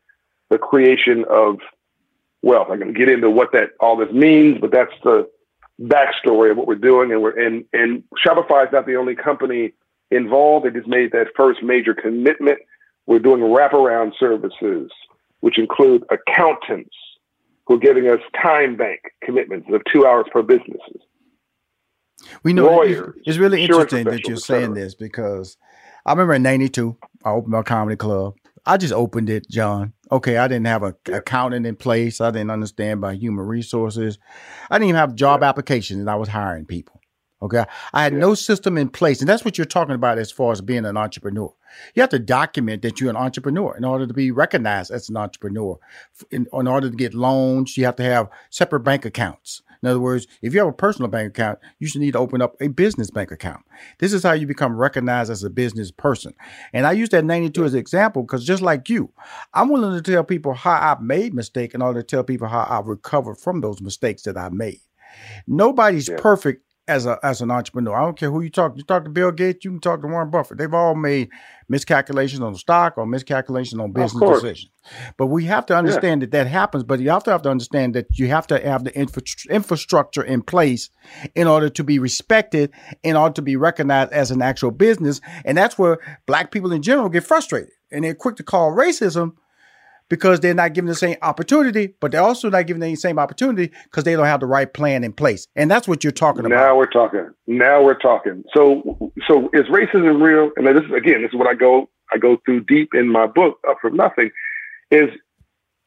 the 0.49 0.57
creation 0.57 1.26
of 1.30 1.57
wealth. 2.44 2.68
I'm 2.70 2.80
going 2.80 2.94
to 2.94 2.99
get 2.99 3.10
into 3.10 3.32
what 3.32 3.52
that 3.53 3.72
all 3.80 3.98
this 3.98 4.11
means, 4.11 4.60
but 4.61 4.72
that's 4.72 4.94
the 5.03 5.28
backstory 5.82 6.52
of 6.52 6.57
what 6.57 6.68
we're 6.68 6.76
doing. 6.76 7.11
And 7.11 7.24
we're 7.24 7.40
and 7.40 7.65
and 7.74 8.03
Shopify 8.24 8.68
is 8.68 8.72
not 8.72 8.86
the 8.86 8.95
only 8.95 9.15
company 9.15 9.74
involved. 10.11 10.65
They 10.65 10.72
just 10.72 10.88
made 10.88 11.11
that 11.14 11.28
first 11.36 11.64
major 11.64 11.95
commitment. 11.95 12.60
We're 13.07 13.20
doing 13.20 13.41
wraparound 13.41 14.11
services, 14.20 14.91
which 15.40 15.57
include 15.57 16.03
accountants 16.11 16.95
who 17.65 17.76
are 17.76 17.80
giving 17.80 18.07
us 18.07 18.20
time 18.40 18.76
bank 18.76 18.99
commitments 19.24 19.68
of 19.74 19.82
two 19.91 20.06
hours 20.06 20.26
per 20.32 20.41
businesses. 20.41 21.02
We 22.44 22.53
know 22.53 22.68
Lawyers, 22.68 23.15
it's 23.26 23.38
really 23.38 23.64
interesting 23.64 24.06
that 24.06 24.28
you're 24.28 24.38
saying 24.38 24.76
this 24.76 24.95
because 24.95 25.57
I 26.06 26.11
remember 26.11 26.34
in 26.34 26.44
'92 26.44 26.95
I 27.26 27.32
opened 27.32 27.52
my 27.52 27.64
comedy 27.64 27.98
club. 27.98 28.36
I 28.65 28.78
just 28.78 28.94
opened 28.94 29.30
it, 29.30 29.49
John. 29.49 29.94
Okay, 30.14 30.38
I 30.38 30.48
didn't 30.48 30.68
have 30.68 30.84
a 30.84 30.95
yeah. 31.07 31.18
accountant 31.18 31.65
in 31.65 31.76
place. 31.76 32.22
I 32.22 32.30
didn't 32.30 32.52
understand 32.52 33.02
by 33.02 33.15
human 33.15 33.48
resources. 33.48 34.19
I 34.69 34.77
didn't 34.77 34.90
even 34.90 34.99
have 34.99 35.15
job 35.15 35.41
yeah. 35.41 35.49
applications, 35.49 35.99
and 35.99 36.10
I 36.10 36.15
was 36.15 36.30
hiring 36.30 36.65
people. 36.65 37.02
Okay, 37.41 37.65
I 37.94 38.03
had 38.03 38.14
yeah. 38.14 38.19
no 38.19 38.35
system 38.35 38.77
in 38.77 38.90
place, 38.90 39.22
and 39.22 39.27
that's 39.27 39.44
what 39.44 39.57
you're 39.57 39.65
talking 39.65 39.95
about 39.95 40.19
as 40.19 40.31
far 40.31 40.52
as 40.52 40.61
being 40.61 40.85
an 40.85 40.98
entrepreneur. 40.98 41.52
You 41.95 42.02
have 42.02 42.11
to 42.11 42.19
document 42.19 42.84
that 42.84 43.02
you're 43.02 43.10
an 43.10 43.18
entrepreneur 43.18 43.76
in 43.76 43.84
order 43.84 44.06
to 44.06 44.14
be 44.14 44.30
recognized 44.30 44.91
as 44.91 45.10
an 45.10 45.18
entrepreneur. 45.18 45.80
In, 46.30 46.45
in 46.53 46.68
order 46.68 46.91
to 46.91 46.95
get 46.95 47.15
loans, 47.15 47.76
you 47.76 47.85
have 47.85 47.95
to 47.95 48.03
have 48.03 48.30
separate 48.52 48.81
bank 48.81 49.06
accounts. 49.06 49.64
In 49.84 49.89
other 49.89 49.99
words, 49.99 50.27
if 50.41 50.53
you 50.53 50.60
have 50.60 50.69
a 50.69 50.73
personal 50.73 51.10
bank 51.11 51.27
account, 51.27 51.60
you 51.77 51.88
should 51.88 52.01
need 52.01 52.14
to 52.14 52.19
open 52.19 52.41
up 52.41 52.55
a 52.61 52.69
business 52.69 53.11
bank 53.11 53.31
account. 53.31 53.64
This 53.99 54.14
is 54.14 54.23
how 54.23 54.31
you 54.31 54.47
become 54.47 54.77
recognized 54.77 55.30
as 55.30 55.43
a 55.43 55.49
business 55.49 55.91
person. 55.91 56.34
And 56.72 56.88
I 56.88 56.93
use 56.93 57.10
that 57.10 57.26
92 57.26 57.65
as 57.65 57.73
an 57.73 57.80
example 57.80 58.23
because 58.23 58.45
just 58.45 58.61
like 58.61 58.89
you, 58.89 59.11
I'm 59.53 59.69
willing 59.69 60.01
to 60.01 60.11
tell 60.11 60.23
people 60.23 60.53
how 60.53 60.80
I've 60.91 61.01
made 61.01 61.34
mistakes 61.34 61.76
in 61.76 61.81
order 61.81 62.01
to 62.01 62.07
tell 62.07 62.23
people 62.23 62.47
how 62.47 62.65
I've 62.69 62.88
recovered 62.88 63.35
from 63.35 63.60
those 63.60 63.81
mistakes 63.81 64.23
that 64.23 64.38
I 64.38 64.49
made. 64.49 64.80
Nobody's 65.45 66.07
yeah. 66.07 66.18
perfect 66.18 66.64
as 66.88 67.05
a 67.05 67.18
as 67.23 67.41
an 67.41 67.49
entrepreneur. 67.49 67.95
I 67.95 68.03
don't 68.03 68.18
care 68.18 68.30
who 68.30 68.41
you 68.41 68.49
talk. 68.49 68.73
You 68.76 68.84
talk 68.84 69.03
to 69.05 69.10
Bill 69.10 69.31
Gates, 69.31 69.64
you 69.64 69.72
can 69.72 69.80
talk 69.80 70.01
to 70.01 70.07
Warren 70.07 70.30
Buffett. 70.30 70.57
They've 70.57 70.73
all 70.73 70.95
made 70.95 71.30
miscalculations 71.69 72.41
on 72.41 72.55
stock 72.55 72.97
or 72.97 73.05
miscalculations 73.05 73.80
on 73.80 73.91
business 73.91 74.22
decisions. 74.22 74.69
But 75.18 75.27
we 75.27 75.45
have 75.45 75.65
to 75.68 75.77
understand 75.77 76.22
yeah. 76.22 76.26
that 76.26 76.31
that 76.31 76.47
happens. 76.47 76.84
But 76.84 76.99
you 76.99 77.10
have 77.10 77.23
to 77.23 77.31
have 77.31 77.41
to 77.43 77.49
understand 77.49 77.95
that 77.95 78.07
you 78.19 78.27
have 78.27 78.47
to 78.47 78.60
have 78.60 78.84
the 78.84 78.93
infra- 78.95 79.23
infrastructure 79.49 80.23
in 80.23 80.41
place 80.41 80.89
in 81.35 81.47
order 81.47 81.69
to 81.69 81.84
be 81.84 81.99
respected, 81.99 82.72
in 83.01 83.15
order 83.15 83.34
to 83.34 83.41
be 83.41 83.55
recognized 83.55 84.11
as 84.11 84.31
an 84.31 84.41
actual 84.41 84.72
business. 84.72 85.22
And 85.45 85.57
that's 85.57 85.77
where 85.77 85.99
black 86.26 86.51
people 86.51 86.73
in 86.73 86.81
general 86.81 87.10
get 87.10 87.23
frustrated 87.23 87.72
and 87.93 88.03
they're 88.03 88.15
quick 88.15 88.35
to 88.38 88.43
call 88.43 88.72
racism 88.72 89.34
because 90.14 90.41
they're 90.41 90.53
not 90.53 90.76
given 90.76 90.88
the 90.88 90.94
same 90.94 91.15
opportunity, 91.23 91.95
but 91.99 92.11
they're 92.11 92.22
also 92.22 92.48
not 92.48 92.68
given 92.68 92.80
the 92.80 92.95
same 92.95 93.18
opportunity 93.18 93.72
because 93.85 94.03
they 94.03 94.14
don't 94.14 94.27
have 94.27 94.41
the 94.41 94.45
right 94.45 94.72
plan 94.72 95.03
in 95.03 95.11
place. 95.11 95.48
And 95.56 95.72
that's 95.72 95.88
what 95.88 96.03
you're 96.03 96.11
talking 96.11 96.45
about. 96.45 96.56
Now 96.56 96.77
we're 96.77 96.85
talking. 96.85 97.31
Now 97.48 97.81
we're 97.81 97.98
talking. 97.98 98.44
So, 98.56 99.11
so 99.27 99.49
is 99.53 99.64
racism 99.64 100.22
real? 100.22 100.52
And 100.56 100.68
this 100.68 100.84
is 100.84 100.91
again, 100.95 101.23
this 101.23 101.30
is 101.30 101.40
what 101.40 101.48
I 101.48 101.56
go 101.56 101.90
I 102.14 102.19
go 102.19 102.38
through 102.45 102.65
deep 102.65 102.90
in 102.94 103.11
my 103.11 103.26
book, 103.26 103.57
Up 103.68 103.77
from 103.81 103.95
Nothing. 103.95 104.30
Is 104.91 105.10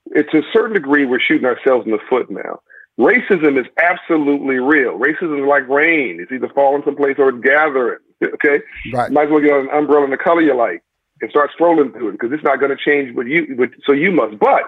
it's 0.07 0.32
to 0.32 0.39
a 0.39 0.53
certain 0.53 0.74
degree 0.74 1.07
we're 1.07 1.20
shooting 1.20 1.47
ourselves 1.47 1.86
in 1.86 1.93
the 1.93 2.01
foot 2.11 2.28
now. 2.28 2.59
Racism 2.98 3.61
is 3.61 3.66
absolutely 3.81 4.57
real. 4.57 4.98
Racism 4.98 5.40
is 5.40 5.48
like 5.48 5.69
rain. 5.69 6.19
It's 6.20 6.32
either 6.32 6.51
falling 6.53 6.82
someplace 6.85 7.15
or 7.19 7.28
it's 7.28 7.44
gathering. 7.44 7.98
Okay, 8.24 8.62
right. 8.94 9.12
Might 9.12 9.27
as 9.27 9.31
well 9.31 9.43
get 9.43 9.53
an 9.53 9.69
umbrella 9.70 10.07
in 10.07 10.11
the 10.11 10.16
color 10.16 10.40
you 10.40 10.57
like 10.57 10.82
and 11.20 11.30
start 11.30 11.51
strolling 11.55 11.93
through 11.93 12.10
it 12.10 12.12
because 12.12 12.32
it's 12.32 12.44
not 12.44 12.60
going 12.60 12.76
to 12.76 12.82
change 12.82 13.14
what 13.16 13.26
you, 13.26 13.55
what, 13.56 13.70
so 13.84 13.93
you 13.93 14.10
must. 14.12 14.38
But 14.38 14.62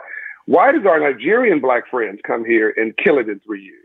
why 0.46 0.72
does 0.72 0.86
our 0.86 0.98
Nigerian 0.98 1.60
black 1.60 1.88
friends 1.90 2.20
come 2.26 2.44
here 2.44 2.72
and 2.76 2.96
kill 2.96 3.18
it 3.18 3.28
in 3.28 3.40
three 3.40 3.62
years? 3.62 3.76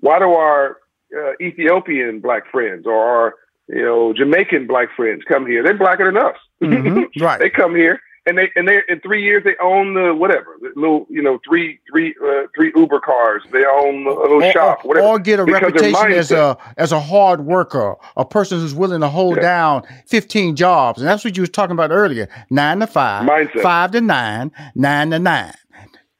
Why 0.00 0.18
do 0.18 0.32
our 0.32 0.78
uh, 1.16 1.32
Ethiopian 1.40 2.20
black 2.20 2.50
friends 2.50 2.86
or 2.86 2.94
our, 2.94 3.34
you 3.68 3.82
know, 3.82 4.12
Jamaican 4.12 4.66
black 4.66 4.88
friends 4.96 5.22
come 5.26 5.46
here? 5.46 5.62
They're 5.64 5.76
blacker 5.76 6.12
than 6.12 6.22
us. 6.22 6.36
Mm-hmm. 6.62 7.02
Right. 7.22 7.40
they 7.40 7.50
come 7.50 7.74
here 7.74 8.00
and 8.26 8.38
they 8.38 8.50
and 8.56 8.66
they 8.66 8.80
in 8.88 9.00
three 9.00 9.22
years 9.22 9.44
they 9.44 9.54
own 9.62 9.94
the 9.94 10.14
whatever 10.14 10.56
the 10.60 10.72
little 10.76 11.06
you 11.10 11.22
know 11.22 11.38
three 11.46 11.78
three 11.90 12.14
uh, 12.24 12.46
three 12.54 12.72
Uber 12.74 13.00
cars. 13.00 13.42
They 13.52 13.64
own 13.64 14.06
a 14.06 14.10
little 14.10 14.42
or, 14.42 14.52
shop 14.52 14.84
whatever. 14.84 15.06
or 15.06 15.18
get 15.18 15.40
a 15.40 15.44
reputation 15.44 16.12
as 16.12 16.30
a 16.30 16.56
as 16.76 16.92
a 16.92 17.00
hard 17.00 17.44
worker 17.44 17.96
a 18.16 18.24
person 18.24 18.60
who's 18.60 18.74
willing 18.74 19.00
to 19.00 19.08
hold 19.08 19.36
yeah. 19.36 19.42
down 19.42 19.82
fifteen 20.06 20.56
jobs. 20.56 21.00
And 21.00 21.08
that's 21.08 21.24
what 21.24 21.36
you 21.36 21.42
was 21.42 21.50
talking 21.50 21.72
about 21.72 21.90
earlier. 21.90 22.28
Nine 22.50 22.80
to 22.80 22.86
five 22.86 23.28
mindset. 23.28 23.62
five 23.62 23.90
to 23.92 24.00
nine 24.00 24.52
nine 24.74 25.10
to 25.10 25.18
nine. 25.18 25.54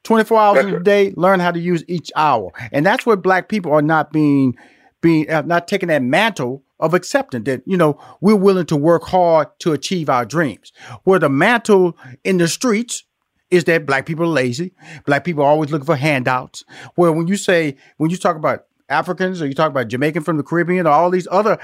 24 0.03 0.39
hours 0.39 0.55
that's 0.57 0.67
in 0.67 0.75
a 0.75 0.79
day 0.81 1.13
learn 1.17 1.39
how 1.39 1.51
to 1.51 1.59
use 1.59 1.83
each 1.87 2.11
hour. 2.15 2.51
And 2.71 2.85
that's 2.85 3.07
where 3.07 3.15
black 3.15 3.49
people 3.49 3.71
are 3.73 3.81
not 3.81 4.11
being 4.11 4.55
being 5.01 5.29
uh, 5.29 5.41
not 5.41 5.67
taking 5.67 5.89
that 5.89 6.03
mantle 6.03 6.63
of 6.79 6.93
accepting 6.93 7.43
that, 7.43 7.61
you 7.65 7.77
know, 7.77 7.99
we're 8.21 8.35
willing 8.35 8.65
to 8.65 8.75
work 8.75 9.03
hard 9.03 9.47
to 9.59 9.73
achieve 9.73 10.09
our 10.09 10.25
dreams. 10.25 10.71
Where 11.03 11.19
the 11.19 11.29
mantle 11.29 11.97
in 12.23 12.37
the 12.37 12.47
streets 12.47 13.03
is 13.49 13.63
that 13.65 13.85
black 13.85 14.05
people 14.05 14.25
are 14.25 14.29
lazy. 14.29 14.73
Black 15.05 15.23
people 15.23 15.43
are 15.43 15.49
always 15.49 15.71
looking 15.71 15.85
for 15.85 15.95
handouts. 15.95 16.63
Where 16.95 17.11
when 17.11 17.27
you 17.27 17.37
say, 17.37 17.77
when 17.97 18.09
you 18.09 18.17
talk 18.17 18.35
about 18.35 18.65
Africans 18.89 19.41
or 19.41 19.47
you 19.47 19.53
talk 19.53 19.71
about 19.71 19.87
Jamaican 19.87 20.23
from 20.23 20.37
the 20.37 20.43
Caribbean 20.43 20.85
or 20.85 20.91
all 20.91 21.09
these 21.09 21.27
other 21.31 21.57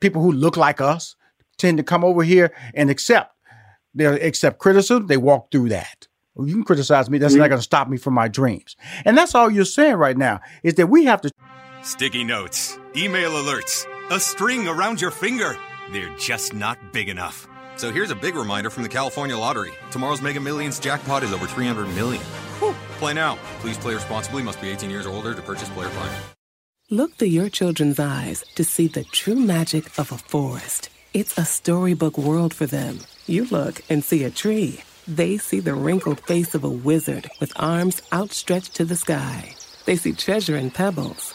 people 0.00 0.22
who 0.22 0.32
look 0.32 0.56
like 0.56 0.80
us 0.80 1.16
tend 1.58 1.78
to 1.78 1.84
come 1.84 2.04
over 2.04 2.22
here 2.22 2.54
and 2.74 2.90
accept. 2.90 3.34
They 3.94 4.04
accept 4.04 4.58
criticism. 4.58 5.06
They 5.06 5.16
walk 5.16 5.50
through 5.50 5.70
that. 5.70 6.06
You 6.38 6.54
can 6.54 6.64
criticize 6.64 7.10
me. 7.10 7.18
That's 7.18 7.34
mm-hmm. 7.34 7.40
not 7.40 7.48
going 7.48 7.58
to 7.58 7.64
stop 7.64 7.88
me 7.88 7.96
from 7.96 8.14
my 8.14 8.28
dreams. 8.28 8.76
And 9.04 9.18
that's 9.18 9.34
all 9.34 9.50
you're 9.50 9.64
saying 9.64 9.96
right 9.96 10.16
now 10.16 10.40
is 10.62 10.74
that 10.74 10.86
we 10.86 11.04
have 11.04 11.20
to. 11.22 11.30
Sticky 11.82 12.24
notes, 12.24 12.78
email 12.94 13.30
alerts 13.32 13.86
a 14.10 14.18
string 14.18 14.66
around 14.66 15.00
your 15.00 15.12
finger. 15.12 15.56
They're 15.92 16.14
just 16.16 16.52
not 16.52 16.92
big 16.92 17.08
enough. 17.08 17.46
So 17.76 17.92
here's 17.92 18.10
a 18.10 18.16
big 18.16 18.34
reminder 18.34 18.68
from 18.68 18.82
the 18.82 18.88
California 18.88 19.36
Lottery. 19.36 19.70
Tomorrow's 19.92 20.20
Mega 20.20 20.40
Millions 20.40 20.80
jackpot 20.80 21.22
is 21.22 21.32
over 21.32 21.46
300 21.46 21.86
million. 21.94 22.22
Whew. 22.58 22.74
Play 22.98 23.14
now. 23.14 23.38
Please 23.60 23.78
play 23.78 23.94
responsibly. 23.94 24.42
Must 24.42 24.60
be 24.60 24.68
18 24.68 24.90
years 24.90 25.06
or 25.06 25.10
older 25.10 25.32
to 25.32 25.42
purchase 25.42 25.68
player 25.70 25.88
plan. 25.90 26.22
Look 26.90 27.14
through 27.14 27.28
your 27.28 27.48
children's 27.48 28.00
eyes 28.00 28.44
to 28.56 28.64
see 28.64 28.88
the 28.88 29.04
true 29.04 29.36
magic 29.36 29.86
of 29.96 30.10
a 30.10 30.18
forest. 30.18 30.88
It's 31.14 31.38
a 31.38 31.44
storybook 31.44 32.18
world 32.18 32.52
for 32.52 32.66
them. 32.66 32.98
You 33.26 33.44
look 33.44 33.80
and 33.88 34.02
see 34.02 34.24
a 34.24 34.30
tree. 34.30 34.80
They 35.06 35.38
see 35.38 35.60
the 35.60 35.74
wrinkled 35.74 36.18
face 36.20 36.56
of 36.56 36.64
a 36.64 36.68
wizard 36.68 37.30
with 37.38 37.52
arms 37.54 38.02
outstretched 38.12 38.74
to 38.74 38.84
the 38.84 38.96
sky. 38.96 39.54
They 39.86 39.94
see 39.94 40.12
treasure 40.12 40.56
in 40.56 40.72
pebbles 40.72 41.34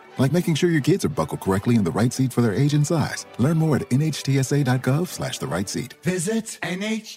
like 0.17 0.31
making 0.31 0.55
sure 0.55 0.69
your 0.69 0.81
kids 0.81 1.05
are 1.05 1.09
buckled 1.09 1.41
correctly 1.41 1.75
in 1.75 1.83
the 1.83 1.91
right 1.91 2.11
seat 2.13 2.31
for 2.33 2.41
their 2.41 2.53
age 2.53 2.73
and 2.73 2.85
size. 2.85 3.25
Learn 3.37 3.57
more 3.57 3.75
at 3.77 3.89
nhtsa.gov 3.89 5.07
slash 5.07 5.37
the 5.39 5.47
right 5.47 5.67
seat. 5.69 5.93
Visit 6.03 6.59
NHTSA.gov 6.63 7.11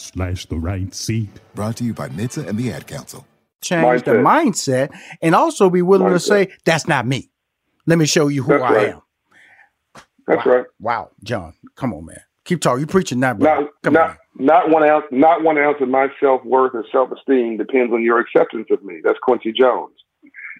Slash 0.00 0.46
the 0.46 0.56
right 0.56 0.94
seat. 0.94 1.30
Brought 1.54 1.76
to 1.78 1.84
you 1.84 1.94
by 1.94 2.08
NHTSA 2.08 2.48
and 2.48 2.58
the 2.58 2.72
Ad 2.72 2.86
Council. 2.86 3.26
Change 3.62 4.02
the 4.04 4.12
mindset 4.12 4.96
and 5.22 5.34
also 5.34 5.70
be 5.70 5.82
willing 5.82 6.12
to 6.12 6.20
say, 6.20 6.48
that's 6.64 6.86
not 6.86 7.06
me. 7.06 7.30
Let 7.86 7.98
me 7.98 8.06
show 8.06 8.28
you 8.28 8.42
who 8.42 8.52
That's 8.52 8.64
I 8.64 8.74
right. 8.74 8.88
am. 8.90 9.02
That's 10.26 10.44
wow. 10.44 10.52
right. 10.52 10.66
Wow, 10.80 11.10
John, 11.22 11.54
come 11.76 11.92
on, 11.94 12.04
man. 12.06 12.20
Keep 12.44 12.60
talking. 12.60 12.80
You 12.80 12.86
preaching 12.86 13.20
that, 13.20 13.38
bro. 13.38 13.60
Not, 13.60 13.70
Come 13.82 13.94
not, 13.94 14.10
on. 14.10 14.16
not 14.38 14.70
one 14.70 14.84
ounce, 14.84 15.04
not 15.10 15.42
one 15.42 15.58
ounce 15.58 15.78
of 15.80 15.88
my 15.88 16.08
self 16.20 16.44
worth 16.44 16.74
or 16.74 16.84
self 16.92 17.10
esteem 17.12 17.56
depends 17.56 17.92
on 17.92 18.02
your 18.02 18.18
acceptance 18.20 18.66
of 18.70 18.82
me. 18.84 19.00
That's 19.04 19.18
Quincy 19.22 19.52
Jones. 19.52 19.94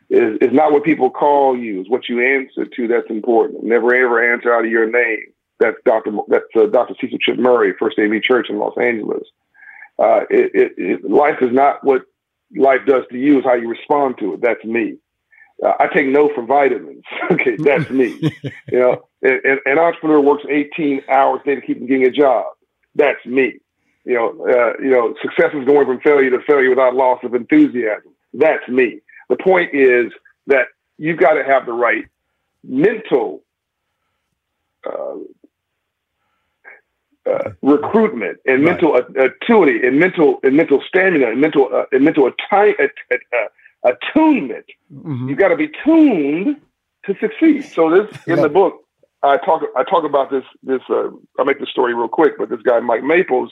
Is 0.09 0.39
is 0.41 0.53
not 0.53 0.73
what 0.73 0.85
people 0.85 1.11
call 1.11 1.57
you. 1.57 1.81
It's 1.81 1.91
what 1.91 2.09
you 2.09 2.20
answer 2.20 2.65
to 2.65 2.89
that's 2.89 3.11
important. 3.11 3.65
Never 3.65 3.95
ever 3.95 4.33
answer 4.33 4.55
out 4.55 4.65
of 4.65 4.70
your 4.70 4.89
name. 4.89 5.33
That's 5.59 5.77
Doctor. 5.85 6.12
That's 6.28 6.45
uh, 6.55 6.66
Doctor 6.66 6.95
Cecil 7.01 7.19
Chip 7.19 7.39
Murray, 7.39 7.74
First 7.78 7.99
AME 7.99 8.20
Church 8.23 8.47
in 8.49 8.59
Los 8.59 8.77
Angeles. 8.81 9.27
Uh, 9.99 10.20
it, 10.31 10.51
it, 10.55 10.73
it, 10.77 11.11
life 11.11 11.39
is 11.41 11.51
not 11.53 11.83
what 11.83 12.03
life 12.57 12.81
does 12.87 13.03
to 13.11 13.19
you; 13.19 13.39
is 13.39 13.45
how 13.45 13.55
you 13.55 13.69
respond 13.69 14.16
to 14.20 14.35
it. 14.35 14.43
That's 14.43 14.62
me. 14.65 14.99
Uh, 15.65 15.73
I 15.81 15.87
take 15.93 16.07
no 16.07 16.31
for 16.35 16.45
vitamins. 16.45 17.05
okay, 17.33 17.57
that's 17.57 17.89
me. 17.91 18.19
you 18.70 18.78
know, 18.78 19.09
and, 19.23 19.59
an 19.65 19.78
entrepreneur 19.78 20.20
works 20.20 20.45
18 20.49 21.03
hours 21.09 21.41
a 21.45 21.47
day 21.47 21.55
to 21.57 21.61
keep 21.62 21.78
from 21.78 21.87
getting 21.87 22.05
a 22.05 22.11
job. 22.11 22.45
That's 22.95 23.24
me. 23.24 23.59
You 24.05 24.15
know, 24.15 24.47
uh, 24.47 24.81
you 24.81 24.91
know, 24.91 25.15
success 25.20 25.51
is 25.55 25.65
going 25.65 25.87
from 25.87 26.01
failure 26.01 26.31
to 26.31 26.39
failure 26.47 26.70
without 26.70 26.95
loss 26.95 27.19
of 27.24 27.35
enthusiasm. 27.35 28.12
That's 28.35 28.69
me. 28.69 29.01
The 29.28 29.36
point 29.36 29.74
is 29.74 30.12
that 30.47 30.66
you've 30.98 31.19
got 31.19 31.35
to 31.35 31.44
have 31.44 31.66
the 31.66 31.73
right 31.73 32.05
mental 32.65 33.43
uh, 34.85 35.16
uh, 37.27 37.51
recruitment 37.62 38.39
and 38.47 38.62
mental 38.62 38.94
uh, 38.94 39.23
acuity 39.23 39.85
and 39.86 39.98
mental 39.98 40.39
and 40.44 40.57
mental 40.57 40.81
stamina 40.86 41.28
and 41.28 41.40
mental 41.40 41.69
uh, 41.74 41.85
and 41.93 42.05
mental 42.05 42.31
atti- 42.31 42.74
uh, 42.81 43.15
uh, 43.15 43.90
attunement. 43.93 44.65
You've 45.28 45.39
got 45.39 45.48
to 45.48 45.57
be 45.57 45.70
tuned 45.85 46.61
to 47.05 47.16
succeed. 47.20 47.65
So 47.65 47.90
this 47.90 48.16
in 48.27 48.36
the 48.43 48.48
book, 48.48 48.85
I 49.23 49.39
talk 49.39 49.62
I 49.77 49.82
talk 49.82 50.05
about 50.05 50.31
this 50.31 50.44
this. 50.62 50.82
Uh, 50.89 51.09
I'll 51.39 51.44
make 51.44 51.59
the 51.59 51.66
story 51.66 51.94
real 51.94 52.09
quick, 52.09 52.39
but 52.39 52.48
this 52.48 52.62
guy 52.62 52.78
Mike 52.81 53.03
Maples. 53.03 53.51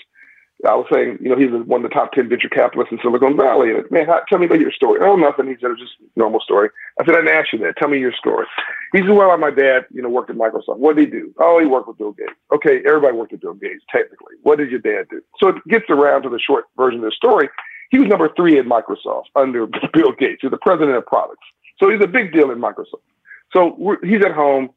I 0.65 0.75
was 0.75 0.87
saying, 0.93 1.19
you 1.21 1.29
know, 1.29 1.37
he's 1.37 1.51
one 1.67 1.85
of 1.85 1.91
the 1.91 1.95
top 1.95 2.13
10 2.13 2.29
venture 2.29 2.49
capitalists 2.49 2.93
in 2.93 2.99
Silicon 3.03 3.37
Valley. 3.37 3.71
And, 3.71 3.91
man, 3.91 4.07
how, 4.07 4.21
tell 4.29 4.39
me 4.39 4.47
about 4.47 4.61
your 4.61 4.73
story. 4.73 5.01
Oh, 5.03 5.17
nothing. 5.17 5.47
He 5.47 5.57
said, 5.61 5.71
it's 5.73 5.81
just 5.81 5.95
a 6.01 6.19
normal 6.19 6.41
story. 6.41 6.71
I 6.99 7.05
said, 7.05 7.15
I 7.15 7.19
didn't 7.19 7.37
ask 7.37 7.53
you 7.53 7.59
that. 7.61 7.77
Tell 7.77 7.89
me 7.89 7.99
your 7.99 8.13
story. 8.13 8.47
He 8.93 9.01
said, 9.01 9.11
well, 9.11 9.37
my 9.37 9.51
dad, 9.51 9.87
you 9.91 10.01
know, 10.01 10.09
worked 10.09 10.31
at 10.31 10.37
Microsoft. 10.37 10.79
What 10.79 10.97
did 10.97 11.07
he 11.07 11.11
do? 11.11 11.35
Oh, 11.39 11.61
he 11.61 11.67
worked 11.67 11.89
with 11.89 11.99
Bill 11.99 12.13
Gates. 12.13 12.33
Okay, 12.53 12.83
everybody 12.87 13.17
worked 13.17 13.33
with 13.33 13.43
Bill 13.43 13.55
Gates, 13.55 13.85
technically. 13.91 14.35
What 14.43 14.59
did 14.59 14.71
your 14.71 14.81
dad 14.81 15.09
do? 15.11 15.21
So 15.41 15.49
it 15.49 15.57
gets 15.69 15.87
around 15.91 16.23
to 16.23 16.29
the 16.31 16.41
short 16.41 16.65
version 16.77 17.01
of 17.01 17.07
the 17.07 17.13
story. 17.13 17.49
He 17.91 17.99
was 17.99 18.09
number 18.09 18.31
three 18.37 18.59
at 18.59 18.65
Microsoft 18.65 19.25
under 19.37 19.67
Bill 19.93 20.13
Gates. 20.19 20.41
He's 20.43 20.51
the 20.51 20.59
president 20.59 20.97
of 20.97 21.07
products. 21.07 21.47
So 21.83 21.91
he's 21.91 22.03
a 22.03 22.09
big 22.09 22.33
deal 22.33 22.51
in 22.51 22.59
Microsoft. 22.59 23.05
So 23.53 23.97
he's 24.03 24.25
at 24.25 24.33
home 24.33 24.71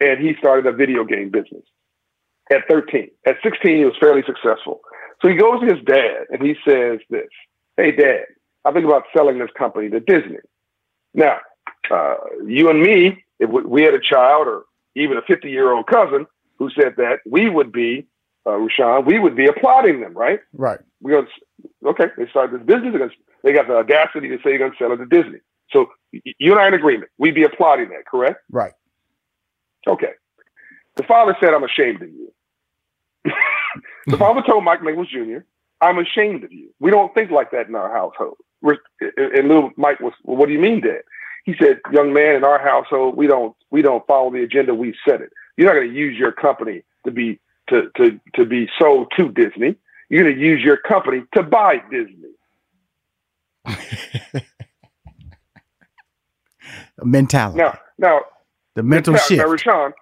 and 0.00 0.18
he 0.18 0.34
started 0.38 0.66
a 0.66 0.72
video 0.72 1.04
game 1.04 1.30
business 1.30 1.62
at 2.50 2.66
13. 2.68 3.10
At 3.26 3.36
16, 3.42 3.76
he 3.76 3.84
was 3.84 3.94
fairly 4.00 4.22
successful. 4.26 4.80
So 5.22 5.28
he 5.28 5.34
goes 5.36 5.60
to 5.60 5.74
his 5.74 5.84
dad 5.84 6.26
and 6.30 6.42
he 6.42 6.54
says 6.66 7.00
this, 7.10 7.28
Hey, 7.76 7.92
dad, 7.92 8.24
I 8.64 8.72
think 8.72 8.84
about 8.84 9.04
selling 9.16 9.38
this 9.38 9.50
company 9.56 9.90
to 9.90 10.00
Disney. 10.00 10.38
Now, 11.12 11.38
uh, 11.90 12.14
you 12.46 12.70
and 12.70 12.80
me, 12.80 13.24
if 13.38 13.50
we- 13.50 13.62
we 13.62 13.82
had 13.82 13.94
a 13.94 14.00
child 14.00 14.46
or 14.48 14.64
even 14.94 15.16
a 15.16 15.22
50 15.22 15.50
year 15.50 15.72
old 15.72 15.86
cousin 15.86 16.26
who 16.58 16.70
said 16.70 16.94
that, 16.96 17.20
we 17.26 17.48
would 17.48 17.72
be, 17.72 18.06
uh, 18.46 18.56
Rushion, 18.56 19.04
we 19.04 19.18
would 19.18 19.34
be 19.34 19.46
applauding 19.46 20.00
them, 20.00 20.14
right? 20.14 20.40
Right. 20.52 20.78
We're 21.00 21.12
going 21.22 21.26
to, 21.26 21.88
okay, 21.90 22.06
they 22.16 22.26
started 22.28 22.60
this 22.60 22.66
business. 22.66 22.92
Gonna, 22.92 23.10
they 23.42 23.52
got 23.52 23.66
the 23.66 23.76
audacity 23.76 24.28
to 24.28 24.36
say 24.38 24.50
you're 24.50 24.58
going 24.58 24.72
to 24.72 24.76
sell 24.78 24.92
it 24.92 24.96
to 24.98 25.06
Disney. 25.06 25.38
So 25.70 25.90
you 26.12 26.52
and 26.52 26.60
I 26.60 26.68
in 26.68 26.74
agreement. 26.74 27.10
We'd 27.18 27.34
be 27.34 27.42
applauding 27.44 27.88
that, 27.90 28.06
correct? 28.06 28.40
Right. 28.50 28.72
Okay. 29.86 30.12
The 30.96 31.02
father 31.02 31.36
said, 31.40 31.52
I'm 31.52 31.64
ashamed 31.64 32.02
of 32.02 32.08
you. 32.08 32.32
the 34.06 34.16
father 34.16 34.42
told 34.46 34.64
Mike 34.64 34.82
Maples 34.82 35.08
Jr., 35.08 35.38
I'm 35.80 35.98
ashamed 35.98 36.44
of 36.44 36.52
you. 36.52 36.70
We 36.80 36.90
don't 36.90 37.12
think 37.14 37.30
like 37.30 37.50
that 37.50 37.68
in 37.68 37.74
our 37.74 37.92
household. 37.92 38.36
We're, 38.62 38.78
and 39.00 39.48
little 39.48 39.70
Mike 39.76 40.00
was, 40.00 40.14
well, 40.22 40.36
what 40.36 40.46
do 40.46 40.52
you 40.52 40.58
mean, 40.58 40.80
Dad? 40.80 41.02
He 41.44 41.54
said, 41.60 41.80
young 41.92 42.12
man, 42.14 42.36
in 42.36 42.44
our 42.44 42.58
household, 42.58 43.16
we 43.16 43.26
don't 43.26 43.54
we 43.70 43.82
don't 43.82 44.06
follow 44.06 44.30
the 44.30 44.42
agenda. 44.42 44.74
We 44.74 44.94
set 45.06 45.20
it. 45.20 45.30
You're 45.56 45.66
not 45.66 45.74
going 45.74 45.90
to 45.90 45.94
use 45.94 46.18
your 46.18 46.32
company 46.32 46.82
to 47.04 47.10
be 47.10 47.38
to 47.68 47.90
to 47.98 48.18
to 48.34 48.46
be 48.46 48.68
sold 48.78 49.12
to 49.16 49.28
Disney. 49.28 49.76
You're 50.08 50.22
going 50.24 50.34
to 50.34 50.40
use 50.40 50.62
your 50.62 50.78
company 50.78 51.24
to 51.34 51.42
buy 51.42 51.82
Disney. 51.90 52.32
Mentality. 57.02 57.58
Now, 57.58 57.78
now 57.98 58.20
the 58.74 58.82
mental 58.82 59.14
now, 59.14 59.20
shift. 59.20 59.38
Now, 59.38 59.50
Rushion, 59.50 59.92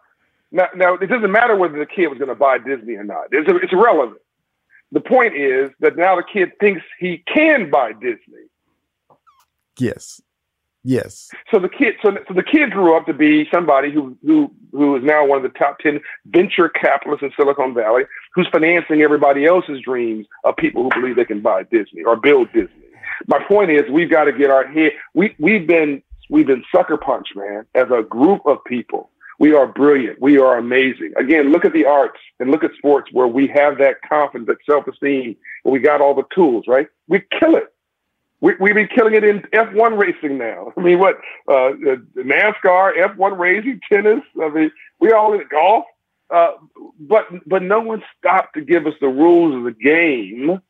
now, 0.53 0.69
now 0.77 0.95
it 0.95 1.07
doesn't 1.07 1.33
matter 1.33 1.57
whether 1.57 1.79
the 1.79 1.87
kid 1.87 2.09
was 2.09 2.19
going 2.19 2.29
to 2.29 2.35
buy 2.35 2.59
Disney 2.59 2.95
or 2.95 3.05
not. 3.05 3.27
It's, 3.33 3.49
it's 3.63 3.73
irrelevant. 3.73 4.21
The 4.93 5.01
point 5.01 5.35
is 5.35 5.71
that 5.81 5.97
now 5.97 6.17
the 6.17 6.23
kid 6.23 6.53
thinks 6.61 6.83
he 6.99 7.25
can 7.27 7.71
buy 7.71 7.93
Disney. 7.95 8.47
yes. 9.79 10.21
Yes. 10.85 11.31
So 11.53 11.61
the 11.61 11.69
kid, 11.69 11.95
so, 12.03 12.17
so 12.27 12.35
the 12.35 12.43
kid 12.43 12.73
grew 12.73 12.97
up 12.97 13.07
to 13.07 13.15
be 13.15 13.49
somebody 13.55 13.93
who 13.93 14.17
who 14.27 14.51
who 14.73 14.97
is 14.97 15.05
now 15.05 15.25
one 15.25 15.37
of 15.37 15.45
the 15.45 15.57
top 15.57 15.79
ten 15.79 16.01
venture 16.27 16.69
capitalists 16.69 17.23
in 17.23 17.31
Silicon 17.37 17.73
Valley, 17.73 18.03
who's 18.35 18.49
financing 18.53 19.01
everybody 19.01 19.47
else's 19.47 19.81
dreams 19.81 20.27
of 20.43 20.57
people 20.57 20.83
who 20.83 21.01
believe 21.01 21.15
they 21.15 21.25
can 21.25 21.41
buy 21.41 21.63
Disney 21.63 22.03
or 22.03 22.17
build 22.17 22.49
Disney. 22.53 22.83
My 23.29 23.39
point 23.45 23.71
is, 23.71 23.83
we've 23.93 24.11
got 24.11 24.25
to 24.25 24.33
get 24.33 24.51
our 24.51 24.67
head. 24.67 24.93
We 25.15 25.37
we've 25.39 25.69
been 25.69 26.03
we've 26.31 26.49
been 26.49 26.65
sucker 26.75 26.97
punched, 26.97 27.37
man, 27.37 27.65
as 27.77 27.87
a 27.93 28.03
group 28.03 28.45
of 28.45 28.59
people. 28.65 29.11
We 29.43 29.55
are 29.55 29.67
brilliant. 29.67 30.21
We 30.21 30.39
are 30.39 30.57
amazing. 30.57 31.15
Again, 31.17 31.51
look 31.51 31.65
at 31.65 31.73
the 31.73 31.85
arts 31.85 32.21
and 32.39 32.53
look 32.53 32.63
at 32.63 32.71
sports 32.79 33.11
where 33.11 33.27
we 33.27 33.49
have 33.49 33.77
that 33.79 33.97
confidence, 34.09 34.47
that 34.47 34.59
self 34.65 34.87
esteem, 34.87 35.35
we 35.65 35.81
got 35.81 36.01
all 36.01 36.15
the 36.15 36.23
tools, 36.33 36.67
right? 36.69 36.87
We 37.09 37.25
kill 37.41 37.57
it. 37.57 37.75
We, 38.41 38.55
we've 38.61 38.77
been 38.77 38.87
killing 38.87 39.15
it 39.15 39.25
in 39.25 39.41
F1 39.53 39.99
racing 39.99 40.39
now. 40.39 40.73
I 40.77 40.81
mean, 40.81 41.01
what, 41.01 41.17
uh, 41.49 41.71
uh, 41.71 41.97
NASCAR, 42.17 42.97
F1 43.17 43.37
racing, 43.37 43.81
tennis. 43.91 44.23
I 44.41 44.49
mean, 44.49 44.71
we 45.01 45.11
all 45.11 45.33
in 45.33 45.43
golf. 45.51 45.87
Uh, 46.33 46.53
but, 47.01 47.27
but 47.45 47.65
no 47.65 47.81
one 47.81 48.01
stopped 48.17 48.55
to 48.55 48.61
give 48.61 48.87
us 48.87 48.95
the 49.01 49.09
rules 49.09 49.57
of 49.57 49.65
the 49.65 49.73
game. 49.73 50.61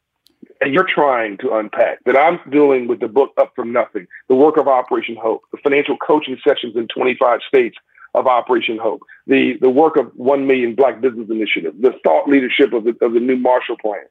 And 0.62 0.72
you're 0.72 0.88
trying 0.88 1.36
to 1.38 1.56
unpack 1.56 2.02
that 2.06 2.16
I'm 2.16 2.40
doing 2.50 2.88
with 2.88 3.00
the 3.00 3.08
book 3.08 3.32
Up 3.36 3.52
From 3.54 3.70
Nothing, 3.70 4.06
the 4.30 4.34
work 4.34 4.56
of 4.56 4.66
Operation 4.66 5.16
Hope, 5.20 5.42
the 5.52 5.58
financial 5.58 5.98
coaching 5.98 6.38
sessions 6.42 6.74
in 6.74 6.88
25 6.88 7.40
states 7.46 7.76
of 8.14 8.26
Operation 8.26 8.78
Hope, 8.78 9.02
the, 9.26 9.54
the 9.60 9.70
work 9.70 9.96
of 9.96 10.12
1 10.14 10.46
Million 10.46 10.74
Black 10.74 11.00
Business 11.00 11.28
Initiative, 11.30 11.74
the 11.80 11.92
thought 12.04 12.28
leadership 12.28 12.72
of 12.72 12.84
the, 12.84 12.90
of 13.00 13.14
the 13.14 13.20
new 13.20 13.36
Marshall 13.36 13.76
Plan. 13.80 14.04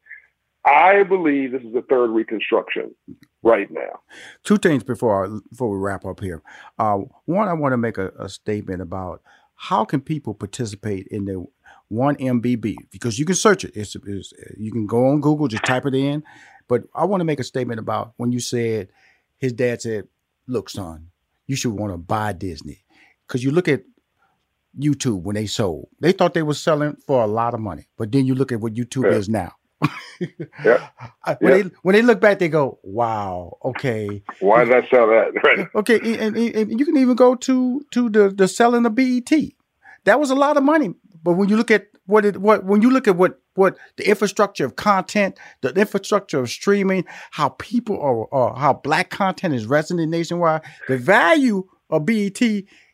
I 0.65 1.03
believe 1.03 1.51
this 1.51 1.63
is 1.63 1.73
the 1.73 1.81
third 1.83 2.11
reconstruction 2.11 2.93
right 3.41 3.69
now. 3.71 4.01
Two 4.43 4.57
things 4.57 4.83
before 4.83 5.27
before 5.49 5.71
we 5.71 5.77
wrap 5.77 6.05
up 6.05 6.19
here. 6.19 6.43
Uh, 6.77 6.99
one, 7.25 7.47
I 7.47 7.53
want 7.53 7.73
to 7.73 7.77
make 7.77 7.97
a, 7.97 8.11
a 8.19 8.29
statement 8.29 8.79
about 8.81 9.23
how 9.55 9.85
can 9.85 10.01
people 10.01 10.35
participate 10.35 11.07
in 11.07 11.25
the 11.25 11.45
one 11.87 12.15
MBB 12.15 12.75
because 12.91 13.19
you 13.19 13.25
can 13.25 13.35
search 13.35 13.63
it. 13.63 13.71
It's, 13.75 13.95
it's 13.95 14.33
you 14.57 14.71
can 14.71 14.85
go 14.85 15.07
on 15.07 15.19
Google, 15.19 15.47
just 15.47 15.65
type 15.65 15.85
it 15.85 15.95
in. 15.95 16.23
But 16.67 16.83
I 16.95 17.05
want 17.05 17.21
to 17.21 17.25
make 17.25 17.39
a 17.39 17.43
statement 17.43 17.79
about 17.79 18.13
when 18.17 18.31
you 18.31 18.39
said 18.39 18.89
his 19.37 19.53
dad 19.53 19.81
said, 19.81 20.07
"Look, 20.47 20.69
son, 20.69 21.07
you 21.47 21.55
should 21.55 21.73
want 21.73 21.91
to 21.91 21.97
buy 21.97 22.33
Disney," 22.33 22.83
because 23.31 23.43
you 23.45 23.51
look 23.51 23.69
at 23.69 23.83
YouTube 24.77 25.21
when 25.23 25.35
they 25.35 25.45
sold, 25.45 25.87
they 26.01 26.11
thought 26.11 26.33
they 26.33 26.43
were 26.43 26.53
selling 26.53 26.97
for 27.07 27.23
a 27.23 27.27
lot 27.27 27.53
of 27.53 27.61
money, 27.61 27.87
but 27.97 28.11
then 28.11 28.25
you 28.25 28.35
look 28.35 28.51
at 28.51 28.59
what 28.59 28.73
YouTube 28.73 29.09
Yeah. 29.09 29.17
is 29.17 29.29
now. 29.29 29.53
Yeah. 30.63 30.89
When 31.39 31.51
Yeah. 31.57 31.63
they 31.63 31.69
when 31.81 31.93
they 31.93 32.01
look 32.03 32.19
back, 32.21 32.37
they 32.39 32.47
go, 32.49 32.77
"Wow, 32.83 33.57
okay, 33.65 34.21
Why 34.39 34.65
did 34.65 34.73
I 34.75 34.87
sell 34.89 35.07
that? 35.07 35.31
Right. 35.43 35.67
okay." 35.75 35.95
And, 36.19 36.35
and- 36.37 36.55
and 36.55 36.79
you 36.79 36.85
can 36.85 36.97
even 36.97 37.15
go 37.15 37.33
to 37.35 37.81
to 37.91 38.09
the 38.09 38.29
the 38.29 38.47
selling 38.47 38.85
of 38.85 38.93
BET. 38.95 39.31
that 40.03 40.19
was 40.19 40.29
a 40.29 40.35
lot 40.35 40.57
of 40.57 40.63
money. 40.63 40.93
But 41.23 41.33
when 41.33 41.49
you 41.49 41.57
look 41.57 41.71
at 41.71 41.87
what 42.05 42.25
it 42.25 42.37
what 42.37 42.65
when 42.65 42.81
you 42.83 42.91
look 42.91 43.07
at 43.07 43.15
what 43.15 43.39
what 43.55 43.77
the 43.97 44.07
infrastructure 44.07 44.65
of 44.65 44.75
content, 44.75 45.39
the 45.61 45.69
infrastructure 45.73 46.39
of 46.39 46.49
streaming, 46.49 47.03
how 47.31 47.49
people 47.49 47.99
are, 47.99 48.31
are 48.33 48.55
how 48.59 48.73
black 48.73 49.09
content 49.09 49.55
is 49.55 49.65
resonating 49.65 50.11
nationwide, 50.11 50.61
the 50.87 50.97
value 50.99 51.63
of 51.89 52.05
BET 52.05 52.39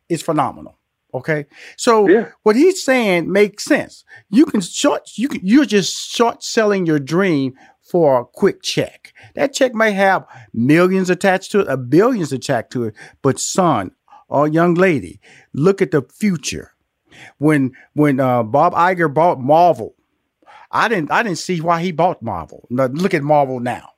is 0.09 0.21
phenomenal. 0.21 0.77
Okay, 1.13 1.45
so 1.77 2.07
yeah. 2.07 2.29
what 2.43 2.55
he's 2.55 2.83
saying 2.83 3.31
makes 3.31 3.63
sense. 3.63 4.03
You 4.29 4.45
can 4.45 4.61
short 4.61 5.09
you 5.15 5.29
can 5.29 5.39
you're 5.43 5.65
just 5.65 6.11
short 6.11 6.43
selling 6.43 6.85
your 6.85 6.99
dream 6.99 7.53
for 7.81 8.19
a 8.19 8.25
quick 8.25 8.61
check. 8.61 9.13
That 9.35 9.53
check 9.53 9.73
may 9.73 9.91
have 9.91 10.27
millions 10.53 11.09
attached 11.09 11.51
to 11.51 11.61
it, 11.61 11.67
a 11.69 11.77
billions 11.77 12.33
attached 12.33 12.71
to 12.71 12.83
it, 12.85 12.95
but 13.21 13.39
son 13.39 13.91
or 14.27 14.47
young 14.47 14.73
lady, 14.73 15.19
look 15.53 15.81
at 15.81 15.91
the 15.91 16.01
future. 16.01 16.73
When 17.37 17.71
when 17.93 18.19
uh, 18.19 18.43
Bob 18.43 18.73
Iger 18.73 19.11
bought 19.11 19.39
Marvel, 19.39 19.95
I 20.71 20.87
didn't 20.87 21.11
I 21.11 21.23
didn't 21.23 21.39
see 21.39 21.61
why 21.61 21.81
he 21.81 21.91
bought 21.91 22.21
Marvel. 22.21 22.67
Now, 22.69 22.87
look 22.87 23.13
at 23.13 23.23
Marvel 23.23 23.59
now, 23.59 23.91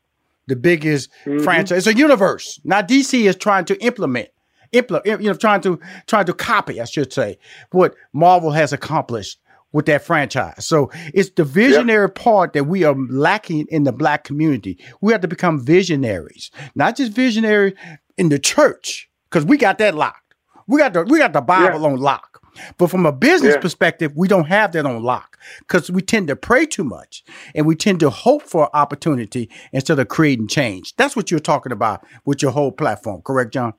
the 0.47 0.55
biggest 0.55 1.09
mm-hmm. 1.25 1.43
franchise. 1.43 1.79
It's 1.79 1.87
a 1.87 1.99
universe. 1.99 2.61
Now 2.63 2.81
DC 2.81 3.25
is 3.27 3.35
trying 3.35 3.65
to 3.65 3.83
implement, 3.83 4.29
implement, 4.71 5.21
you 5.21 5.29
know, 5.29 5.33
trying 5.33 5.61
to 5.61 5.79
trying 6.07 6.25
to 6.25 6.33
copy, 6.33 6.81
I 6.81 6.85
should 6.85 7.11
say, 7.13 7.37
what 7.71 7.95
Marvel 8.13 8.51
has 8.51 8.73
accomplished 8.73 9.39
with 9.71 9.85
that 9.85 10.03
franchise. 10.03 10.65
So 10.65 10.89
it's 11.13 11.29
the 11.31 11.43
visionary 11.43 12.07
yep. 12.07 12.15
part 12.15 12.53
that 12.53 12.65
we 12.65 12.83
are 12.83 12.95
lacking 13.09 13.67
in 13.69 13.83
the 13.83 13.91
black 13.91 14.23
community. 14.23 14.79
We 15.01 15.11
have 15.11 15.21
to 15.21 15.27
become 15.27 15.63
visionaries, 15.63 16.51
not 16.75 16.95
just 16.95 17.11
visionary 17.11 17.75
in 18.17 18.29
the 18.29 18.39
church, 18.39 19.09
because 19.29 19.45
we 19.45 19.57
got 19.57 19.77
that 19.77 19.95
locked. 19.95 20.33
We 20.67 20.79
got 20.79 20.93
the 20.93 21.03
we 21.03 21.19
got 21.19 21.33
the 21.33 21.41
Bible 21.41 21.81
yeah. 21.81 21.87
on 21.87 21.97
lock. 21.97 22.29
But 22.77 22.89
from 22.89 23.05
a 23.05 23.11
business 23.11 23.55
yeah. 23.55 23.61
perspective, 23.61 24.11
we 24.15 24.27
don't 24.27 24.47
have 24.47 24.71
that 24.73 24.85
on 24.85 25.01
lock 25.01 25.37
because 25.59 25.89
we 25.89 26.01
tend 26.01 26.27
to 26.27 26.35
pray 26.35 26.65
too 26.65 26.83
much 26.83 27.23
and 27.55 27.65
we 27.65 27.75
tend 27.75 27.99
to 28.01 28.09
hope 28.09 28.43
for 28.43 28.75
opportunity 28.75 29.49
instead 29.71 29.99
of 29.99 30.07
creating 30.09 30.47
change. 30.47 30.95
That's 30.95 31.15
what 31.15 31.31
you're 31.31 31.39
talking 31.39 31.71
about 31.71 32.05
with 32.25 32.41
your 32.41 32.51
whole 32.51 32.71
platform, 32.71 33.21
correct, 33.21 33.53
John? 33.53 33.73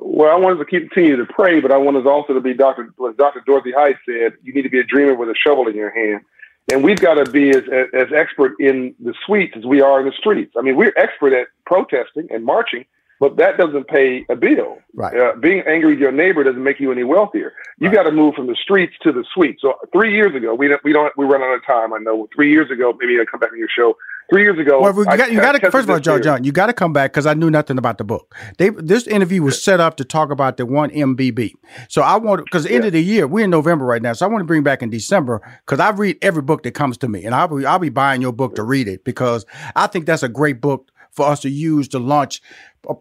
Well, 0.00 0.30
I 0.30 0.38
wanted 0.38 0.58
to 0.58 0.64
continue 0.64 1.16
to 1.16 1.26
pray, 1.26 1.60
but 1.60 1.72
I 1.72 1.76
wanted 1.76 2.06
also 2.06 2.32
to 2.32 2.40
be 2.40 2.54
Dr. 2.54 2.92
Dr. 3.16 3.42
Dorothy 3.44 3.72
Height 3.72 3.96
said, 4.06 4.34
you 4.42 4.54
need 4.54 4.62
to 4.62 4.68
be 4.68 4.78
a 4.78 4.84
dreamer 4.84 5.14
with 5.14 5.28
a 5.28 5.34
shovel 5.34 5.66
in 5.66 5.74
your 5.74 5.90
hand. 5.90 6.24
And 6.70 6.84
we've 6.84 7.00
got 7.00 7.14
to 7.14 7.30
be 7.30 7.50
as, 7.50 7.62
as 7.94 8.12
expert 8.14 8.52
in 8.60 8.94
the 9.00 9.14
suites 9.26 9.54
as 9.56 9.64
we 9.64 9.80
are 9.80 10.00
in 10.00 10.06
the 10.06 10.12
streets. 10.12 10.52
I 10.56 10.62
mean, 10.62 10.76
we're 10.76 10.92
expert 10.96 11.32
at 11.32 11.48
protesting 11.66 12.28
and 12.30 12.44
marching, 12.44 12.84
but 13.20 13.36
that 13.36 13.56
doesn't 13.58 13.88
pay 13.88 14.24
a 14.28 14.36
bill. 14.36 14.78
Right. 14.94 15.16
Uh, 15.16 15.36
being 15.40 15.62
angry 15.66 15.90
with 15.92 15.98
your 15.98 16.12
neighbor 16.12 16.44
doesn't 16.44 16.62
make 16.62 16.80
you 16.80 16.92
any 16.92 17.04
wealthier. 17.04 17.52
You 17.78 17.88
right. 17.88 17.96
got 17.96 18.02
to 18.04 18.12
move 18.12 18.34
from 18.34 18.46
the 18.46 18.56
streets 18.60 18.94
to 19.02 19.12
the 19.12 19.24
suite. 19.34 19.58
So 19.60 19.74
three 19.92 20.14
years 20.14 20.34
ago, 20.34 20.54
we 20.54 20.68
don't, 20.68 20.82
we 20.84 20.92
don't 20.92 21.16
we 21.16 21.24
run 21.24 21.42
out 21.42 21.54
of 21.54 21.64
time. 21.66 21.92
I 21.92 21.98
know. 21.98 22.28
Three 22.34 22.50
years 22.50 22.70
ago, 22.70 22.96
maybe 22.98 23.14
I 23.20 23.24
come 23.30 23.40
back 23.40 23.52
on 23.52 23.58
your 23.58 23.68
show. 23.68 23.96
Three 24.30 24.42
years 24.42 24.58
ago, 24.58 24.82
well, 24.82 24.94
you 24.94 25.04
got, 25.04 25.32
you 25.32 25.40
got 25.40 25.52
to 25.52 25.70
first 25.70 25.84
of 25.84 25.90
all, 25.90 26.00
John, 26.00 26.22
John, 26.22 26.44
you 26.44 26.52
got 26.52 26.66
to 26.66 26.74
come 26.74 26.92
back 26.92 27.12
because 27.12 27.24
I 27.24 27.32
knew 27.32 27.50
nothing 27.50 27.78
about 27.78 27.96
the 27.96 28.04
book. 28.04 28.36
They 28.58 28.68
this 28.68 29.06
interview 29.06 29.42
was 29.42 29.62
set 29.62 29.80
up 29.80 29.96
to 29.96 30.04
talk 30.04 30.30
about 30.30 30.58
the 30.58 30.66
one 30.66 30.90
MBB. 30.90 31.54
So 31.88 32.02
I 32.02 32.16
want 32.16 32.44
because 32.44 32.64
the 32.64 32.72
end 32.72 32.84
yeah. 32.84 32.88
of 32.88 32.92
the 32.92 33.02
year 33.02 33.26
we're 33.26 33.44
in 33.44 33.50
November 33.50 33.86
right 33.86 34.02
now, 34.02 34.12
so 34.12 34.26
I 34.26 34.28
want 34.28 34.42
to 34.42 34.46
bring 34.46 34.62
back 34.62 34.82
in 34.82 34.90
December 34.90 35.40
because 35.64 35.80
I 35.80 35.90
read 35.90 36.18
every 36.20 36.42
book 36.42 36.62
that 36.64 36.72
comes 36.72 36.98
to 36.98 37.08
me, 37.08 37.24
and 37.24 37.34
I'll 37.34 37.48
be 37.48 37.64
I'll 37.64 37.78
be 37.78 37.88
buying 37.88 38.20
your 38.20 38.32
book 38.32 38.54
to 38.56 38.64
read 38.64 38.86
it 38.86 39.02
because 39.02 39.46
I 39.74 39.86
think 39.86 40.04
that's 40.04 40.22
a 40.22 40.28
great 40.28 40.60
book 40.60 40.90
for 41.18 41.26
us 41.26 41.40
to 41.40 41.50
use 41.50 41.88
to 41.88 41.98
launch 41.98 42.40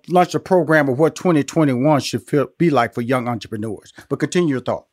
launch 0.09 0.33
a 0.33 0.39
program 0.39 0.89
of 0.89 0.97
what 0.97 1.15
2021 1.15 2.01
should 2.01 2.23
feel, 2.23 2.47
be 2.57 2.71
like 2.71 2.93
for 2.95 3.01
young 3.01 3.27
entrepreneurs. 3.27 3.93
But 4.09 4.19
continue 4.19 4.55
your 4.55 4.59
thought. 4.59 4.87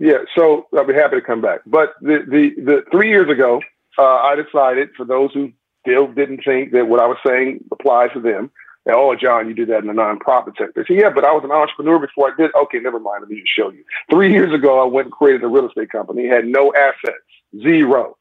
Yeah, 0.00 0.18
so 0.36 0.66
I'll 0.76 0.86
be 0.86 0.92
happy 0.92 1.16
to 1.16 1.22
come 1.22 1.40
back. 1.40 1.60
But 1.66 1.94
the 2.02 2.18
the, 2.28 2.50
the 2.60 2.82
three 2.90 3.08
years 3.08 3.30
ago, 3.30 3.62
uh, 3.96 4.02
I 4.02 4.34
decided 4.34 4.90
for 4.96 5.06
those 5.06 5.32
who 5.32 5.52
still 5.80 6.08
didn't 6.08 6.42
think 6.44 6.72
that 6.72 6.88
what 6.88 7.00
I 7.00 7.06
was 7.06 7.16
saying 7.24 7.64
applies 7.72 8.10
to 8.14 8.20
them. 8.20 8.50
Oh, 8.88 9.14
John, 9.16 9.48
you 9.48 9.54
did 9.54 9.68
that 9.68 9.80
in 9.80 9.86
the 9.86 9.92
nonprofit 9.92 10.58
sector. 10.58 10.84
So 10.86 10.94
yeah, 10.94 11.10
but 11.10 11.24
I 11.24 11.32
was 11.32 11.42
an 11.44 11.50
entrepreneur 11.50 11.98
before 11.98 12.32
I 12.32 12.36
did. 12.36 12.50
Okay, 12.54 12.78
never 12.78 13.00
mind. 13.00 13.22
Let 13.22 13.30
me 13.30 13.40
just 13.40 13.56
show 13.56 13.70
you. 13.70 13.84
Three 14.10 14.32
years 14.32 14.52
ago, 14.52 14.80
I 14.80 14.84
went 14.84 15.06
and 15.06 15.12
created 15.12 15.42
a 15.44 15.48
real 15.48 15.68
estate 15.68 15.90
company. 15.90 16.26
Had 16.26 16.46
no 16.46 16.72
assets, 16.74 17.30
zero. 17.62 18.16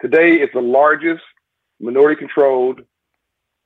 Today, 0.00 0.36
it's 0.36 0.54
the 0.54 0.62
largest 0.62 1.22
minority-controlled 1.80 2.82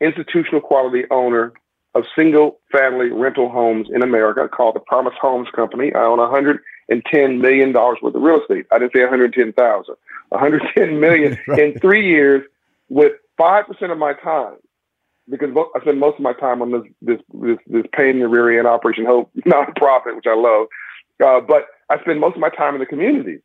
institutional 0.00 0.60
quality 0.60 1.04
owner 1.10 1.52
of 1.94 2.04
single 2.16 2.58
family 2.72 3.10
rental 3.10 3.48
homes 3.48 3.88
in 3.92 4.02
America 4.02 4.48
called 4.48 4.74
the 4.74 4.80
Promise 4.80 5.14
Homes 5.20 5.48
Company. 5.54 5.92
I 5.94 6.02
own 6.04 6.18
110 6.18 7.40
million 7.40 7.72
dollars 7.72 7.98
worth 8.02 8.14
of 8.14 8.22
real 8.22 8.40
estate. 8.40 8.66
I 8.72 8.78
didn't 8.78 8.92
say 8.94 9.00
110,000. 9.00 9.94
110 10.30 11.00
million 11.00 11.38
right. 11.46 11.58
in 11.58 11.78
three 11.80 12.06
years 12.08 12.42
with 12.88 13.12
five 13.36 13.66
percent 13.66 13.92
of 13.92 13.98
my 13.98 14.12
time, 14.12 14.56
because 15.28 15.50
I 15.74 15.80
spend 15.80 16.00
most 16.00 16.16
of 16.16 16.22
my 16.22 16.32
time 16.32 16.62
on 16.62 16.72
this 16.72 16.82
this 17.00 17.20
this, 17.32 17.58
this 17.66 17.84
pain 17.96 18.16
in 18.16 18.20
the 18.20 18.28
rear 18.28 18.58
end 18.58 18.66
Operation 18.66 19.06
Hope 19.06 19.30
nonprofit, 19.46 20.16
which 20.16 20.26
I 20.26 20.34
love. 20.34 20.66
Uh, 21.24 21.40
but 21.40 21.66
I 21.88 22.00
spend 22.00 22.18
most 22.20 22.34
of 22.34 22.40
my 22.40 22.50
time 22.50 22.74
in 22.74 22.80
the 22.80 22.86
community. 22.86 23.38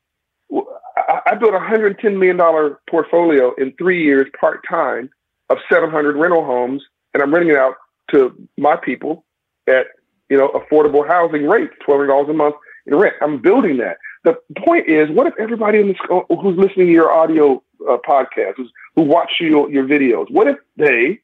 I, 0.97 1.19
I 1.27 1.35
built 1.35 1.53
a 1.53 1.57
110 1.57 2.17
million 2.17 2.37
dollar 2.37 2.79
portfolio 2.89 3.53
in 3.55 3.73
three 3.77 4.03
years 4.03 4.27
part 4.39 4.65
time 4.67 5.11
of 5.49 5.57
700 5.71 6.15
rental 6.15 6.45
homes, 6.45 6.83
and 7.13 7.23
I'm 7.23 7.33
renting 7.33 7.51
it 7.51 7.57
out 7.57 7.75
to 8.11 8.35
my 8.57 8.75
people 8.75 9.25
at 9.67 9.87
you 10.29 10.37
know 10.37 10.49
affordable 10.49 11.07
housing 11.07 11.47
rates, 11.47 11.73
$1,200 11.87 12.29
a 12.29 12.33
month 12.33 12.55
in 12.85 12.95
rent. 12.95 13.15
I'm 13.21 13.41
building 13.41 13.77
that. 13.77 13.97
The 14.23 14.37
point 14.65 14.87
is, 14.87 15.09
what 15.09 15.27
if 15.27 15.33
everybody 15.39 15.79
in 15.79 15.87
this 15.87 15.97
who's 16.07 16.57
listening 16.57 16.87
to 16.87 16.93
your 16.93 17.11
audio 17.11 17.63
uh, 17.89 17.97
podcast, 18.07 18.55
who's, 18.57 18.71
who 18.95 19.03
watch 19.03 19.31
your, 19.39 19.71
your 19.71 19.85
videos, 19.85 20.29
what 20.29 20.47
if 20.47 20.57
they 20.75 21.21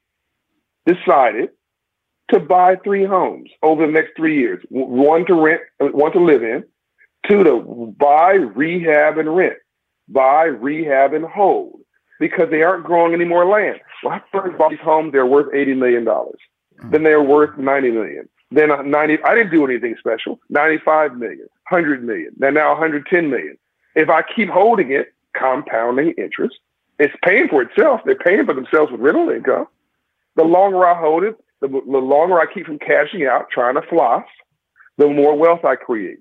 decided 0.85 1.49
to 2.31 2.39
buy 2.39 2.77
three 2.77 3.05
homes 3.05 3.49
over 3.61 3.85
the 3.85 3.91
next 3.91 4.11
three 4.15 4.39
years? 4.39 4.63
One 4.69 5.25
to 5.25 5.33
rent, 5.33 5.61
uh, 5.81 5.87
one 5.87 6.13
to 6.13 6.19
live 6.19 6.41
in, 6.41 6.63
two 7.27 7.43
to 7.43 7.93
buy, 7.97 8.33
rehab, 8.33 9.17
and 9.17 9.35
rent, 9.35 9.57
buy, 10.07 10.45
rehab, 10.45 11.13
and 11.13 11.25
hold 11.25 11.81
because 12.19 12.49
they 12.49 12.63
aren't 12.63 12.85
growing 12.85 13.13
any 13.13 13.25
more 13.25 13.45
land. 13.45 13.79
Well, 14.03 14.13
I 14.13 14.21
first 14.31 14.57
bought 14.57 14.71
these 14.71 14.79
homes, 14.79 15.11
they're 15.11 15.25
worth 15.25 15.51
$80 15.53 15.77
million. 15.77 16.05
Mm-hmm. 16.05 16.89
Then 16.91 17.03
they're 17.03 17.23
worth 17.23 17.57
90 17.57 17.91
million. 17.91 18.29
Then 18.51 18.69
90, 18.89 19.23
I 19.23 19.35
didn't 19.35 19.51
do 19.51 19.65
anything 19.65 19.95
special. 19.99 20.39
95 20.49 21.17
million, 21.17 21.47
100 21.69 22.03
million, 22.03 22.31
then 22.37 22.53
now 22.53 22.69
110 22.69 23.29
million. 23.29 23.57
If 23.95 24.09
I 24.09 24.21
keep 24.35 24.49
holding 24.49 24.91
it, 24.91 25.13
compounding 25.37 26.13
interest, 26.17 26.55
it's 26.99 27.13
paying 27.23 27.47
for 27.49 27.61
itself. 27.61 28.01
They're 28.05 28.15
paying 28.15 28.45
for 28.45 28.53
themselves 28.53 28.91
with 28.91 29.01
rental 29.01 29.29
income. 29.29 29.67
The 30.35 30.43
longer 30.43 30.85
I 30.85 30.99
hold 30.99 31.23
it, 31.23 31.35
the, 31.61 31.67
the 31.67 31.97
longer 31.97 32.39
I 32.39 32.45
keep 32.51 32.65
from 32.65 32.79
cashing 32.79 33.25
out, 33.25 33.49
trying 33.51 33.75
to 33.75 33.81
floss, 33.81 34.25
the 34.97 35.07
more 35.07 35.37
wealth 35.37 35.65
I 35.65 35.75
create. 35.75 36.19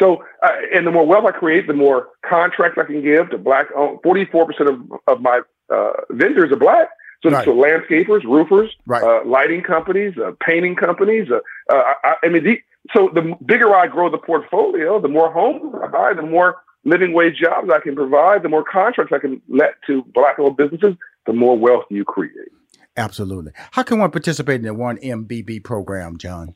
So, 0.00 0.22
uh, 0.42 0.50
and 0.74 0.86
the 0.86 0.90
more 0.90 1.06
wealth 1.06 1.24
I 1.26 1.32
create, 1.32 1.66
the 1.66 1.74
more 1.74 2.08
contracts 2.28 2.78
I 2.80 2.84
can 2.84 3.02
give 3.02 3.30
to 3.30 3.38
black. 3.38 3.66
Forty-four 4.02 4.46
percent 4.46 4.68
of 4.68 4.80
of 5.06 5.20
my 5.20 5.40
uh, 5.72 5.92
vendors 6.10 6.52
are 6.52 6.56
black. 6.56 6.88
So, 7.22 7.30
right. 7.30 7.44
so 7.44 7.52
landscapers, 7.52 8.22
roofers, 8.22 8.70
right. 8.86 9.02
uh, 9.02 9.28
lighting 9.28 9.62
companies, 9.62 10.14
uh, 10.24 10.32
painting 10.40 10.76
companies. 10.76 11.28
Uh, 11.30 11.38
uh, 11.74 11.82
I, 12.04 12.14
I, 12.22 12.28
mean, 12.28 12.44
the, 12.44 12.58
so 12.94 13.10
the 13.12 13.34
bigger 13.44 13.74
I 13.74 13.88
grow 13.88 14.08
the 14.08 14.18
portfolio, 14.18 15.00
the 15.00 15.08
more 15.08 15.32
homes 15.32 15.74
I 15.82 15.88
buy, 15.88 16.12
the 16.14 16.22
more 16.22 16.62
living 16.84 17.12
wage 17.12 17.34
jobs 17.42 17.70
I 17.74 17.80
can 17.80 17.96
provide, 17.96 18.44
the 18.44 18.48
more 18.48 18.64
contracts 18.64 19.12
I 19.12 19.18
can 19.18 19.42
let 19.48 19.74
to 19.88 20.04
black-owned 20.14 20.56
businesses, 20.56 20.94
the 21.26 21.32
more 21.32 21.58
wealth 21.58 21.84
you 21.90 22.04
create. 22.04 22.52
Absolutely. 22.96 23.52
How 23.72 23.82
can 23.82 23.98
one 23.98 24.12
participate 24.12 24.56
in 24.56 24.62
the 24.62 24.74
one 24.74 24.96
MBB 24.98 25.64
program, 25.64 26.18
John? 26.18 26.54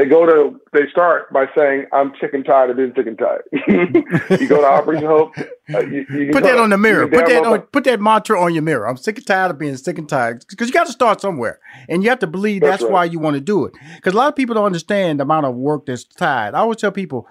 They 0.00 0.08
go 0.08 0.24
to 0.24 0.58
they 0.72 0.88
start 0.90 1.32
by 1.32 1.46
saying 1.56 1.86
i'm 1.92 2.12
sick 2.20 2.32
and 2.32 2.44
tired 2.44 2.70
of 2.70 2.76
being 2.76 2.92
sick 2.96 3.06
and 3.06 3.18
tired 3.18 3.42
you 4.40 4.48
go 4.48 4.60
to 4.60 4.66
operation 4.66 5.04
hope 5.04 5.32
uh, 5.74 5.80
you, 5.80 6.06
you 6.10 6.32
put 6.32 6.42
that 6.42 6.58
on 6.58 6.70
the 6.70 6.78
mirror. 6.78 7.06
put 7.06 7.26
that 7.26 7.44
on, 7.44 7.60
put 7.60 7.84
that 7.84 8.00
mantra 8.00 8.40
on 8.40 8.54
your 8.54 8.62
mirror. 8.62 8.88
I'm 8.88 8.96
sick 8.96 9.18
and 9.18 9.26
tired 9.26 9.50
of 9.50 9.58
being 9.58 9.76
sick 9.76 9.98
and 9.98 10.08
tired 10.08 10.44
because 10.48 10.68
you 10.68 10.72
got 10.72 10.86
to 10.86 10.92
start 10.92 11.20
somewhere 11.20 11.60
and 11.88 12.02
you 12.02 12.10
have 12.10 12.18
to 12.20 12.26
believe 12.26 12.62
that's, 12.62 12.72
that's 12.72 12.82
right. 12.84 12.92
why 12.92 13.04
you 13.04 13.18
want 13.18 13.34
to 13.34 13.40
do 13.40 13.64
it. 13.66 13.74
Because 13.96 14.14
a 14.14 14.16
lot 14.16 14.28
of 14.28 14.36
people 14.36 14.54
don't 14.54 14.66
understand 14.66 15.20
the 15.20 15.24
amount 15.24 15.46
of 15.46 15.54
work 15.54 15.86
that's 15.86 16.04
tied. 16.04 16.54
I 16.54 16.58
always 16.58 16.78
tell 16.78 16.92
people 16.92 17.28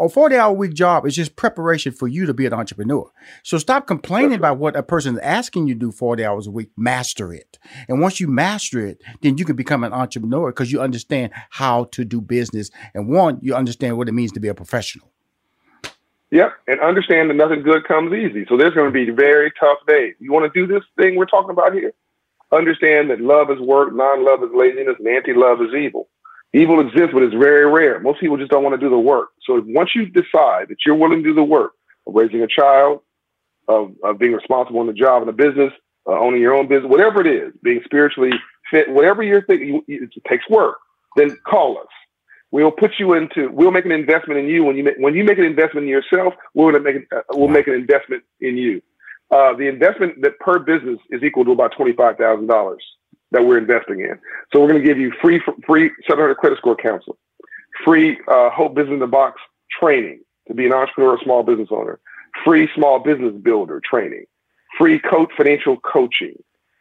a 0.00 0.08
40 0.08 0.36
hour 0.36 0.52
week 0.52 0.74
job 0.74 1.06
is 1.06 1.16
just 1.16 1.36
preparation 1.36 1.92
for 1.92 2.06
you 2.06 2.26
to 2.26 2.34
be 2.34 2.46
an 2.46 2.52
entrepreneur. 2.52 3.10
So 3.42 3.58
stop 3.58 3.86
complaining 3.86 4.34
about 4.34 4.58
what 4.58 4.76
a 4.76 4.82
person 4.82 5.14
is 5.14 5.20
asking 5.20 5.66
you 5.66 5.74
to 5.74 5.80
do 5.80 5.92
40 5.92 6.24
hours 6.24 6.46
a 6.46 6.50
week. 6.50 6.70
Master 6.76 7.32
it. 7.32 7.58
And 7.88 8.00
once 8.00 8.20
you 8.20 8.28
master 8.28 8.84
it, 8.86 9.02
then 9.22 9.38
you 9.38 9.44
can 9.44 9.56
become 9.56 9.82
an 9.82 9.92
entrepreneur 9.92 10.50
because 10.50 10.70
you 10.70 10.80
understand 10.80 11.32
how 11.50 11.84
to 11.92 12.04
do 12.04 12.20
business. 12.20 12.70
And 12.94 13.08
one, 13.08 13.38
you 13.42 13.54
understand 13.54 13.96
what 13.96 14.08
it 14.08 14.12
means 14.12 14.32
to 14.32 14.40
be 14.40 14.48
a 14.48 14.54
professional. 14.54 15.10
Yep. 16.30 16.52
And 16.66 16.80
understand 16.80 17.30
that 17.30 17.34
nothing 17.34 17.62
good 17.62 17.84
comes 17.84 18.12
easy. 18.12 18.44
So 18.48 18.56
there's 18.56 18.74
going 18.74 18.92
to 18.92 18.92
be 18.92 19.10
very 19.10 19.50
tough 19.58 19.78
days. 19.86 20.14
You 20.20 20.32
want 20.32 20.52
to 20.52 20.66
do 20.66 20.72
this 20.72 20.84
thing 20.96 21.16
we're 21.16 21.26
talking 21.26 21.50
about 21.50 21.72
here? 21.72 21.92
Understand 22.52 23.10
that 23.10 23.20
love 23.20 23.50
is 23.50 23.58
work, 23.58 23.92
non 23.92 24.24
love 24.24 24.42
is 24.42 24.50
laziness, 24.54 24.96
and 24.98 25.08
anti 25.08 25.34
love 25.34 25.60
is 25.60 25.74
evil. 25.74 26.07
Evil 26.54 26.80
exists, 26.80 27.10
but 27.12 27.22
it's 27.22 27.34
very 27.34 27.66
rare. 27.66 28.00
Most 28.00 28.20
people 28.20 28.36
just 28.38 28.50
don't 28.50 28.62
want 28.62 28.74
to 28.74 28.80
do 28.80 28.88
the 28.88 28.98
work. 28.98 29.30
So 29.44 29.62
once 29.66 29.90
you 29.94 30.06
decide 30.06 30.68
that 30.68 30.78
you're 30.86 30.96
willing 30.96 31.22
to 31.22 31.28
do 31.28 31.34
the 31.34 31.44
work 31.44 31.72
of 32.06 32.14
raising 32.14 32.42
a 32.42 32.46
child, 32.46 33.00
of, 33.68 33.92
of 34.02 34.18
being 34.18 34.32
responsible 34.32 34.80
in 34.80 34.86
the 34.86 34.94
job 34.94 35.22
and 35.22 35.28
the 35.28 35.32
business, 35.32 35.72
uh, 36.08 36.12
owning 36.18 36.40
your 36.40 36.54
own 36.54 36.66
business, 36.66 36.90
whatever 36.90 37.20
it 37.20 37.26
is, 37.26 37.52
being 37.62 37.80
spiritually 37.84 38.30
fit, 38.70 38.88
whatever 38.90 39.22
you're 39.22 39.44
thinking, 39.44 39.82
it 39.88 40.10
takes 40.26 40.48
work. 40.48 40.76
Then 41.16 41.36
call 41.46 41.78
us. 41.78 41.86
We'll 42.50 42.70
put 42.70 42.92
you 42.98 43.12
into. 43.12 43.50
We'll 43.52 43.70
make 43.70 43.84
an 43.84 43.92
investment 43.92 44.40
in 44.40 44.46
you 44.46 44.64
when 44.64 44.76
you 44.76 44.84
make, 44.84 44.96
when 44.98 45.14
you 45.14 45.22
make 45.24 45.36
an 45.36 45.44
investment 45.44 45.84
in 45.84 45.90
yourself. 45.90 46.32
We're 46.54 46.72
to 46.72 46.80
make 46.80 46.96
uh, 47.14 47.20
we'll 47.32 47.48
make 47.48 47.66
an 47.66 47.74
investment 47.74 48.22
in 48.40 48.56
you. 48.56 48.80
Uh, 49.30 49.54
the 49.54 49.68
investment 49.68 50.22
that 50.22 50.38
per 50.38 50.58
business 50.58 50.98
is 51.10 51.22
equal 51.22 51.44
to 51.44 51.52
about 51.52 51.72
twenty 51.76 51.92
five 51.92 52.16
thousand 52.16 52.46
dollars 52.46 52.82
that 53.30 53.44
we're 53.44 53.58
investing 53.58 54.00
in. 54.00 54.18
So 54.52 54.60
we're 54.60 54.68
going 54.68 54.82
to 54.82 54.86
give 54.86 54.98
you 54.98 55.12
free 55.20 55.40
free 55.66 55.90
700 56.08 56.36
credit 56.36 56.58
score 56.58 56.76
counseling, 56.76 57.18
free 57.84 58.18
uh, 58.28 58.50
Hope 58.50 58.74
Business 58.74 58.94
in 58.94 59.00
the 59.00 59.06
Box 59.06 59.40
training 59.80 60.20
to 60.48 60.54
be 60.54 60.66
an 60.66 60.72
entrepreneur 60.72 61.16
or 61.16 61.18
small 61.22 61.42
business 61.42 61.68
owner, 61.70 62.00
free 62.44 62.68
small 62.74 62.98
business 62.98 63.34
builder 63.42 63.80
training, 63.84 64.24
free 64.78 64.98
coach 64.98 65.30
financial 65.36 65.76
coaching, 65.78 66.34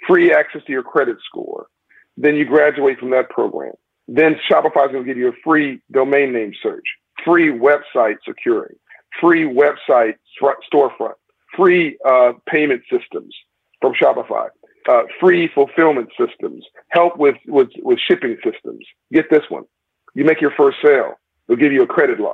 free 0.08 0.34
access 0.34 0.62
to 0.66 0.72
your 0.72 0.84
credit 0.84 1.18
score. 1.26 1.68
Then 2.16 2.36
you 2.36 2.46
graduate 2.46 3.00
from 3.00 3.12
that 3.12 3.30
program. 3.30 3.74
Then 4.08 4.38
Shopify 4.50 4.86
is 4.86 4.92
going 4.92 5.04
to 5.04 5.06
give 5.06 5.18
you 5.18 5.30
a 5.30 5.36
free 5.44 5.82
domain 5.92 6.32
name 6.32 6.54
search, 6.64 6.86
free 7.26 7.50
website 7.50 8.16
securing, 8.26 8.76
free 9.20 9.44
website 9.44 10.16
storefront, 10.42 11.16
free 11.56 11.98
uh, 12.08 12.34
payment 12.48 12.84
systems 12.90 13.36
from 13.82 13.94
Shopify 13.94 14.48
uh, 14.88 15.04
free 15.20 15.50
fulfillment 15.54 16.10
systems, 16.18 16.66
help 16.90 17.18
with, 17.18 17.36
with, 17.48 17.70
with 17.82 18.00
shipping 18.00 18.38
systems. 18.44 18.86
Get 19.12 19.30
this 19.30 19.44
one. 19.50 19.64
You 20.14 20.26
make 20.26 20.42
your 20.42 20.52
first 20.52 20.78
sale, 20.84 21.20
they'll 21.48 21.58
give 21.58 21.72
you 21.72 21.84
a 21.84 21.88
credit 21.88 22.20
line 22.20 22.34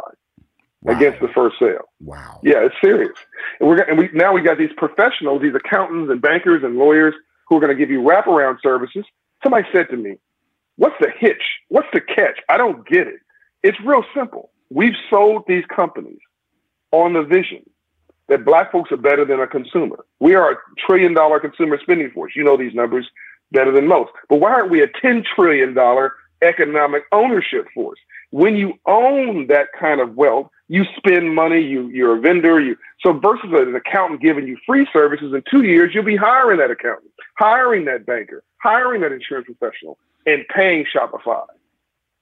wow. 0.83 0.95
against 0.95 1.19
the 1.19 1.27
first 1.29 1.57
sale. 1.59 1.89
Wow. 1.99 2.39
Yeah, 2.43 2.65
it's 2.65 2.75
serious. 2.81 3.17
And 3.59 3.69
we're 3.69 3.81
and 3.81 3.97
we 3.97 4.09
now 4.13 4.33
we 4.33 4.41
got 4.41 4.57
these 4.57 4.71
professionals, 4.77 5.41
these 5.41 5.55
accountants 5.55 6.11
and 6.11 6.21
bankers 6.21 6.63
and 6.63 6.77
lawyers 6.77 7.13
who 7.47 7.57
are 7.57 7.59
going 7.59 7.75
to 7.75 7.77
give 7.77 7.89
you 7.89 8.01
wraparound 8.01 8.57
services. 8.61 9.05
Somebody 9.43 9.67
said 9.73 9.89
to 9.89 9.97
me, 9.97 10.15
"What's 10.77 10.95
the 10.99 11.11
hitch? 11.17 11.43
What's 11.69 11.87
the 11.93 12.01
catch? 12.01 12.39
I 12.49 12.57
don't 12.57 12.87
get 12.87 13.07
it." 13.07 13.19
It's 13.63 13.77
real 13.85 14.03
simple. 14.15 14.51
We've 14.69 14.95
sold 15.09 15.43
these 15.47 15.63
companies 15.65 16.19
on 16.91 17.13
the 17.13 17.23
vision 17.23 17.63
that 18.29 18.45
black 18.45 18.71
folks 18.71 18.91
are 18.91 18.97
better 18.97 19.25
than 19.25 19.39
a 19.39 19.47
consumer. 19.47 20.05
We 20.19 20.35
are 20.35 20.51
a 20.51 20.55
trillion 20.77 21.13
dollar 21.13 21.39
consumer 21.39 21.77
spending 21.81 22.11
force. 22.11 22.33
You 22.35 22.43
know 22.43 22.57
these 22.57 22.73
numbers 22.73 23.09
better 23.51 23.71
than 23.71 23.87
most. 23.87 24.11
But 24.29 24.37
why 24.37 24.51
aren't 24.51 24.71
we 24.71 24.81
a 24.81 24.87
$10 24.87 25.23
trillion 25.35 25.77
economic 26.41 27.03
ownership 27.11 27.67
force? 27.73 27.99
When 28.31 28.55
you 28.55 28.73
own 28.87 29.47
that 29.47 29.67
kind 29.79 30.01
of 30.01 30.15
wealth, 30.15 30.49
you 30.67 30.85
spend 30.97 31.35
money, 31.35 31.61
you, 31.61 31.87
you're 31.89 32.17
a 32.17 32.19
vendor. 32.19 32.59
You, 32.59 32.75
so 33.05 33.13
versus 33.13 33.49
an 33.51 33.75
accountant 33.75 34.21
giving 34.21 34.47
you 34.47 34.57
free 34.65 34.87
services, 34.91 35.33
in 35.33 35.43
two 35.49 35.63
years, 35.63 35.91
you'll 35.93 36.03
be 36.03 36.15
hiring 36.15 36.57
that 36.57 36.71
accountant, 36.71 37.11
hiring 37.37 37.85
that 37.85 38.05
banker, 38.05 38.43
hiring 38.57 39.01
that 39.01 39.11
insurance 39.11 39.45
professional, 39.45 39.97
and 40.25 40.45
paying 40.47 40.85
Shopify 40.85 41.45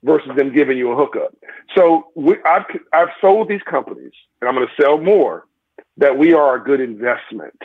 versus 0.04 0.32
them 0.36 0.54
giving 0.54 0.78
you 0.78 0.92
a 0.92 0.96
hookup. 0.96 1.34
So 1.76 2.08
we, 2.16 2.36
I've, 2.44 2.66
I've 2.92 3.10
sold 3.22 3.48
these 3.48 3.62
companies, 3.62 4.12
and 4.42 4.50
I'm 4.50 4.56
going 4.56 4.68
to 4.68 4.82
sell 4.82 4.98
more 4.98 5.46
that 6.02 6.18
we 6.18 6.34
are 6.34 6.56
a 6.56 6.64
good 6.64 6.82
investment, 6.82 7.58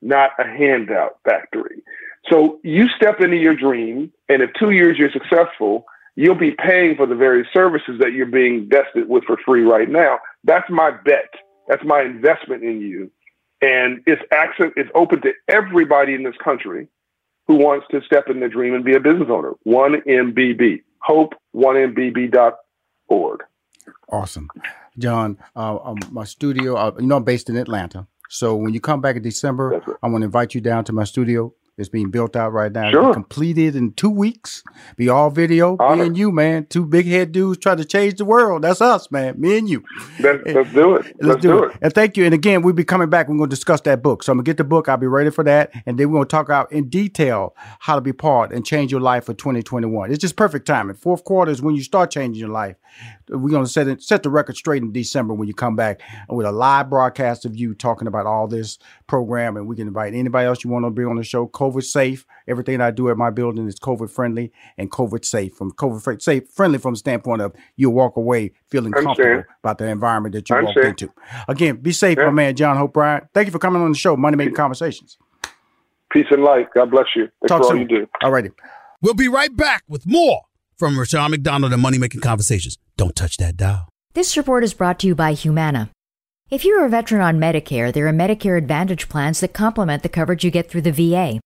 not 0.00 0.30
a 0.38 0.44
handout 0.44 1.18
factory. 1.24 1.82
So 2.28 2.58
you 2.64 2.88
step 2.88 3.20
into 3.20 3.36
your 3.36 3.54
dream, 3.54 4.10
and 4.28 4.42
if 4.42 4.50
two 4.58 4.70
years 4.70 4.96
you're 4.98 5.12
successful, 5.12 5.84
you'll 6.16 6.34
be 6.34 6.52
paying 6.52 6.96
for 6.96 7.06
the 7.06 7.14
very 7.14 7.46
services 7.52 7.98
that 8.00 8.12
you're 8.12 8.26
being 8.26 8.68
vested 8.68 9.08
with 9.08 9.24
for 9.24 9.36
free 9.44 9.62
right 9.62 9.88
now. 9.88 10.18
That's 10.42 10.68
my 10.70 10.90
bet. 10.90 11.30
That's 11.68 11.84
my 11.84 12.00
investment 12.00 12.64
in 12.64 12.80
you. 12.80 13.10
And 13.60 14.02
it's 14.06 14.22
access, 14.32 14.72
it's 14.74 14.90
open 14.94 15.20
to 15.22 15.32
everybody 15.48 16.14
in 16.14 16.22
this 16.22 16.36
country 16.42 16.88
who 17.46 17.56
wants 17.56 17.86
to 17.90 18.00
step 18.02 18.28
in 18.28 18.40
the 18.40 18.48
dream 18.48 18.74
and 18.74 18.84
be 18.84 18.94
a 18.94 19.00
business 19.00 19.28
owner. 19.30 19.52
1MBB. 19.66 20.82
Hope 21.00 21.34
1MBB.org. 21.54 23.40
Awesome. 24.08 24.48
John, 24.98 25.38
uh, 25.56 25.78
um, 25.82 25.98
my 26.10 26.24
studio, 26.24 26.76
uh, 26.76 26.92
you 26.98 27.06
know, 27.06 27.16
I'm 27.16 27.24
based 27.24 27.48
in 27.48 27.56
Atlanta. 27.56 28.06
So 28.28 28.56
when 28.56 28.72
you 28.72 28.80
come 28.80 29.00
back 29.00 29.16
in 29.16 29.22
December, 29.22 29.82
right. 29.86 29.96
I 30.02 30.08
want 30.08 30.22
to 30.22 30.26
invite 30.26 30.54
you 30.54 30.60
down 30.60 30.84
to 30.84 30.92
my 30.92 31.04
studio. 31.04 31.54
It's 31.78 31.88
being 31.88 32.10
built 32.10 32.36
out 32.36 32.52
right 32.52 32.70
now. 32.70 32.90
Sure. 32.90 33.14
Completed 33.14 33.74
in 33.74 33.92
two 33.94 34.10
weeks. 34.10 34.62
Be 34.96 35.08
all 35.08 35.30
video. 35.30 35.78
Honor. 35.80 36.02
Me 36.02 36.06
and 36.08 36.18
you, 36.18 36.30
man. 36.30 36.66
Two 36.66 36.84
big 36.84 37.06
head 37.06 37.32
dudes 37.32 37.58
trying 37.60 37.78
to 37.78 37.84
change 37.86 38.16
the 38.16 38.26
world. 38.26 38.60
That's 38.60 38.82
us, 38.82 39.10
man. 39.10 39.40
Me 39.40 39.56
and 39.56 39.70
you. 39.70 39.82
Let's, 40.20 40.42
let's 40.44 40.72
do 40.72 40.96
it. 40.96 41.06
Let's, 41.06 41.22
let's 41.22 41.40
do, 41.40 41.48
do 41.48 41.64
it. 41.64 41.72
it. 41.72 41.78
And 41.80 41.94
thank 41.94 42.18
you. 42.18 42.26
And 42.26 42.34
again, 42.34 42.60
we'll 42.60 42.74
be 42.74 42.84
coming 42.84 43.08
back. 43.08 43.26
We're 43.26 43.38
going 43.38 43.48
to 43.48 43.56
discuss 43.56 43.80
that 43.82 44.02
book. 44.02 44.22
So 44.22 44.32
I'm 44.32 44.36
going 44.36 44.44
to 44.44 44.48
get 44.50 44.58
the 44.58 44.64
book. 44.64 44.86
I'll 44.90 44.98
be 44.98 45.06
ready 45.06 45.30
for 45.30 45.44
that. 45.44 45.72
And 45.86 45.98
then 45.98 46.10
we're 46.10 46.18
going 46.18 46.28
to 46.28 46.30
talk 46.30 46.50
out 46.50 46.70
in 46.70 46.90
detail 46.90 47.56
how 47.80 47.94
to 47.94 48.02
be 48.02 48.12
part 48.12 48.52
and 48.52 48.66
change 48.66 48.92
your 48.92 49.00
life 49.00 49.24
for 49.24 49.32
2021. 49.32 50.10
It's 50.10 50.20
just 50.20 50.36
perfect 50.36 50.66
timing. 50.66 50.96
Fourth 50.96 51.24
quarter 51.24 51.50
is 51.50 51.62
when 51.62 51.74
you 51.74 51.82
start 51.82 52.10
changing 52.10 52.38
your 52.38 52.50
life. 52.50 52.76
We're 53.30 53.50
going 53.50 53.64
to 53.64 53.70
set 53.70 53.88
it, 53.88 54.02
set 54.02 54.22
the 54.22 54.28
record 54.28 54.56
straight 54.56 54.82
in 54.82 54.92
December 54.92 55.32
when 55.32 55.48
you 55.48 55.54
come 55.54 55.74
back 55.74 56.02
with 56.28 56.44
a 56.44 56.52
live 56.52 56.90
broadcast 56.90 57.46
of 57.46 57.56
you 57.56 57.72
talking 57.72 58.06
about 58.06 58.26
all 58.26 58.46
this 58.46 58.78
program. 59.06 59.56
And 59.56 59.66
we 59.66 59.76
can 59.76 59.88
invite 59.88 60.12
anybody 60.12 60.46
else 60.46 60.62
you 60.64 60.70
want 60.70 60.84
to 60.84 60.90
be 60.90 61.04
on 61.04 61.16
the 61.16 61.24
show. 61.24 61.46
COVID 61.62 61.84
safe. 61.84 62.26
Everything 62.48 62.80
I 62.80 62.90
do 62.90 63.08
at 63.10 63.16
my 63.16 63.30
building 63.30 63.66
is 63.68 63.78
COVID 63.78 64.10
friendly 64.10 64.52
and 64.76 64.90
COVID 64.90 65.24
safe. 65.24 65.54
From 65.54 65.72
COVID 65.72 66.20
safe, 66.20 66.48
friendly 66.50 66.78
from 66.78 66.94
the 66.94 66.98
standpoint 66.98 67.42
of 67.42 67.54
you'll 67.76 67.92
walk 67.92 68.16
away 68.16 68.52
feeling 68.68 68.92
I'm 68.96 69.04
comfortable 69.04 69.44
about 69.62 69.78
the 69.78 69.86
environment 69.86 70.34
that 70.34 70.48
you 70.50 70.56
walk 70.56 70.76
into. 70.76 71.12
Again, 71.48 71.76
be 71.76 71.92
safe, 71.92 72.18
yeah. 72.18 72.26
my 72.26 72.30
man, 72.30 72.56
John 72.56 72.76
Hope 72.76 72.94
Bryant. 72.94 73.24
Thank 73.34 73.46
you 73.46 73.52
for 73.52 73.58
coming 73.58 73.80
on 73.82 73.92
the 73.92 73.98
show, 73.98 74.16
Money 74.16 74.36
Making 74.36 74.54
Conversations. 74.54 75.18
Peace 76.10 76.26
and 76.30 76.42
light. 76.42 76.66
God 76.74 76.90
bless 76.90 77.06
you. 77.16 77.28
Thanks 77.40 77.48
Talk 77.48 77.62
for 77.62 77.68
soon. 77.68 77.76
all 77.76 77.82
you 77.82 77.88
do. 77.88 78.06
All 78.22 78.30
righty. 78.30 78.50
We'll 79.00 79.14
be 79.14 79.28
right 79.28 79.56
back 79.56 79.82
with 79.88 80.06
more 80.06 80.42
from 80.76 80.98
Rushion 80.98 81.30
McDonald 81.30 81.72
and 81.72 81.80
Money 81.80 81.98
Making 81.98 82.20
Conversations. 82.20 82.76
Don't 82.96 83.16
touch 83.16 83.36
that 83.38 83.56
dial. 83.56 83.88
This 84.14 84.36
report 84.36 84.62
is 84.62 84.74
brought 84.74 84.98
to 85.00 85.06
you 85.06 85.14
by 85.14 85.32
Humana. 85.32 85.90
If 86.50 86.66
you're 86.66 86.84
a 86.84 86.88
veteran 86.90 87.22
on 87.22 87.40
Medicare, 87.40 87.90
there 87.90 88.06
are 88.06 88.12
Medicare 88.12 88.58
Advantage 88.58 89.08
plans 89.08 89.40
that 89.40 89.54
complement 89.54 90.02
the 90.02 90.10
coverage 90.10 90.44
you 90.44 90.50
get 90.50 90.68
through 90.68 90.82
the 90.82 90.92
VA. 90.92 91.40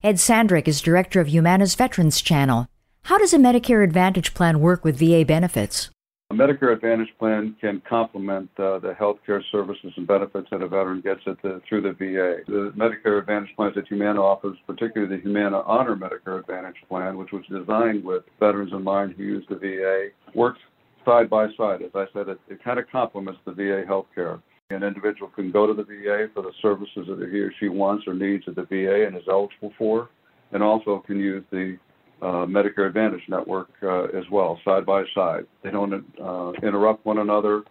Ed 0.00 0.20
Sandrick 0.20 0.68
is 0.68 0.80
director 0.80 1.20
of 1.20 1.26
Humana's 1.26 1.74
Veterans 1.74 2.20
Channel. 2.20 2.68
How 3.02 3.18
does 3.18 3.34
a 3.34 3.36
Medicare 3.36 3.82
Advantage 3.82 4.32
plan 4.32 4.60
work 4.60 4.84
with 4.84 4.96
VA 4.96 5.24
benefits? 5.24 5.90
A 6.30 6.34
Medicare 6.34 6.72
Advantage 6.72 7.12
plan 7.18 7.56
can 7.60 7.82
complement 7.88 8.48
uh, 8.60 8.78
the 8.78 8.94
health 8.94 9.18
care 9.26 9.42
services 9.50 9.92
and 9.96 10.06
benefits 10.06 10.46
that 10.52 10.62
a 10.62 10.68
veteran 10.68 11.00
gets 11.00 11.22
the, 11.24 11.60
through 11.68 11.80
the 11.80 11.94
VA. 11.94 12.44
The 12.46 12.72
Medicare 12.76 13.18
Advantage 13.18 13.50
plans 13.56 13.74
that 13.74 13.88
Humana 13.88 14.22
offers, 14.22 14.56
particularly 14.68 15.16
the 15.16 15.20
Humana 15.20 15.62
Honor 15.66 15.96
Medicare 15.96 16.38
Advantage 16.38 16.76
plan, 16.88 17.18
which 17.18 17.32
was 17.32 17.42
designed 17.50 18.04
with 18.04 18.22
veterans 18.38 18.70
in 18.72 18.84
mind 18.84 19.14
who 19.16 19.24
use 19.24 19.44
the 19.48 19.56
VA, 19.56 20.10
works 20.32 20.60
side 21.04 21.28
by 21.28 21.48
side. 21.56 21.82
As 21.82 21.90
I 21.96 22.04
said, 22.12 22.28
it, 22.28 22.38
it 22.48 22.62
kind 22.62 22.78
of 22.78 22.84
complements 22.92 23.40
the 23.44 23.50
VA 23.50 23.82
health 23.84 24.06
care. 24.14 24.38
An 24.70 24.82
individual 24.82 25.30
can 25.30 25.50
go 25.50 25.66
to 25.66 25.72
the 25.72 25.82
VA 25.82 26.28
for 26.34 26.42
the 26.42 26.52
services 26.60 27.06
that 27.08 27.30
he 27.30 27.38
or 27.38 27.50
she 27.58 27.70
wants 27.70 28.06
or 28.06 28.12
needs 28.12 28.44
at 28.46 28.54
the 28.54 28.64
VA 28.64 29.06
and 29.06 29.16
is 29.16 29.22
eligible 29.26 29.72
for, 29.78 30.10
and 30.52 30.62
also 30.62 31.02
can 31.06 31.18
use 31.18 31.42
the 31.50 31.78
uh, 32.20 32.44
Medicare 32.44 32.86
Advantage 32.86 33.22
network 33.30 33.70
uh, 33.82 34.08
as 34.14 34.24
well, 34.30 34.60
side 34.66 34.84
by 34.84 35.04
side. 35.14 35.46
They 35.64 35.70
don't 35.70 36.04
uh, 36.22 36.52
interrupt 36.62 37.06
one 37.06 37.16
another. 37.16 37.62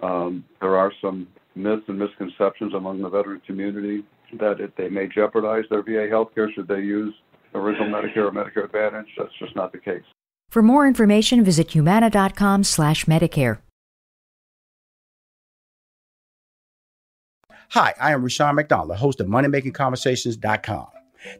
Um, 0.00 0.44
there 0.60 0.76
are 0.76 0.92
some 1.02 1.26
myths 1.56 1.82
and 1.88 1.98
misconceptions 1.98 2.74
among 2.74 3.02
the 3.02 3.08
veteran 3.08 3.42
community 3.44 4.04
that 4.38 4.60
it, 4.60 4.72
they 4.76 4.88
may 4.88 5.08
jeopardize 5.08 5.64
their 5.68 5.82
VA 5.82 6.06
health 6.08 6.28
care 6.32 6.48
should 6.52 6.68
they 6.68 6.78
use 6.78 7.12
original 7.56 7.88
Medicare 7.88 8.28
or 8.28 8.30
Medicare 8.30 8.66
Advantage. 8.66 9.08
That's 9.18 9.36
just 9.40 9.56
not 9.56 9.72
the 9.72 9.78
case. 9.78 10.04
For 10.48 10.62
more 10.62 10.86
information, 10.86 11.42
visit 11.42 11.72
humana.com 11.72 12.62
slash 12.62 13.04
Medicare. 13.06 13.58
Hi, 17.70 17.92
I 18.00 18.12
am 18.12 18.22
Rushion 18.22 18.54
McDonald, 18.54 18.96
host 18.98 19.20
of 19.20 19.26
MoneyMakingConversations.com. 19.26 20.86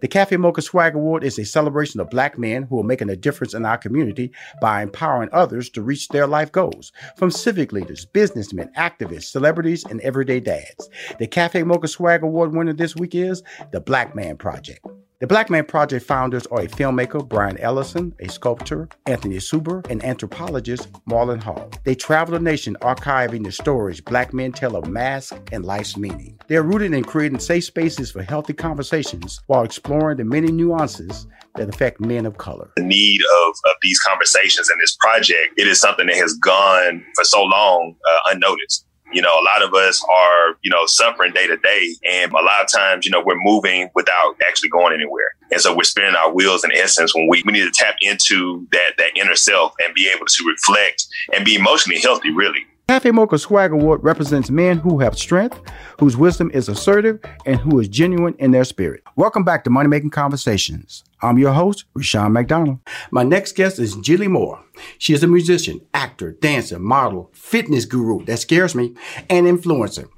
The 0.00 0.08
Cafe 0.08 0.36
Mocha 0.36 0.60
Swag 0.60 0.96
Award 0.96 1.22
is 1.22 1.38
a 1.38 1.44
celebration 1.44 2.00
of 2.00 2.10
black 2.10 2.36
men 2.36 2.64
who 2.64 2.80
are 2.80 2.84
making 2.84 3.10
a 3.10 3.16
difference 3.16 3.54
in 3.54 3.64
our 3.64 3.78
community 3.78 4.32
by 4.60 4.82
empowering 4.82 5.28
others 5.32 5.70
to 5.70 5.82
reach 5.82 6.08
their 6.08 6.26
life 6.26 6.50
goals. 6.50 6.90
From 7.16 7.30
civic 7.30 7.72
leaders, 7.72 8.04
businessmen, 8.06 8.72
activists, 8.76 9.30
celebrities, 9.30 9.84
and 9.84 10.00
everyday 10.00 10.40
dads. 10.40 10.90
The 11.20 11.28
Cafe 11.28 11.62
Mocha 11.62 11.86
Swag 11.86 12.24
Award 12.24 12.52
winner 12.52 12.72
this 12.72 12.96
week 12.96 13.14
is 13.14 13.44
the 13.70 13.80
Black 13.80 14.16
Man 14.16 14.36
Project. 14.36 14.84
The 15.18 15.26
Black 15.26 15.48
Man 15.48 15.64
Project 15.64 16.04
founders 16.04 16.46
are 16.48 16.60
a 16.60 16.66
filmmaker, 16.66 17.26
Brian 17.26 17.56
Ellison, 17.56 18.14
a 18.20 18.28
sculptor, 18.28 18.86
Anthony 19.06 19.36
Suber, 19.36 19.82
and 19.90 20.04
anthropologist, 20.04 20.92
Marlon 21.08 21.42
Hall. 21.42 21.70
They 21.84 21.94
travel 21.94 22.34
the 22.34 22.44
nation 22.44 22.76
archiving 22.82 23.42
the 23.42 23.50
stories 23.50 24.02
Black 24.02 24.34
men 24.34 24.52
tell 24.52 24.76
of 24.76 24.86
mask 24.88 25.34
and 25.52 25.64
life's 25.64 25.96
meaning. 25.96 26.38
They're 26.48 26.62
rooted 26.62 26.92
in 26.92 27.02
creating 27.02 27.38
safe 27.38 27.64
spaces 27.64 28.10
for 28.10 28.22
healthy 28.22 28.52
conversations 28.52 29.40
while 29.46 29.62
exploring 29.62 30.18
the 30.18 30.24
many 30.24 30.52
nuances 30.52 31.26
that 31.54 31.70
affect 31.70 31.98
men 31.98 32.26
of 32.26 32.36
color. 32.36 32.70
The 32.76 32.82
need 32.82 33.22
of, 33.22 33.54
of 33.64 33.76
these 33.80 33.98
conversations 34.00 34.68
and 34.68 34.78
this 34.82 34.96
project, 34.96 35.54
it 35.56 35.66
is 35.66 35.80
something 35.80 36.08
that 36.08 36.16
has 36.16 36.34
gone 36.34 37.02
for 37.14 37.24
so 37.24 37.42
long 37.42 37.94
uh, 38.06 38.32
unnoticed. 38.32 38.85
You 39.16 39.22
know, 39.22 39.32
a 39.32 39.44
lot 39.44 39.62
of 39.66 39.72
us 39.72 40.04
are, 40.12 40.58
you 40.60 40.70
know, 40.70 40.84
suffering 40.84 41.32
day 41.32 41.46
to 41.46 41.56
day. 41.56 41.94
And 42.06 42.30
a 42.32 42.34
lot 42.34 42.60
of 42.60 42.70
times, 42.70 43.06
you 43.06 43.10
know, 43.10 43.22
we're 43.24 43.40
moving 43.40 43.88
without 43.94 44.36
actually 44.46 44.68
going 44.68 44.92
anywhere. 44.92 45.28
And 45.50 45.58
so 45.58 45.74
we're 45.74 45.84
spinning 45.84 46.14
our 46.14 46.30
wheels 46.30 46.64
in 46.64 46.72
essence 46.72 47.14
when 47.14 47.26
we, 47.26 47.42
we 47.46 47.52
need 47.54 47.62
to 47.64 47.70
tap 47.70 47.94
into 48.02 48.68
that, 48.72 48.90
that 48.98 49.16
inner 49.16 49.34
self 49.34 49.72
and 49.82 49.94
be 49.94 50.12
able 50.14 50.26
to 50.26 50.44
reflect 50.46 51.06
and 51.34 51.46
be 51.46 51.54
emotionally 51.54 51.98
healthy, 51.98 52.30
really. 52.30 52.66
Cafe 52.90 53.10
Mocha 53.10 53.38
Swag 53.38 53.72
Award 53.72 54.04
represents 54.04 54.50
men 54.50 54.76
who 54.76 54.98
have 54.98 55.16
strength, 55.16 55.62
whose 55.98 56.18
wisdom 56.18 56.50
is 56.52 56.68
assertive, 56.68 57.18
and 57.46 57.58
who 57.58 57.80
is 57.80 57.88
genuine 57.88 58.34
in 58.38 58.50
their 58.50 58.64
spirit. 58.64 59.02
Welcome 59.16 59.44
back 59.44 59.64
to 59.64 59.70
Money 59.70 59.88
Making 59.88 60.10
Conversations. 60.10 61.04
I'm 61.22 61.38
your 61.38 61.52
host, 61.52 61.86
Rushion 61.94 62.32
McDonald. 62.32 62.78
My 63.10 63.22
next 63.22 63.52
guest 63.52 63.78
is 63.78 63.96
Jillyan 63.96 64.32
Moor. 64.32 64.62
She 64.98 65.14
is 65.14 65.22
a 65.22 65.26
musician, 65.26 65.80
actor, 65.94 66.32
dancer, 66.32 66.78
model, 66.78 67.30
fitness 67.32 67.86
guru, 67.86 68.24
that 68.26 68.38
scares 68.40 68.74
me, 68.74 68.94
and 69.30 69.46
influencer. 69.46 70.08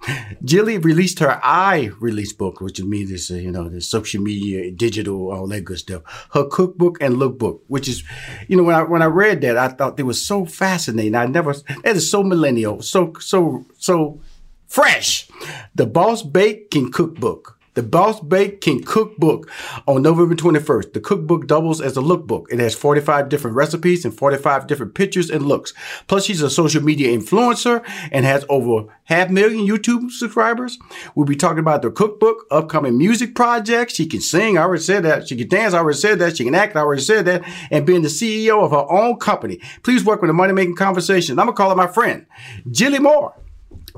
Jilly 0.44 0.78
released 0.78 1.20
her 1.20 1.40
I 1.42 1.90
release 2.00 2.32
book, 2.32 2.60
which 2.60 2.82
means 2.82 3.10
this, 3.10 3.30
uh, 3.30 3.34
you 3.34 3.52
know, 3.52 3.68
the 3.68 3.80
social 3.80 4.20
media, 4.20 4.72
digital, 4.72 5.30
all 5.30 5.46
that 5.46 5.64
good 5.64 5.78
stuff. 5.78 6.02
Her 6.32 6.44
cookbook 6.44 7.00
and 7.00 7.14
lookbook, 7.14 7.60
which 7.68 7.88
is, 7.88 8.02
you 8.48 8.56
know, 8.56 8.64
when 8.64 8.74
I 8.74 8.82
when 8.82 9.02
I 9.02 9.06
read 9.06 9.40
that, 9.42 9.56
I 9.56 9.68
thought 9.68 10.00
it 10.00 10.02
was 10.02 10.26
so 10.26 10.44
fascinating. 10.44 11.14
I 11.14 11.26
never 11.26 11.54
that 11.84 11.96
is 11.96 12.10
so 12.10 12.24
millennial, 12.24 12.82
so 12.82 13.12
so 13.20 13.64
so 13.78 14.20
fresh. 14.66 15.28
The 15.76 15.86
Boss 15.86 16.22
Babe 16.22 16.70
Can 16.70 16.90
Cookbook 16.90 17.57
the 17.78 17.82
Boss 17.84 18.18
Babe 18.18 18.60
Can 18.60 18.82
Cookbook 18.82 19.48
on 19.86 20.02
November 20.02 20.34
21st. 20.34 20.94
The 20.94 21.00
cookbook 21.00 21.46
doubles 21.46 21.80
as 21.80 21.96
a 21.96 22.00
lookbook. 22.00 22.46
It 22.50 22.58
has 22.58 22.74
45 22.74 23.28
different 23.28 23.56
recipes 23.56 24.04
and 24.04 24.12
45 24.12 24.66
different 24.66 24.94
pictures 24.94 25.30
and 25.30 25.46
looks. 25.46 25.72
Plus, 26.08 26.24
she's 26.24 26.42
a 26.42 26.50
social 26.50 26.82
media 26.82 27.16
influencer 27.16 27.88
and 28.10 28.24
has 28.24 28.44
over 28.48 28.92
half 29.04 29.30
million 29.30 29.64
YouTube 29.64 30.10
subscribers. 30.10 30.76
We'll 31.14 31.24
be 31.24 31.36
talking 31.36 31.60
about 31.60 31.82
the 31.82 31.92
cookbook, 31.92 32.46
upcoming 32.50 32.98
music 32.98 33.36
projects. 33.36 33.94
She 33.94 34.06
can 34.06 34.22
sing. 34.22 34.58
I 34.58 34.62
already 34.62 34.82
said 34.82 35.04
that. 35.04 35.28
She 35.28 35.36
can 35.36 35.46
dance. 35.46 35.72
I 35.72 35.78
already 35.78 35.98
said 35.98 36.18
that. 36.18 36.36
She 36.36 36.42
can 36.42 36.56
act. 36.56 36.74
I 36.74 36.80
already 36.80 37.02
said 37.02 37.26
that. 37.26 37.44
And 37.70 37.86
being 37.86 38.02
the 38.02 38.08
CEO 38.08 38.60
of 38.60 38.72
her 38.72 38.90
own 38.90 39.20
company. 39.20 39.60
Please 39.84 40.04
work 40.04 40.20
with 40.20 40.30
the 40.30 40.34
Money 40.34 40.52
Making 40.52 40.74
Conversation. 40.74 41.38
I'm 41.38 41.46
going 41.46 41.54
to 41.54 41.56
call 41.56 41.70
her 41.70 41.76
my 41.76 41.86
friend, 41.86 42.26
Jillyan 42.68 43.02
Moor. 43.02 43.36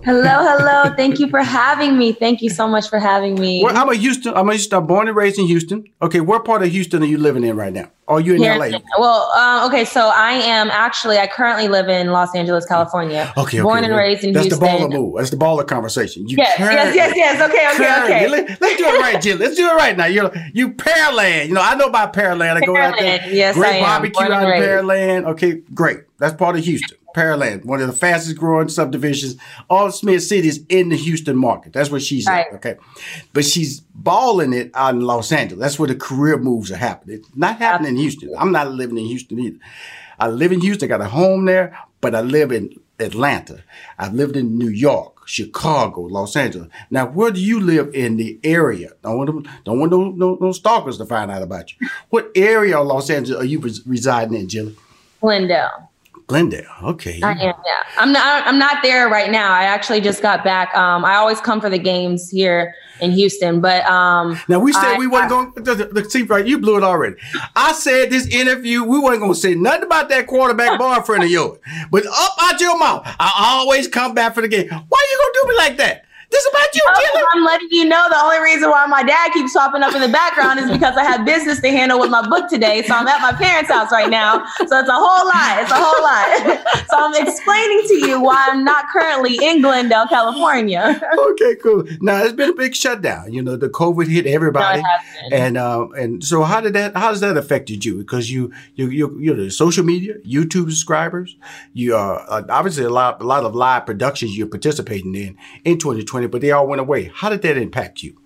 Hello, 0.03 0.23
hello. 0.25 0.95
Thank 0.97 1.19
you 1.19 1.29
for 1.29 1.43
having 1.43 1.99
me. 1.99 2.13
Thank 2.13 2.41
you 2.41 2.49
so 2.49 2.67
much 2.67 2.89
for 2.89 2.99
having 2.99 3.35
me. 3.35 3.63
Well, 3.63 3.77
I'm 3.77 3.89
a 3.91 3.95
Houston. 3.95 4.33
I'm 4.35 4.49
a 4.49 4.53
Houston. 4.53 4.87
Born 4.87 5.09
and 5.09 5.17
raised 5.17 5.39
in 5.39 5.47
Houston. 5.47 5.85
Okay, 6.01 6.21
what 6.21 6.47
part 6.47 6.63
of 6.63 6.71
Houston 6.71 7.03
are 7.03 7.07
you 7.07 7.19
living 7.19 7.45
in 7.45 7.55
right 7.55 7.73
now? 7.73 7.91
Are 8.09 8.19
you 8.19 8.35
in 8.35 8.41
Here, 8.41 8.57
LA? 8.57 8.79
Well, 8.99 9.31
um, 9.33 9.69
okay, 9.69 9.85
so 9.85 10.11
I 10.13 10.33
am 10.33 10.71
actually. 10.71 11.19
I 11.19 11.27
currently 11.27 11.69
live 11.69 11.89
in 11.89 12.09
Los 12.09 12.35
Angeles, 12.35 12.65
California. 12.65 13.31
Okay, 13.37 13.59
okay. 13.59 13.61
Born 13.61 13.85
and 13.85 13.95
raised 13.95 14.25
in 14.25 14.33
That's 14.33 14.47
Houston. 14.47 14.65
That's 14.65 14.81
the 14.81 14.87
baller 14.87 14.93
move. 14.93 15.17
That's 15.19 15.31
the 15.31 15.37
baller 15.37 15.67
conversation. 15.67 16.27
You 16.27 16.39
Yes, 16.39 16.59
yes, 16.59 16.95
yes, 16.95 17.13
yes. 17.15 17.51
Okay, 17.51 17.69
okay, 17.75 18.05
okay. 18.05 18.29
Let, 18.29 18.51
us 18.51 18.77
do 18.79 18.85
it 18.87 19.01
right, 19.01 19.23
Jill. 19.23 19.37
Let's 19.37 19.57
do 19.57 19.69
it 19.69 19.75
right 19.75 19.97
now. 19.97 20.07
You're 20.07 20.33
you 20.55 20.71
Pearland. 20.71 21.49
You 21.49 21.55
know, 21.55 21.63
I 21.63 21.75
know 21.75 21.87
about 21.87 22.15
Pearland. 22.15 22.57
I 22.57 22.61
go 22.65 22.77
out 22.77 22.99
there. 22.99 23.29
Yes, 23.29 23.55
Great 23.55 23.75
I 23.75 23.77
am. 23.77 23.83
barbecue 23.83 24.33
out 24.33 24.43
in. 24.45 24.63
Pearland. 24.63 25.25
Okay, 25.27 25.63
great. 25.75 25.99
That's 26.19 26.35
part 26.35 26.57
of 26.57 26.65
Houston. 26.65 26.99
Pearland, 27.17 27.65
one 27.65 27.81
of 27.81 27.87
the 27.87 27.93
fastest 27.93 28.37
growing 28.37 28.69
subdivisions, 28.69 29.37
all 29.69 29.91
Smith 29.91 30.23
cities 30.23 30.61
in 30.69 30.89
the 30.91 30.97
Houston 30.97 31.37
market. 31.37 31.73
That's 31.73 31.91
where 31.91 32.01
she's 32.01 32.27
Right. 32.27 32.47
at. 32.49 32.55
Okay. 32.55 32.77
But 33.33 33.45
she's 33.45 33.81
balling 33.95 34.53
it 34.53 34.71
out 34.75 34.95
in 34.95 35.01
Los 35.01 35.33
Angeles. 35.33 35.61
That's 35.61 35.79
where 35.79 35.89
the 35.89 35.95
career 35.95 36.39
moves 36.39 36.71
are 36.71 36.77
happening. 36.77 37.17
It's 37.19 37.29
not 37.35 37.59
happening 37.59 37.93
in 37.93 37.97
Houston. 37.97 38.33
I'm 38.39 38.53
not 38.53 38.71
living 38.73 38.99
in 38.99 39.07
Houston 39.07 39.39
either. 39.39 39.59
I 40.19 40.29
live 40.29 40.53
in 40.53 40.61
Houston, 40.61 40.87
I 40.87 40.89
got 40.89 41.01
a 41.01 41.09
home 41.09 41.47
there, 41.47 41.77
but 42.01 42.15
I 42.15 42.21
live 42.21 42.53
in 42.53 42.75
Atlanta. 42.99 43.63
I've 43.99 44.13
lived 44.13 44.37
in 44.37 44.59
New 44.59 44.69
York, 44.69 45.23
Chicago, 45.27 46.03
Los 46.03 46.37
Angeles. 46.37 46.69
Now, 46.91 47.07
where 47.07 47.31
do 47.31 47.41
you 47.41 47.59
live 47.59 47.95
in 47.95 48.19
the 48.19 48.39
area? 48.45 48.91
Don't 49.03 49.17
want, 49.17 49.47
don't 49.65 49.79
want 49.81 49.91
no, 49.91 50.11
no, 50.11 50.37
no 50.39 50.53
stalkers 50.53 50.99
to 50.99 51.07
find 51.07 51.31
out 51.31 51.41
about 51.43 51.73
you. 51.81 51.89
What 52.11 52.31
area 52.37 52.79
of 52.79 52.87
Los 52.87 53.09
Angeles 53.09 53.41
are 53.41 53.47
you 53.47 53.61
res- 53.61 53.87
residing 53.87 54.35
in, 54.39 54.49
Jilly? 54.49 54.77
Glendale. 55.23 55.90
Glendale. 56.31 56.65
Okay. 56.85 57.21
I 57.23 57.33
am. 57.33 57.39
Yeah, 57.41 57.55
I'm 57.99 58.13
not. 58.13 58.47
I'm 58.47 58.59
not 58.59 58.83
there 58.83 59.09
right 59.09 59.31
now. 59.33 59.53
I 59.53 59.65
actually 59.65 60.01
just 60.01 60.23
got 60.23 60.45
back. 60.45 60.75
Um, 60.77 61.05
I 61.05 61.17
always 61.17 61.41
come 61.41 61.61
for 61.61 61.69
the 61.69 61.79
games 61.79 62.31
here 62.31 62.73
in 63.01 63.11
Houston, 63.11 63.61
but 63.61 63.85
um, 63.87 64.39
Now 64.49 64.61
we 64.61 64.73
said 64.73 64.85
I- 64.95 64.99
we 64.99 65.07
wasn't 65.09 65.55
going 65.65 65.95
to 65.95 66.09
see 66.09 66.23
right. 66.23 66.47
You 66.47 66.59
blew 66.59 66.77
it 66.77 66.85
already. 66.85 67.17
I 67.57 67.73
said 67.73 68.11
this 68.11 68.27
interview 68.29 68.85
we 68.85 68.99
weren't 69.01 69.19
going 69.21 69.33
to 69.35 69.39
say 69.39 69.55
nothing 69.57 69.83
about 69.83 70.09
that 70.11 70.27
quarterback 70.29 70.79
boyfriend 70.85 71.25
of 71.25 71.31
yours, 71.31 71.59
but 71.91 72.07
up 72.07 72.33
out 72.41 72.61
your 72.61 72.79
mouth, 72.79 73.03
I 73.19 73.33
always 73.59 73.89
come 73.89 74.15
back 74.15 74.35
for 74.35 74.41
the 74.41 74.49
game. 74.49 74.69
Why 74.69 75.07
you 75.11 75.19
going 75.19 75.33
to 75.33 75.41
do 75.43 75.49
me 75.49 75.57
like 75.57 75.77
that? 75.79 76.05
This 76.31 76.45
is 76.45 76.51
about 76.53 76.75
you, 76.75 76.81
Oh, 76.87 77.27
I'm 77.35 77.45
letting 77.45 77.69
you 77.71 77.85
know 77.85 78.07
the 78.09 78.19
only 78.23 78.39
reason 78.41 78.71
why 78.71 78.87
my 78.87 79.03
dad 79.03 79.33
keeps 79.33 79.53
popping 79.53 79.83
up 79.83 79.95
in 79.95 80.01
the 80.01 80.09
background 80.09 80.61
is 80.61 80.71
because 80.71 80.97
I 80.97 81.03
have 81.05 81.25
business 81.25 81.61
to 81.61 81.69
handle 81.71 81.99
with 81.99 82.11
my 82.11 82.27
book 82.29 82.49
today. 82.49 82.83
So 82.83 82.95
I'm 82.95 83.07
at 83.09 83.21
my 83.21 83.33
parents' 83.33 83.71
house 83.71 83.91
right 83.93 84.09
now. 84.11 84.45
So 84.59 84.79
it's 84.79 84.89
a 84.89 84.93
whole 84.95 85.27
lot. 85.27 85.63
It's 85.63 85.71
a 85.71 85.77
whole 85.77 86.03
lot. 86.03 86.87
so 86.89 86.97
I'm 86.97 87.27
explaining 87.27 87.83
to 87.89 88.07
you 88.07 88.21
why 88.23 88.49
I'm 88.51 88.65
not 88.65 88.89
currently 88.89 89.39
in 89.43 89.61
Glendale, 89.61 90.07
California. 90.09 91.01
okay, 91.31 91.57
cool. 91.57 91.85
Now 92.01 92.23
it's 92.23 92.33
been 92.33 92.51
a 92.51 92.55
big 92.55 92.75
shutdown. 92.75 93.33
You 93.33 93.43
know, 93.43 93.57
the 93.57 93.69
COVID 93.69 94.07
hit 94.09 94.27
everybody, 94.27 94.83
No, 94.83 95.37
and 95.37 95.57
um, 95.59 95.93
and 95.95 96.25
so 96.25 96.43
how 96.43 96.61
did 96.61 96.73
that? 96.75 96.97
How 96.97 97.11
does 97.11 97.21
that 97.21 97.37
affected 97.37 97.85
you? 97.85 97.99
Because 97.99 98.31
you 98.31 98.53
you 98.75 98.89
you 98.89 99.19
you 99.21 99.35
know 99.35 99.49
social 99.49 99.85
media, 99.85 100.15
YouTube 100.27 100.71
subscribers, 100.71 101.37
you 101.73 101.95
are 101.97 102.21
uh, 102.29 102.43
obviously 102.49 102.85
a 102.85 102.91
lot 102.91 103.21
a 103.21 103.25
lot 103.25 103.45
of 103.45 103.55
live 103.55 103.87
productions 103.87 104.37
you're 104.37 104.47
participating 104.47 105.15
in 105.15 105.37
in 105.65 105.79
2020, 105.79 106.20
but 106.29 106.41
they 106.41 106.51
all 106.51 106.67
went 106.67 106.81
away. 106.81 107.11
How 107.15 107.29
did 107.29 107.43
that 107.43 107.57
impact 107.57 108.03
you? 108.03 108.17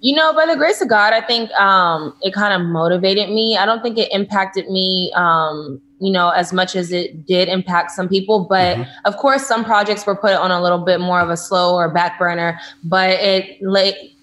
You 0.00 0.14
know, 0.14 0.32
by 0.32 0.46
the 0.46 0.56
grace 0.56 0.80
of 0.80 0.88
God, 0.88 1.12
I 1.12 1.20
think 1.20 1.50
um, 1.52 2.14
it 2.22 2.32
kind 2.32 2.54
of 2.54 2.68
motivated 2.68 3.30
me. 3.30 3.56
I 3.56 3.66
don't 3.66 3.82
think 3.82 3.98
it 3.98 4.08
impacted 4.12 4.70
me, 4.70 5.12
um, 5.16 5.80
you 5.98 6.12
know, 6.12 6.28
as 6.28 6.52
much 6.52 6.76
as 6.76 6.92
it 6.92 7.26
did 7.26 7.48
impact 7.48 7.90
some 7.90 8.08
people. 8.08 8.46
But 8.48 8.86
of 9.04 9.16
course, 9.16 9.44
some 9.44 9.64
projects 9.64 10.06
were 10.06 10.14
put 10.14 10.34
on 10.34 10.52
a 10.52 10.62
little 10.62 10.78
bit 10.78 11.00
more 11.00 11.20
of 11.20 11.30
a 11.30 11.36
slow 11.36 11.74
or 11.74 11.88
back 11.88 12.16
burner. 12.16 12.60
But 12.84 13.18
it 13.18 13.60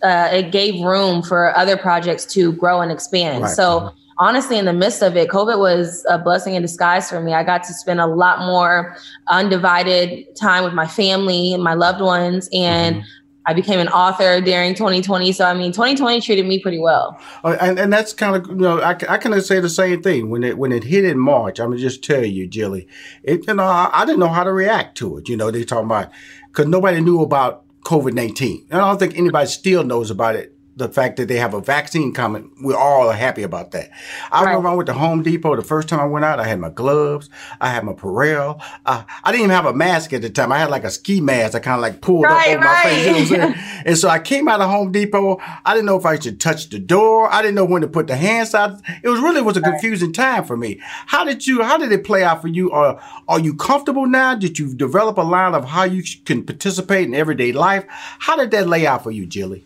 uh, 0.01 0.29
it 0.31 0.51
gave 0.53 0.81
room 0.81 1.21
for 1.21 1.53
other 1.57 1.75
projects 1.75 2.25
to 2.27 2.53
grow 2.53 2.79
and 2.79 2.89
expand. 2.89 3.43
Right. 3.43 3.51
So 3.51 3.93
honestly, 4.17 4.57
in 4.57 4.65
the 4.65 4.73
midst 4.73 5.01
of 5.01 5.15
it, 5.17 5.29
COVID 5.29 5.59
was 5.59 6.05
a 6.09 6.17
blessing 6.17 6.55
in 6.55 6.61
disguise 6.61 7.09
for 7.09 7.19
me. 7.19 7.33
I 7.33 7.43
got 7.43 7.63
to 7.65 7.73
spend 7.73 7.99
a 7.99 8.07
lot 8.07 8.39
more 8.39 8.95
undivided 9.27 10.35
time 10.35 10.63
with 10.63 10.73
my 10.73 10.87
family 10.87 11.53
and 11.53 11.63
my 11.63 11.73
loved 11.73 12.01
ones, 12.01 12.49
and 12.53 13.03
I 13.47 13.53
became 13.53 13.79
an 13.79 13.89
author 13.89 14.41
during 14.41 14.73
2020. 14.73 15.31
So 15.31 15.45
I 15.45 15.53
mean, 15.53 15.71
2020 15.71 16.21
treated 16.21 16.45
me 16.45 16.59
pretty 16.59 16.79
well. 16.79 17.19
Uh, 17.43 17.57
and, 17.61 17.77
and 17.77 17.93
that's 17.93 18.13
kind 18.13 18.35
of 18.35 18.47
you 18.49 18.55
know 18.55 18.79
I, 18.79 18.97
I 19.07 19.17
can 19.17 19.39
say 19.41 19.59
the 19.59 19.69
same 19.69 20.01
thing 20.01 20.29
when 20.29 20.43
it 20.43 20.57
when 20.57 20.71
it 20.71 20.83
hit 20.83 21.05
in 21.05 21.19
March. 21.19 21.59
I'm 21.59 21.69
gonna 21.69 21.81
just 21.81 22.03
tell 22.03 22.25
you, 22.25 22.47
Jilly, 22.47 22.87
it 23.23 23.47
you 23.47 23.53
know 23.53 23.63
I, 23.63 23.89
I 23.93 24.05
didn't 24.05 24.19
know 24.19 24.29
how 24.29 24.43
to 24.43 24.51
react 24.51 24.97
to 24.99 25.17
it. 25.17 25.29
You 25.29 25.37
know 25.37 25.51
they 25.51 25.63
talking 25.63 25.85
about 25.85 26.11
because 26.47 26.67
nobody 26.67 27.01
knew 27.01 27.21
about 27.21 27.63
COVID 27.81 28.13
nineteen, 28.13 28.65
and 28.71 28.81
I 28.81 28.87
don't 28.87 28.97
think 28.97 29.17
anybody 29.17 29.47
still 29.47 29.83
knows 29.83 30.09
about 30.09 30.35
it. 30.35 30.55
The 30.77 30.89
fact 30.89 31.15
that 31.18 31.30
they 31.30 31.38
have 31.38 31.53
a 31.53 31.61
vaccine 31.61 32.14
coming, 32.14 32.52
we're 32.61 32.76
all 32.76 33.10
happy 33.11 33.43
about 33.43 33.72
that. 33.72 33.91
I 34.30 34.43
went 34.43 34.57
around 34.57 34.76
with 34.77 34.88
the 34.88 34.93
Home 34.93 35.23
Depot 35.23 35.56
the 35.56 35.61
first 35.61 35.88
time 35.88 36.02
I 36.02 36.06
went 36.06 36.26
out. 36.26 36.38
I 36.38 36.45
had 36.47 36.60
my 36.60 36.69
gloves, 36.69 37.30
I 37.61 37.69
had 37.69 37.85
my 37.85 37.93
Purell. 37.93 38.61
Uh, 38.85 39.03
I 39.23 39.31
didn't 39.31 39.45
even 39.45 39.56
have 39.56 39.65
a 39.65 39.73
mask 39.73 40.11
at 40.11 40.22
the 40.22 40.30
time. 40.30 40.52
I 40.52 40.60
had 40.60 40.69
like 40.69 40.84
a 40.84 40.91
ski 40.91 41.22
mask. 41.22 41.56
I 41.56 41.60
kind 41.60 41.76
of 41.76 41.81
like 41.81 42.02
pulled 42.02 42.26
Right, 42.26 42.49
up 42.49 42.57
over 42.57 42.65
my 42.65 42.81
face. 42.84 43.30
You 43.31 43.38
know 43.38 43.53
And 43.85 43.97
so 43.97 44.10
I 44.10 44.19
came 44.19 44.47
out 44.49 44.60
of 44.60 44.69
Home 44.69 44.91
Depot. 44.91 45.38
I 45.64 45.73
didn't 45.73 45.85
know 45.85 45.97
if 45.97 46.06
I 46.06 46.19
should 46.19 46.41
touch 46.41 46.69
the 46.69 46.80
door. 46.80 47.31
I 47.31 47.41
didn't 47.41 47.56
know 47.56 47.65
when 47.65 47.81
to 47.81 47.88
put 47.88 48.07
the 48.07 48.15
hands 48.18 48.53
out. 48.53 48.81
It 49.02 49.07
was 49.07 49.22
really 49.22 49.41
was 49.41 49.56
a 49.57 49.61
confusing 49.61 50.11
time 50.11 50.43
for 50.43 50.57
me. 50.57 50.80
How 50.81 51.23
did 51.23 51.47
you? 51.47 51.64
How 51.64 51.77
did 51.77 51.91
it 51.91 52.03
play 52.03 52.23
out 52.23 52.41
for 52.41 52.47
you? 52.49 52.72
Are 52.72 52.99
Are 53.27 53.39
you 53.39 53.53
comfortable 53.53 54.07
now? 54.07 54.35
Did 54.35 54.60
you 54.60 54.73
develop 54.76 55.18
a 55.18 55.22
line 55.22 55.53
of 55.56 55.65
how 55.65 55.84
you 55.84 56.03
can 56.26 56.43
participate 56.43 57.07
in 57.07 57.14
everyday 57.15 57.53
life? 57.53 57.85
How 57.88 58.35
did 58.35 58.52
that 58.52 58.68
lay 58.68 58.85
out 58.85 59.03
for 59.03 59.11
you, 59.11 59.26
Jilly? 59.26 59.64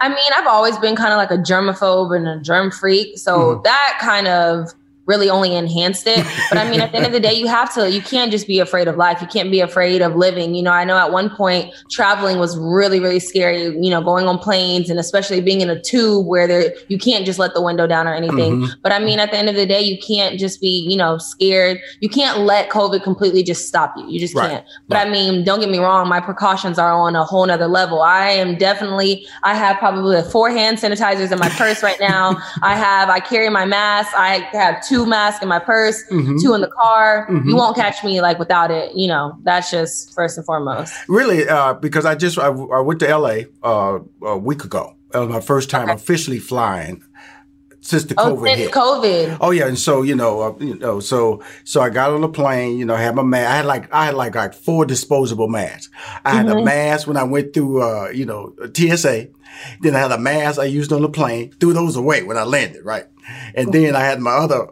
I 0.00 0.08
mean, 0.08 0.32
I've 0.36 0.46
always 0.46 0.78
been 0.78 0.96
kind 0.96 1.12
of 1.12 1.18
like 1.18 1.30
a 1.30 1.36
germaphobe 1.36 2.16
and 2.16 2.26
a 2.26 2.38
germ 2.40 2.70
freak. 2.70 3.18
So 3.18 3.56
Mhm. 3.56 3.64
that 3.64 3.98
kind 4.00 4.26
of 4.28 4.72
really 5.06 5.28
only 5.28 5.54
enhanced 5.56 6.06
it. 6.06 6.24
But 6.48 6.58
I 6.58 6.70
mean, 6.70 6.80
at 6.80 6.92
the 6.92 6.98
end 6.98 7.06
of 7.06 7.12
the 7.12 7.20
day, 7.20 7.32
you 7.32 7.46
have 7.48 7.72
to, 7.74 7.90
you 7.90 8.00
can't 8.00 8.30
just 8.30 8.46
be 8.46 8.58
afraid 8.60 8.86
of 8.86 8.96
life. 8.96 9.20
You 9.20 9.26
can't 9.26 9.50
be 9.50 9.60
afraid 9.60 10.02
of 10.02 10.14
living. 10.14 10.54
You 10.54 10.62
know, 10.62 10.70
I 10.70 10.84
know 10.84 10.96
at 10.96 11.10
one 11.10 11.30
point 11.30 11.74
traveling 11.90 12.38
was 12.38 12.56
really, 12.58 13.00
really 13.00 13.18
scary, 13.20 13.62
you 13.64 13.90
know, 13.90 14.00
going 14.02 14.26
on 14.26 14.38
planes 14.38 14.88
and 14.90 14.98
especially 15.00 15.40
being 15.40 15.60
in 15.62 15.70
a 15.70 15.80
tube 15.80 16.26
where 16.26 16.46
there, 16.46 16.72
you 16.88 16.98
can't 16.98 17.26
just 17.26 17.38
let 17.38 17.54
the 17.54 17.62
window 17.62 17.86
down 17.86 18.06
or 18.06 18.14
anything. 18.14 18.60
Mhm. 18.62 18.68
But 18.82 18.92
I 18.92 18.98
mean, 19.00 19.18
at 19.18 19.30
the 19.32 19.36
end 19.36 19.48
of 19.48 19.56
the 19.56 19.66
day, 19.66 19.80
you 19.80 19.98
can't 19.98 20.38
just 20.38 20.60
be, 20.60 20.86
you 20.88 20.96
know, 20.96 21.18
scared. 21.18 21.80
You 22.00 22.08
can't 22.08 22.40
let 22.40 22.70
COVID 22.70 23.02
completely 23.02 23.42
just 23.42 23.66
stop 23.66 23.94
you. 23.96 24.04
You 24.08 24.20
just 24.20 24.34
Right. 24.34 24.50
can't. 24.50 24.64
But 24.88 24.98
I 24.98 25.10
mean, 25.10 25.44
don't 25.44 25.60
get 25.60 25.70
me 25.70 25.78
wrong, 25.78 26.08
my 26.08 26.20
precautions 26.20 26.78
are 26.78 26.92
on 26.92 27.16
a 27.16 27.24
whole 27.24 27.46
nother 27.46 27.66
level. 27.68 28.00
I 28.02 28.28
am 28.30 28.56
definitely, 28.56 29.26
I 29.42 29.54
have 29.54 29.78
probably 29.78 30.22
four 30.22 30.50
hand 30.50 30.78
sanitizers 30.78 31.32
in 31.32 31.38
my 31.38 31.48
purse 31.50 31.82
right 31.82 31.98
now. 32.00 32.36
I 32.62 32.76
have, 32.76 33.08
I 33.08 33.18
carry 33.20 33.48
my 33.48 33.64
mask. 33.64 34.10
I 34.16 34.46
have 34.52 34.86
two 34.86 34.99
masks 35.06 35.42
in 35.42 35.48
my 35.48 35.58
purse, 35.58 36.02
Mhm. 36.10 36.40
two 36.42 36.54
in 36.54 36.60
the 36.60 36.68
car. 36.68 37.26
Mhm. 37.30 37.46
You 37.46 37.56
won't 37.56 37.76
catch 37.76 38.02
me 38.04 38.20
like 38.20 38.38
without 38.38 38.70
it. 38.70 38.92
You 38.94 39.08
know, 39.08 39.36
that's 39.42 39.70
just 39.70 40.14
first 40.14 40.36
and 40.36 40.46
foremost. 40.46 40.92
Really, 41.08 41.48
uh, 41.48 41.74
because 41.74 42.04
I 42.04 42.14
just 42.14 42.38
I, 42.38 42.46
I 42.48 42.80
went 42.80 43.00
to 43.00 43.08
LA 43.08 43.44
uh, 43.62 43.98
a 44.22 44.36
week 44.38 44.64
ago. 44.64 44.94
That 45.12 45.20
was 45.20 45.28
my 45.28 45.40
first 45.40 45.70
time 45.70 45.88
officially 45.88 46.38
flying 46.38 47.02
since 47.82 48.04
the 48.04 48.14
Oh, 48.18 48.36
COVID 48.36 48.46
since 48.46 48.58
hit. 48.60 48.70
COVID. 48.72 49.38
Oh 49.40 49.50
yeah, 49.50 49.66
and 49.66 49.78
so 49.78 50.02
you 50.02 50.14
know, 50.14 50.40
uh, 50.40 50.54
you 50.60 50.78
know, 50.78 51.00
so 51.00 51.42
so 51.64 51.80
I 51.80 51.88
got 51.90 52.12
on 52.12 52.20
the 52.20 52.28
plane. 52.28 52.76
You 52.78 52.84
know, 52.84 52.94
had 52.94 53.14
my 53.16 53.22
mask. 53.22 53.50
I 53.50 53.56
had 53.56 53.64
like 53.66 53.92
I 53.94 54.04
had 54.06 54.14
like 54.14 54.34
like 54.34 54.54
four 54.54 54.84
disposable 54.84 55.48
masks. 55.48 55.88
I 56.24 56.30
had 56.34 56.48
a 56.48 56.54
Mhm. 56.54 56.64
mask 56.64 57.08
when 57.08 57.16
I 57.16 57.24
went 57.24 57.54
through, 57.54 57.82
uh, 57.82 58.08
you 58.10 58.26
know, 58.26 58.52
TSA. 58.74 59.28
Then 59.80 59.96
I 59.96 59.98
had 59.98 60.12
a 60.12 60.18
mask 60.18 60.60
I 60.60 60.64
used 60.64 60.92
on 60.92 61.02
the 61.02 61.08
plane. 61.08 61.52
Threw 61.58 61.72
those 61.72 61.96
away 61.96 62.22
when 62.22 62.36
I 62.36 62.44
landed, 62.44 62.84
right? 62.84 63.06
And 63.54 63.72
then 63.72 63.96
I 63.96 64.00
had 64.00 64.20
my 64.20 64.30
other 64.32 64.68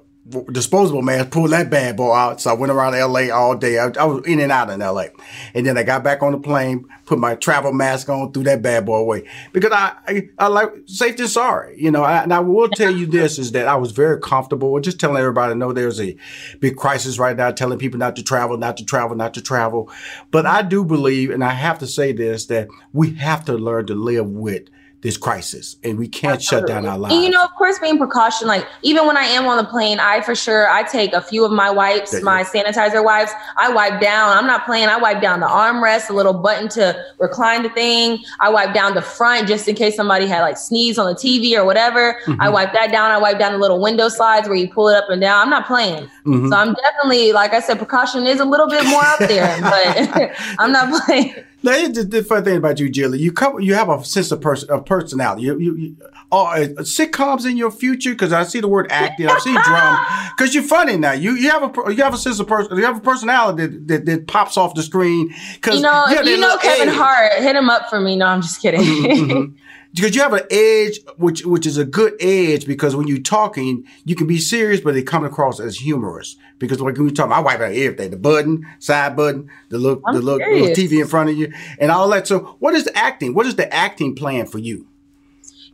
disposable 0.52 1.02
mask. 1.02 1.30
Pulled 1.30 1.50
that 1.50 1.70
bad 1.70 1.96
boy 1.96 2.12
out. 2.12 2.40
So 2.40 2.50
I 2.50 2.54
went 2.54 2.72
around 2.72 2.92
LA 2.92 3.34
all 3.34 3.56
day. 3.56 3.78
I, 3.78 3.86
I 3.98 4.04
was 4.04 4.26
in 4.26 4.40
and 4.40 4.52
out 4.52 4.70
in 4.70 4.80
LA. 4.80 5.06
And 5.54 5.66
then 5.66 5.78
I 5.78 5.82
got 5.82 6.04
back 6.04 6.22
on 6.22 6.32
the 6.32 6.38
plane, 6.38 6.86
put 7.06 7.18
my 7.18 7.34
travel 7.34 7.72
mask 7.72 8.08
on, 8.08 8.32
threw 8.32 8.42
that 8.44 8.62
bad 8.62 8.86
boy 8.86 8.98
away 8.98 9.28
because 9.52 9.72
I 9.72 9.96
I, 10.06 10.28
I 10.38 10.46
like 10.48 10.70
safety. 10.86 11.26
Sorry, 11.26 11.80
you 11.80 11.90
know. 11.90 12.02
I, 12.02 12.22
and 12.22 12.32
I 12.32 12.40
will 12.40 12.68
tell 12.68 12.90
you 12.90 13.06
this 13.06 13.38
is 13.38 13.52
that 13.52 13.68
I 13.68 13.76
was 13.76 13.92
very 13.92 14.20
comfortable. 14.20 14.78
Just 14.80 15.00
telling 15.00 15.18
everybody, 15.18 15.54
know 15.54 15.72
there's 15.72 16.00
a 16.00 16.16
big 16.60 16.76
crisis 16.76 17.18
right 17.18 17.36
now, 17.36 17.50
telling 17.50 17.78
people 17.78 17.98
not 17.98 18.16
to 18.16 18.22
travel, 18.22 18.56
not 18.56 18.76
to 18.78 18.84
travel, 18.84 19.16
not 19.16 19.34
to 19.34 19.42
travel. 19.42 19.90
But 20.30 20.46
I 20.46 20.62
do 20.62 20.84
believe, 20.84 21.30
and 21.30 21.44
I 21.44 21.50
have 21.50 21.78
to 21.80 21.86
say 21.86 22.12
this, 22.12 22.46
that 22.46 22.68
we 22.92 23.14
have 23.14 23.44
to 23.46 23.54
learn 23.54 23.86
to 23.86 23.94
live 23.94 24.28
with 24.28 24.68
this 25.00 25.16
crisis, 25.16 25.76
and 25.84 25.96
we 25.96 26.08
can't 26.08 26.42
shut 26.42 26.66
down 26.66 26.84
our 26.84 26.98
lives. 26.98 27.14
And 27.14 27.22
you 27.22 27.30
know, 27.30 27.44
of 27.44 27.50
course, 27.54 27.78
being 27.78 27.98
precaution, 27.98 28.48
like 28.48 28.66
even 28.82 29.06
when 29.06 29.16
I 29.16 29.24
am 29.24 29.46
on 29.46 29.56
the 29.56 29.64
plane, 29.64 30.00
I 30.00 30.20
for 30.22 30.34
sure 30.34 30.68
I 30.68 30.82
take 30.82 31.12
a 31.12 31.20
few 31.22 31.44
of 31.44 31.52
my 31.52 31.70
wipes, 31.70 32.20
my 32.22 32.42
sanitizer 32.42 33.04
wipes. 33.04 33.30
I 33.56 33.70
wipe 33.72 34.00
down. 34.00 34.36
I'm 34.36 34.46
not 34.46 34.64
playing. 34.66 34.88
I 34.88 34.96
wipe 34.98 35.22
down 35.22 35.38
the 35.38 35.46
armrest, 35.46 36.08
the 36.08 36.14
little 36.14 36.34
button 36.34 36.68
to 36.70 37.00
recline 37.20 37.62
the 37.62 37.68
thing. 37.70 38.18
I 38.40 38.48
wipe 38.50 38.74
down 38.74 38.94
the 38.94 39.02
front 39.02 39.46
just 39.46 39.68
in 39.68 39.76
case 39.76 39.94
somebody 39.94 40.26
had 40.26 40.40
like 40.40 40.56
sneezed 40.58 40.98
on 40.98 41.06
the 41.06 41.14
TV 41.14 41.56
or 41.56 41.64
whatever. 41.64 42.16
Mhm. 42.26 42.38
I 42.40 42.48
wipe 42.48 42.72
that 42.72 42.90
down. 42.90 43.12
I 43.12 43.18
wipe 43.18 43.38
down 43.38 43.52
the 43.52 43.58
little 43.58 43.80
window 43.80 44.08
slides 44.08 44.48
where 44.48 44.56
you 44.56 44.68
pull 44.68 44.88
it 44.88 44.96
up 44.96 45.08
and 45.10 45.20
down. 45.20 45.42
I'm 45.44 45.50
not 45.50 45.66
playing. 45.68 46.10
Mhm. 46.26 46.50
So 46.50 46.56
I'm 46.56 46.74
definitely, 46.74 47.32
like 47.32 47.54
I 47.54 47.60
said, 47.60 47.78
precaution 47.78 48.26
is 48.26 48.40
a 48.40 48.44
little 48.44 48.68
bit 48.68 48.84
more 48.86 49.04
up 49.04 49.20
there, 49.20 49.58
but 49.60 50.32
I'm 50.58 50.72
not 50.72 51.04
playing. 51.06 51.34
Now, 51.62 51.88
the, 51.88 52.04
the 52.04 52.22
funny 52.22 52.44
thing 52.44 52.56
about 52.56 52.78
you, 52.78 52.88
Jilly. 52.88 53.18
You 53.18 53.32
come, 53.32 53.60
you 53.60 53.74
have 53.74 53.88
a 53.88 54.04
sense 54.04 54.30
of 54.30 54.40
person 54.40 54.70
of 54.70 54.86
personality. 54.86 55.42
You, 55.42 55.58
you, 55.58 55.76
you 55.76 55.96
are 56.30 56.54
uh, 56.54 56.66
sitcoms 56.82 57.46
in 57.50 57.56
your 57.56 57.72
future 57.72 58.10
because 58.10 58.32
I 58.32 58.44
see 58.44 58.60
the 58.60 58.68
word 58.68 58.86
acting. 58.90 59.28
I 59.28 59.38
see 59.38 59.52
drama 59.52 60.30
because 60.36 60.54
you're 60.54 60.62
funny 60.62 60.96
now. 60.96 61.12
You 61.12 61.32
you 61.32 61.50
have 61.50 61.64
a 61.64 61.92
you 61.94 62.02
have 62.04 62.14
a 62.14 62.18
sense 62.18 62.38
of 62.38 62.46
person. 62.46 62.76
You 62.76 62.84
have 62.84 62.98
a 62.98 63.00
personality 63.00 63.66
that, 63.66 63.88
that, 63.88 64.06
that 64.06 64.26
pops 64.28 64.56
off 64.56 64.74
the 64.74 64.82
screen. 64.84 65.34
Because 65.54 65.76
You 65.76 65.82
know, 65.82 66.06
you 66.06 66.38
know 66.38 66.56
Kevin 66.58 66.88
Hart, 66.88 67.32
hit 67.34 67.56
him 67.56 67.68
up 67.68 67.90
for 67.90 68.00
me. 68.00 68.14
No, 68.14 68.26
I'm 68.26 68.42
just 68.42 68.62
kidding. 68.62 68.80
Mhm. 68.80 69.54
Because 70.00 70.14
you 70.14 70.22
have 70.22 70.32
an 70.32 70.44
edge, 70.50 71.00
which 71.16 71.44
which 71.44 71.66
is 71.66 71.76
a 71.76 71.84
good 71.84 72.14
edge, 72.20 72.66
because 72.66 72.94
when 72.94 73.06
you're 73.08 73.18
talking, 73.18 73.84
you 74.04 74.14
can 74.14 74.26
be 74.26 74.38
serious, 74.38 74.80
but 74.80 74.96
it 74.96 75.02
comes 75.06 75.26
across 75.26 75.60
as 75.60 75.76
humorous. 75.76 76.36
Because 76.58 76.80
like 76.80 76.96
when 76.96 77.08
you 77.08 77.14
talk, 77.14 77.30
I 77.30 77.40
wipe 77.40 77.60
out 77.60 77.72
everything, 77.72 78.10
the 78.10 78.16
button, 78.16 78.66
side 78.78 79.16
button, 79.16 79.50
the 79.70 79.78
look, 79.78 80.02
I'm 80.06 80.14
the 80.14 80.22
look, 80.22 80.40
little. 80.40 80.68
TV 80.68 81.00
in 81.00 81.06
front 81.06 81.30
of 81.30 81.36
you, 81.36 81.52
and 81.78 81.90
all 81.90 82.08
that. 82.10 82.26
So, 82.26 82.56
what 82.60 82.74
is 82.74 82.84
the 82.84 82.96
acting? 82.96 83.34
What 83.34 83.46
is 83.46 83.56
the 83.56 83.72
acting 83.72 84.14
plan 84.14 84.46
for 84.46 84.58
you? 84.58 84.86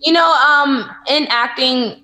You 0.03 0.13
know, 0.13 0.33
um, 0.35 0.91
in 1.09 1.27
acting, 1.31 1.97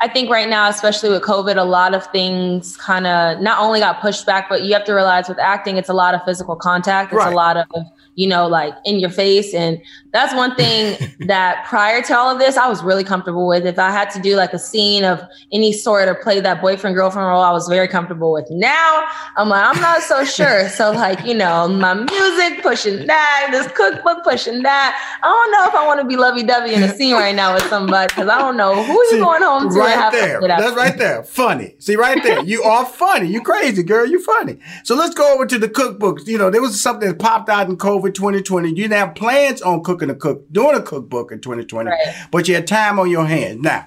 I 0.00 0.08
think 0.08 0.28
right 0.28 0.48
now, 0.48 0.68
especially 0.68 1.10
with 1.10 1.22
COVID, 1.22 1.56
a 1.56 1.64
lot 1.64 1.94
of 1.94 2.04
things 2.08 2.76
kind 2.76 3.06
of 3.06 3.40
not 3.40 3.60
only 3.60 3.78
got 3.80 4.00
pushed 4.00 4.26
back, 4.26 4.48
but 4.48 4.62
you 4.62 4.72
have 4.74 4.84
to 4.84 4.92
realize 4.92 5.28
with 5.28 5.38
acting, 5.38 5.76
it's 5.76 5.88
a 5.88 5.94
lot 5.94 6.14
of 6.14 6.24
physical 6.24 6.56
contact. 6.56 7.12
It's 7.12 7.18
Right. 7.18 7.32
a 7.32 7.36
lot 7.36 7.56
of, 7.56 7.66
you 8.14 8.28
know, 8.28 8.46
like 8.46 8.74
in 8.84 9.00
your 9.00 9.10
face. 9.10 9.54
And 9.54 9.80
that's 10.12 10.34
one 10.34 10.54
thing 10.54 10.96
that 11.26 11.64
prior 11.66 12.02
to 12.02 12.16
all 12.16 12.30
of 12.30 12.38
this, 12.38 12.56
I 12.56 12.68
was 12.68 12.82
really 12.82 13.04
comfortable 13.04 13.46
with. 13.46 13.66
If 13.66 13.78
I 13.78 13.90
had 13.90 14.10
to 14.10 14.20
do 14.20 14.36
like 14.36 14.52
a 14.52 14.58
scene 14.58 15.04
of 15.04 15.20
any 15.52 15.72
sort 15.72 16.08
or 16.08 16.14
play 16.14 16.40
that 16.40 16.60
boyfriend 16.60 16.96
girlfriend 16.96 17.26
role, 17.28 17.42
I 17.42 17.50
was 17.50 17.68
very 17.68 17.88
comfortable 17.88 18.32
with. 18.32 18.46
Now 18.50 19.04
I'm 19.36 19.48
like, 19.48 19.64
I'm 19.64 19.80
not 19.80 20.02
so 20.02 20.24
sure. 20.24 20.68
So, 20.74 20.90
like, 20.90 21.24
you 21.24 21.34
know, 21.34 21.68
my 21.68 21.94
music 21.94 22.62
pushing 22.62 23.06
that, 23.06 23.48
this 23.52 23.66
cookbook 23.72 24.24
pushing 24.24 24.62
that. 24.62 25.18
I 25.22 25.26
don't 25.26 25.52
know 25.52 25.68
if 25.68 25.74
I 25.74 25.86
want 25.86 26.00
to 26.00 26.06
be 26.06 26.16
lovey 26.16 26.42
dovey 26.42 26.74
in 26.74 26.82
a 26.82 26.88
scene 26.88 27.14
right 27.24 27.34
now 27.34 27.54
with 27.54 27.62
somebody 27.64 28.08
because 28.08 28.28
I 28.28 28.38
don't 28.38 28.56
know 28.56 28.82
who 28.82 28.92
you 28.92 29.18
going 29.18 29.42
home 29.42 29.72
to. 29.72 29.78
Right 29.78 29.94
have 29.94 30.12
to 30.12 30.18
there. 30.18 30.40
get 30.40 30.48
That's 30.48 30.74
right 30.74 30.98
there. 30.98 31.22
Funny. 31.22 31.76
See, 31.78 31.96
right 31.96 32.20
there. 32.22 32.42
You 32.42 32.62
are 32.64 32.84
funny. 32.84 33.28
You 33.28 33.40
crazy, 33.40 33.82
girl. 33.82 34.06
You 34.06 34.20
funny. 34.22 34.58
So 34.82 34.96
let's 34.96 35.14
go 35.14 35.32
over 35.32 35.46
to 35.46 35.58
the 35.58 35.68
cookbooks. 35.68 36.26
You 36.26 36.38
know, 36.38 36.50
there 36.50 36.60
was 36.60 36.80
something 36.80 37.08
that 37.08 37.18
popped 37.18 37.48
out 37.48 37.68
in 37.68 37.76
COVID 37.76 38.03
2020. 38.12 38.68
You 38.68 38.74
didn't 38.74 38.92
have 38.92 39.14
plans 39.14 39.62
on 39.62 39.82
cooking 39.82 40.10
a 40.10 40.14
cook, 40.14 40.50
doing 40.52 40.76
a 40.76 40.82
cookbook 40.82 41.32
in 41.32 41.40
2020, 41.40 41.90
but 42.30 42.48
you 42.48 42.54
had 42.54 42.66
time 42.66 42.98
on 42.98 43.10
your 43.10 43.26
hands. 43.26 43.60
Now, 43.62 43.86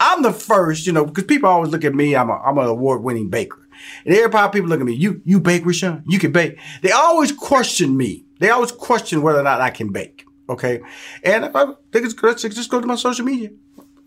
I'm 0.00 0.22
the 0.22 0.32
first, 0.32 0.86
you 0.86 0.92
know, 0.92 1.04
because 1.04 1.24
people 1.24 1.48
always 1.48 1.70
look 1.70 1.84
at 1.84 1.94
me. 1.94 2.14
I'm 2.14 2.30
a, 2.30 2.34
I'm 2.34 2.58
an 2.58 2.66
award 2.66 3.02
winning 3.02 3.28
baker. 3.28 3.66
And 4.04 4.14
every 4.14 4.24
everybody, 4.24 4.52
people 4.52 4.70
look 4.70 4.80
at 4.80 4.86
me. 4.86 4.94
You, 4.94 5.20
you 5.24 5.40
bake, 5.40 5.64
Rushion? 5.66 6.02
You 6.06 6.18
can 6.18 6.32
bake. 6.32 6.58
They 6.82 6.92
always 6.92 7.32
question 7.32 7.96
me. 7.96 8.24
They 8.38 8.50
always 8.50 8.72
question 8.72 9.22
whether 9.22 9.40
or 9.40 9.44
not 9.44 9.60
I 9.60 9.70
can 9.70 9.92
bake. 9.92 10.24
Okay. 10.48 10.80
And 11.22 11.44
if 11.44 11.54
I 11.56 11.66
think 11.92 12.04
it's 12.04 12.14
good, 12.14 12.38
just 12.38 12.70
go 12.70 12.80
to 12.80 12.86
my 12.86 12.96
social 12.96 13.24
media. 13.24 13.50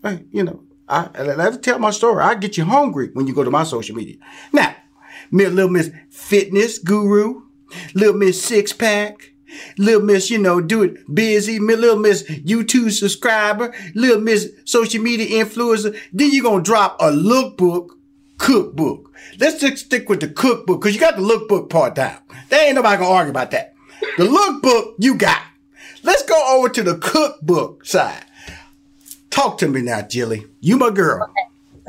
Hey, 0.02 0.24
you 0.32 0.42
know, 0.42 0.62
I, 0.88 1.08
I 1.14 1.22
let 1.22 1.52
me 1.52 1.58
tell 1.58 1.78
my 1.78 1.90
story. 1.90 2.22
I 2.22 2.34
get 2.34 2.56
you 2.56 2.64
hungry 2.64 3.10
when 3.12 3.26
you 3.26 3.34
go 3.34 3.44
to 3.44 3.50
my 3.50 3.64
social 3.64 3.94
media. 3.94 4.16
Now, 4.52 4.74
me- 5.30 5.46
little 5.46 5.70
Miss 5.70 5.90
Fitness 6.08 6.78
Guru, 6.78 7.42
little 7.94 8.14
Miss 8.14 8.42
Six 8.42 8.72
Pack, 8.72 9.32
little 9.78 10.02
Miss, 10.02 10.30
you 10.30 10.38
know, 10.38 10.60
do 10.60 10.82
it 10.82 11.14
busy, 11.14 11.58
little 11.58 11.96
Miss 11.96 12.22
YouTube 12.22 12.92
subscriber, 12.92 13.74
little 13.94 14.20
Miss 14.20 14.50
social 14.64 15.02
media 15.02 15.44
influencer. 15.44 15.98
Then 16.12 16.30
you're 16.32 16.44
gonna 16.44 16.62
drop 16.62 16.96
a 17.00 17.10
lookbook, 17.10 17.88
cookbook. 18.38 19.12
Let's 19.38 19.60
just 19.60 19.86
stick 19.86 20.08
with 20.08 20.20
the 20.20 20.28
cookbook 20.28 20.80
because 20.80 20.94
you 20.94 21.00
got 21.00 21.16
the 21.16 21.22
lookbook 21.22 21.70
part 21.70 21.94
down. 21.94 22.18
There 22.48 22.66
ain't 22.66 22.74
nobody 22.74 22.98
gonna 22.98 23.10
argue 23.10 23.30
about 23.30 23.50
that. 23.52 23.74
The 24.16 24.24
lookbook 24.24 24.94
you 24.98 25.14
got. 25.14 25.42
Let's 26.02 26.22
go 26.22 26.56
over 26.56 26.68
to 26.70 26.82
the 26.82 26.98
cookbook 26.98 27.84
side. 27.84 28.24
Talk 29.30 29.58
to 29.58 29.68
me 29.68 29.82
now, 29.82 30.02
Jilly. 30.02 30.46
You 30.60 30.76
my 30.76 30.90
girl. 30.90 31.32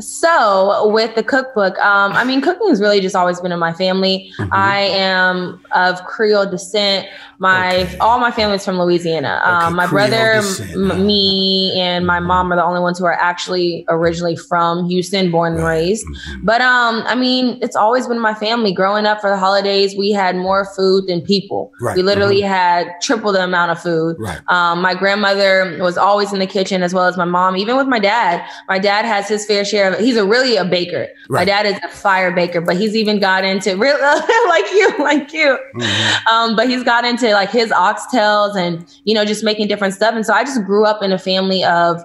So 0.02 0.88
with 0.90 1.16
the 1.16 1.24
cookbook, 1.24 1.78
um, 1.80 2.12
I 2.14 2.24
mean, 2.24 2.42
cooking 2.42 2.68
has 2.70 2.82
really 2.82 3.00
just 3.00 3.16
always 3.16 3.40
been 3.40 3.52
in 3.52 3.60
my 3.60 3.74
family. 3.74 4.32
Mm-hmm. 4.38 4.54
I 4.54 4.80
am 4.80 5.62
of 5.74 6.04
Creole 6.06 6.46
descent. 6.46 7.08
My 7.40 7.92
all 8.00 8.20
my 8.20 8.30
family's 8.30 8.64
from 8.64 8.80
Louisiana. 8.80 9.42
Um, 9.44 9.76
my 9.76 9.88
Creole 9.88 10.10
brother, 10.10 10.44
m- 10.74 11.06
me, 11.08 11.74
and 11.80 12.06
my 12.06 12.20
mom 12.20 12.52
are 12.54 12.56
the 12.56 12.64
only 12.64 12.80
ones 12.82 13.00
who 13.00 13.06
are 13.06 13.14
actually 13.20 13.84
originally 13.90 14.36
from 14.36 14.88
Houston, 14.90 15.32
born 15.32 15.56
and 15.56 15.64
raised. 15.64 16.06
Mm-hmm. 16.06 16.46
But 16.46 16.62
um, 16.62 17.04
I 17.08 17.16
mean, 17.16 17.58
it's 17.62 17.76
always 17.76 18.08
been 18.08 18.20
my 18.20 18.36
family. 18.36 18.72
Growing 18.72 19.06
up 19.08 19.22
for 19.22 19.30
the 19.32 19.38
holidays, 19.38 19.96
we 19.98 20.12
had 20.12 20.36
more 20.36 20.66
food 20.66 21.08
than 21.08 21.22
people. 21.22 21.72
Right. 21.82 21.96
We 21.96 22.04
literally 22.04 22.42
Mhm. 22.42 22.48
had 22.48 22.88
triple 23.02 23.32
the 23.32 23.44
amount 23.44 23.72
of 23.72 23.82
food. 23.82 24.18
Right. 24.20 24.40
Um, 24.48 24.82
my 24.82 24.94
grandmother 24.94 25.78
was 25.82 25.98
always 25.98 26.32
in 26.34 26.40
the 26.40 26.48
kitchen 26.48 26.84
as 26.84 26.94
well 26.94 27.06
as 27.08 27.18
my 27.18 27.26
mom. 27.26 27.58
Even 27.58 27.76
with 27.76 27.88
my 27.88 28.00
dad, 28.00 28.48
my 28.70 28.78
dad 28.78 29.04
has 29.06 29.28
his 29.28 29.46
fair 29.48 29.66
share 29.66 29.91
He's 30.00 30.18
a 30.18 30.26
really 30.26 30.56
a 30.56 30.66
baker. 30.66 31.08
My 31.30 31.46
dad 31.46 31.66
is 31.66 31.80
a 31.84 31.90
fire 31.90 32.32
baker, 32.32 32.62
but 32.62 32.78
he's 32.78 32.96
even 32.96 33.20
got 33.20 33.44
into 33.44 33.76
really 33.76 34.02
like 34.48 34.72
you, 34.72 34.94
like 35.00 35.34
you. 35.34 35.58
Um, 36.32 36.56
but 36.56 36.70
he's 36.70 36.84
got 36.84 37.06
into 37.06 37.32
like 37.34 37.52
his 37.52 37.70
oxtails 37.72 38.56
and 38.56 38.86
you 39.04 39.14
know 39.14 39.26
just 39.26 39.44
making 39.44 39.68
different 39.68 39.94
stuff. 39.94 40.16
And 40.16 40.26
so 40.26 40.34
I 40.34 40.44
just 40.44 40.64
grew 40.66 40.86
up 40.86 41.04
in 41.04 41.12
a 41.12 41.20
family 41.20 41.64
of 41.64 42.02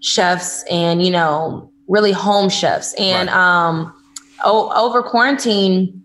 chefs 0.00 0.64
and 0.70 1.04
you 1.04 1.10
know 1.10 1.70
really 1.88 2.12
home 2.12 2.48
chefs. 2.50 2.94
And 2.94 3.28
um, 3.30 3.92
o- 4.44 4.70
over 4.72 5.02
quarantine, 5.02 6.03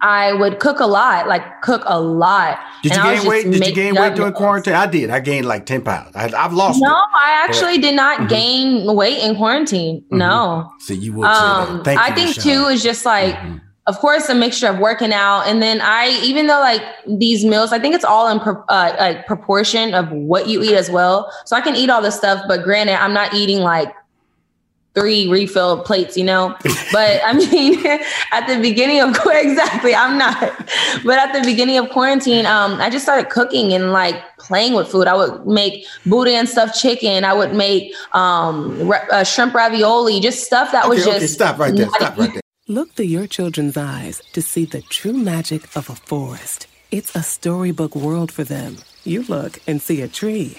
I 0.00 0.32
would 0.34 0.60
cook 0.60 0.80
a 0.80 0.86
lot, 0.86 1.26
like 1.26 1.62
cook 1.62 1.82
a 1.86 2.00
lot. 2.00 2.58
Did 2.82 2.94
you 2.96 3.02
gain 3.02 3.26
weight? 3.26 3.50
Did 3.50 3.66
you 3.66 3.74
gain 3.74 3.94
weight 3.94 4.14
during 4.14 4.32
quarantine? 4.32 4.74
I 4.74 4.86
did. 4.86 5.10
I 5.10 5.20
gained 5.20 5.46
like 5.46 5.66
10 5.66 5.82
pounds. 5.82 6.14
I, 6.14 6.28
have 6.28 6.52
lost 6.52 6.80
No, 6.80 6.88
it. 6.88 6.92
I 6.92 7.44
actually 7.44 7.78
did 7.78 7.94
not 7.94 8.18
mm-hmm. 8.18 8.28
gain 8.28 8.94
weight 8.94 9.18
in 9.18 9.36
quarantine. 9.36 10.02
Mm-hmm. 10.02 10.18
No. 10.18 10.70
So 10.80 10.94
you 10.94 11.14
would 11.14 11.26
um, 11.26 11.82
I 11.86 12.08
you, 12.08 12.14
think 12.14 12.36
Michelle. 12.36 12.64
too 12.64 12.68
is 12.68 12.82
just 12.82 13.04
like 13.04 13.34
Mm-hmm. 13.36 13.58
of 13.86 13.98
course 13.98 14.28
a 14.28 14.34
mixture 14.34 14.68
of 14.68 14.78
working 14.78 15.12
out 15.12 15.42
and 15.46 15.62
then 15.62 15.80
I 15.80 16.08
even 16.22 16.46
though 16.46 16.60
like 16.60 16.82
these 17.18 17.44
meals 17.44 17.72
I 17.72 17.78
think 17.78 17.94
it's 17.94 18.04
all 18.04 18.28
in 18.28 18.40
pro- 18.40 18.64
uh, 18.68 18.96
like 18.98 19.26
proportion 19.26 19.94
of 19.94 20.10
what 20.10 20.48
you 20.48 20.62
eat 20.62 20.74
as 20.74 20.90
well. 20.90 21.32
So 21.44 21.56
I 21.56 21.60
can 21.60 21.74
eat 21.76 21.90
all 21.90 22.02
this 22.02 22.16
stuff 22.16 22.42
but 22.48 22.62
granted 22.64 23.00
I'm 23.00 23.12
not 23.12 23.34
eating 23.34 23.60
like 23.60 23.92
three 24.96 25.28
refill 25.28 25.82
plates, 25.82 26.16
you 26.16 26.24
know. 26.24 26.56
But 26.92 27.20
I 27.24 27.32
mean, 27.52 27.86
at 28.32 28.46
the 28.46 28.58
beginning 28.60 29.00
of 29.00 29.10
exactly, 29.26 29.94
I'm 29.94 30.18
not. 30.18 30.40
But 31.04 31.18
at 31.18 31.32
the 31.32 31.42
beginning 31.44 31.78
of 31.78 31.90
quarantine, 31.90 32.46
um, 32.46 32.80
I 32.80 32.90
just 32.90 33.04
started 33.04 33.30
cooking 33.30 33.72
and 33.72 33.92
like 33.92 34.16
playing 34.38 34.74
with 34.74 34.88
food. 34.88 35.06
I 35.06 35.14
would 35.14 35.46
make 35.46 35.86
boudin 36.06 36.46
stuffed 36.46 36.78
chicken. 36.80 37.24
I 37.24 37.34
would 37.34 37.54
make 37.54 37.94
um, 38.12 38.88
ra- 38.88 39.06
uh, 39.12 39.24
shrimp 39.24 39.54
ravioli, 39.54 40.20
just 40.20 40.44
stuff 40.44 40.72
that 40.72 40.88
was 40.88 41.00
Okay, 41.02 41.12
just 41.12 41.16
okay, 41.16 41.26
stop 41.26 41.58
right 41.58 41.76
there. 41.76 41.88
Stop 41.90 42.16
right 42.16 42.32
there. 42.32 42.42
Look 42.68 42.92
through 42.94 43.06
your 43.06 43.28
children's 43.28 43.76
eyes 43.76 44.20
to 44.32 44.42
see 44.42 44.64
the 44.64 44.82
true 44.82 45.12
magic 45.12 45.76
of 45.76 45.88
a 45.88 45.94
forest. 45.94 46.66
It's 46.90 47.14
a 47.14 47.22
storybook 47.22 47.94
world 47.94 48.32
for 48.32 48.42
them. 48.42 48.78
You 49.04 49.22
look 49.22 49.60
and 49.68 49.80
see 49.80 50.02
a 50.02 50.08
tree. 50.08 50.58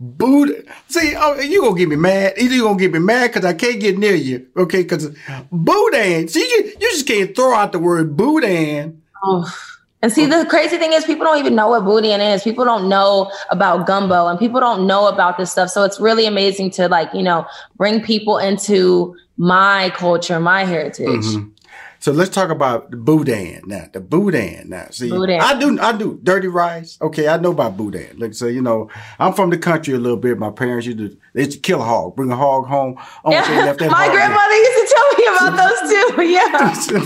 Boudin. 0.00 0.64
See, 0.88 1.14
oh, 1.16 1.38
you 1.40 1.62
gonna 1.62 1.76
get 1.76 1.88
me 1.88 1.96
mad. 1.96 2.34
Either 2.36 2.54
you 2.54 2.62
gonna 2.62 2.78
get 2.78 2.92
me 2.92 2.98
mad 2.98 3.28
because 3.28 3.44
I 3.44 3.54
can't 3.54 3.80
get 3.80 3.98
near 3.98 4.14
you, 4.14 4.46
okay? 4.56 4.82
Because 4.82 5.14
boudin. 5.50 6.28
See, 6.28 6.40
you, 6.40 6.72
you 6.80 6.90
just 6.90 7.06
can't 7.06 7.34
throw 7.34 7.54
out 7.54 7.72
the 7.72 7.78
word 7.78 8.16
boudin. 8.16 9.02
Oh. 9.22 9.50
And 10.02 10.12
see, 10.12 10.26
the 10.26 10.44
crazy 10.50 10.76
thing 10.76 10.92
is, 10.92 11.06
people 11.06 11.24
don't 11.24 11.38
even 11.38 11.54
know 11.54 11.68
what 11.68 11.84
boudin 11.84 12.20
is. 12.20 12.42
People 12.42 12.66
don't 12.66 12.90
know 12.90 13.32
about 13.50 13.86
gumbo, 13.86 14.26
and 14.26 14.38
people 14.38 14.60
don't 14.60 14.86
know 14.86 15.08
about 15.08 15.38
this 15.38 15.50
stuff. 15.50 15.70
So 15.70 15.82
it's 15.82 15.98
really 15.98 16.26
amazing 16.26 16.72
to 16.72 16.88
like, 16.88 17.08
you 17.14 17.22
know, 17.22 17.46
bring 17.78 18.02
people 18.02 18.36
into 18.36 19.16
my 19.38 19.90
culture, 19.96 20.38
my 20.38 20.64
heritage. 20.64 21.08
Mhm. 21.08 21.53
So 22.04 22.12
let's 22.12 22.28
talk 22.28 22.50
about 22.50 22.90
the 22.90 22.98
boudin 22.98 23.62
now. 23.64 23.88
The 23.90 23.98
boudin 23.98 24.68
now. 24.68 24.88
See, 24.90 25.08
Boudin. 25.08 25.40
I 25.40 25.58
do, 25.58 25.80
I 25.80 25.96
do 25.96 26.20
dirty 26.22 26.48
rice. 26.48 26.98
Okay, 27.00 27.28
I 27.28 27.38
know 27.38 27.52
about 27.52 27.78
boudin. 27.78 28.18
Like, 28.18 28.34
so 28.34 28.46
you 28.46 28.60
know, 28.60 28.90
I'm 29.18 29.32
from 29.32 29.48
the 29.48 29.56
country 29.56 29.94
a 29.94 29.98
little 29.98 30.18
bit. 30.18 30.36
My 30.36 30.50
parents 30.50 30.84
used 30.84 30.98
to, 30.98 31.16
they 31.32 31.44
used 31.44 31.52
to 31.52 31.58
kill 31.60 31.80
a 31.80 31.84
hog, 31.86 32.14
bring 32.14 32.30
a 32.30 32.36
hog 32.36 32.66
home. 32.66 32.98
Only 33.24 33.40
thing 33.40 33.56
left 33.56 33.78
that 33.78 33.90
my 33.90 34.10
grandmother 34.10 34.54
used 34.54 34.72
to 34.74 34.94
tell 34.94 35.14
me 35.14 35.24
about 35.34 35.56
those 35.80 35.90
too. 35.90 36.22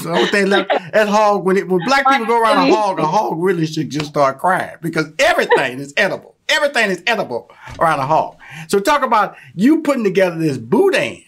Yeah. 0.03 0.12
only 0.16 0.27
thing 0.31 0.47
left 0.49 0.70
that 0.93 1.09
hog 1.09 1.45
when 1.45 1.57
it 1.57 1.69
when 1.69 1.79
black 1.87 2.05
people 2.09 2.27
go 2.27 2.43
around 2.43 2.69
a 2.69 2.75
hog, 2.75 2.99
a 2.99 3.07
hog 3.07 3.35
really 3.39 3.66
should 3.66 3.91
just 3.91 4.07
start 4.07 4.41
crying 4.41 4.79
because 4.83 5.07
everything 5.20 5.79
is 5.79 5.95
edible. 5.97 6.35
Everything 6.49 6.91
is 6.91 7.05
edible 7.07 7.53
around 7.79 8.01
a 8.01 8.07
hog. 8.07 8.37
So 8.66 8.81
talk 8.81 9.05
about 9.05 9.37
you 9.55 9.81
putting 9.83 10.03
together 10.03 10.37
this 10.37 10.59
boudin. 10.59 11.23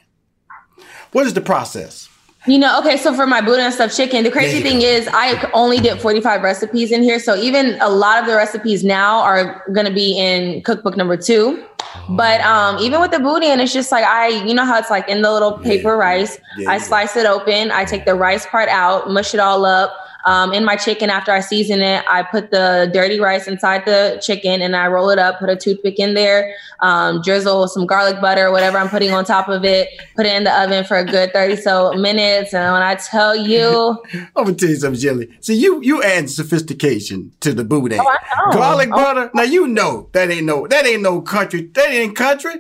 What 1.12 1.28
is 1.28 1.34
the 1.34 1.40
process? 1.40 2.09
You 2.46 2.58
know, 2.58 2.78
okay, 2.80 2.96
so 2.96 3.14
for 3.14 3.26
my 3.26 3.42
boudin 3.42 3.70
stuffed 3.70 3.94
chicken, 3.94 4.24
the 4.24 4.30
crazy 4.30 4.62
thing 4.62 4.80
is 4.80 5.06
I 5.12 5.50
only 5.52 5.78
did 5.78 6.00
45 6.00 6.42
recipes 6.42 6.90
in 6.90 7.02
here. 7.02 7.18
So 7.18 7.36
even 7.36 7.76
a 7.82 7.90
lot 7.90 8.18
of 8.18 8.26
the 8.26 8.34
recipes 8.34 8.82
now 8.82 9.20
are 9.20 9.62
gonna 9.72 9.92
be 9.92 10.18
in 10.18 10.62
cookbook 10.62 10.96
number 10.96 11.18
two. 11.18 11.62
But 12.08 12.40
um, 12.40 12.78
even 12.78 13.00
with 13.00 13.10
the 13.10 13.18
boudin, 13.18 13.60
it's 13.60 13.74
just 13.74 13.92
like 13.92 14.04
I, 14.04 14.28
you 14.46 14.54
know 14.54 14.64
how 14.64 14.78
it's 14.78 14.90
like 14.90 15.06
in 15.08 15.20
the 15.20 15.30
little 15.30 15.58
paper 15.58 15.96
rice. 15.96 16.38
Yeah, 16.56 16.70
I 16.70 16.76
yeah. 16.76 16.82
slice 16.82 17.14
it 17.14 17.26
open, 17.26 17.70
I 17.72 17.84
take 17.84 18.06
the 18.06 18.14
rice 18.14 18.46
part 18.46 18.70
out, 18.70 19.10
mush 19.10 19.34
it 19.34 19.40
all 19.40 19.66
up. 19.66 19.94
Um, 20.24 20.52
in 20.52 20.64
my 20.64 20.76
chicken, 20.76 21.10
after 21.10 21.32
I 21.32 21.40
season 21.40 21.80
it, 21.80 22.04
I 22.08 22.22
put 22.22 22.50
the 22.50 22.90
dirty 22.92 23.18
rice 23.20 23.48
inside 23.48 23.84
the 23.86 24.20
chicken 24.22 24.60
and 24.62 24.76
I 24.76 24.86
roll 24.88 25.10
it 25.10 25.18
up, 25.18 25.38
put 25.40 25.48
a 25.48 25.56
toothpick 25.56 25.98
in 25.98 26.14
there, 26.14 26.54
um, 26.80 27.22
drizzle 27.22 27.68
some 27.68 27.86
garlic 27.86 28.20
butter, 28.20 28.50
whatever 28.52 28.78
I'm 28.78 28.88
putting 28.88 29.12
on 29.12 29.24
top 29.24 29.48
of 29.48 29.64
it, 29.64 29.88
put 30.16 30.26
it 30.26 30.34
in 30.34 30.44
the 30.44 30.62
oven 30.62 30.84
for 30.84 30.96
a 30.98 31.04
good 31.04 31.32
30 31.32 31.56
so 31.56 31.92
minutes. 31.94 32.52
And 32.52 32.72
when 32.72 32.82
I 32.82 32.96
tell 32.96 33.34
you, 33.34 33.96
I'm 34.36 34.44
gonna 34.44 34.54
tell 34.54 34.68
you 34.68 34.76
something, 34.76 35.00
Jilly. 35.00 35.30
See, 35.40 35.54
you 35.54 35.80
you 35.82 36.02
add 36.02 36.28
sophistication 36.30 37.32
to 37.40 37.52
the 37.54 37.64
boudin. 37.64 38.00
Oh, 38.00 38.08
I 38.08 38.50
know. 38.52 38.58
Garlic 38.58 38.88
Oh. 38.92 38.96
butter. 38.96 39.30
Now 39.34 39.42
you 39.42 39.66
know 39.68 40.08
that 40.12 40.30
ain't 40.30 40.44
no 40.46 40.66
that 40.66 40.86
ain't 40.86 41.02
no 41.02 41.20
country. 41.20 41.62
That 41.74 41.90
ain't 41.90 42.14
country. 42.16 42.56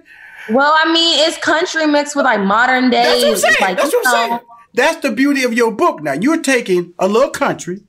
well, 0.50 0.74
I 0.82 0.90
mean, 0.92 1.28
it's 1.28 1.36
country 1.38 1.86
mixed 1.86 2.16
with 2.16 2.24
like 2.24 2.40
modern 2.40 2.90
day. 2.90 3.02
That's 3.02 3.22
what 3.22 3.30
I'm 3.30 3.36
saying. 3.36 3.56
Like, 3.60 3.76
That's 3.76 3.92
what 3.92 4.06
I'm 4.06 4.12
know, 4.12 4.28
saying. 4.36 4.40
That's 4.74 5.00
the 5.02 5.10
beauty 5.10 5.44
of 5.44 5.52
your 5.52 5.72
book. 5.72 6.02
Now 6.02 6.12
you're 6.12 6.42
taking 6.42 6.94
a 6.98 7.08
little 7.08 7.30
country, 7.30 7.82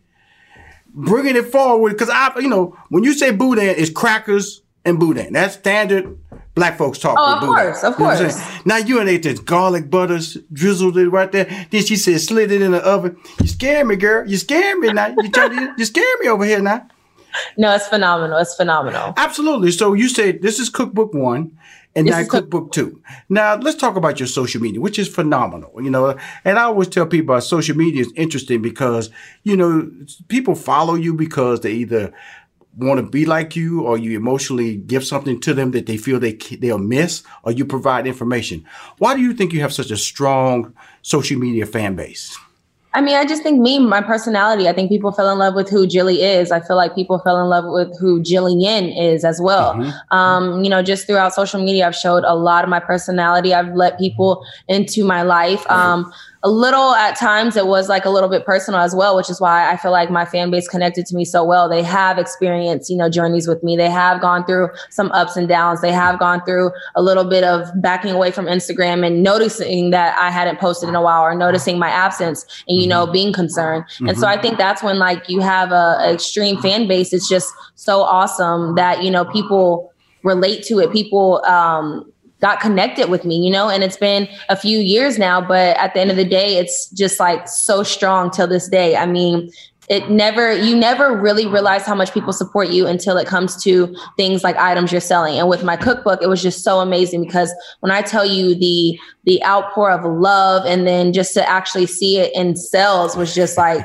bringing 0.88 1.36
it 1.36 1.45
forward. 1.45 1.91
Because 1.94 2.10
I, 2.10 2.32
you 2.40 2.49
know, 2.49 2.78
when 2.90 3.03
you 3.03 3.14
say 3.14 3.32
boudin, 3.32 3.76
it's 3.78 3.91
crackers 3.91 4.62
and 4.84 4.99
boudin. 4.99 5.34
That's 5.34 5.56
standard 5.56 6.18
black 6.53 6.78
folks 6.78 6.99
talk. 6.99 7.18
Oh, 7.20 7.36
of 7.36 7.40
course, 7.41 7.84
of 7.84 7.98
You 7.99 8.06
know 8.06 8.18
course. 8.18 8.66
Now 8.66 8.78
you 8.78 8.99
and 8.99 9.10
ate 9.10 9.24
this 9.24 9.40
garlic 9.40 9.90
butter, 9.90 10.20
drizzled 10.52 10.98
it 10.98 11.10
right 11.10 11.32
there. 11.32 11.68
Then 11.70 11.84
she 11.86 11.95
said, 11.95 12.20
slid 12.20 12.52
it 12.52 12.62
in 12.62 12.72
the 12.72 12.86
oven. 12.86 13.18
You 13.40 13.48
scare 13.48 13.86
me, 13.86 13.95
girl. 13.95 14.28
You 14.28 14.38
scare 14.38 14.78
me 14.78 14.91
now. 14.91 15.14
You 15.18 15.30
trying 15.32 15.52
to, 15.52 15.74
you 15.78 15.86
scare 15.86 16.18
me 16.20 16.28
over 16.28 16.45
here 16.45 16.62
now. 16.62 16.88
No, 17.58 17.74
it's 17.74 17.88
phenomenal. 17.88 18.38
It's 18.40 18.56
phenomenal. 18.56 19.14
Absolutely. 19.16 19.72
So 19.72 19.94
you 19.94 20.10
said 20.10 20.41
this 20.41 20.60
is 20.60 20.70
cookbook 20.70 21.14
one 21.14 21.58
and 21.95 22.07
This 22.07 22.13
now 22.13 22.19
is 22.22 22.27
cook- 22.30 22.49
cookbook 22.49 22.72
two. 22.72 23.01
Now 23.30 23.55
let's 23.55 23.77
talk 23.77 23.95
about 23.95 24.19
your 24.19 24.27
social 24.27 24.61
media, 24.61 24.80
which 24.80 24.97
is 24.97 25.07
phenomenal. 25.07 25.72
You 25.81 25.89
know, 25.89 26.15
and 26.45 26.57
I 26.57 26.63
always 26.63 26.88
tell 26.88 27.05
people 27.05 27.34
about 27.34 27.43
social 27.43 27.76
media 27.76 28.01
is 28.01 28.13
interesting 28.15 28.61
because, 28.61 29.09
you 29.43 29.57
know, 29.57 29.89
people 30.27 30.55
follow 30.55 30.95
you 30.95 31.13
because 31.13 31.61
they 31.61 31.73
either 31.73 32.13
want 32.77 32.99
to 32.99 33.05
be 33.05 33.26
like 33.26 33.55
you 33.55 33.81
or 33.81 33.97
you 33.97 34.18
emotionally 34.18 34.77
give 34.77 35.03
something 35.03 35.39
to 35.41 35.53
them 35.53 35.72
that 35.72 35.85
they 35.88 35.97
feel 35.97 36.19
they 36.19 36.34
they'll 36.59 36.77
miss 36.77 37.23
or 37.43 37.51
you 37.51 37.65
provide 37.65 38.07
information. 38.07 38.65
Why 38.97 39.13
do 39.15 39.22
you 39.22 39.34
think 39.34 39.51
you 39.51 39.59
have 39.61 39.73
such 39.73 39.91
a 39.91 39.97
strong 39.97 40.73
social 41.01 41.38
media 41.38 41.65
fan 41.65 41.95
base? 41.95 42.38
I 42.93 42.99
mean, 42.99 43.15
I 43.15 43.26
just 43.26 43.41
think 43.41 43.61
me, 43.61 43.80
my 43.80 44.01
personality, 44.01 44.68
I 44.68 44.73
think 44.73 44.89
people 44.89 45.13
fell 45.13 45.31
in 45.31 45.38
love 45.38 45.55
with 45.55 45.69
who 45.69 45.88
Jilly 45.88 46.22
is. 46.23 46.51
I 46.51 46.59
feel 46.59 46.76
like 46.76 46.93
people 46.93 47.19
fell 47.19 47.41
in 47.41 47.47
love 47.47 47.63
with 47.68 47.97
who 47.99 48.22
Jillyan 48.22 48.93
is 48.97 49.23
as 49.23 49.39
well. 49.41 49.76
Um, 50.11 50.63
you 50.63 50.69
know, 50.69 50.84
just 50.84 51.07
throughout 51.07 51.34
social 51.34 51.63
media, 51.63 51.88
I've 51.88 51.95
showed 51.95 52.23
a 52.26 52.35
lot 52.35 52.65
of 52.65 52.69
my 52.69 52.81
personality. 52.81 53.53
I've 53.53 53.73
let 53.76 53.97
people 53.97 54.45
into 54.68 55.05
my 55.05 55.22
life. 55.22 55.65
Um, 55.72 56.11
a 56.43 56.49
little 56.49 56.95
at 56.95 57.15
times 57.15 57.55
it 57.55 57.68
was 57.68 57.88
like 57.88 58.03
a 58.03 58.09
little 58.09 58.30
bit 58.30 58.45
personal 58.45 58.80
as 58.80 58.95
well, 58.95 59.15
which 59.15 59.30
is 59.30 59.39
why 59.39 59.72
I 59.72 59.77
feel 59.77 59.91
like 59.91 60.09
my 60.09 60.26
fan 60.26 60.49
base 60.49 60.68
connected 60.68 61.05
to 61.07 61.15
me 61.15 61.23
so 61.23 61.43
well. 61.43 61.69
They 61.69 61.84
have 61.84 62.18
experienced, 62.18 62.89
you 62.89 62.97
know, 62.97 63.09
journeys 63.09 63.47
with 63.47 63.61
me. 63.61 63.77
They 63.77 63.89
have 63.89 64.22
gone 64.22 64.45
through 64.45 64.69
some 64.89 65.11
ups 65.11 65.38
and 65.38 65.47
downs. 65.47 65.81
They 65.81 65.91
have 65.91 66.18
gone 66.18 66.43
through 66.43 66.72
a 66.95 67.01
little 67.01 67.26
bit 67.26 67.43
of 67.43 67.68
backing 67.81 68.11
away 68.11 68.31
from 68.31 68.45
Instagram 68.45 69.05
and 69.05 69.22
noticing 69.22 69.91
that 69.91 70.18
I 70.18 70.31
hadn't 70.31 70.59
posted 70.59 70.89
in 70.89 70.95
a 70.95 71.01
while 71.01 71.22
or 71.22 71.35
noticing 71.35 71.77
my 71.77 71.89
absence 71.89 72.45
and, 72.68 72.81
you 72.81 72.88
know, 72.88 73.03
mm-hmm. 73.03 73.13
being 73.13 73.34
concerned. 73.34 73.84
Mm-hmm. 73.84 74.09
And 74.09 74.18
so 74.18 74.26
mm-hmm. 74.26 74.39
I 74.39 74.41
think 74.41 74.57
that's 74.57 74.81
when 74.81 74.97
like 74.97 75.30
you 75.30 75.41
have 75.41 75.72
a, 75.72 75.97
a 75.99 76.13
extreme 76.13 76.59
fan 76.59 76.88
base. 76.88 77.13
It's 77.13 77.30
just 77.30 77.53
so 77.76 78.01
awesome 78.01 78.73
that, 78.76 79.03
you 79.03 79.11
know, 79.11 79.26
people 79.26 79.93
relate 80.23 80.63
to 80.63 80.80
it. 80.80 80.91
People, 80.91 81.43
um, 81.45 82.10
got 82.41 82.59
connected 82.59 83.09
with 83.09 83.23
me, 83.23 83.38
you 83.38 83.51
know, 83.51 83.69
and 83.69 83.84
it's 83.84 83.97
been 83.97 84.27
a 84.49 84.55
few 84.55 84.80
years 84.80 85.18
now, 85.18 85.39
but 85.39 85.77
at 85.77 85.93
the 85.93 86.01
end 86.01 86.09
of 86.09 86.18
the 86.18 86.26
day, 86.26 86.57
it's 86.57 86.89
just 86.89 87.19
like 87.19 87.47
so 87.47 87.84
strong 87.84 88.31
till 88.31 88.47
this 88.47 88.68
day. 88.68 88.95
I 88.95 89.05
mean, 89.05 89.51
it 89.89 90.09
never 90.09 90.53
you 90.53 90.76
never 90.76 91.15
really 91.15 91.45
realize 91.45 91.85
how 91.85 91.93
much 91.93 92.13
people 92.13 92.31
support 92.31 92.69
you 92.69 92.88
until 92.88 93.18
it 93.18 93.27
comes 93.27 93.61
to 93.61 93.93
things 94.15 94.43
like 94.43 94.55
items 94.55 94.91
you're 94.91 95.01
selling 95.01 95.38
and 95.38 95.49
with 95.49 95.63
my 95.63 95.76
cookbook 95.76 96.22
it 96.22 96.30
was 96.30 96.41
just 96.41 96.63
so 96.63 96.80
amazing 96.80 97.22
because 97.22 97.53
when 97.81 97.91
i 97.91 98.01
tell 98.01 98.26
you 98.26 98.55
the 98.55 98.97
the 99.26 99.43
outpour 99.43 99.91
of 99.91 100.05
love 100.05 100.65
and 100.65 100.88
then 100.88 101.11
just 101.11 101.34
to 101.34 101.49
actually 101.49 101.85
see 101.85 102.19
it 102.19 102.31
in 102.34 102.55
sales 102.55 103.18
was 103.18 103.35
just 103.35 103.57
like 103.57 103.84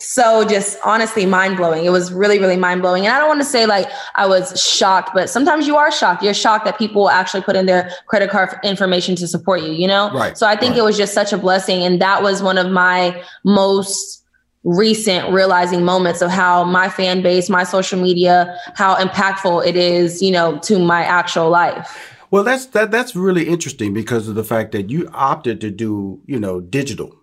so 0.00 0.44
just 0.44 0.78
honestly 0.84 1.24
mind 1.24 1.56
blowing. 1.56 1.84
It 1.84 1.90
was 1.90 2.12
really, 2.12 2.38
really 2.38 2.56
mind 2.56 2.82
blowing. 2.82 3.06
And 3.06 3.14
I 3.14 3.18
don't 3.18 3.28
want 3.28 3.40
to 3.40 3.46
say 3.46 3.66
like 3.66 3.88
I 4.16 4.26
was 4.26 4.60
shocked, 4.60 5.10
but 5.14 5.30
sometimes 5.30 5.66
you 5.66 5.76
are 5.76 5.92
shocked. 5.92 6.22
You're 6.22 6.34
shocked 6.34 6.64
that 6.64 6.78
people 6.78 7.10
actually 7.10 7.42
put 7.42 7.54
in 7.54 7.66
their 7.66 7.90
credit 8.06 8.30
card 8.30 8.58
information 8.64 9.14
to 9.16 9.28
support 9.28 9.62
you, 9.62 9.72
you 9.72 9.86
know? 9.86 10.10
Right. 10.12 10.36
So 10.36 10.46
I 10.46 10.56
think 10.56 10.72
right. 10.72 10.80
it 10.80 10.82
was 10.82 10.96
just 10.96 11.14
such 11.14 11.32
a 11.32 11.38
blessing. 11.38 11.82
And 11.82 12.00
that 12.00 12.22
was 12.22 12.42
one 12.42 12.58
of 12.58 12.70
my 12.70 13.22
most 13.44 14.24
recent 14.64 15.30
realizing 15.32 15.84
moments 15.84 16.22
of 16.22 16.30
how 16.30 16.64
my 16.64 16.88
fan 16.88 17.22
base, 17.22 17.48
my 17.48 17.62
social 17.62 18.00
media, 18.00 18.58
how 18.74 18.96
impactful 18.96 19.64
it 19.64 19.76
is, 19.76 20.22
you 20.22 20.32
know, 20.32 20.58
to 20.60 20.78
my 20.78 21.04
actual 21.04 21.50
life. 21.50 22.10
Well, 22.30 22.42
that's 22.42 22.66
that 22.66 22.90
that's 22.90 23.14
really 23.14 23.46
interesting 23.46 23.94
because 23.94 24.26
of 24.26 24.34
the 24.34 24.42
fact 24.42 24.72
that 24.72 24.90
you 24.90 25.08
opted 25.12 25.60
to 25.60 25.70
do, 25.70 26.20
you 26.26 26.40
know, 26.40 26.60
digital 26.60 27.14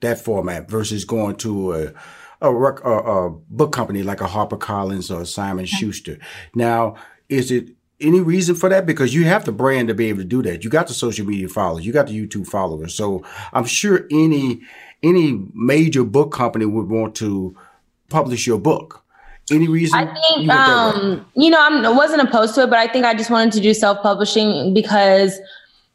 that 0.00 0.18
format 0.18 0.68
versus 0.68 1.04
going 1.04 1.36
to 1.36 1.72
a 1.72 1.92
a, 2.40 2.52
a, 2.52 3.26
a 3.26 3.30
book 3.30 3.72
company 3.72 4.02
like 4.02 4.20
a 4.20 4.26
HarperCollins 4.26 5.14
or 5.14 5.24
Simon 5.24 5.64
Schuster. 5.64 6.18
Now, 6.54 6.96
is 7.28 7.50
it 7.50 7.70
any 8.00 8.20
reason 8.20 8.54
for 8.54 8.68
that? 8.68 8.86
Because 8.86 9.14
you 9.14 9.24
have 9.24 9.44
the 9.44 9.52
brand 9.52 9.88
to 9.88 9.94
be 9.94 10.06
able 10.06 10.18
to 10.18 10.24
do 10.24 10.42
that. 10.42 10.62
You 10.62 10.70
got 10.70 10.88
the 10.88 10.94
social 10.94 11.26
media 11.26 11.48
followers, 11.48 11.86
you 11.86 11.92
got 11.92 12.08
the 12.08 12.26
YouTube 12.26 12.46
followers. 12.46 12.94
So 12.94 13.24
I'm 13.52 13.64
sure 13.64 14.06
any 14.10 14.60
any 15.02 15.46
major 15.54 16.02
book 16.04 16.32
company 16.32 16.64
would 16.64 16.88
want 16.88 17.14
to 17.16 17.56
publish 18.08 18.46
your 18.46 18.58
book. 18.58 19.02
Any 19.50 19.68
reason? 19.68 19.98
I 19.98 20.06
think, 20.06 20.46
you, 20.46 20.50
um, 20.50 21.26
you 21.34 21.50
know, 21.50 21.60
I'm, 21.60 21.84
I 21.84 21.90
wasn't 21.90 22.22
opposed 22.22 22.54
to 22.54 22.62
it, 22.62 22.70
but 22.70 22.78
I 22.78 22.86
think 22.86 23.04
I 23.04 23.12
just 23.14 23.28
wanted 23.28 23.52
to 23.52 23.60
do 23.60 23.74
self 23.74 24.02
publishing 24.02 24.72
because 24.72 25.38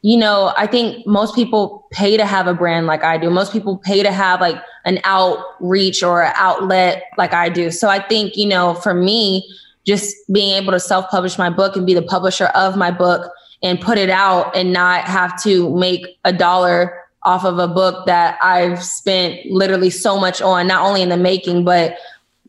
you 0.02 0.16
know, 0.16 0.52
I 0.56 0.66
think 0.66 1.06
most 1.06 1.34
people 1.34 1.86
pay 1.92 2.16
to 2.16 2.24
have 2.24 2.46
a 2.46 2.54
brand 2.54 2.86
like 2.86 3.04
I 3.04 3.18
do. 3.18 3.28
Most 3.28 3.52
people 3.52 3.76
pay 3.78 4.02
to 4.02 4.10
have 4.10 4.40
like 4.40 4.56
an 4.86 4.98
outreach 5.04 6.02
or 6.02 6.22
an 6.22 6.32
outlet 6.36 7.04
like 7.18 7.34
I 7.34 7.50
do. 7.50 7.70
So 7.70 7.88
I 7.88 8.00
think, 8.00 8.36
you 8.36 8.46
know, 8.46 8.74
for 8.74 8.94
me, 8.94 9.46
just 9.84 10.16
being 10.32 10.54
able 10.54 10.72
to 10.72 10.80
self 10.80 11.08
publish 11.10 11.36
my 11.36 11.50
book 11.50 11.76
and 11.76 11.86
be 11.86 11.94
the 11.94 12.02
publisher 12.02 12.46
of 12.46 12.76
my 12.76 12.90
book 12.90 13.30
and 13.62 13.80
put 13.80 13.98
it 13.98 14.08
out 14.08 14.56
and 14.56 14.72
not 14.72 15.04
have 15.04 15.40
to 15.42 15.74
make 15.76 16.18
a 16.24 16.32
dollar 16.32 16.96
off 17.24 17.44
of 17.44 17.58
a 17.58 17.68
book 17.68 18.06
that 18.06 18.38
I've 18.42 18.82
spent 18.82 19.44
literally 19.50 19.90
so 19.90 20.18
much 20.18 20.40
on, 20.40 20.66
not 20.66 20.82
only 20.82 21.02
in 21.02 21.10
the 21.10 21.18
making, 21.18 21.64
but 21.64 21.96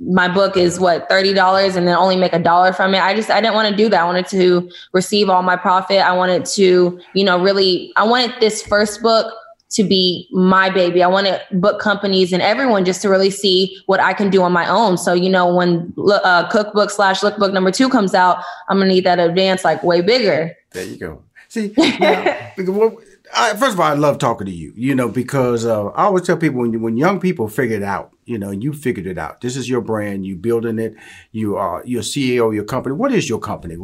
my 0.03 0.27
book 0.27 0.57
is 0.57 0.79
what 0.79 1.07
$30 1.09 1.75
and 1.75 1.87
then 1.87 1.95
only 1.95 2.15
make 2.15 2.33
a 2.33 2.39
dollar 2.39 2.73
from 2.73 2.95
it. 2.95 2.99
I 2.99 3.13
just 3.13 3.29
I 3.29 3.39
didn't 3.39 3.53
want 3.53 3.69
to 3.69 3.75
do 3.75 3.89
that. 3.89 4.01
I 4.01 4.05
wanted 4.05 4.27
to 4.27 4.69
receive 4.93 5.29
all 5.29 5.43
my 5.43 5.55
profit. 5.55 5.99
I 5.99 6.13
wanted 6.13 6.45
to, 6.45 6.99
you 7.13 7.23
know, 7.23 7.41
really 7.41 7.93
I 7.95 8.03
wanted 8.03 8.33
this 8.39 8.63
first 8.63 9.01
book 9.01 9.33
to 9.71 9.83
be 9.83 10.27
my 10.31 10.69
baby. 10.69 11.01
I 11.01 11.07
wanted 11.07 11.39
book 11.53 11.79
companies 11.79 12.33
and 12.33 12.41
everyone 12.41 12.83
just 12.83 13.01
to 13.03 13.09
really 13.09 13.29
see 13.29 13.79
what 13.85 13.99
I 13.99 14.13
can 14.13 14.29
do 14.29 14.41
on 14.41 14.51
my 14.51 14.67
own. 14.67 14.97
So, 14.97 15.13
you 15.13 15.29
know, 15.29 15.53
when 15.53 15.93
uh, 15.97 16.49
cookbook 16.49 16.89
slash 16.89 17.21
lookbook 17.21 17.53
number 17.53 17.71
two 17.71 17.87
comes 17.87 18.13
out, 18.13 18.43
I'm 18.69 18.79
gonna 18.79 18.89
need 18.89 19.05
that 19.05 19.19
advance 19.19 19.63
like 19.63 19.83
way 19.83 20.01
bigger. 20.01 20.55
There 20.71 20.83
you 20.83 20.97
go. 20.97 21.23
See, 21.47 21.73
now, 21.77 22.23
first 22.55 23.73
of 23.73 23.79
all, 23.79 23.91
I 23.91 23.93
love 23.93 24.17
talking 24.17 24.45
to 24.45 24.53
you, 24.53 24.73
you 24.75 24.95
know, 24.95 25.09
because 25.09 25.65
uh, 25.65 25.87
I 25.87 26.03
always 26.03 26.25
tell 26.25 26.37
people 26.37 26.61
when 26.61 26.81
when 26.81 26.97
young 26.97 27.19
people 27.19 27.47
figure 27.47 27.77
it 27.77 27.83
out, 27.83 28.13
you 28.31 28.39
know, 28.39 28.51
you 28.51 28.71
figured 28.71 29.05
it 29.05 29.17
out. 29.17 29.41
This 29.41 29.57
is 29.57 29.69
your 29.69 29.81
brand. 29.81 30.25
You 30.25 30.37
building 30.37 30.79
it. 30.79 30.95
You 31.33 31.57
are 31.57 31.83
you're 31.85 32.01
CEO 32.01 32.47
of 32.47 32.53
your 32.53 32.63
company. 32.63 32.95
What 32.95 33.11
is 33.11 33.27
your 33.27 33.39
company? 33.39 33.75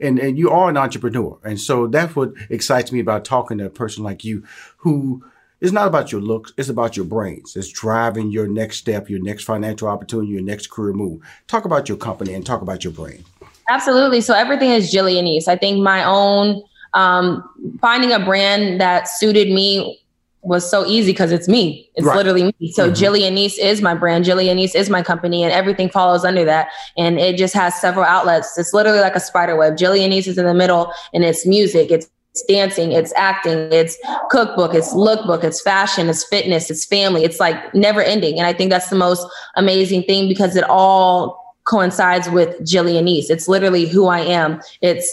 And 0.00 0.18
and 0.18 0.38
you 0.38 0.50
are 0.50 0.70
an 0.70 0.78
entrepreneur. 0.78 1.38
And 1.44 1.60
so 1.60 1.86
that's 1.86 2.16
what 2.16 2.32
excites 2.48 2.90
me 2.90 3.00
about 3.00 3.26
talking 3.26 3.58
to 3.58 3.66
a 3.66 3.70
person 3.70 4.02
like 4.02 4.24
you, 4.24 4.42
who 4.78 5.22
is 5.60 5.72
not 5.72 5.86
about 5.86 6.10
your 6.10 6.22
looks. 6.22 6.54
It's 6.56 6.70
about 6.70 6.96
your 6.96 7.04
brains. 7.04 7.54
It's 7.56 7.68
driving 7.68 8.30
your 8.30 8.48
next 8.48 8.78
step, 8.78 9.10
your 9.10 9.22
next 9.22 9.44
financial 9.44 9.88
opportunity, 9.88 10.32
your 10.32 10.42
next 10.42 10.70
career 10.70 10.94
move. 10.94 11.20
Talk 11.46 11.66
about 11.66 11.88
your 11.88 11.98
company 11.98 12.32
and 12.32 12.44
talk 12.44 12.62
about 12.62 12.82
your 12.82 12.94
brain. 12.94 13.22
Absolutely. 13.68 14.22
So 14.22 14.34
everything 14.34 14.70
is 14.70 14.92
Jillianese. 14.92 15.46
I 15.46 15.56
think 15.56 15.78
my 15.82 16.02
own 16.04 16.62
um, 16.94 17.48
finding 17.80 18.12
a 18.12 18.24
brand 18.24 18.80
that 18.80 19.08
suited 19.08 19.52
me 19.52 19.99
was 20.42 20.68
so 20.68 20.86
easy 20.86 21.12
because 21.12 21.32
it's 21.32 21.48
me. 21.48 21.90
It's 21.94 22.06
right. 22.06 22.16
literally 22.16 22.44
me. 22.44 22.72
So 22.72 22.90
mm-hmm. 22.90 23.02
Jillianese 23.02 23.58
is 23.58 23.82
my 23.82 23.94
brand. 23.94 24.24
Jillianese 24.24 24.74
is 24.74 24.88
my 24.88 25.02
company 25.02 25.42
and 25.42 25.52
everything 25.52 25.90
follows 25.90 26.24
under 26.24 26.44
that. 26.44 26.68
And 26.96 27.18
it 27.18 27.36
just 27.36 27.54
has 27.54 27.78
several 27.80 28.04
outlets. 28.04 28.56
It's 28.56 28.72
literally 28.72 29.00
like 29.00 29.16
a 29.16 29.20
spider 29.20 29.56
web. 29.56 29.76
Jillianese 29.76 30.26
is 30.26 30.38
in 30.38 30.46
the 30.46 30.54
middle 30.54 30.92
and 31.12 31.24
it's 31.24 31.44
music. 31.44 31.90
It's 31.90 32.08
it's 32.32 32.44
dancing, 32.44 32.92
it's 32.92 33.12
acting, 33.16 33.72
it's 33.72 33.98
cookbook, 34.30 34.72
it's 34.72 34.94
lookbook, 34.94 35.42
it's 35.42 35.60
fashion, 35.60 36.08
it's 36.08 36.22
fitness, 36.22 36.70
it's 36.70 36.84
family. 36.84 37.24
It's 37.24 37.40
like 37.40 37.74
never 37.74 38.00
ending. 38.02 38.38
And 38.38 38.46
I 38.46 38.52
think 38.52 38.70
that's 38.70 38.88
the 38.88 38.96
most 38.96 39.26
amazing 39.56 40.04
thing 40.04 40.28
because 40.28 40.54
it 40.54 40.62
all 40.70 41.40
coincides 41.64 42.30
with 42.30 42.56
Jillianese. 42.60 43.30
It's 43.30 43.48
literally 43.48 43.86
who 43.86 44.06
I 44.06 44.20
am. 44.20 44.60
It's 44.80 45.12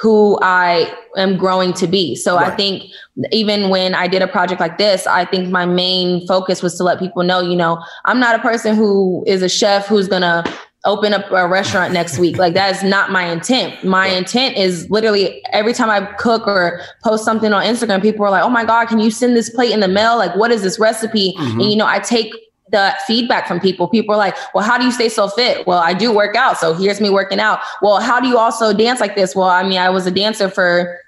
who 0.00 0.38
I 0.40 0.92
am 1.16 1.36
growing 1.36 1.74
to 1.74 1.86
be. 1.86 2.14
So 2.14 2.36
right. 2.36 2.50
I 2.50 2.56
think 2.56 2.84
even 3.32 3.68
when 3.68 3.94
I 3.94 4.08
did 4.08 4.22
a 4.22 4.28
project 4.28 4.60
like 4.60 4.78
this, 4.78 5.06
I 5.06 5.26
think 5.26 5.50
my 5.50 5.66
main 5.66 6.26
focus 6.26 6.62
was 6.62 6.76
to 6.78 6.84
let 6.84 6.98
people 6.98 7.22
know, 7.22 7.40
you 7.40 7.54
know, 7.54 7.82
I'm 8.06 8.18
not 8.18 8.34
a 8.34 8.38
person 8.38 8.74
who 8.74 9.22
is 9.26 9.42
a 9.42 9.48
chef 9.48 9.86
who's 9.86 10.08
going 10.08 10.22
to 10.22 10.42
open 10.86 11.12
up 11.12 11.30
a 11.30 11.46
restaurant 11.46 11.92
next 11.92 12.18
week. 12.18 12.38
Like 12.38 12.54
that 12.54 12.74
is 12.74 12.82
not 12.82 13.10
my 13.10 13.26
intent. 13.26 13.84
My 13.84 14.06
intent 14.06 14.56
is 14.56 14.88
literally 14.88 15.44
every 15.52 15.74
time 15.74 15.90
I 15.90 16.06
cook 16.14 16.46
or 16.46 16.80
post 17.04 17.24
something 17.24 17.52
on 17.52 17.62
Instagram, 17.62 18.00
people 18.00 18.24
are 18.24 18.30
like, 18.30 18.42
"Oh 18.42 18.48
my 18.48 18.64
god, 18.64 18.88
can 18.88 18.98
you 18.98 19.10
send 19.10 19.36
this 19.36 19.50
plate 19.50 19.72
in 19.72 19.80
the 19.80 19.88
mail? 19.88 20.16
Like 20.16 20.34
what 20.36 20.50
is 20.50 20.62
this 20.62 20.78
recipe?" 20.78 21.34
Mm-hmm. 21.36 21.60
And 21.60 21.70
you 21.70 21.76
know, 21.76 21.86
I 21.86 21.98
take 21.98 22.32
the 22.70 22.94
feedback 23.06 23.46
from 23.46 23.60
people. 23.60 23.88
People 23.88 24.14
are 24.14 24.18
like, 24.18 24.36
well, 24.54 24.64
how 24.64 24.78
do 24.78 24.84
you 24.84 24.92
stay 24.92 25.08
so 25.08 25.28
fit? 25.28 25.66
Well, 25.66 25.78
I 25.78 25.94
do 25.94 26.14
work 26.14 26.36
out. 26.36 26.58
So 26.58 26.74
here's 26.74 27.00
me 27.00 27.10
working 27.10 27.40
out. 27.40 27.60
Well, 27.82 28.00
how 28.00 28.20
do 28.20 28.28
you 28.28 28.38
also 28.38 28.72
dance 28.72 29.00
like 29.00 29.16
this? 29.16 29.34
Well, 29.34 29.48
I 29.48 29.62
mean, 29.62 29.78
I 29.78 29.90
was 29.90 30.06
a 30.06 30.10
dancer 30.10 30.48
for 30.48 30.98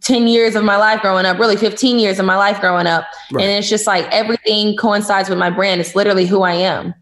10 0.00 0.26
years 0.26 0.56
of 0.56 0.64
my 0.64 0.76
life 0.76 1.00
growing 1.00 1.24
up, 1.24 1.38
really 1.38 1.56
15 1.56 1.98
years 1.98 2.18
of 2.18 2.26
my 2.26 2.36
life 2.36 2.60
growing 2.60 2.86
up. 2.86 3.04
Right. 3.32 3.44
And 3.44 3.58
it's 3.58 3.68
just 3.68 3.86
like 3.86 4.04
everything 4.06 4.76
coincides 4.76 5.28
with 5.28 5.38
my 5.38 5.50
brand. 5.50 5.80
It's 5.80 5.94
literally 5.94 6.26
who 6.26 6.42
I 6.42 6.52
am. 6.54 6.94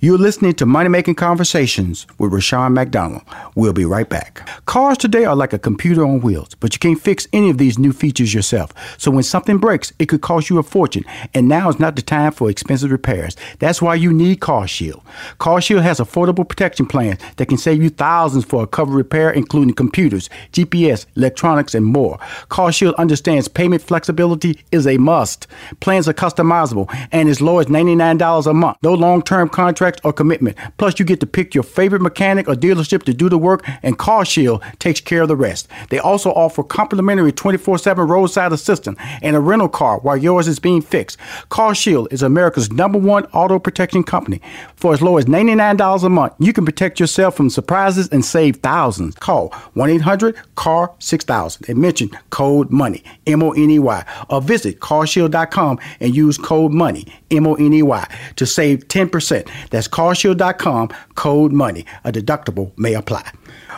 You're 0.00 0.18
listening 0.18 0.54
to 0.54 0.66
Money 0.66 0.88
Making 0.88 1.14
Conversations 1.14 2.06
with 2.18 2.32
Rushion 2.32 2.72
McDonald. 2.72 3.22
We'll 3.54 3.72
be 3.72 3.84
right 3.84 4.08
back. 4.08 4.48
Cars 4.66 4.98
today 4.98 5.24
are 5.24 5.36
like 5.36 5.52
a 5.52 5.58
computer 5.58 6.04
on 6.04 6.20
wheels, 6.20 6.54
but 6.58 6.74
you 6.74 6.78
can't 6.78 7.00
fix 7.00 7.28
any 7.32 7.50
of 7.50 7.58
these 7.58 7.78
new 7.78 7.92
features 7.92 8.34
yourself. 8.34 8.72
So 8.98 9.10
when 9.10 9.22
something 9.22 9.58
breaks, 9.58 9.92
it 9.98 10.06
could 10.06 10.22
cost 10.22 10.50
you 10.50 10.58
a 10.58 10.62
fortune, 10.62 11.04
and 11.34 11.48
now 11.48 11.68
is 11.68 11.78
not 11.78 11.96
the 11.96 12.02
time 12.02 12.32
for 12.32 12.50
expensive 12.50 12.90
repairs. 12.90 13.36
That's 13.58 13.82
why 13.82 13.94
you 13.94 14.12
need 14.12 14.40
CarShield. 14.40 15.02
CarShield 15.38 15.82
has 15.82 16.00
affordable 16.00 16.48
protection 16.48 16.86
plans 16.86 17.20
that 17.36 17.46
can 17.46 17.58
save 17.58 17.82
you 17.82 17.90
thousands 17.90 18.44
for 18.44 18.62
a 18.62 18.66
covered 18.66 18.94
repair, 18.94 19.30
including 19.30 19.74
computers, 19.74 20.30
GPS, 20.52 21.06
electronics, 21.14 21.74
and 21.74 21.84
more. 21.84 22.18
CarShield 22.48 22.96
understands 22.96 23.48
payment 23.48 23.82
flexibility 23.82 24.58
is 24.72 24.86
a 24.86 24.96
must. 24.96 25.46
Plans 25.80 26.08
are 26.08 26.14
customizable 26.14 26.88
and 27.12 27.28
as 27.28 27.40
low 27.40 27.58
as 27.58 27.66
$99 27.66 28.46
a 28.46 28.54
month. 28.54 28.78
No 28.82 28.94
long-term 28.94 29.50
contracts 29.60 30.00
or 30.04 30.12
commitment. 30.12 30.56
Plus, 30.78 30.98
you 30.98 31.04
get 31.04 31.20
to 31.20 31.26
pick 31.26 31.54
your 31.54 31.62
favorite 31.62 32.00
mechanic 32.00 32.48
or 32.48 32.54
dealership 32.54 33.02
to 33.02 33.12
do 33.12 33.28
the 33.28 33.36
work, 33.36 33.62
and 33.82 33.98
CarShield 33.98 34.62
takes 34.78 35.00
care 35.00 35.22
of 35.22 35.28
the 35.28 35.36
rest. 35.36 35.68
They 35.90 35.98
also 35.98 36.30
offer 36.30 36.62
complimentary 36.62 37.32
24 37.32 37.76
7 37.76 38.08
roadside 38.08 38.52
assistance 38.52 38.98
and 39.20 39.36
a 39.36 39.40
rental 39.40 39.68
car 39.68 39.98
while 39.98 40.16
yours 40.16 40.48
is 40.48 40.58
being 40.58 40.80
fixed. 40.80 41.18
CarShield 41.50 42.10
is 42.10 42.22
America's 42.22 42.72
number 42.72 42.98
one 42.98 43.26
auto 43.26 43.58
protection 43.58 44.02
company. 44.02 44.40
For 44.76 44.94
as 44.94 45.02
low 45.02 45.18
as 45.18 45.26
$99 45.26 46.04
a 46.04 46.08
month, 46.08 46.32
you 46.38 46.54
can 46.54 46.64
protect 46.64 46.98
yourself 46.98 47.36
from 47.36 47.50
surprises 47.50 48.08
and 48.08 48.24
save 48.24 48.56
thousands. 48.56 49.14
Call 49.16 49.50
1 49.74 49.90
800 49.90 50.36
CAR 50.54 50.94
6000 51.00 51.68
and 51.68 51.78
mention 51.78 52.10
code 52.30 52.70
MONEY, 52.70 53.02
M 53.26 53.42
O 53.42 53.50
N 53.52 53.70
E 53.70 53.78
Y, 53.78 54.04
or 54.30 54.40
visit 54.40 54.80
carshield.com 54.80 55.78
and 56.00 56.16
use 56.16 56.38
code 56.38 56.72
MONEY, 56.72 57.04
M 57.30 57.46
O 57.46 57.54
N 57.54 57.74
E 57.74 57.82
Y, 57.82 58.16
to 58.36 58.46
save 58.46 58.88
10%. 58.88 59.49
That's 59.70 59.88
carshield.com, 59.88 60.90
code 61.14 61.52
MONEY. 61.52 61.84
A 62.04 62.12
deductible 62.12 62.76
may 62.78 62.94
apply. 62.94 63.30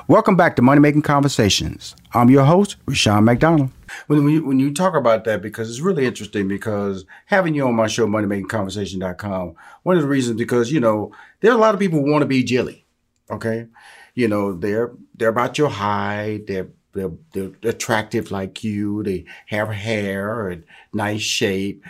Welcome 0.09 0.37
back 0.37 0.57
to 0.57 0.63
Money 0.63 0.81
Making 0.81 1.03
Conversations. 1.03 1.95
I'm 2.13 2.29
your 2.29 2.45
host, 2.45 2.77
Rushion 2.87 3.25
McDonald. 3.25 3.71
When, 4.09 4.25
when, 4.25 4.33
you, 4.33 4.45
when 4.45 4.59
you 4.59 4.75
talk 4.75 4.95
about 4.95 5.25
that, 5.25 5.43
because 5.43 5.71
it's 5.71 5.81
really 5.81 6.07
interesting, 6.07 6.49
because 6.49 7.05
having 7.27 7.55
you 7.55 7.67
on 7.67 7.75
my 7.75 7.87
show, 7.87 8.07
moneymakingconversation.com, 8.07 9.55
one 9.85 9.97
of 9.97 10.03
the 10.03 10.09
reasons, 10.09 10.39
because, 10.39 10.73
you 10.73 10.81
know, 10.81 11.13
there 11.41 11.53
are 11.53 11.57
a 11.57 11.61
lot 11.61 11.75
of 11.75 11.81
people 11.81 12.01
who 12.01 12.11
want 12.11 12.23
to 12.23 12.27
be 12.27 12.43
Jilly, 12.43 12.85
okay? 13.31 13.69
You 14.15 14.29
know, 14.29 14.53
they're 14.53 14.93
they're 15.15 15.29
about 15.29 15.57
your 15.57 15.71
height, 15.71 16.47
they're 16.47 16.69
they're, 16.93 17.13
they're 17.33 17.53
attractive 17.63 18.31
like 18.31 18.63
you, 18.63 19.03
they 19.03 19.25
have 19.47 19.69
hair 19.69 20.49
and 20.49 20.65
nice 20.93 21.23
shape, 21.23 21.83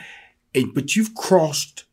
and, 0.54 0.72
but 0.74 0.94
you've 0.94 1.14
crossed 1.14 1.84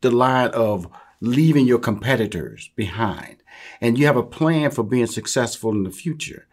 the 0.00 0.10
line 0.10 0.50
of 0.50 0.86
leaving 1.20 1.66
your 1.66 1.78
competitors 1.78 2.70
behind 2.76 3.42
and 3.80 3.98
you 3.98 4.06
have 4.06 4.16
a 4.16 4.22
plan 4.22 4.70
for 4.70 4.82
being 4.82 5.06
successful 5.06 5.70
in 5.70 5.82
the 5.82 5.90
future. 5.90 6.46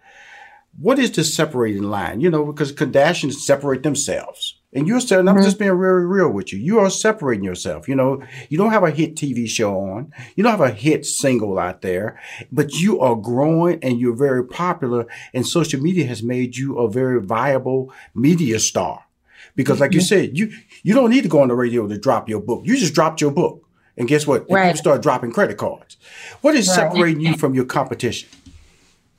What 0.77 0.99
is 0.99 1.11
the 1.11 1.23
separating 1.23 1.83
line? 1.83 2.19
You 2.19 2.29
know, 2.29 2.45
because 2.45 2.73
Kardashians 2.73 3.33
separate 3.33 3.83
themselves. 3.83 4.59
And 4.73 4.89
you're 4.89 4.99
saying, 4.99 5.29
I'm 5.29 5.35
mm-hmm. 5.35 5.45
just 5.45 5.57
being 5.57 5.79
very 5.79 6.05
real 6.05 6.29
with 6.29 6.51
you. 6.51 6.59
You 6.59 6.79
are 6.79 6.89
separating 6.89 7.45
yourself. 7.45 7.87
You 7.87 7.95
know, 7.95 8.21
you 8.49 8.57
don't 8.57 8.71
have 8.71 8.83
a 8.83 8.91
hit 8.91 9.15
TV 9.15 9.47
show 9.47 9.79
on. 9.79 10.11
You 10.35 10.43
don't 10.43 10.51
have 10.51 10.59
a 10.59 10.71
hit 10.71 11.05
single 11.05 11.57
out 11.57 11.81
there, 11.81 12.19
but 12.51 12.73
you 12.73 12.99
are 12.99 13.15
growing 13.15 13.79
and 13.81 14.01
you're 14.01 14.17
very 14.17 14.45
popular. 14.45 15.07
And 15.33 15.47
social 15.47 15.79
media 15.79 16.05
has 16.07 16.21
made 16.21 16.57
you 16.57 16.77
a 16.77 16.91
very 16.91 17.21
viable 17.21 17.93
media 18.13 18.59
star. 18.59 19.05
Because 19.55 19.79
like 19.79 19.91
mm-hmm. 19.91 19.99
you 19.99 20.05
said, 20.05 20.37
you, 20.37 20.51
you 20.83 20.93
don't 20.93 21.09
need 21.09 21.23
to 21.23 21.29
go 21.29 21.41
on 21.41 21.47
the 21.47 21.55
radio 21.55 21.87
to 21.87 21.97
drop 21.97 22.27
your 22.27 22.41
book. 22.41 22.63
You 22.65 22.75
just 22.75 22.93
dropped 22.93 23.21
your 23.21 23.31
book. 23.31 23.64
And 23.97 24.07
guess 24.07 24.27
what? 24.27 24.45
Right. 24.49 24.67
People 24.67 24.77
start 24.77 25.01
dropping 25.01 25.31
credit 25.31 25.57
cards. 25.57 25.97
What 26.41 26.55
is 26.55 26.67
right. 26.67 26.75
separating 26.75 27.21
you 27.21 27.37
from 27.37 27.53
your 27.53 27.65
competition? 27.65 28.29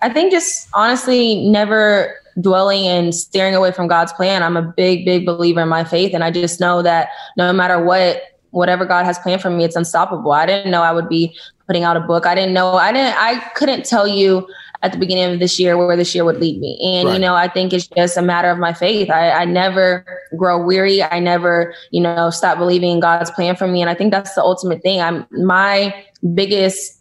I 0.02 0.10
think 0.10 0.30
just 0.30 0.68
honestly 0.74 1.48
never 1.48 2.14
dwelling 2.40 2.86
and 2.86 3.14
steering 3.14 3.54
away 3.54 3.72
from 3.72 3.88
God's 3.88 4.12
plan. 4.12 4.42
I'm 4.42 4.56
a 4.56 4.62
big, 4.62 5.04
big 5.04 5.24
believer 5.24 5.62
in 5.62 5.68
my 5.68 5.84
faith. 5.84 6.12
And 6.14 6.22
I 6.22 6.30
just 6.30 6.60
know 6.60 6.82
that 6.82 7.08
no 7.36 7.52
matter 7.52 7.82
what, 7.82 8.22
whatever 8.50 8.84
God 8.84 9.06
has 9.06 9.18
planned 9.18 9.40
for 9.40 9.50
me, 9.50 9.64
it's 9.64 9.76
unstoppable. 9.76 10.32
I 10.32 10.46
didn't 10.46 10.70
know 10.70 10.82
I 10.82 10.92
would 10.92 11.08
be 11.08 11.36
putting 11.66 11.84
out 11.84 11.96
a 11.96 12.00
book. 12.00 12.26
I 12.26 12.34
didn't 12.34 12.52
know, 12.52 12.74
I 12.74 12.92
didn't, 12.92 13.16
I 13.18 13.40
couldn't 13.54 13.84
tell 13.84 14.06
you 14.06 14.46
at 14.86 14.92
the 14.92 14.98
beginning 14.98 15.34
of 15.34 15.40
this 15.40 15.58
year 15.58 15.76
where 15.76 15.96
this 15.96 16.14
year 16.14 16.24
would 16.24 16.38
lead 16.38 16.58
me. 16.60 16.78
And, 16.82 17.08
right. 17.08 17.14
you 17.14 17.18
know, 17.18 17.34
I 17.34 17.48
think 17.48 17.72
it's 17.72 17.88
just 17.88 18.16
a 18.16 18.22
matter 18.22 18.50
of 18.50 18.58
my 18.58 18.72
faith. 18.72 19.10
I, 19.10 19.30
I 19.30 19.44
never 19.44 20.04
grow 20.36 20.64
weary. 20.64 21.02
I 21.02 21.18
never, 21.18 21.74
you 21.90 22.00
know, 22.00 22.30
stop 22.30 22.56
believing 22.56 22.90
in 22.92 23.00
God's 23.00 23.30
plan 23.30 23.56
for 23.56 23.66
me. 23.66 23.80
And 23.82 23.90
I 23.90 23.94
think 23.94 24.12
that's 24.12 24.34
the 24.34 24.42
ultimate 24.42 24.80
thing. 24.82 25.00
I'm 25.00 25.26
my 25.32 25.94
biggest 26.34 26.94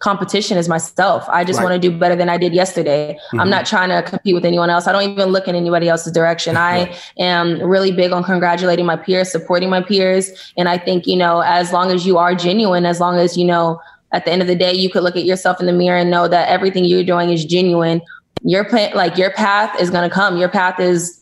competition 0.00 0.56
is 0.56 0.68
myself. 0.68 1.24
I 1.28 1.44
just 1.44 1.58
right. 1.58 1.64
want 1.64 1.82
to 1.82 1.90
do 1.90 1.96
better 1.96 2.14
than 2.14 2.28
I 2.28 2.38
did 2.38 2.54
yesterday. 2.54 3.18
Mm-hmm. 3.28 3.40
I'm 3.40 3.50
not 3.50 3.66
trying 3.66 3.88
to 3.88 4.08
compete 4.08 4.34
with 4.34 4.44
anyone 4.44 4.70
else. 4.70 4.86
I 4.86 4.92
don't 4.92 5.02
even 5.02 5.30
look 5.30 5.48
in 5.48 5.56
anybody 5.56 5.88
else's 5.88 6.12
direction. 6.12 6.56
I 6.56 6.94
am 7.18 7.60
really 7.60 7.90
big 7.90 8.12
on 8.12 8.22
congratulating 8.22 8.86
my 8.86 8.96
peers, 8.96 9.30
supporting 9.30 9.70
my 9.70 9.82
peers. 9.82 10.52
And 10.56 10.68
I 10.68 10.78
think, 10.78 11.06
you 11.06 11.16
know, 11.16 11.40
as 11.40 11.72
long 11.72 11.90
as 11.90 12.06
you 12.06 12.16
are 12.18 12.34
genuine, 12.34 12.86
as 12.86 13.00
long 13.00 13.16
as, 13.16 13.36
you 13.36 13.44
know, 13.44 13.80
at 14.12 14.24
the 14.24 14.30
end 14.30 14.42
of 14.42 14.48
the 14.48 14.54
day, 14.54 14.72
you 14.72 14.90
could 14.90 15.02
look 15.02 15.16
at 15.16 15.24
yourself 15.24 15.60
in 15.60 15.66
the 15.66 15.72
mirror 15.72 15.98
and 15.98 16.10
know 16.10 16.28
that 16.28 16.48
everything 16.48 16.84
you're 16.84 17.04
doing 17.04 17.30
is 17.30 17.44
genuine. 17.44 18.00
Your 18.42 18.64
plan, 18.64 18.94
like 18.94 19.18
your 19.18 19.30
path 19.30 19.78
is 19.80 19.90
going 19.90 20.08
to 20.08 20.14
come. 20.14 20.36
Your 20.38 20.48
path 20.48 20.80
is 20.80 21.20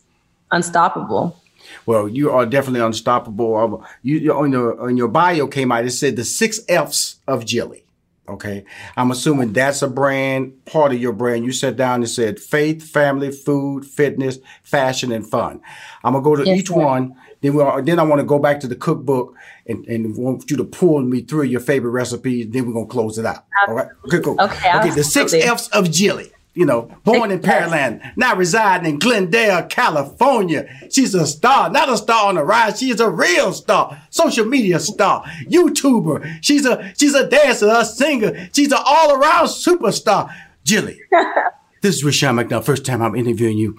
unstoppable. 0.51 1.39
Well, 1.85 2.07
you 2.07 2.31
are 2.31 2.45
definitely 2.45 2.81
unstoppable. 2.81 3.55
Um, 3.55 3.85
you 4.03 4.33
on 4.33 4.51
your 4.51 4.79
on 4.79 4.97
your 4.97 5.07
bio 5.07 5.47
came 5.47 5.71
out. 5.71 5.85
It 5.85 5.91
said 5.91 6.15
the 6.15 6.23
six 6.23 6.59
F's 6.69 7.17
of 7.27 7.45
Jilly. 7.45 7.83
Okay, 8.29 8.65
I'm 8.97 9.09
assuming 9.11 9.53
that's 9.53 9.81
a 9.81 9.87
brand, 9.87 10.65
part 10.65 10.91
of 10.91 10.99
your 10.99 11.13
brand. 11.13 11.45
You 11.45 11.53
sat 11.53 11.77
down 11.77 12.01
and 12.01 12.09
said 12.09 12.39
faith, 12.39 12.83
family, 12.83 13.31
food, 13.31 13.85
fitness, 13.85 14.37
fashion, 14.63 15.13
and 15.13 15.25
fun. 15.25 15.61
I'm 16.03 16.11
gonna 16.11 16.23
go 16.23 16.35
to 16.35 16.45
yes, 16.45 16.59
each 16.59 16.67
sir. 16.67 16.75
one. 16.75 17.15
Then 17.41 17.53
we 17.53 17.63
then 17.83 17.99
I 17.99 18.03
want 18.03 18.19
to 18.19 18.25
go 18.25 18.39
back 18.39 18.59
to 18.61 18.67
the 18.67 18.75
cookbook 18.75 19.33
and, 19.67 19.85
and 19.87 20.15
want 20.15 20.49
you 20.49 20.57
to 20.57 20.63
pull 20.63 21.01
me 21.01 21.21
through 21.21 21.43
your 21.43 21.59
favorite 21.59 21.91
recipes. 21.91 22.47
Then 22.49 22.65
we're 22.65 22.73
gonna 22.73 22.85
close 22.87 23.17
it 23.17 23.25
out. 23.25 23.45
All 23.67 23.75
right. 23.75 23.87
Okay. 24.05 24.19
Cool. 24.21 24.39
Okay. 24.39 24.77
Okay. 24.79 24.89
The 24.91 25.03
six 25.03 25.33
F's 25.33 25.67
of 25.69 25.91
Jilly. 25.91 26.31
You 26.53 26.65
know, 26.65 26.89
born 27.03 27.29
in 27.29 27.37
Pearland, 27.39 28.13
now 28.17 28.35
residing 28.35 28.93
in 28.93 28.97
Glendale, 28.97 29.67
California. 29.67 30.67
She's 30.89 31.13
a 31.13 31.27
star, 31.27 31.69
not 31.69 31.87
a 31.87 31.95
star 31.97 32.29
on 32.29 32.33
the 32.33 32.43
rise. 32.43 32.79
She 32.79 32.89
is 32.89 32.99
a 32.99 33.07
real 33.07 33.53
star, 33.53 34.01
social 34.09 34.43
media 34.43 34.79
star, 34.79 35.23
YouTuber. 35.43 36.39
She's 36.41 36.65
a 36.65 36.95
she's 36.97 37.13
a 37.13 37.29
dancer, 37.29 37.69
a 37.69 37.85
singer. 37.85 38.49
She's 38.53 38.71
an 38.71 38.79
all 38.83 39.13
around 39.13 39.45
superstar. 39.45 40.33
Jilly, 40.63 40.99
this 41.83 41.97
is 41.97 42.03
Rushion 42.03 42.33
McDonald. 42.35 42.65
First 42.65 42.87
time 42.87 43.03
I'm 43.03 43.15
interviewing 43.15 43.59
you. 43.59 43.77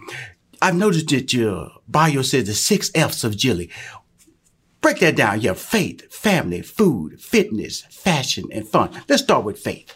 I've 0.63 0.77
noticed 0.77 1.09
that 1.09 1.33
your 1.33 1.71
bio 1.89 2.23
says 2.23 2.47
the 2.47 2.55
six 2.55 2.93
F's 2.95 3.25
of 3.25 3.37
Jilly. 3.37 3.71
Break 4.89 5.01
that 5.01 5.17
down. 5.17 5.43
You 5.43 5.49
have 5.49 5.59
faith, 5.59 6.11
family, 6.11 6.63
food, 6.63 7.21
fitness, 7.21 7.83
fashion, 7.91 8.45
and 8.51 8.67
fun. 8.67 8.91
Let's 9.07 9.23
start 9.23 9.45
with 9.45 9.59
faith. 9.59 9.95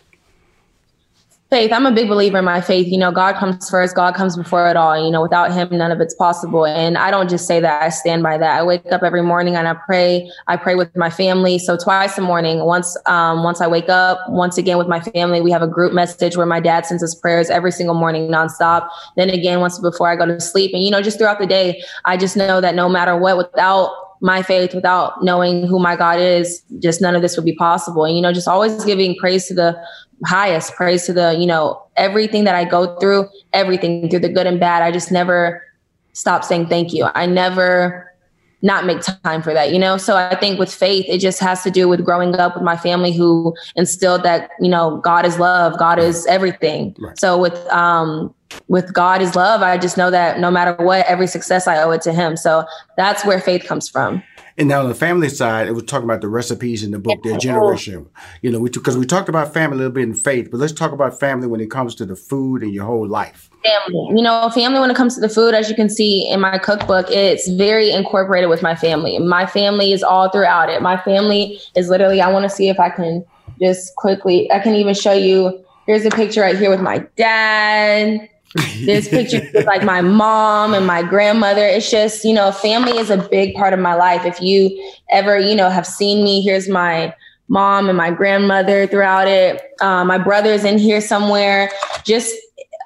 Faith. 1.49 1.73
I'm 1.73 1.87
a 1.87 1.93
big 1.93 2.09
believer 2.09 2.39
in 2.39 2.45
my 2.45 2.61
faith. 2.61 2.87
You 2.89 2.99
know, 2.99 3.11
God 3.11 3.37
comes 3.37 3.71
first. 3.71 3.97
God 3.97 4.15
comes 4.15 4.37
before 4.37 4.69
it 4.69 4.77
all. 4.77 5.03
You 5.03 5.11
know, 5.11 5.23
without 5.23 5.51
Him, 5.51 5.69
none 5.71 5.93
of 5.93 6.03
it's 6.03 6.15
possible. 6.15 6.67
And 6.67 6.99
I 6.99 7.11
don't 7.11 7.31
just 7.31 7.47
say 7.47 7.59
that. 7.61 7.83
I 7.83 7.89
stand 7.89 8.23
by 8.23 8.37
that. 8.37 8.59
I 8.59 8.63
wake 8.63 8.93
up 8.93 9.03
every 9.03 9.23
morning 9.23 9.57
and 9.57 9.67
I 9.67 9.73
pray. 9.87 10.31
I 10.47 10.59
pray 10.59 10.75
with 10.75 10.95
my 10.95 11.09
family. 11.09 11.59
So 11.59 11.79
twice 11.79 12.19
a 12.19 12.21
morning. 12.21 12.67
Once, 12.67 12.95
um, 13.07 13.45
once 13.45 13.63
I 13.63 13.67
wake 13.69 13.89
up. 13.89 14.19
Once 14.29 14.59
again 14.59 14.77
with 14.77 14.89
my 14.89 15.01
family. 15.01 15.41
We 15.41 15.51
have 15.53 15.63
a 15.63 15.67
group 15.67 15.95
message 15.95 16.37
where 16.37 16.47
my 16.47 16.61
dad 16.61 16.85
sends 16.85 17.03
us 17.03 17.15
prayers 17.15 17.49
every 17.49 17.73
single 17.73 17.95
morning, 17.95 18.29
nonstop. 18.29 18.91
Then 19.17 19.31
again, 19.31 19.61
once 19.61 19.79
before 19.79 20.11
I 20.11 20.17
go 20.17 20.27
to 20.27 20.39
sleep. 20.39 20.73
And 20.75 20.83
you 20.83 20.91
know, 20.91 21.01
just 21.01 21.17
throughout 21.17 21.39
the 21.39 21.47
day, 21.47 21.83
I 22.05 22.19
just 22.19 22.37
know 22.37 22.61
that 22.61 22.75
no 22.75 22.91
matter 22.91 23.17
what, 23.17 23.39
without 23.39 23.91
my 24.23 24.41
faith 24.41 24.73
without 24.73 25.23
knowing 25.23 25.67
who 25.67 25.79
my 25.79 25.97
God 25.97 26.21
is, 26.21 26.63
just 26.79 27.03
none 27.03 27.17
of 27.17 27.23
this 27.23 27.37
would 27.37 27.45
be 27.45 27.57
possible. 27.57 28.05
And, 28.05 28.17
you 28.17 28.23
know, 28.23 28.33
just 28.33 28.49
always 28.49 28.85
giving 28.85 29.17
praise 29.17 29.47
to 29.49 29.55
the 29.55 29.77
highest 30.25 30.75
praise 30.75 31.05
to 31.07 31.13
the, 31.13 31.37
you 31.37 31.47
know, 31.47 31.83
everything 31.97 32.45
that 32.45 32.55
I 32.55 32.65
go 32.65 32.97
through, 32.99 33.29
everything 33.53 34.09
through 34.09 34.21
the 34.21 34.29
good 34.29 34.47
and 34.47 34.61
bad. 34.61 34.83
I 34.83 34.93
just 34.93 35.11
never 35.11 35.61
stop 36.13 36.45
saying 36.45 36.69
thank 36.69 36.93
you. 36.93 37.09
I 37.15 37.27
never 37.27 38.09
not 38.65 38.87
make 38.87 39.01
time 39.25 39.43
for 39.43 39.53
that, 39.53 39.73
you 39.73 39.79
know? 39.79 39.97
So 39.97 40.17
I 40.17 40.37
think 40.37 40.59
with 40.61 40.73
faith, 40.73 41.05
it 41.09 41.19
just 41.19 41.41
has 41.41 41.65
to 41.65 41.71
do 41.71 41.89
with 41.89 42.05
growing 42.05 42.37
up 42.37 42.55
with 42.55 42.63
my 42.63 42.77
family 42.77 43.13
who 43.13 43.57
instilled 43.75 44.23
that, 44.23 44.51
you 44.61 44.69
know, 44.69 44.99
God 44.99 45.27
is 45.27 45.37
love, 45.41 45.77
God 45.79 45.99
is 45.99 46.25
everything. 46.27 46.95
Right. 47.01 47.19
So 47.19 47.37
with 47.37 47.59
um 47.73 48.33
with 48.69 48.93
God 48.93 49.23
is 49.23 49.35
love, 49.35 49.63
I 49.63 49.79
just 49.79 49.97
know 49.97 50.11
that 50.11 50.39
no 50.39 50.51
matter 50.51 50.75
what, 50.83 51.07
every 51.07 51.27
success 51.27 51.67
I 51.67 51.83
owe 51.83 51.91
it 51.91 52.03
to 52.03 52.13
him. 52.13 52.37
So 52.37 52.65
that's 52.97 53.25
where 53.25 53.41
faith 53.41 53.65
comes 53.65 53.89
from. 53.89 54.23
And 54.59 54.69
now 54.69 54.83
on 54.83 54.89
the 54.89 54.95
family 54.95 55.29
side, 55.29 55.67
it 55.67 55.73
was 55.73 55.85
talking 55.85 56.05
about 56.05 56.21
the 56.21 56.29
recipes 56.29 56.83
in 56.83 56.91
the 56.91 56.99
book, 56.99 57.23
their 57.23 57.39
generation. 57.39 58.07
You 58.43 58.51
know, 58.51 58.63
because 58.63 58.97
we, 58.97 59.01
we, 59.01 59.07
talked 59.07 59.29
about 59.29 59.53
family 59.53 59.77
a 59.77 59.79
little 59.79 59.93
bit 59.93 60.03
in 60.03 60.15
faith, 60.15 60.51
but 60.51 60.59
let's 60.59 60.73
talk 60.73 60.93
about 60.93 61.19
family 61.19 61.47
when 61.47 61.61
it 61.61 61.71
comes 61.71 61.95
to 61.97 62.07
the 62.07 62.17
food 62.17 62.63
and 62.63 62.73
your 62.73 62.85
whole 62.85 63.07
life. 63.07 63.49
Family, 63.65 64.17
you 64.17 64.23
know, 64.23 64.51
family 64.51 64.81
when 64.81 64.91
it 64.91 64.97
comes 64.97 65.15
to 65.15 65.21
the 65.21 65.29
food, 65.29 65.55
as 65.55 65.71
you 65.71 65.77
can 65.77 65.89
see 65.89 66.29
in 66.29 66.41
my 66.41 66.59
cookbook, 66.59 67.07
it's 67.11 67.49
very 67.49 67.91
incorporated 67.91 68.51
with 68.51 68.63
my 68.63 68.75
family. 68.75 69.19
My 69.19 69.47
family 69.47 69.93
is 69.93 70.03
all 70.03 70.29
throughout 70.31 70.69
it. 70.69 70.83
My 70.83 70.99
family 70.99 71.59
is 71.75 71.89
literally. 71.89 72.21
I 72.21 72.31
want 72.31 72.43
to 72.45 72.51
see 72.51 72.69
if 72.69 72.79
I 72.79 72.91
can 72.91 73.25
just 73.61 73.95
quickly. 73.97 74.51
I 74.53 74.59
can 74.59 74.75
even 74.75 74.95
show 74.95 75.13
you. 75.13 75.65
Here's 75.87 76.05
a 76.05 76.11
picture 76.11 76.43
right 76.43 76.57
here 76.57 76.71
with 76.71 76.81
my 76.81 76.99
dad 77.17 78.29
there's 78.85 79.09
pictures 79.09 79.53
with 79.53 79.67
like 79.67 79.83
my 79.83 80.01
mom 80.01 80.75
and 80.75 80.87
my 80.87 81.03
grandmother. 81.03 81.65
It's 81.65 81.91
just, 81.91 82.25
you 82.25 82.35
know, 82.35 82.53
family 82.53 82.99
is 82.99 83.11
a 83.11 83.17
big 83.17 83.55
part 83.55 83.73
of 83.73 83.81
my 83.81 83.95
life. 83.95 84.25
If 84.25 84.41
you 84.41 84.71
ever, 85.11 85.39
you 85.39 85.55
know, 85.55 85.71
have 85.71 85.87
seen 85.87 86.23
me, 86.23 86.43
here's 86.43 86.69
my 86.69 87.15
mom 87.49 87.89
and 87.89 87.97
my 87.97 88.11
grandmother 88.11 88.87
throughout 88.87 89.29
it. 89.29 89.63
Uh, 89.81 90.05
my 90.05 90.19
brother's 90.19 90.65
in 90.65 90.79
here 90.79 91.01
somewhere. 91.01 91.71
Just, 92.05 92.35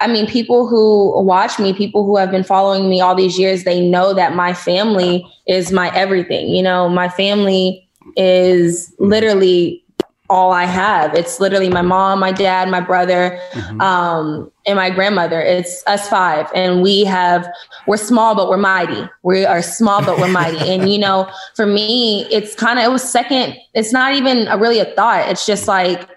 I 0.00 0.06
mean, 0.06 0.26
people 0.26 0.66
who 0.68 1.20
watch 1.22 1.58
me, 1.58 1.72
people 1.72 2.04
who 2.04 2.16
have 2.16 2.30
been 2.30 2.44
following 2.44 2.88
me 2.88 3.00
all 3.00 3.14
these 3.14 3.38
years, 3.38 3.64
they 3.64 3.80
know 3.80 4.12
that 4.14 4.34
my 4.34 4.54
family 4.54 5.26
is 5.46 5.72
my 5.72 5.94
everything. 5.94 6.48
You 6.48 6.62
know, 6.62 6.88
my 6.88 7.08
family 7.08 7.88
is 8.16 8.94
literally 8.98 9.82
all 10.28 10.52
I 10.52 10.64
have. 10.64 11.14
It's 11.14 11.40
literally 11.40 11.68
my 11.68 11.82
mom, 11.82 12.20
my 12.20 12.32
dad, 12.32 12.68
my 12.68 12.80
brother, 12.80 13.38
mm-hmm. 13.52 13.80
um, 13.80 14.50
and 14.66 14.76
my 14.76 14.90
grandmother. 14.90 15.40
It's 15.40 15.82
us 15.86 16.08
five. 16.08 16.48
And 16.54 16.82
we 16.82 17.04
have, 17.04 17.48
we're 17.86 17.96
small, 17.96 18.34
but 18.34 18.48
we're 18.48 18.56
mighty. 18.56 19.08
We 19.22 19.44
are 19.44 19.62
small, 19.62 20.04
but 20.04 20.18
we're 20.18 20.28
mighty. 20.30 20.58
And, 20.58 20.92
you 20.92 20.98
know, 20.98 21.30
for 21.54 21.66
me, 21.66 22.26
it's 22.30 22.54
kind 22.54 22.78
of, 22.78 22.84
it 22.84 22.90
was 22.90 23.08
second, 23.08 23.56
it's 23.74 23.92
not 23.92 24.14
even 24.14 24.48
a, 24.48 24.58
really 24.58 24.80
a 24.80 24.86
thought. 24.94 25.28
It's 25.28 25.46
just 25.46 25.68
like, 25.68 26.08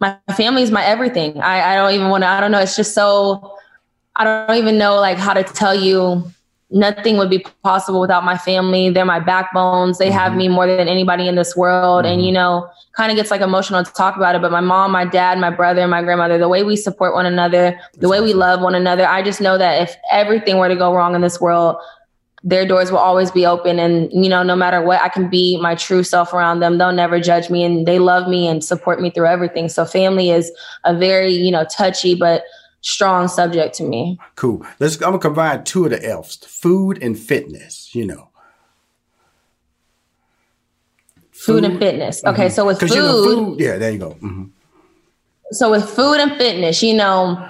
my 0.00 0.18
family 0.36 0.62
is 0.62 0.70
my 0.70 0.84
everything. 0.84 1.40
I, 1.40 1.72
I 1.72 1.74
don't 1.76 1.94
even 1.94 2.08
want 2.08 2.24
to, 2.24 2.28
I 2.28 2.40
don't 2.40 2.50
know. 2.50 2.60
It's 2.60 2.76
just 2.76 2.94
so, 2.94 3.56
I 4.16 4.24
don't 4.24 4.58
even 4.58 4.76
know 4.76 4.96
like 4.96 5.16
how 5.18 5.32
to 5.32 5.42
tell 5.42 5.74
you 5.74 6.24
nothing 6.72 7.18
would 7.18 7.30
be 7.30 7.44
possible 7.62 8.00
without 8.00 8.24
my 8.24 8.36
family. 8.36 8.90
They're 8.90 9.04
my 9.04 9.20
backbones. 9.20 9.98
They 9.98 10.08
mm-hmm. 10.08 10.18
have 10.18 10.34
me 10.34 10.48
more 10.48 10.66
than 10.66 10.88
anybody 10.88 11.28
in 11.28 11.34
this 11.34 11.56
world. 11.56 12.04
Mm-hmm. 12.04 12.14
And, 12.14 12.26
you 12.26 12.32
know, 12.32 12.68
kind 12.96 13.10
of 13.10 13.16
gets 13.16 13.30
like 13.30 13.40
emotional 13.40 13.84
to 13.84 13.92
talk 13.92 14.16
about 14.16 14.34
it. 14.34 14.42
But 14.42 14.52
my 14.52 14.60
mom, 14.60 14.90
my 14.92 15.04
dad, 15.04 15.38
my 15.38 15.50
brother, 15.50 15.86
my 15.86 16.02
grandmother, 16.02 16.38
the 16.38 16.48
way 16.48 16.62
we 16.62 16.76
support 16.76 17.14
one 17.14 17.26
another, 17.26 17.78
the 17.98 18.08
way 18.08 18.20
we 18.20 18.34
love 18.34 18.60
one 18.60 18.74
another, 18.74 19.06
I 19.06 19.22
just 19.22 19.40
know 19.40 19.58
that 19.58 19.82
if 19.82 19.96
everything 20.10 20.58
were 20.58 20.68
to 20.68 20.76
go 20.76 20.94
wrong 20.94 21.14
in 21.14 21.20
this 21.20 21.40
world, 21.40 21.76
their 22.44 22.66
doors 22.66 22.90
will 22.90 22.98
always 22.98 23.30
be 23.30 23.46
open. 23.46 23.78
And, 23.78 24.12
you 24.12 24.28
know, 24.28 24.42
no 24.42 24.56
matter 24.56 24.82
what, 24.82 25.00
I 25.00 25.08
can 25.08 25.28
be 25.28 25.60
my 25.60 25.76
true 25.76 26.02
self 26.02 26.32
around 26.32 26.58
them. 26.60 26.78
They'll 26.78 26.92
never 26.92 27.20
judge 27.20 27.50
me 27.50 27.62
and 27.62 27.86
they 27.86 28.00
love 28.00 28.28
me 28.28 28.48
and 28.48 28.64
support 28.64 29.00
me 29.00 29.10
through 29.10 29.26
everything. 29.26 29.68
So 29.68 29.84
family 29.84 30.30
is 30.30 30.50
a 30.84 30.96
very, 30.96 31.32
you 31.32 31.52
know, 31.52 31.64
touchy, 31.64 32.16
but 32.16 32.42
strong 32.82 33.28
subject 33.28 33.74
to 33.76 33.84
me. 33.84 34.18
Cool. 34.36 34.64
Let's. 34.78 34.96
I'm 34.96 35.00
gonna 35.00 35.18
combine 35.18 35.64
two 35.64 35.84
of 35.86 35.90
the 35.90 36.04
F's: 36.04 36.36
food 36.36 37.02
and 37.02 37.18
fitness. 37.18 37.94
You 37.94 38.06
know. 38.06 38.28
Food, 41.30 41.62
food 41.62 41.64
and 41.64 41.78
fitness. 41.78 42.22
Okay, 42.24 42.46
mm-hmm. 42.46 42.54
so 42.54 42.66
with 42.66 42.78
food, 42.78 42.90
you 42.90 42.96
know, 42.96 43.24
food, 43.24 43.60
yeah, 43.60 43.76
there 43.76 43.90
you 43.90 43.98
go. 43.98 44.10
Mm-hmm. 44.10 44.44
So 45.50 45.70
with 45.70 45.88
food 45.88 46.20
and 46.20 46.36
fitness, 46.36 46.82
you 46.82 46.94
know, 46.94 47.48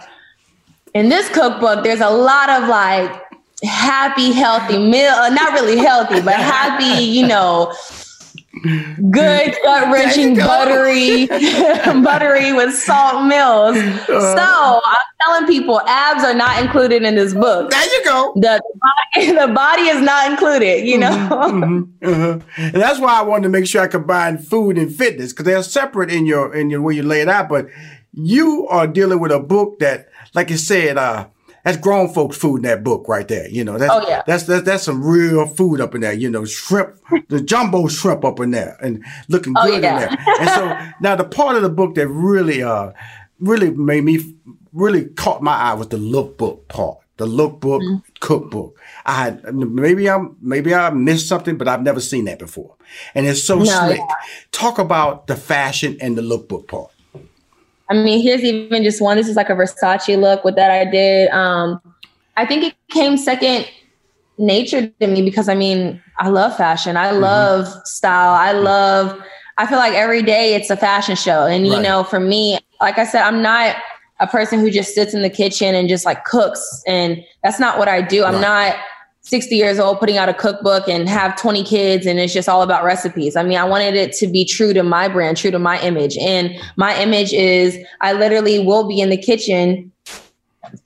in 0.94 1.08
this 1.08 1.28
cookbook, 1.28 1.84
there's 1.84 2.00
a 2.00 2.08
lot 2.08 2.48
of 2.48 2.68
like 2.68 3.22
happy, 3.62 4.32
healthy 4.32 4.78
meal. 4.78 5.12
Uh, 5.12 5.28
not 5.28 5.52
really 5.52 5.76
healthy, 5.76 6.20
but 6.22 6.34
happy, 6.34 7.04
you 7.04 7.26
know, 7.32 7.74
good 9.10 9.56
gut 9.64 9.92
wrenching 9.92 10.36
buttery 10.36 11.26
buttery 12.02 12.52
with 12.52 12.74
salt 12.74 13.24
meals 13.26 13.76
uh, 13.76 14.36
so 14.36 14.80
i'm 14.84 15.06
telling 15.24 15.46
people 15.46 15.80
abs 15.86 16.22
are 16.22 16.34
not 16.34 16.62
included 16.62 17.02
in 17.02 17.14
this 17.14 17.32
book. 17.34 17.70
There 17.70 17.84
you 17.84 18.04
go. 18.04 18.32
The, 18.36 18.62
the 18.62 18.78
body, 18.78 19.32
the 19.46 19.52
body 19.52 19.82
is 19.82 20.00
not 20.02 20.30
included 20.30 20.86
you 20.86 20.98
know? 20.98 21.08
Mm-hmm, 21.10 22.06
mm-hmm, 22.06 22.12
uh-huh. 22.12 22.40
and 22.56 22.74
that's 22.74 23.00
why 23.00 23.18
i 23.18 23.22
wanted 23.22 23.44
to 23.44 23.48
make 23.48 23.66
sure 23.66 23.82
i 23.82 23.86
combine 23.86 24.38
food 24.38 24.76
and 24.78 24.94
fitness 24.94 25.32
because 25.32 25.46
they're 25.46 25.62
separate 25.62 26.10
in 26.10 26.26
your 26.26 26.54
in 26.54 26.70
your 26.70 26.82
way 26.82 26.94
you 26.94 27.02
lay 27.02 27.20
it 27.20 27.28
out 27.28 27.48
but 27.48 27.68
you 28.12 28.66
are 28.68 28.86
dealing 28.86 29.20
with 29.20 29.32
a 29.32 29.40
book 29.40 29.78
that 29.78 30.08
like 30.34 30.50
you 30.50 30.56
said 30.56 30.98
uh 30.98 31.26
that's 31.64 31.76
grown 31.76 32.12
folks 32.12 32.36
food 32.36 32.56
in 32.56 32.62
that 32.62 32.82
book 32.82 33.06
right 33.08 33.26
there. 33.26 33.48
You 33.48 33.64
know, 33.64 33.78
that's, 33.78 33.92
oh, 33.92 34.08
yeah. 34.08 34.22
that's, 34.26 34.44
that's, 34.44 34.64
that's 34.64 34.82
some 34.82 35.04
real 35.04 35.46
food 35.46 35.80
up 35.80 35.94
in 35.94 36.00
there. 36.00 36.12
You 36.12 36.30
know, 36.30 36.44
shrimp, 36.44 36.96
the 37.28 37.40
jumbo 37.40 37.88
shrimp 37.88 38.24
up 38.24 38.40
in 38.40 38.50
there 38.50 38.76
and 38.80 39.04
looking 39.28 39.54
oh, 39.56 39.66
good 39.66 39.82
yeah. 39.82 39.94
in 39.94 40.00
there. 40.00 40.36
And 40.40 40.50
so 40.50 40.92
now 41.00 41.16
the 41.16 41.24
part 41.24 41.56
of 41.56 41.62
the 41.62 41.68
book 41.68 41.94
that 41.94 42.08
really, 42.08 42.62
uh, 42.62 42.92
really 43.38 43.70
made 43.70 44.04
me, 44.04 44.34
really 44.72 45.06
caught 45.06 45.42
my 45.42 45.54
eye 45.54 45.74
was 45.74 45.88
the 45.88 45.98
lookbook 45.98 46.68
part. 46.68 46.98
The 47.18 47.26
lookbook 47.26 47.82
mm-hmm. 47.82 47.96
cookbook. 48.20 48.80
I 49.04 49.12
had 49.14 49.54
maybe 49.54 50.08
I'm 50.08 50.36
maybe 50.40 50.74
I 50.74 50.90
missed 50.90 51.28
something, 51.28 51.56
but 51.58 51.68
I've 51.68 51.82
never 51.82 52.00
seen 52.00 52.24
that 52.24 52.38
before. 52.38 52.74
And 53.14 53.26
it's 53.26 53.44
so 53.44 53.58
no, 53.58 53.64
slick. 53.64 53.98
Yeah. 53.98 54.14
Talk 54.50 54.78
about 54.78 55.26
the 55.26 55.36
fashion 55.36 55.98
and 56.00 56.16
the 56.16 56.22
lookbook 56.22 56.68
part. 56.68 56.90
I 57.92 58.02
mean, 58.02 58.22
here's 58.22 58.42
even 58.42 58.82
just 58.82 59.02
one. 59.02 59.18
This 59.18 59.28
is 59.28 59.36
like 59.36 59.50
a 59.50 59.54
Versace 59.54 60.18
look 60.18 60.44
with 60.44 60.56
that 60.56 60.70
I 60.70 60.90
did. 60.90 61.28
Um, 61.30 61.80
I 62.38 62.46
think 62.46 62.64
it 62.64 62.74
came 62.88 63.18
second 63.18 63.68
nature 64.38 64.86
to 64.86 65.06
me 65.06 65.20
because 65.22 65.48
I 65.48 65.54
mean, 65.54 66.02
I 66.18 66.30
love 66.30 66.56
fashion. 66.56 66.96
I 66.96 67.10
mm-hmm. 67.10 67.20
love 67.20 67.68
style. 67.86 68.32
I 68.34 68.52
love, 68.52 69.20
I 69.58 69.66
feel 69.66 69.76
like 69.76 69.92
every 69.92 70.22
day 70.22 70.54
it's 70.54 70.70
a 70.70 70.76
fashion 70.76 71.16
show. 71.16 71.46
And, 71.46 71.66
you 71.66 71.74
right. 71.74 71.82
know, 71.82 72.02
for 72.02 72.18
me, 72.18 72.58
like 72.80 72.96
I 72.96 73.04
said, 73.04 73.22
I'm 73.22 73.42
not 73.42 73.76
a 74.20 74.26
person 74.26 74.60
who 74.60 74.70
just 74.70 74.94
sits 74.94 75.12
in 75.12 75.20
the 75.20 75.28
kitchen 75.28 75.74
and 75.74 75.86
just 75.86 76.06
like 76.06 76.24
cooks. 76.24 76.82
And 76.86 77.22
that's 77.44 77.60
not 77.60 77.78
what 77.78 77.88
I 77.88 78.00
do. 78.00 78.24
I'm 78.24 78.40
not 78.40 78.74
60 79.22 79.54
years 79.54 79.78
old 79.78 80.00
putting 80.00 80.18
out 80.18 80.28
a 80.28 80.34
cookbook 80.34 80.88
and 80.88 81.08
have 81.08 81.36
20 81.36 81.62
kids 81.64 82.06
and 82.06 82.18
it's 82.18 82.32
just 82.32 82.48
all 82.48 82.62
about 82.62 82.84
recipes. 82.84 83.36
I 83.36 83.44
mean, 83.44 83.56
I 83.56 83.64
wanted 83.64 83.94
it 83.94 84.12
to 84.14 84.26
be 84.26 84.44
true 84.44 84.72
to 84.74 84.82
my 84.82 85.08
brand, 85.08 85.36
true 85.36 85.52
to 85.52 85.60
my 85.60 85.80
image. 85.80 86.16
And 86.18 86.50
my 86.76 87.00
image 87.00 87.32
is 87.32 87.78
I 88.00 88.14
literally 88.14 88.58
will 88.58 88.86
be 88.86 89.00
in 89.00 89.10
the 89.10 89.16
kitchen 89.16 89.92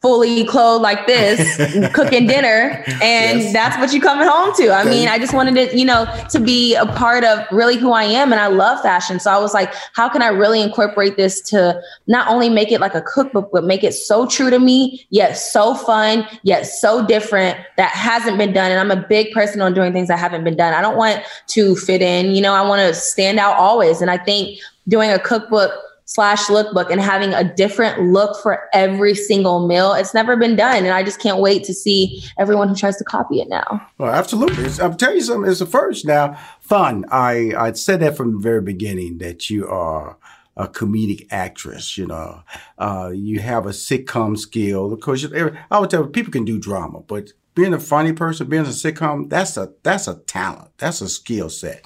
fully 0.00 0.44
clothed 0.44 0.82
like 0.82 1.06
this, 1.06 1.56
cooking 1.94 2.26
dinner, 2.26 2.82
and 3.02 3.40
yes. 3.40 3.52
that's 3.52 3.76
what 3.78 3.92
you're 3.92 4.02
coming 4.02 4.26
home 4.26 4.54
to. 4.56 4.70
I 4.70 4.84
mean, 4.84 5.08
I 5.08 5.18
just 5.18 5.34
wanted 5.34 5.56
it, 5.56 5.74
you 5.74 5.84
know, 5.84 6.06
to 6.30 6.40
be 6.40 6.74
a 6.74 6.86
part 6.86 7.24
of 7.24 7.44
really 7.50 7.76
who 7.76 7.92
I 7.92 8.04
am, 8.04 8.32
and 8.32 8.40
I 8.40 8.46
love 8.46 8.80
fashion. 8.82 9.20
So 9.20 9.30
I 9.30 9.38
was 9.38 9.54
like, 9.54 9.72
how 9.94 10.08
can 10.08 10.22
I 10.22 10.28
really 10.28 10.62
incorporate 10.62 11.16
this 11.16 11.40
to 11.50 11.80
not 12.06 12.28
only 12.28 12.48
make 12.48 12.72
it 12.72 12.80
like 12.80 12.94
a 12.94 13.02
cookbook, 13.02 13.50
but 13.52 13.64
make 13.64 13.84
it 13.84 13.92
so 13.92 14.26
true 14.26 14.50
to 14.50 14.58
me, 14.58 15.06
yet 15.10 15.34
so 15.34 15.74
fun, 15.74 16.26
yet 16.42 16.66
so 16.66 17.06
different 17.06 17.58
that 17.76 17.90
hasn't 17.90 18.38
been 18.38 18.52
done. 18.52 18.70
And 18.70 18.80
I'm 18.80 18.96
a 18.96 19.06
big 19.06 19.32
person 19.32 19.60
on 19.60 19.74
doing 19.74 19.92
things 19.92 20.08
that 20.08 20.18
haven't 20.18 20.44
been 20.44 20.56
done. 20.56 20.74
I 20.74 20.80
don't 20.80 20.96
want 20.96 21.22
to 21.48 21.76
fit 21.76 22.02
in, 22.02 22.34
you 22.34 22.40
know, 22.40 22.54
I 22.54 22.66
want 22.66 22.80
to 22.80 22.94
stand 22.94 23.38
out 23.38 23.56
always. 23.56 24.00
And 24.00 24.10
I 24.10 24.18
think 24.18 24.58
doing 24.88 25.10
a 25.10 25.18
cookbook 25.18 25.72
slash 26.06 26.46
lookbook 26.46 26.90
and 26.90 27.00
having 27.00 27.34
a 27.34 27.44
different 27.54 28.00
look 28.00 28.40
for 28.40 28.68
every 28.72 29.14
single 29.14 29.66
meal. 29.66 29.92
It's 29.92 30.14
never 30.14 30.36
been 30.36 30.56
done. 30.56 30.84
And 30.84 30.88
I 30.88 31.02
just 31.02 31.20
can't 31.20 31.38
wait 31.38 31.64
to 31.64 31.74
see 31.74 32.22
everyone 32.38 32.68
who 32.68 32.74
tries 32.74 32.96
to 32.98 33.04
copy 33.04 33.40
it 33.40 33.48
now. 33.48 33.86
Well, 33.98 34.12
absolutely. 34.12 34.64
It's, 34.64 34.80
I'm 34.80 34.96
telling 34.96 35.16
you 35.16 35.22
something, 35.22 35.50
it's 35.50 35.58
the 35.58 35.66
first. 35.66 36.06
Now, 36.06 36.38
fun. 36.60 37.04
I, 37.10 37.52
I 37.56 37.72
said 37.72 38.00
that 38.00 38.16
from 38.16 38.32
the 38.32 38.38
very 38.38 38.62
beginning 38.62 39.18
that 39.18 39.50
you 39.50 39.68
are 39.68 40.16
a 40.56 40.68
comedic 40.68 41.26
actress, 41.30 41.98
you 41.98 42.06
know, 42.06 42.42
uh, 42.78 43.10
you 43.12 43.40
have 43.40 43.66
a 43.66 43.70
sitcom 43.70 44.38
skill. 44.38 44.92
Of 44.92 45.00
course, 45.00 45.26
I 45.70 45.78
would 45.78 45.90
tell 45.90 46.06
people 46.06 46.32
can 46.32 46.44
do 46.44 46.58
drama, 46.58 47.00
but 47.00 47.32
being 47.56 47.72
a 47.72 47.80
funny 47.80 48.12
person, 48.12 48.48
being 48.48 48.66
a 48.66 48.68
sitcom, 48.68 49.28
that's 49.30 49.56
a 49.56 49.72
that's 49.82 50.06
a 50.06 50.14
talent. 50.14 50.70
That's 50.76 51.00
a 51.00 51.08
skill 51.08 51.48
set. 51.48 51.84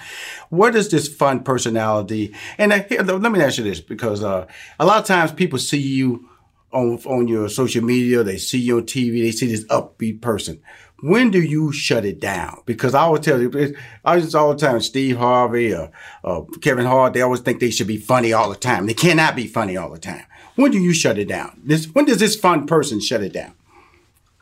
What 0.51 0.75
is 0.75 0.91
this 0.91 1.09
fun 1.09 1.45
personality? 1.45 2.35
And 2.59 2.73
uh, 2.73 2.83
here, 2.83 3.03
let 3.03 3.33
me 3.33 3.41
ask 3.41 3.57
you 3.57 3.65
this, 3.65 3.81
because 3.81 4.23
uh, 4.23 4.47
a 4.81 4.85
lot 4.85 4.99
of 4.99 5.07
times 5.07 5.33
people 5.33 5.61
see 5.61 5.79
you 5.79 6.29
on 6.73 6.99
on 7.07 7.29
your 7.29 7.49
social 7.49 7.85
media, 7.85 8.25
they 8.25 8.37
see 8.37 8.59
you 8.59 8.79
on 8.79 8.83
TV, 8.83 9.23
they 9.23 9.31
see 9.31 9.47
this 9.47 9.65
upbeat 9.67 10.21
person. 10.21 10.61
When 11.03 11.31
do 11.31 11.41
you 11.41 11.73
shut 11.73 12.05
it 12.05 12.21
down? 12.21 12.63
Because 12.67 12.93
I 12.93 13.03
always 13.03 13.23
tell 13.23 13.41
you, 13.41 13.75
I 14.05 14.21
just 14.21 14.35
all 14.35 14.53
the 14.53 14.59
time, 14.59 14.81
Steve 14.81 15.17
Harvey 15.17 15.73
or 15.73 15.91
uh, 16.25 16.43
Kevin 16.61 16.85
Hart, 16.85 17.15
they 17.15 17.23
always 17.23 17.41
think 17.41 17.61
they 17.61 17.71
should 17.71 17.87
be 17.87 17.97
funny 17.97 18.33
all 18.33 18.51
the 18.51 18.57
time. 18.57 18.87
They 18.87 18.95
cannot 18.95 19.37
be 19.37 19.47
funny 19.47 19.77
all 19.77 19.91
the 19.91 19.99
time. 19.99 20.25
When 20.57 20.73
do 20.73 20.79
you 20.79 20.93
shut 20.93 21.17
it 21.17 21.29
down? 21.29 21.61
This 21.65 21.87
when 21.87 22.07
does 22.07 22.19
this 22.19 22.35
fun 22.35 22.67
person 22.67 23.01
shut 23.01 23.23
it 23.23 23.33
down? 23.33 23.55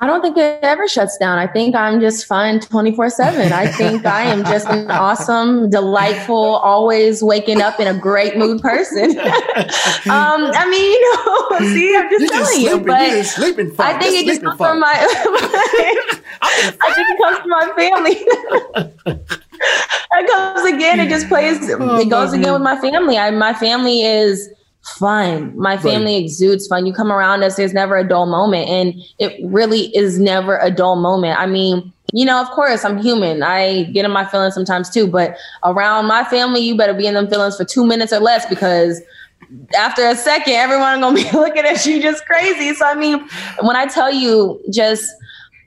I 0.00 0.06
don't 0.06 0.22
think 0.22 0.36
it 0.36 0.60
ever 0.62 0.86
shuts 0.86 1.18
down. 1.18 1.38
I 1.38 1.48
think 1.48 1.74
I'm 1.74 2.00
just 2.00 2.26
fun 2.26 2.60
24 2.60 3.10
7. 3.10 3.52
I 3.52 3.66
think 3.66 4.06
I 4.06 4.22
am 4.22 4.44
just 4.44 4.68
an 4.68 4.88
awesome, 4.90 5.70
delightful, 5.70 6.36
always 6.36 7.20
waking 7.20 7.62
up 7.62 7.80
in 7.80 7.88
a 7.88 7.98
great 7.98 8.36
mood 8.36 8.62
person. 8.62 9.18
um, 9.18 10.52
I 10.54 10.68
mean, 10.70 10.92
you 10.92 11.68
know, 11.68 11.74
see, 11.74 11.96
I'm 11.96 12.08
just 12.10 12.20
You're 12.20 12.30
telling 12.30 12.44
just 12.44 12.60
you. 12.60 12.80
But 12.80 13.24
sleeping 13.24 13.74
fun. 13.74 13.96
I 13.96 13.98
think 13.98 14.14
just 14.14 14.22
it 14.22 14.26
just 14.26 14.42
comes 14.42 14.56
from 14.56 14.78
my, 14.78 14.94
I 16.42 16.92
think 16.94 17.08
it 17.10 17.18
comes 17.20 17.38
from 17.38 17.50
my 17.50 17.72
family. 17.76 18.16
it 20.12 20.30
comes 20.30 20.74
again. 20.74 21.00
It 21.00 21.08
just 21.08 21.26
plays, 21.26 21.58
oh, 21.70 21.98
it 21.98 22.08
goes 22.08 22.32
again 22.32 22.52
with 22.52 22.62
my 22.62 22.80
family. 22.80 23.18
I, 23.18 23.32
my 23.32 23.52
family 23.52 24.02
is 24.02 24.48
fun. 24.96 25.56
My 25.56 25.76
family 25.76 26.14
right. 26.14 26.24
exudes 26.24 26.66
fun. 26.66 26.86
You 26.86 26.92
come 26.92 27.12
around 27.12 27.42
us, 27.42 27.56
there's 27.56 27.72
never 27.72 27.96
a 27.96 28.06
dull 28.06 28.26
moment. 28.26 28.68
And 28.68 28.94
it 29.18 29.38
really 29.44 29.94
is 29.96 30.18
never 30.18 30.58
a 30.58 30.70
dull 30.70 30.96
moment. 30.96 31.38
I 31.38 31.46
mean, 31.46 31.92
you 32.12 32.24
know, 32.24 32.40
of 32.40 32.48
course, 32.50 32.84
I'm 32.84 32.98
human. 32.98 33.42
I 33.42 33.84
get 33.84 34.04
in 34.04 34.10
my 34.10 34.24
feelings 34.24 34.54
sometimes 34.54 34.88
too, 34.90 35.06
but 35.06 35.36
around 35.64 36.06
my 36.06 36.24
family, 36.24 36.60
you 36.60 36.76
better 36.76 36.94
be 36.94 37.06
in 37.06 37.14
them 37.14 37.28
feelings 37.28 37.56
for 37.56 37.64
two 37.64 37.86
minutes 37.86 38.12
or 38.12 38.20
less 38.20 38.46
because 38.46 39.02
after 39.76 40.06
a 40.06 40.14
second, 40.14 40.54
everyone 40.54 41.00
gonna 41.00 41.16
be 41.16 41.30
looking 41.32 41.64
at 41.64 41.84
you 41.86 42.00
just 42.00 42.24
crazy. 42.26 42.74
So 42.74 42.86
I 42.86 42.94
mean, 42.94 43.28
when 43.60 43.76
I 43.76 43.86
tell 43.86 44.12
you 44.12 44.60
just 44.70 45.06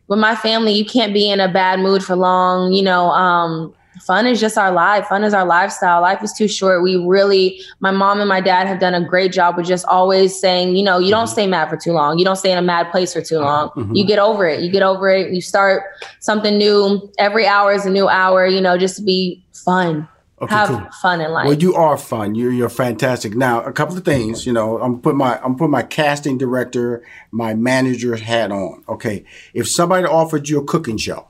with 0.08 0.20
my 0.20 0.36
family, 0.36 0.74
you 0.74 0.86
can't 0.86 1.14
be 1.14 1.30
in 1.30 1.40
a 1.40 1.52
bad 1.52 1.80
mood 1.80 2.04
for 2.04 2.16
long, 2.16 2.74
you 2.74 2.84
know, 2.84 3.10
um, 3.12 3.74
fun 4.06 4.26
is 4.26 4.40
just 4.40 4.58
our 4.58 4.72
life. 4.72 5.08
Fun 5.08 5.24
is 5.24 5.34
our 5.34 5.46
lifestyle. 5.46 6.02
Life 6.02 6.24
is 6.24 6.34
too 6.34 6.48
short. 6.48 6.84
We 6.84 6.96
really, 6.96 7.62
my 7.80 7.92
mom 7.92 8.20
and 8.20 8.28
my 8.28 8.42
dad 8.42 8.68
have 8.68 8.80
done 8.80 8.94
a 8.94 9.06
great 9.06 9.32
job 9.32 9.58
with 9.58 9.66
just 9.66 9.86
always 9.86 10.40
saying, 10.40 10.76
you 10.76 10.84
know, 10.84 10.98
you 10.98 11.10
don't 11.10 11.28
stay 11.28 11.48
mad 11.48 11.70
for 11.70 11.78
too 11.78 11.92
long. 11.92 12.18
You 12.18 12.26
don't 12.26 12.36
stay 12.36 12.52
in 12.52 12.58
a 12.58 12.62
mad 12.64 12.92
place 12.92 13.14
for 13.14 13.22
too 13.22 13.40
long. 13.40 13.70
Mm-hmm. 13.70 13.96
You 13.96 14.06
get 14.06 14.20
over 14.20 14.48
it. 14.48 14.62
You 14.62 14.72
get 14.72 14.84
over 14.84 15.10
it. 15.10 15.34
You 15.34 15.42
start 15.42 15.84
something 16.20 16.58
new. 16.58 17.12
Every 17.18 17.46
hour 17.48 17.74
is 17.74 17.86
a 17.86 17.90
new 17.90 18.08
hour, 18.08 18.46
you 18.48 18.62
know, 18.62 18.78
just 18.78 18.98
to 18.98 19.04
be 19.04 19.44
fun. 19.54 20.08
Okay, 20.42 20.56
have 20.56 20.70
cool. 20.70 20.88
fun 21.04 21.22
in 21.22 21.32
life. 21.32 21.46
Well, 21.46 21.58
you 21.58 21.76
are 21.76 21.98
fun. 21.98 22.34
You're 22.34 22.52
you're 22.52 22.68
fantastic. 22.68 23.36
Now, 23.36 23.62
a 23.62 23.72
couple 23.72 23.96
of 23.96 24.04
things. 24.04 24.44
You 24.44 24.54
know, 24.54 24.82
I'm 24.82 25.00
put 25.00 25.14
my 25.14 25.40
I'm 25.44 25.56
put 25.56 25.70
my 25.70 25.84
casting 25.84 26.40
director, 26.40 27.04
my 27.30 27.54
manager 27.54 28.16
hat 28.16 28.52
on. 28.52 28.84
Okay, 28.90 29.24
if 29.54 29.70
somebody 29.70 30.08
offered 30.08 30.50
you 30.50 30.60
a 30.60 30.66
cooking 30.66 30.98
show, 30.98 31.28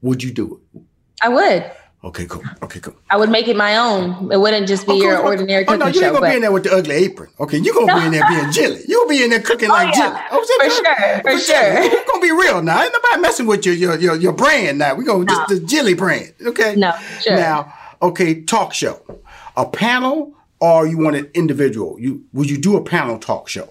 would 0.00 0.22
you 0.22 0.30
do 0.32 0.60
it? 0.74 0.80
I 1.20 1.28
would. 1.28 1.72
Okay, 2.06 2.24
cool. 2.26 2.44
Okay, 2.62 2.78
cool. 2.78 2.94
I 3.10 3.16
would 3.16 3.30
make 3.30 3.48
it 3.48 3.56
my 3.56 3.76
own. 3.76 4.30
It 4.30 4.38
wouldn't 4.38 4.68
just 4.68 4.86
be 4.86 4.94
your 4.94 5.18
ordinary 5.18 5.64
cooking 5.64 5.80
show. 5.80 5.86
oh, 5.86 5.88
no, 5.88 5.92
you 5.92 6.04
ain't 6.04 6.12
gonna 6.12 6.20
but... 6.20 6.30
be 6.30 6.36
in 6.36 6.42
there 6.42 6.52
with 6.52 6.62
the 6.62 6.72
ugly 6.72 6.94
apron. 6.94 7.30
Okay, 7.40 7.58
you're 7.58 7.74
gonna 7.74 7.98
be 7.98 8.06
in 8.06 8.12
there 8.12 8.24
being 8.28 8.52
Jilly. 8.52 8.82
You'll 8.86 9.08
be 9.08 9.24
in 9.24 9.30
there 9.30 9.40
cooking 9.40 9.70
oh, 9.70 9.74
like 9.74 9.92
yeah. 9.96 10.02
Jilly. 10.02 10.20
Oh, 10.30 10.44
for 10.60 10.70
sure, 10.70 10.94
for, 10.94 11.30
for 11.32 11.38
sure. 11.38 11.90
We're 11.90 12.04
gonna 12.06 12.20
be 12.20 12.30
real 12.30 12.62
now. 12.62 12.80
Ain't 12.80 12.92
nobody 12.92 13.20
messing 13.20 13.46
with 13.46 13.66
your 13.66 13.74
your 13.74 13.98
your, 13.98 14.14
your 14.14 14.32
brand 14.32 14.78
now. 14.78 14.94
We 14.94 15.04
gonna 15.04 15.24
no. 15.24 15.34
just 15.34 15.48
the 15.48 15.58
Jilly 15.58 15.94
brand. 15.94 16.32
Okay. 16.40 16.76
No, 16.76 16.94
sure. 17.20 17.34
Now, 17.34 17.74
okay, 18.00 18.40
talk 18.42 18.72
show, 18.72 19.02
a 19.56 19.66
panel, 19.66 20.32
or 20.60 20.86
you 20.86 20.98
want 20.98 21.16
an 21.16 21.28
individual? 21.34 21.98
You 21.98 22.24
would 22.32 22.48
you 22.48 22.56
do 22.56 22.76
a 22.76 22.84
panel 22.84 23.18
talk 23.18 23.48
show? 23.48 23.68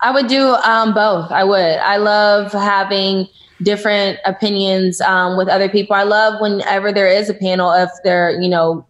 I 0.00 0.12
would 0.12 0.28
do 0.28 0.54
um, 0.54 0.94
both. 0.94 1.32
I 1.32 1.42
would. 1.42 1.58
I 1.58 1.96
love 1.96 2.52
having 2.52 3.26
different 3.62 4.18
opinions 4.24 5.00
um, 5.00 5.36
with 5.36 5.48
other 5.48 5.68
people. 5.68 5.94
I 5.94 6.02
love 6.02 6.40
whenever 6.40 6.92
there 6.92 7.08
is 7.08 7.28
a 7.28 7.34
panel 7.34 7.72
if 7.72 7.90
they're, 8.04 8.40
you 8.40 8.48
know, 8.48 8.86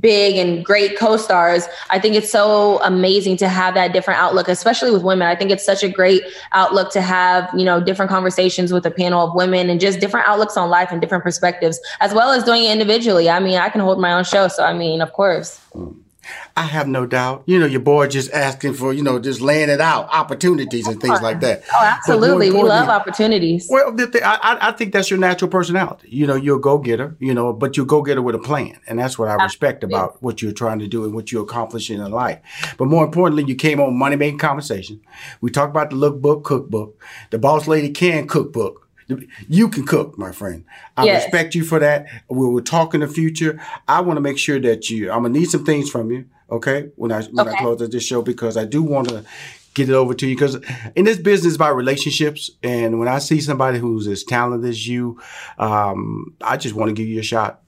big 0.00 0.36
and 0.36 0.64
great 0.64 0.98
co-stars. 0.98 1.68
I 1.90 1.98
think 1.98 2.14
it's 2.14 2.30
so 2.30 2.80
amazing 2.82 3.36
to 3.38 3.48
have 3.48 3.74
that 3.74 3.92
different 3.92 4.20
outlook, 4.20 4.48
especially 4.48 4.90
with 4.90 5.02
women. 5.02 5.28
I 5.28 5.36
think 5.36 5.50
it's 5.50 5.64
such 5.64 5.82
a 5.82 5.88
great 5.88 6.22
outlook 6.52 6.90
to 6.92 7.02
have, 7.02 7.50
you 7.54 7.64
know, 7.64 7.80
different 7.80 8.10
conversations 8.10 8.72
with 8.72 8.86
a 8.86 8.90
panel 8.90 9.26
of 9.26 9.34
women 9.34 9.68
and 9.68 9.80
just 9.80 10.00
different 10.00 10.26
outlooks 10.26 10.56
on 10.56 10.70
life 10.70 10.88
and 10.90 11.00
different 11.00 11.22
perspectives, 11.22 11.78
as 12.00 12.14
well 12.14 12.30
as 12.30 12.42
doing 12.44 12.64
it 12.64 12.72
individually. 12.72 13.28
I 13.28 13.38
mean, 13.40 13.58
I 13.58 13.68
can 13.68 13.82
hold 13.82 14.00
my 14.00 14.12
own 14.12 14.24
show. 14.24 14.48
So 14.48 14.64
I 14.64 14.72
mean, 14.72 15.02
of 15.02 15.12
course. 15.12 15.60
Mm. 15.74 16.01
I 16.56 16.62
have 16.62 16.86
no 16.86 17.06
doubt. 17.06 17.42
You 17.46 17.58
know, 17.58 17.66
your 17.66 17.80
boy 17.80 18.06
just 18.06 18.30
asking 18.32 18.74
for, 18.74 18.92
you 18.92 19.02
know, 19.02 19.18
just 19.18 19.40
laying 19.40 19.68
it 19.68 19.80
out, 19.80 20.08
opportunities 20.12 20.86
and 20.86 21.00
things 21.00 21.20
like 21.20 21.40
that. 21.40 21.64
Oh, 21.72 21.80
absolutely. 21.82 22.50
We 22.50 22.62
love 22.62 22.88
opportunities. 22.88 23.66
Well, 23.68 23.96
I, 24.22 24.58
I 24.60 24.72
think 24.72 24.92
that's 24.92 25.10
your 25.10 25.18
natural 25.18 25.50
personality. 25.50 26.08
You 26.10 26.26
know, 26.26 26.36
you're 26.36 26.58
a 26.58 26.60
go 26.60 26.78
getter, 26.78 27.16
you 27.18 27.34
know, 27.34 27.52
but 27.52 27.76
you're 27.76 27.84
a 27.84 27.86
go 27.86 28.02
getter 28.02 28.22
with 28.22 28.34
a 28.34 28.38
plan. 28.38 28.78
And 28.86 28.98
that's 28.98 29.18
what 29.18 29.28
I 29.28 29.32
absolutely. 29.32 29.46
respect 29.46 29.84
about 29.84 30.22
what 30.22 30.42
you're 30.42 30.52
trying 30.52 30.78
to 30.80 30.88
do 30.88 31.04
and 31.04 31.14
what 31.14 31.32
you're 31.32 31.42
accomplishing 31.42 32.00
in 32.00 32.10
life. 32.12 32.40
But 32.78 32.86
more 32.86 33.04
importantly, 33.04 33.44
you 33.44 33.54
came 33.54 33.80
on 33.80 33.98
Money 33.98 34.16
Making 34.16 34.38
Conversation. 34.38 35.00
We 35.40 35.50
talked 35.50 35.70
about 35.70 35.90
the 35.90 35.96
lookbook, 35.96 36.44
cookbook, 36.44 37.02
the 37.30 37.38
Boss 37.38 37.66
Lady 37.66 37.90
Can 37.90 38.28
cookbook. 38.28 38.81
You 39.48 39.68
can 39.68 39.86
cook, 39.86 40.18
my 40.18 40.32
friend. 40.32 40.64
I 40.96 41.04
yes. 41.04 41.24
respect 41.24 41.54
you 41.54 41.64
for 41.64 41.78
that. 41.78 42.06
We 42.28 42.46
will 42.46 42.62
talk 42.62 42.94
in 42.94 43.00
the 43.00 43.08
future. 43.08 43.60
I 43.88 44.00
want 44.00 44.16
to 44.16 44.20
make 44.20 44.38
sure 44.38 44.60
that 44.60 44.90
you, 44.90 45.10
I'm 45.10 45.22
going 45.22 45.32
to 45.32 45.38
need 45.38 45.50
some 45.50 45.64
things 45.64 45.90
from 45.90 46.10
you 46.10 46.26
okay 46.52 46.90
when 46.96 47.10
i 47.10 47.22
when 47.22 47.48
okay. 47.48 47.56
i 47.56 47.60
close 47.60 47.90
this 47.90 48.04
show 48.04 48.22
because 48.22 48.56
i 48.56 48.64
do 48.64 48.82
want 48.82 49.08
to 49.08 49.24
get 49.74 49.88
it 49.88 49.94
over 49.94 50.12
to 50.12 50.26
you 50.26 50.36
because 50.36 50.58
in 50.94 51.06
this 51.06 51.18
business 51.18 51.56
about 51.56 51.74
relationships 51.74 52.50
and 52.62 52.98
when 52.98 53.08
i 53.08 53.18
see 53.18 53.40
somebody 53.40 53.78
who's 53.78 54.06
as 54.06 54.22
talented 54.22 54.68
as 54.68 54.86
you 54.86 55.18
um, 55.58 56.36
i 56.42 56.56
just 56.56 56.74
want 56.74 56.90
to 56.90 56.94
give 56.94 57.08
you 57.08 57.18
a 57.18 57.24
shot 57.24 57.62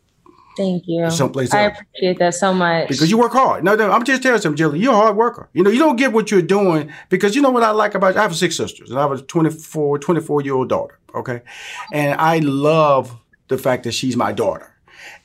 Thank 0.57 0.85
you. 0.87 1.11
Someplace 1.11 1.53
I 1.53 1.63
appreciate 1.63 2.19
that 2.19 2.35
so 2.35 2.55
much. 2.55 2.89
Because 2.89 3.11
you 3.11 3.19
work 3.19 3.33
hard. 3.33 3.65
No, 3.65 3.75
no, 3.75 3.91
I'm 3.91 4.05
just 4.05 4.23
telling 4.23 4.41
you, 4.43 4.55
Jilly, 4.55 4.79
you're 4.79 4.93
a 4.93 4.97
hard 4.97 5.17
worker. 5.17 5.49
You 5.53 5.63
know, 5.63 5.71
you 5.71 5.79
don't 5.79 5.97
get 5.97 6.13
what 6.13 6.31
you're 6.31 6.43
doing 6.43 6.93
because 7.09 7.35
you 7.35 7.43
know 7.43 7.51
what 7.51 7.63
I 7.63 7.71
like 7.71 7.95
about 7.95 8.15
you? 8.15 8.21
I 8.21 8.23
have 8.23 8.37
six 8.37 8.57
sisters 8.57 8.91
and 8.91 8.99
I 8.99 9.03
have 9.03 9.13
a 9.13 9.23
24, 9.23 9.99
24 9.99 10.43
year 10.43 10.55
old 10.55 10.69
daughter. 10.69 10.99
Okay. 11.15 11.43
And 11.93 12.21
I 12.21 12.39
love 12.39 13.17
the 13.49 13.59
fact 13.59 13.85
that 13.85 13.93
she's 13.93 14.17
my 14.17 14.33
daughter. 14.33 14.71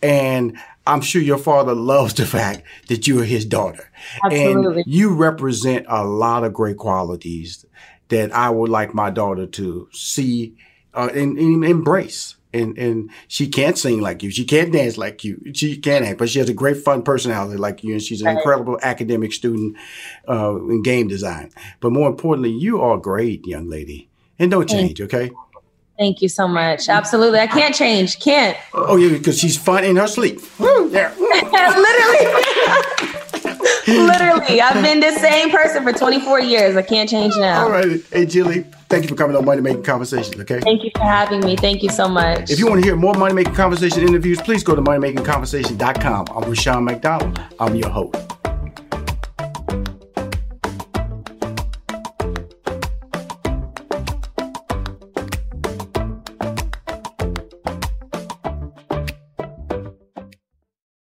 And 0.01 0.57
I'm 0.87 1.01
sure 1.01 1.21
your 1.21 1.37
father 1.37 1.75
loves 1.75 2.13
the 2.15 2.25
fact 2.25 2.63
that 2.87 3.07
you 3.07 3.19
are 3.21 3.25
his 3.25 3.45
daughter. 3.45 3.91
Absolutely. 4.23 4.81
And 4.81 4.91
you 4.91 5.13
represent 5.13 5.85
a 5.87 6.03
lot 6.03 6.43
of 6.43 6.53
great 6.53 6.77
qualities 6.77 7.65
that 8.09 8.31
I 8.33 8.49
would 8.49 8.69
like 8.69 8.93
my 8.93 9.09
daughter 9.09 9.45
to 9.45 9.87
see 9.91 10.55
uh, 10.93 11.09
and, 11.13 11.37
and, 11.37 11.63
embrace. 11.63 12.35
And 12.51 12.77
and 12.77 13.11
she 13.27 13.47
can't 13.47 13.77
sing 13.77 14.01
like 14.01 14.23
you. 14.23 14.31
She 14.31 14.43
can't 14.43 14.73
dance 14.73 14.97
like 14.97 15.23
you. 15.23 15.39
She 15.53 15.77
can't 15.77 16.03
act, 16.03 16.17
but 16.17 16.29
she 16.29 16.39
has 16.39 16.49
a 16.49 16.53
great 16.53 16.77
fun 16.77 17.03
personality 17.03 17.57
like 17.57 17.83
you. 17.83 17.93
And 17.93 18.01
she's 18.01 18.21
an 18.21 18.27
right. 18.27 18.37
incredible 18.37 18.79
academic 18.81 19.33
student 19.33 19.77
uh, 20.27 20.55
in 20.55 20.81
game 20.81 21.07
design. 21.07 21.51
But 21.79 21.91
more 21.91 22.09
importantly, 22.09 22.51
you 22.51 22.81
are 22.81 22.97
great, 22.97 23.45
young 23.45 23.69
lady. 23.69 24.09
And 24.39 24.49
don't 24.49 24.67
change, 24.67 25.01
okay? 25.01 25.29
Thank 25.99 26.21
you 26.21 26.29
so 26.29 26.47
much. 26.47 26.87
Absolutely. 26.87 27.39
I 27.39 27.47
can't 27.47 27.75
change. 27.75 28.19
Can't. 28.21 28.57
Oh, 28.73 28.95
yeah, 28.95 29.09
because 29.17 29.37
she's 29.37 29.57
fun 29.57 29.83
in 29.83 29.97
her 29.97 30.07
sleep. 30.07 30.39
Yeah. 30.59 31.13
Literally. 31.19 33.15
Literally. 33.97 34.61
I've 34.61 34.83
been 34.83 34.99
the 34.99 35.11
same 35.19 35.49
person 35.51 35.83
for 35.83 35.91
24 35.93 36.39
years. 36.41 36.75
I 36.75 36.81
can't 36.81 37.09
change 37.09 37.35
now. 37.37 37.63
All 37.63 37.71
right. 37.71 38.01
Hey, 38.11 38.25
Jilly, 38.25 38.65
thank 38.89 39.03
you 39.03 39.09
for 39.09 39.15
coming 39.15 39.35
on 39.35 39.45
Money 39.45 39.61
Making 39.61 39.83
Conversations, 39.83 40.39
okay? 40.41 40.59
Thank 40.59 40.83
you 40.83 40.91
for 40.95 41.03
having 41.03 41.41
me. 41.41 41.55
Thank 41.55 41.83
you 41.83 41.89
so 41.89 42.07
much. 42.07 42.49
If 42.49 42.59
you 42.59 42.67
want 42.67 42.81
to 42.81 42.85
hear 42.85 42.95
more 42.95 43.13
Money 43.13 43.33
Making 43.33 43.55
Conversation 43.55 44.03
interviews, 44.03 44.41
please 44.41 44.63
go 44.63 44.75
to 44.75 44.81
moneymakingconversation.com. 44.81 46.27
I'm 46.35 46.49
Rushion 46.49 46.83
McDonald. 46.83 47.39
I'm 47.59 47.75
your 47.75 47.89
host. 47.89 48.38